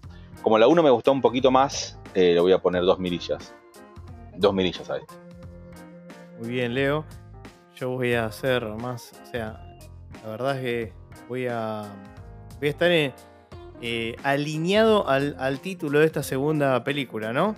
como 0.43 0.59
la 0.59 0.69
1 0.69 0.82
me 0.82 0.90
gustó 0.90 1.12
un 1.12 1.20
poquito 1.20 1.51
más, 1.51 1.98
eh, 2.14 2.35
le 2.35 2.40
voy 2.40 2.52
a 2.52 2.59
poner 2.59 2.82
dos 2.82 2.98
mirillas. 2.98 3.55
Dos 4.36 4.52
mirillas 4.52 4.89
a 4.90 4.98
este. 4.98 5.14
Muy 6.39 6.51
bien, 6.51 6.74
Leo. 6.74 7.05
Yo 7.77 7.90
voy 7.90 8.14
a 8.14 8.27
hacer 8.27 8.64
más. 8.64 9.12
O 9.23 9.31
sea, 9.31 9.78
la 10.23 10.28
verdad 10.28 10.56
es 10.59 10.62
que 10.62 10.93
voy 11.28 11.47
a. 11.48 11.85
Voy 12.59 12.69
a 12.69 12.70
estar 12.70 12.90
eh, 12.90 14.16
alineado 14.23 15.09
al, 15.09 15.36
al 15.39 15.60
título 15.60 16.01
de 16.01 16.06
esta 16.06 16.23
segunda 16.23 16.82
película, 16.85 17.32
¿no? 17.32 17.55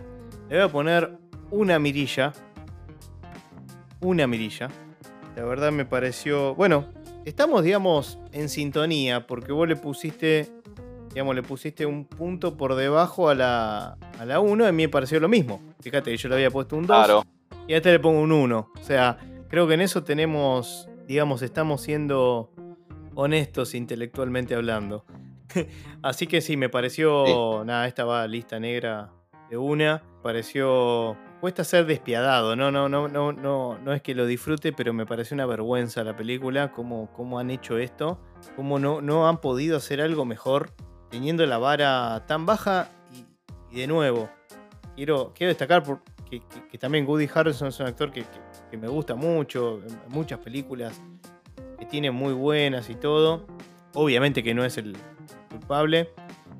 Le 0.49 0.57
voy 0.57 0.65
a 0.65 0.69
poner 0.69 1.19
una 1.51 1.79
mirilla. 1.79 2.33
Una 4.01 4.27
mirilla. 4.27 4.69
La 5.37 5.45
verdad 5.45 5.73
me 5.73 5.85
pareció. 5.85 6.55
Bueno, 6.55 6.87
estamos, 7.25 7.65
digamos, 7.65 8.19
en 8.33 8.49
sintonía. 8.49 9.27
Porque 9.27 9.53
vos 9.53 9.67
le 9.67 9.77
pusiste. 9.77 10.53
Digamos, 11.15 11.37
le 11.37 11.45
pusiste 11.45 11.87
un 11.87 12.07
punto 12.07 12.57
por 12.57 12.75
debajo 12.75 13.29
a 13.29 13.37
la, 13.37 13.97
a 14.19 14.25
la 14.25 14.41
1. 14.41 14.67
A 14.67 14.73
mí 14.73 14.83
me 14.83 14.89
pareció 14.89 15.21
lo 15.21 15.29
mismo. 15.29 15.63
Fíjate 15.81 16.11
que 16.11 16.17
yo 16.17 16.29
le 16.29 16.35
había 16.35 16.51
puesto 16.51 16.77
un 16.77 16.87
2 16.87 16.97
Claro, 16.97 17.25
y 17.69 17.75
a 17.75 17.77
este 17.77 17.93
le 17.93 18.01
pongo 18.01 18.21
un 18.21 18.33
1. 18.33 18.73
O 18.75 18.85
sea, 18.85 19.19
creo 19.49 19.69
que 19.69 19.75
en 19.75 19.81
eso 19.81 20.03
tenemos, 20.03 20.89
digamos, 21.07 21.43
estamos 21.43 21.83
siendo 21.83 22.51
honestos 23.15 23.77
intelectualmente 23.77 24.57
hablando. 24.57 25.05
Así 26.03 26.27
que 26.27 26.41
sí, 26.41 26.57
me 26.57 26.69
pareció, 26.69 27.63
nada, 27.65 27.87
esta 27.87 28.05
va 28.05 28.27
lista 28.27 28.59
negra 28.59 29.13
de 29.51 29.57
una. 29.57 30.03
Pareció, 30.23 31.17
cuesta 31.41 31.65
ser 31.65 31.87
despiadado, 31.87 32.57
no, 32.57 32.71
no, 32.71 32.89
no, 32.89 33.09
no, 33.09 33.33
no, 33.33 33.79
no 33.79 33.93
es 33.93 34.03
que 34.03 34.15
lo 34.15 34.27
disfrute, 34.27 34.73
pero 34.73 34.93
me 34.93 35.07
pareció 35.07 35.35
una 35.35 35.47
vergüenza 35.47 36.03
la 36.03 36.17
película, 36.17 36.73
cómo, 36.73 37.11
cómo 37.13 37.39
han 37.39 37.51
hecho 37.51 37.77
esto, 37.77 38.19
cómo 38.57 38.79
no, 38.79 39.03
no 39.03 39.29
han 39.29 39.43
podido 39.43 39.77
hacer 39.77 40.01
algo 40.01 40.25
mejor, 40.25 40.73
teniendo 41.15 41.47
la 41.47 41.59
vara 41.59 42.25
tan 42.27 42.45
baja 42.45 42.89
y, 43.71 43.77
de 43.77 43.87
nuevo, 43.87 44.29
quiero, 44.97 45.33
quiero 45.33 45.51
destacar 45.51 45.85
por- 45.85 46.01
que, 46.29 46.77
también 46.77 47.07
Woody 47.07 47.31
Harrelson 47.33 47.69
es 47.69 47.79
un 47.79 47.87
actor 47.87 48.11
que, 48.11 48.25
me 48.77 48.89
gusta 48.89 49.15
mucho, 49.15 49.81
muchas 50.09 50.41
películas 50.41 51.01
que 51.79 51.87
tiene 51.87 52.11
muy 52.11 52.33
buenas 52.33 52.91
y 52.91 52.97
todo. 52.97 53.47
Obviamente 53.93 54.43
que 54.43 54.55
no 54.55 54.65
es 54.65 54.77
el 54.77 54.97
culpable. 55.49 56.11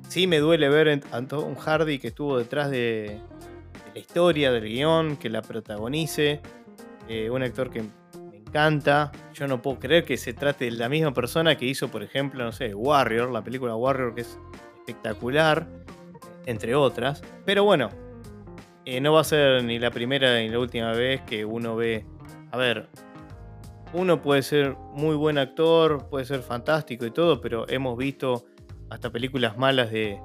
Sí 0.07 0.25
me 0.25 0.39
duele 0.39 0.69
ver 0.69 1.03
a 1.11 1.21
Tom 1.23 1.55
Hardy 1.55 1.99
que 1.99 2.07
estuvo 2.07 2.37
detrás 2.37 2.71
de, 2.71 3.19
la 3.93 3.99
historia, 3.99 4.53
del 4.53 4.63
guion, 4.63 5.17
que 5.17 5.29
la 5.29 5.41
protagonice. 5.41 6.39
Eh, 7.09 7.29
un 7.29 7.43
actor 7.43 7.69
que 7.69 7.83
encanta. 8.55 9.11
Yo 9.33 9.47
no 9.47 9.61
puedo 9.61 9.79
creer 9.79 10.05
que 10.05 10.15
se 10.15 10.33
trate 10.33 10.65
de 10.65 10.71
la 10.71 10.87
misma 10.87 11.13
persona 11.13 11.57
que 11.57 11.65
hizo, 11.65 11.89
por 11.89 12.03
ejemplo, 12.03 12.43
no 12.43 12.53
sé, 12.53 12.73
Warrior, 12.73 13.29
la 13.29 13.43
película 13.43 13.75
Warrior 13.75 14.15
que 14.15 14.21
es 14.21 14.39
espectacular, 14.77 15.67
entre 16.45 16.73
otras. 16.73 17.21
Pero 17.43 17.65
bueno, 17.65 17.89
eh, 18.85 19.01
no 19.01 19.11
va 19.11 19.21
a 19.21 19.23
ser 19.25 19.61
ni 19.63 19.77
la 19.77 19.91
primera 19.91 20.39
ni 20.39 20.47
la 20.47 20.59
última 20.59 20.93
vez 20.93 21.21
que 21.21 21.43
uno 21.43 21.75
ve. 21.75 22.05
A 22.51 22.57
ver, 22.57 22.87
uno 23.91 24.21
puede 24.21 24.41
ser 24.41 24.77
muy 24.93 25.17
buen 25.17 25.37
actor, 25.37 26.07
puede 26.09 26.23
ser 26.23 26.41
fantástico 26.41 27.05
y 27.05 27.11
todo, 27.11 27.41
pero 27.41 27.67
hemos 27.67 27.97
visto 27.97 28.45
hasta 28.89 29.11
películas 29.11 29.57
malas 29.57 29.91
de, 29.91 30.17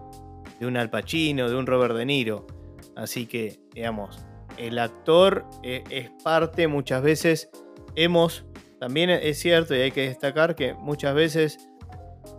de 0.60 0.66
un 0.66 0.76
Al 0.76 0.88
Pacino, 0.88 1.48
de 1.50 1.56
un 1.56 1.66
Robert 1.66 1.96
De 1.96 2.06
Niro. 2.06 2.46
Así 2.94 3.26
que, 3.26 3.58
digamos, 3.74 4.24
el 4.56 4.78
actor 4.78 5.44
eh, 5.64 5.82
es 5.90 6.10
parte 6.22 6.68
muchas 6.68 7.02
veces. 7.02 7.50
Hemos, 7.94 8.44
también 8.78 9.10
es 9.10 9.38
cierto 9.38 9.74
y 9.74 9.80
hay 9.80 9.90
que 9.90 10.08
destacar 10.08 10.54
que 10.54 10.74
muchas 10.74 11.14
veces 11.14 11.68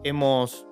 hemos 0.04 0.66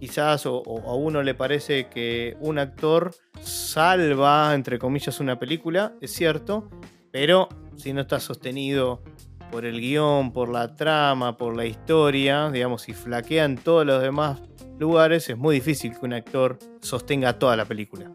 quizás 0.00 0.44
o, 0.46 0.62
a 0.86 0.94
uno 0.94 1.22
le 1.22 1.34
parece 1.34 1.88
que 1.88 2.36
un 2.40 2.58
actor 2.58 3.14
salva, 3.40 4.54
entre 4.54 4.78
comillas, 4.78 5.20
una 5.20 5.38
película, 5.38 5.94
es 6.00 6.12
cierto, 6.12 6.68
pero 7.10 7.48
si 7.76 7.92
no 7.92 8.02
está 8.02 8.20
sostenido 8.20 9.02
por 9.50 9.64
el 9.64 9.80
guion, 9.80 10.32
por 10.32 10.48
la 10.48 10.74
trama, 10.76 11.36
por 11.36 11.56
la 11.56 11.64
historia, 11.64 12.50
digamos, 12.50 12.82
si 12.82 12.92
flaquean 12.92 13.56
todos 13.56 13.86
los 13.86 14.02
demás 14.02 14.42
lugares, 14.78 15.30
es 15.30 15.38
muy 15.38 15.54
difícil 15.54 15.98
que 15.98 16.04
un 16.04 16.12
actor 16.12 16.58
sostenga 16.80 17.38
toda 17.38 17.56
la 17.56 17.64
película. 17.64 18.10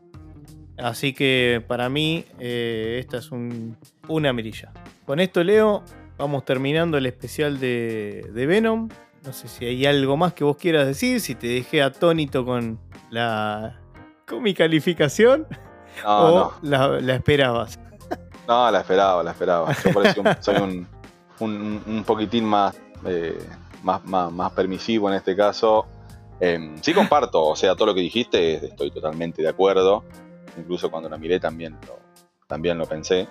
Así 0.81 1.13
que 1.13 1.63
para 1.67 1.89
mí 1.89 2.25
eh, 2.39 2.97
esta 2.99 3.17
es 3.17 3.31
un- 3.31 3.77
una 4.07 4.31
mirilla. 4.33 4.71
Con 5.05 5.19
esto, 5.19 5.43
Leo, 5.43 5.83
vamos 6.17 6.45
terminando 6.45 6.97
el 6.97 7.05
especial 7.05 7.59
de, 7.59 8.29
de 8.33 8.45
Venom. 8.45 8.89
No 9.25 9.33
sé 9.33 9.47
si 9.47 9.65
hay 9.65 9.85
algo 9.85 10.15
más 10.17 10.33
que 10.33 10.43
vos 10.43 10.55
quieras 10.57 10.87
decir, 10.87 11.19
si 11.19 11.35
te 11.35 11.47
dejé 11.47 11.81
atónito 11.81 12.45
con 12.45 12.79
la 13.09 13.79
con 14.27 14.43
mi 14.43 14.53
calificación 14.53 15.47
no, 16.03 16.17
o 16.17 16.39
no. 16.39 16.53
La, 16.61 16.87
la 17.01 17.15
esperabas. 17.15 17.79
No, 18.47 18.69
la 18.71 18.79
esperaba, 18.79 19.23
la 19.23 19.31
esperaba. 19.31 19.73
Yo 20.15 20.23
soy 20.41 20.55
un, 20.57 20.87
un- 21.39 21.83
un 21.85 22.03
poquitín 22.03 22.45
más, 22.45 22.79
eh, 23.05 23.37
más, 23.83 24.03
más, 24.05 24.31
más 24.31 24.51
permisivo 24.53 25.09
en 25.09 25.15
este 25.15 25.35
caso. 25.35 25.85
Eh, 26.39 26.75
sí 26.81 26.93
comparto, 26.93 27.43
o 27.43 27.55
sea, 27.55 27.75
todo 27.75 27.87
lo 27.87 27.93
que 27.95 28.01
dijiste 28.01 28.65
estoy 28.65 28.91
totalmente 28.91 29.41
de 29.41 29.49
acuerdo. 29.49 30.05
Incluso 30.57 30.89
cuando 30.91 31.09
la 31.09 31.17
miré 31.17 31.39
también 31.39 31.77
lo, 31.87 31.99
también 32.47 32.77
lo 32.77 32.85
pensé. 32.85 33.27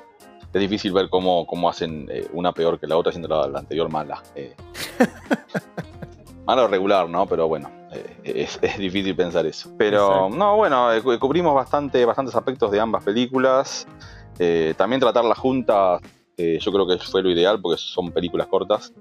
Es 0.53 0.61
difícil 0.61 0.93
ver 0.93 1.09
cómo, 1.11 1.47
cómo 1.47 1.69
hacen 1.69 2.07
eh, 2.11 2.27
una 2.33 2.53
peor 2.53 2.79
que 2.81 2.87
la 2.87 2.97
otra, 2.97 3.13
siendo 3.13 3.29
la, 3.29 3.47
la 3.49 3.59
anterior 3.59 3.91
mala. 3.91 4.23
Eh, 4.35 4.55
mala 6.47 6.65
o 6.65 6.69
regular, 6.69 7.09
¿no? 7.09 7.27
Pero 7.27 7.49
bueno, 7.49 7.71
eh, 7.93 8.17
es, 8.25 8.59
es 8.63 8.79
difícil 8.79 9.15
pensar 9.15 9.45
eso. 9.47 9.71
Pero 9.77 10.07
Exacto. 10.27 10.37
no, 10.37 10.57
bueno, 10.57 10.93
eh, 10.93 11.03
cu- 11.03 11.19
cubrimos 11.19 11.55
bastante, 11.55 12.05
bastantes 12.05 12.35
aspectos 12.35 12.71
de 12.71 12.81
ambas 12.81 13.05
películas. 13.05 13.87
También 14.77 15.01
tratar 15.01 15.25
las 15.25 15.37
juntas, 15.37 16.01
yo 16.37 16.73
creo 16.73 16.87
que 16.87 16.97
fue 16.99 17.23
lo 17.25 17.31
ideal 17.31 17.61
porque 17.61 17.77
son 17.77 18.13
películas 18.13 18.47
cortas. 18.47 18.93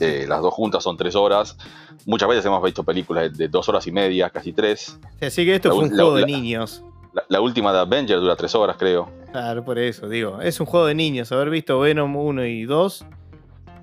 Eh, 0.00 0.26
las 0.28 0.42
dos 0.42 0.52
juntas 0.52 0.82
son 0.84 0.98
tres 0.98 1.14
horas. 1.16 1.56
Muchas 2.04 2.28
veces 2.28 2.44
hemos 2.44 2.62
visto 2.62 2.84
películas 2.84 3.24
de, 3.32 3.44
de 3.44 3.48
dos 3.48 3.68
horas 3.70 3.86
y 3.86 3.92
media, 3.92 4.28
casi 4.28 4.52
tres. 4.52 4.98
Así 5.20 5.46
que 5.46 5.54
esto 5.54 5.70
La 5.70 5.74
fue 5.76 5.84
un 5.84 5.90
la- 5.96 6.02
juego 6.02 6.16
de 6.16 6.26
niños. 6.26 6.84
La, 7.12 7.24
la 7.28 7.40
última 7.40 7.72
de 7.72 7.80
Avengers 7.80 8.20
dura 8.20 8.36
tres 8.36 8.54
horas, 8.54 8.76
creo. 8.78 9.10
Claro, 9.32 9.64
por 9.64 9.78
eso 9.78 10.08
digo. 10.08 10.40
Es 10.40 10.60
un 10.60 10.66
juego 10.66 10.86
de 10.86 10.94
niños. 10.94 11.30
Haber 11.32 11.50
visto 11.50 11.78
Venom 11.80 12.14
1 12.16 12.44
y 12.46 12.64
2. 12.64 13.06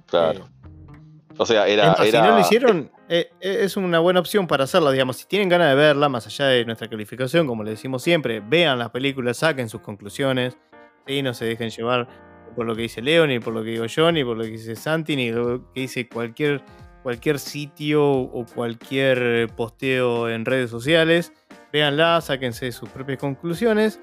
Claro. 0.08 0.40
eh, 0.40 1.34
O 1.38 1.46
sea, 1.46 1.68
era. 1.68 1.96
Si 1.96 2.12
no 2.12 2.32
lo 2.32 2.40
hicieron, 2.40 2.92
eh, 3.10 3.30
eh, 3.40 3.60
es 3.62 3.78
una 3.78 4.00
buena 4.00 4.20
opción 4.20 4.48
para 4.48 4.64
hacerlo. 4.66 4.92
Digamos, 4.92 5.18
si 5.18 5.26
tienen 5.28 5.50
ganas 5.50 5.70
de 5.70 5.76
verla, 5.76 6.10
más 6.10 6.26
allá 6.28 6.46
de 6.48 6.66
nuestra 6.66 6.88
calificación, 6.90 7.48
como 7.48 7.64
le 7.64 7.72
decimos 7.72 8.02
siempre, 8.04 8.40
vean 8.42 8.80
las 8.80 8.90
películas, 8.92 9.38
saquen 9.38 9.70
sus 9.70 9.82
conclusiones. 9.82 10.58
¿sí? 11.06 11.22
No 11.22 11.34
se 11.34 11.46
dejen 11.46 11.70
llevar 11.70 12.08
por 12.56 12.66
lo 12.66 12.76
que 12.76 12.84
dice 12.84 13.02
Leo, 13.02 13.28
ni 13.28 13.40
por 13.40 13.54
lo 13.54 13.64
que 13.64 13.72
digo 13.72 13.86
yo, 13.86 14.12
ni 14.12 14.24
por 14.24 14.38
lo 14.38 14.44
que 14.44 14.52
dice 14.52 14.76
Santi, 14.76 15.16
ni 15.16 15.32
lo 15.32 15.72
que 15.74 15.82
dice 15.82 16.10
cualquier, 16.10 16.64
cualquier 17.04 17.40
sitio 17.40 18.04
o 18.10 18.46
cualquier 18.46 19.48
posteo 19.56 20.28
en 20.30 20.44
redes 20.44 20.70
sociales. 20.70 21.32
Véanla, 21.72 22.22
sáquense 22.22 22.72
sus 22.72 22.90
propias 22.90 23.20
conclusiones. 23.20 24.00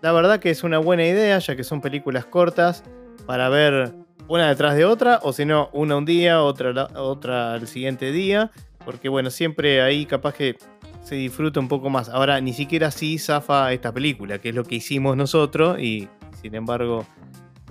La 0.00 0.12
verdad 0.12 0.38
que 0.38 0.50
es 0.50 0.62
una 0.64 0.78
buena 0.78 1.04
idea, 1.04 1.38
ya 1.38 1.56
que 1.56 1.64
son 1.64 1.80
películas 1.80 2.24
cortas 2.26 2.84
para 3.26 3.48
ver 3.48 3.94
una 4.28 4.48
detrás 4.48 4.76
de 4.76 4.84
otra, 4.84 5.20
o 5.22 5.32
si 5.32 5.44
no, 5.44 5.70
una 5.72 5.96
un 5.96 6.04
día, 6.04 6.42
otra, 6.42 6.72
la- 6.72 6.90
otra 6.96 7.54
al 7.54 7.66
siguiente 7.66 8.12
día, 8.12 8.50
porque 8.84 9.08
bueno, 9.08 9.30
siempre 9.30 9.82
ahí 9.82 10.06
capaz 10.06 10.34
que 10.34 10.56
se 11.02 11.14
disfruta 11.16 11.60
un 11.60 11.68
poco 11.68 11.90
más. 11.90 12.08
Ahora, 12.08 12.40
ni 12.40 12.52
siquiera 12.52 12.88
así 12.88 13.18
zafa 13.18 13.72
esta 13.72 13.92
película, 13.92 14.38
que 14.38 14.50
es 14.50 14.54
lo 14.54 14.64
que 14.64 14.76
hicimos 14.76 15.16
nosotros, 15.16 15.78
y 15.78 16.08
sin 16.40 16.54
embargo, 16.54 17.06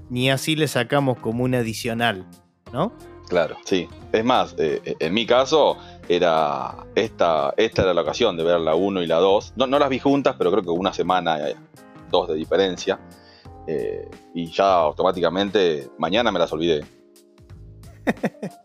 ni 0.10 0.30
así 0.30 0.56
le 0.56 0.68
sacamos 0.68 1.18
como 1.20 1.44
un 1.44 1.56
adicional, 1.56 2.26
¿no? 2.72 2.94
Claro, 3.30 3.56
sí. 3.66 3.88
Es 4.12 4.24
más, 4.24 4.54
eh, 4.60 4.96
en 5.00 5.14
mi 5.14 5.26
caso, 5.26 5.78
era 6.08 6.76
esta, 6.96 7.54
esta 7.58 7.84
era 7.84 7.94
la 7.94 8.02
ocasión 8.02 8.38
de 8.38 8.44
ver 8.44 8.60
la 8.60 8.76
1 8.76 9.02
y 9.02 9.08
la 9.08 9.18
2. 9.18 9.54
No, 9.56 9.68
no 9.68 9.80
las 9.80 9.90
vi 9.90 10.00
juntas, 10.00 10.36
pero 10.38 10.52
creo 10.52 10.64
que 10.64 10.70
una 10.70 10.94
semana, 10.94 11.38
dos 12.10 12.28
de 12.28 12.36
diferencia. 12.36 13.00
Eh, 13.68 14.10
y 14.34 14.52
ya 14.52 14.74
automáticamente 14.76 15.90
mañana 15.98 16.32
me 16.32 16.40
las 16.40 16.52
olvidé. 16.52 16.86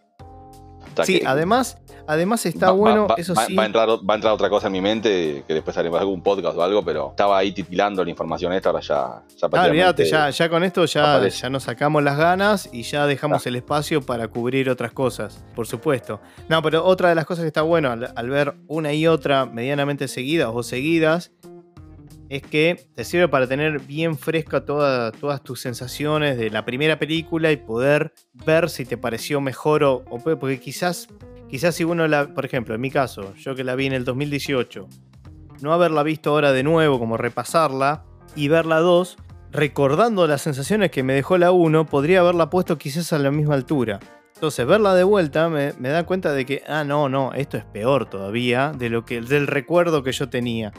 Sea 1.05 1.15
Sí, 1.15 1.21
que 1.21 1.27
además, 1.27 1.79
además 2.07 2.45
está 2.47 2.67
va- 2.67 2.73
bueno, 2.73 3.07
va- 3.09 3.15
eso 3.19 3.35
va- 3.35 3.47
sí. 3.47 3.55
va 3.55 3.63
a, 3.63 3.67
entrar, 3.67 3.89
va 3.89 4.15
a 4.15 4.15
entrar 4.15 4.33
otra 4.33 4.49
cosa 4.51 4.67
en 4.69 4.73
mi 4.75 4.81
mente 4.81 5.45
que 5.47 5.55
después 5.55 5.77
haremos 5.79 6.01
algún 6.01 6.23
podcast 6.23 6.57
o 6.57 6.63
algo, 6.63 6.85
pero 6.85 7.11
estaba 7.11 7.39
ahí 7.39 7.53
titilando 7.53 8.03
la 8.05 8.11
información 8.11 8.53
esta, 8.53 8.71
ahora 8.71 8.81
ya, 8.81 9.23
ya 9.37 9.49
Ah, 9.53 9.95
ya, 9.97 10.31
ya 10.31 10.49
con 10.49 10.65
esto 10.65 10.85
ya, 10.85 11.15
aparece. 11.17 11.43
ya 11.43 11.51
nos 11.51 11.63
sacamos 11.65 12.03
las 12.03 12.17
ganas 12.17 12.69
y 12.73 12.83
ya 12.83 13.07
dejamos 13.07 13.47
el 13.47 13.57
espacio 13.57 14.03
para 14.03 14.29
cubrir 14.29 14.71
otras 14.71 14.93
cosas, 14.93 15.45
por 15.55 15.67
supuesto. 15.67 16.21
No, 16.49 16.63
pero 16.63 16.85
otra 16.85 17.09
de 17.09 17.15
las 17.15 17.27
cosas 17.27 17.43
que 17.43 17.49
está 17.49 17.63
bueno 17.63 17.91
al, 17.91 18.13
al 18.15 18.31
ver 18.31 18.55
una 18.67 18.93
y 18.93 19.07
otra 19.07 19.47
medianamente 19.47 20.09
seguidas 20.09 20.51
o 20.53 20.63
seguidas 20.63 21.31
es 22.29 22.43
que 22.43 22.89
te 22.95 23.05
sirve 23.05 23.29
para 23.29 23.47
tener 23.47 23.81
bien 23.81 24.17
fresca 24.19 24.65
toda- 24.65 25.13
todas 25.13 25.43
tus 25.43 25.61
sensaciones 25.61 26.37
de 26.37 26.51
la 26.51 26.65
primera 26.65 26.99
película 26.99 27.51
y 27.53 27.57
poder 27.57 28.13
ver 28.47 28.69
si 28.69 28.85
te 28.85 28.97
pareció 28.99 29.41
mejor 29.41 29.83
o, 29.85 30.05
porque 30.39 30.61
quizás, 30.61 31.09
quizás 31.49 31.75
si 31.75 31.85
uno 31.85 32.07
la, 32.07 32.35
por 32.35 32.45
ejemplo, 32.45 32.75
en 32.75 32.81
mi 32.81 32.91
caso, 32.91 33.35
yo 33.37 33.55
que 33.55 33.65
la 33.65 33.75
vi 33.75 33.87
en 33.87 33.93
el 33.95 34.05
2018, 34.05 34.87
no 35.63 35.73
haberla 35.73 36.03
visto 36.03 36.31
ahora 36.31 36.53
de 36.53 36.63
nuevo, 36.63 36.99
como 36.99 37.17
repasarla, 37.17 38.05
y 38.37 38.49
ver 38.49 38.67
la 38.67 38.79
2, 38.81 39.17
recordando 39.51 40.27
las 40.27 40.43
sensaciones 40.43 40.91
que 40.91 41.03
me 41.03 41.15
dejó 41.15 41.39
la 41.39 41.51
1, 41.51 41.87
podría 41.87 42.21
haberla 42.21 42.51
puesto 42.51 42.77
quizás 42.79 43.13
a 43.13 43.19
la 43.19 43.31
misma 43.31 43.55
altura. 43.55 43.99
Entonces, 44.35 44.67
verla 44.67 44.95
de 44.95 45.03
vuelta 45.03 45.49
me, 45.49 45.73
me 45.81 45.89
da 45.89 46.05
cuenta 46.07 46.33
de 46.33 46.47
que, 46.47 46.63
ah, 46.69 46.85
no, 46.85 47.09
no, 47.09 47.33
esto 47.33 47.57
es 47.57 47.65
peor 47.65 48.09
todavía 48.09 48.71
de 48.77 48.89
lo 48.91 49.05
que, 49.05 49.21
del 49.21 49.49
recuerdo 49.49 50.05
que 50.05 50.13
yo 50.13 50.29
tenía. 50.29 50.73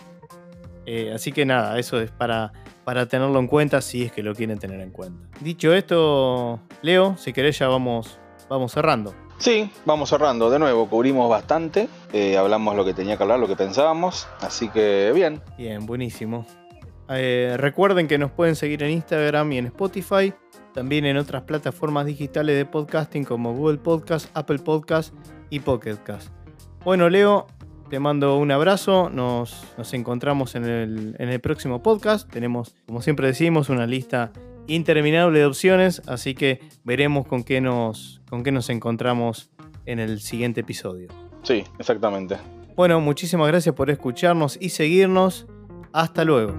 Eh, 0.91 1.11
así 1.13 1.31
que 1.31 1.45
nada, 1.45 1.77
eso 1.77 2.01
es 2.01 2.09
para, 2.09 2.51
para 2.83 3.05
tenerlo 3.05 3.37
en 3.37 3.45
cuenta 3.45 3.79
si 3.79 4.05
es 4.05 4.11
que 4.11 4.23
lo 4.23 4.33
quieren 4.33 4.57
tener 4.57 4.81
en 4.81 4.89
cuenta. 4.89 5.27
Dicho 5.39 5.71
esto, 5.71 6.61
Leo, 6.81 7.15
si 7.15 7.31
querés 7.31 7.59
ya 7.59 7.67
vamos, 7.67 8.19
vamos 8.49 8.71
cerrando. 8.71 9.13
Sí, 9.37 9.69
vamos 9.85 10.09
cerrando. 10.09 10.49
De 10.49 10.57
nuevo, 10.57 10.89
cubrimos 10.89 11.29
bastante. 11.29 11.87
eh, 12.11 12.37
hablamos 12.39 12.75
lo 12.75 12.83
que 12.85 12.95
tenía 12.95 13.17
que 13.17 13.21
hablar, 13.23 13.37
lo 13.39 13.47
que 13.47 13.55
pensábamos. 13.55 14.27
Así 14.41 14.67
que 14.69 15.11
bien. 15.13 15.43
Bien, 15.59 15.85
buenísimo. 15.85 16.47
Eh, 17.07 17.53
recuerden 17.57 18.07
que 18.07 18.17
nos 18.17 18.31
pueden 18.31 18.55
seguir 18.55 18.81
en 18.81 18.89
Instagram 18.89 19.51
y 19.51 19.57
en 19.59 19.67
Spotify, 19.67 20.33
también 20.73 21.05
en 21.05 21.17
otras 21.17 21.43
plataformas 21.43 22.07
digitales 22.07 22.57
de 22.57 22.65
podcasting 22.65 23.25
como 23.25 23.53
Google 23.53 23.77
Podcast, 23.77 24.29
Apple 24.33 24.57
Podcast 24.59 25.13
y 25.51 25.59
Pocket 25.59 25.97
Cast. 26.03 26.29
Bueno, 26.83 27.09
Leo, 27.09 27.45
te 27.89 27.99
mando 27.99 28.37
un 28.37 28.51
abrazo. 28.51 29.09
Nos, 29.09 29.63
nos 29.77 29.93
encontramos 29.93 30.55
en 30.55 30.65
el, 30.65 31.15
en 31.19 31.29
el 31.29 31.39
próximo 31.39 31.81
podcast. 31.81 32.29
Tenemos, 32.29 32.75
como 32.85 33.01
siempre 33.01 33.27
decimos, 33.27 33.69
una 33.69 33.87
lista 33.87 34.31
interminable 34.67 35.39
de 35.39 35.45
opciones, 35.45 36.01
así 36.07 36.35
que 36.35 36.59
veremos 36.83 37.27
con 37.27 37.43
qué 37.43 37.59
nos, 37.59 38.21
con 38.29 38.43
qué 38.43 38.51
nos 38.51 38.69
encontramos 38.69 39.49
en 39.85 39.99
el 39.99 40.21
siguiente 40.21 40.61
episodio. 40.61 41.07
Sí, 41.43 41.63
exactamente. 41.79 42.37
Bueno, 42.75 43.01
muchísimas 43.01 43.47
gracias 43.47 43.75
por 43.75 43.89
escucharnos 43.89 44.57
y 44.61 44.69
seguirnos. 44.69 45.47
Hasta 45.91 46.23
luego. 46.23 46.53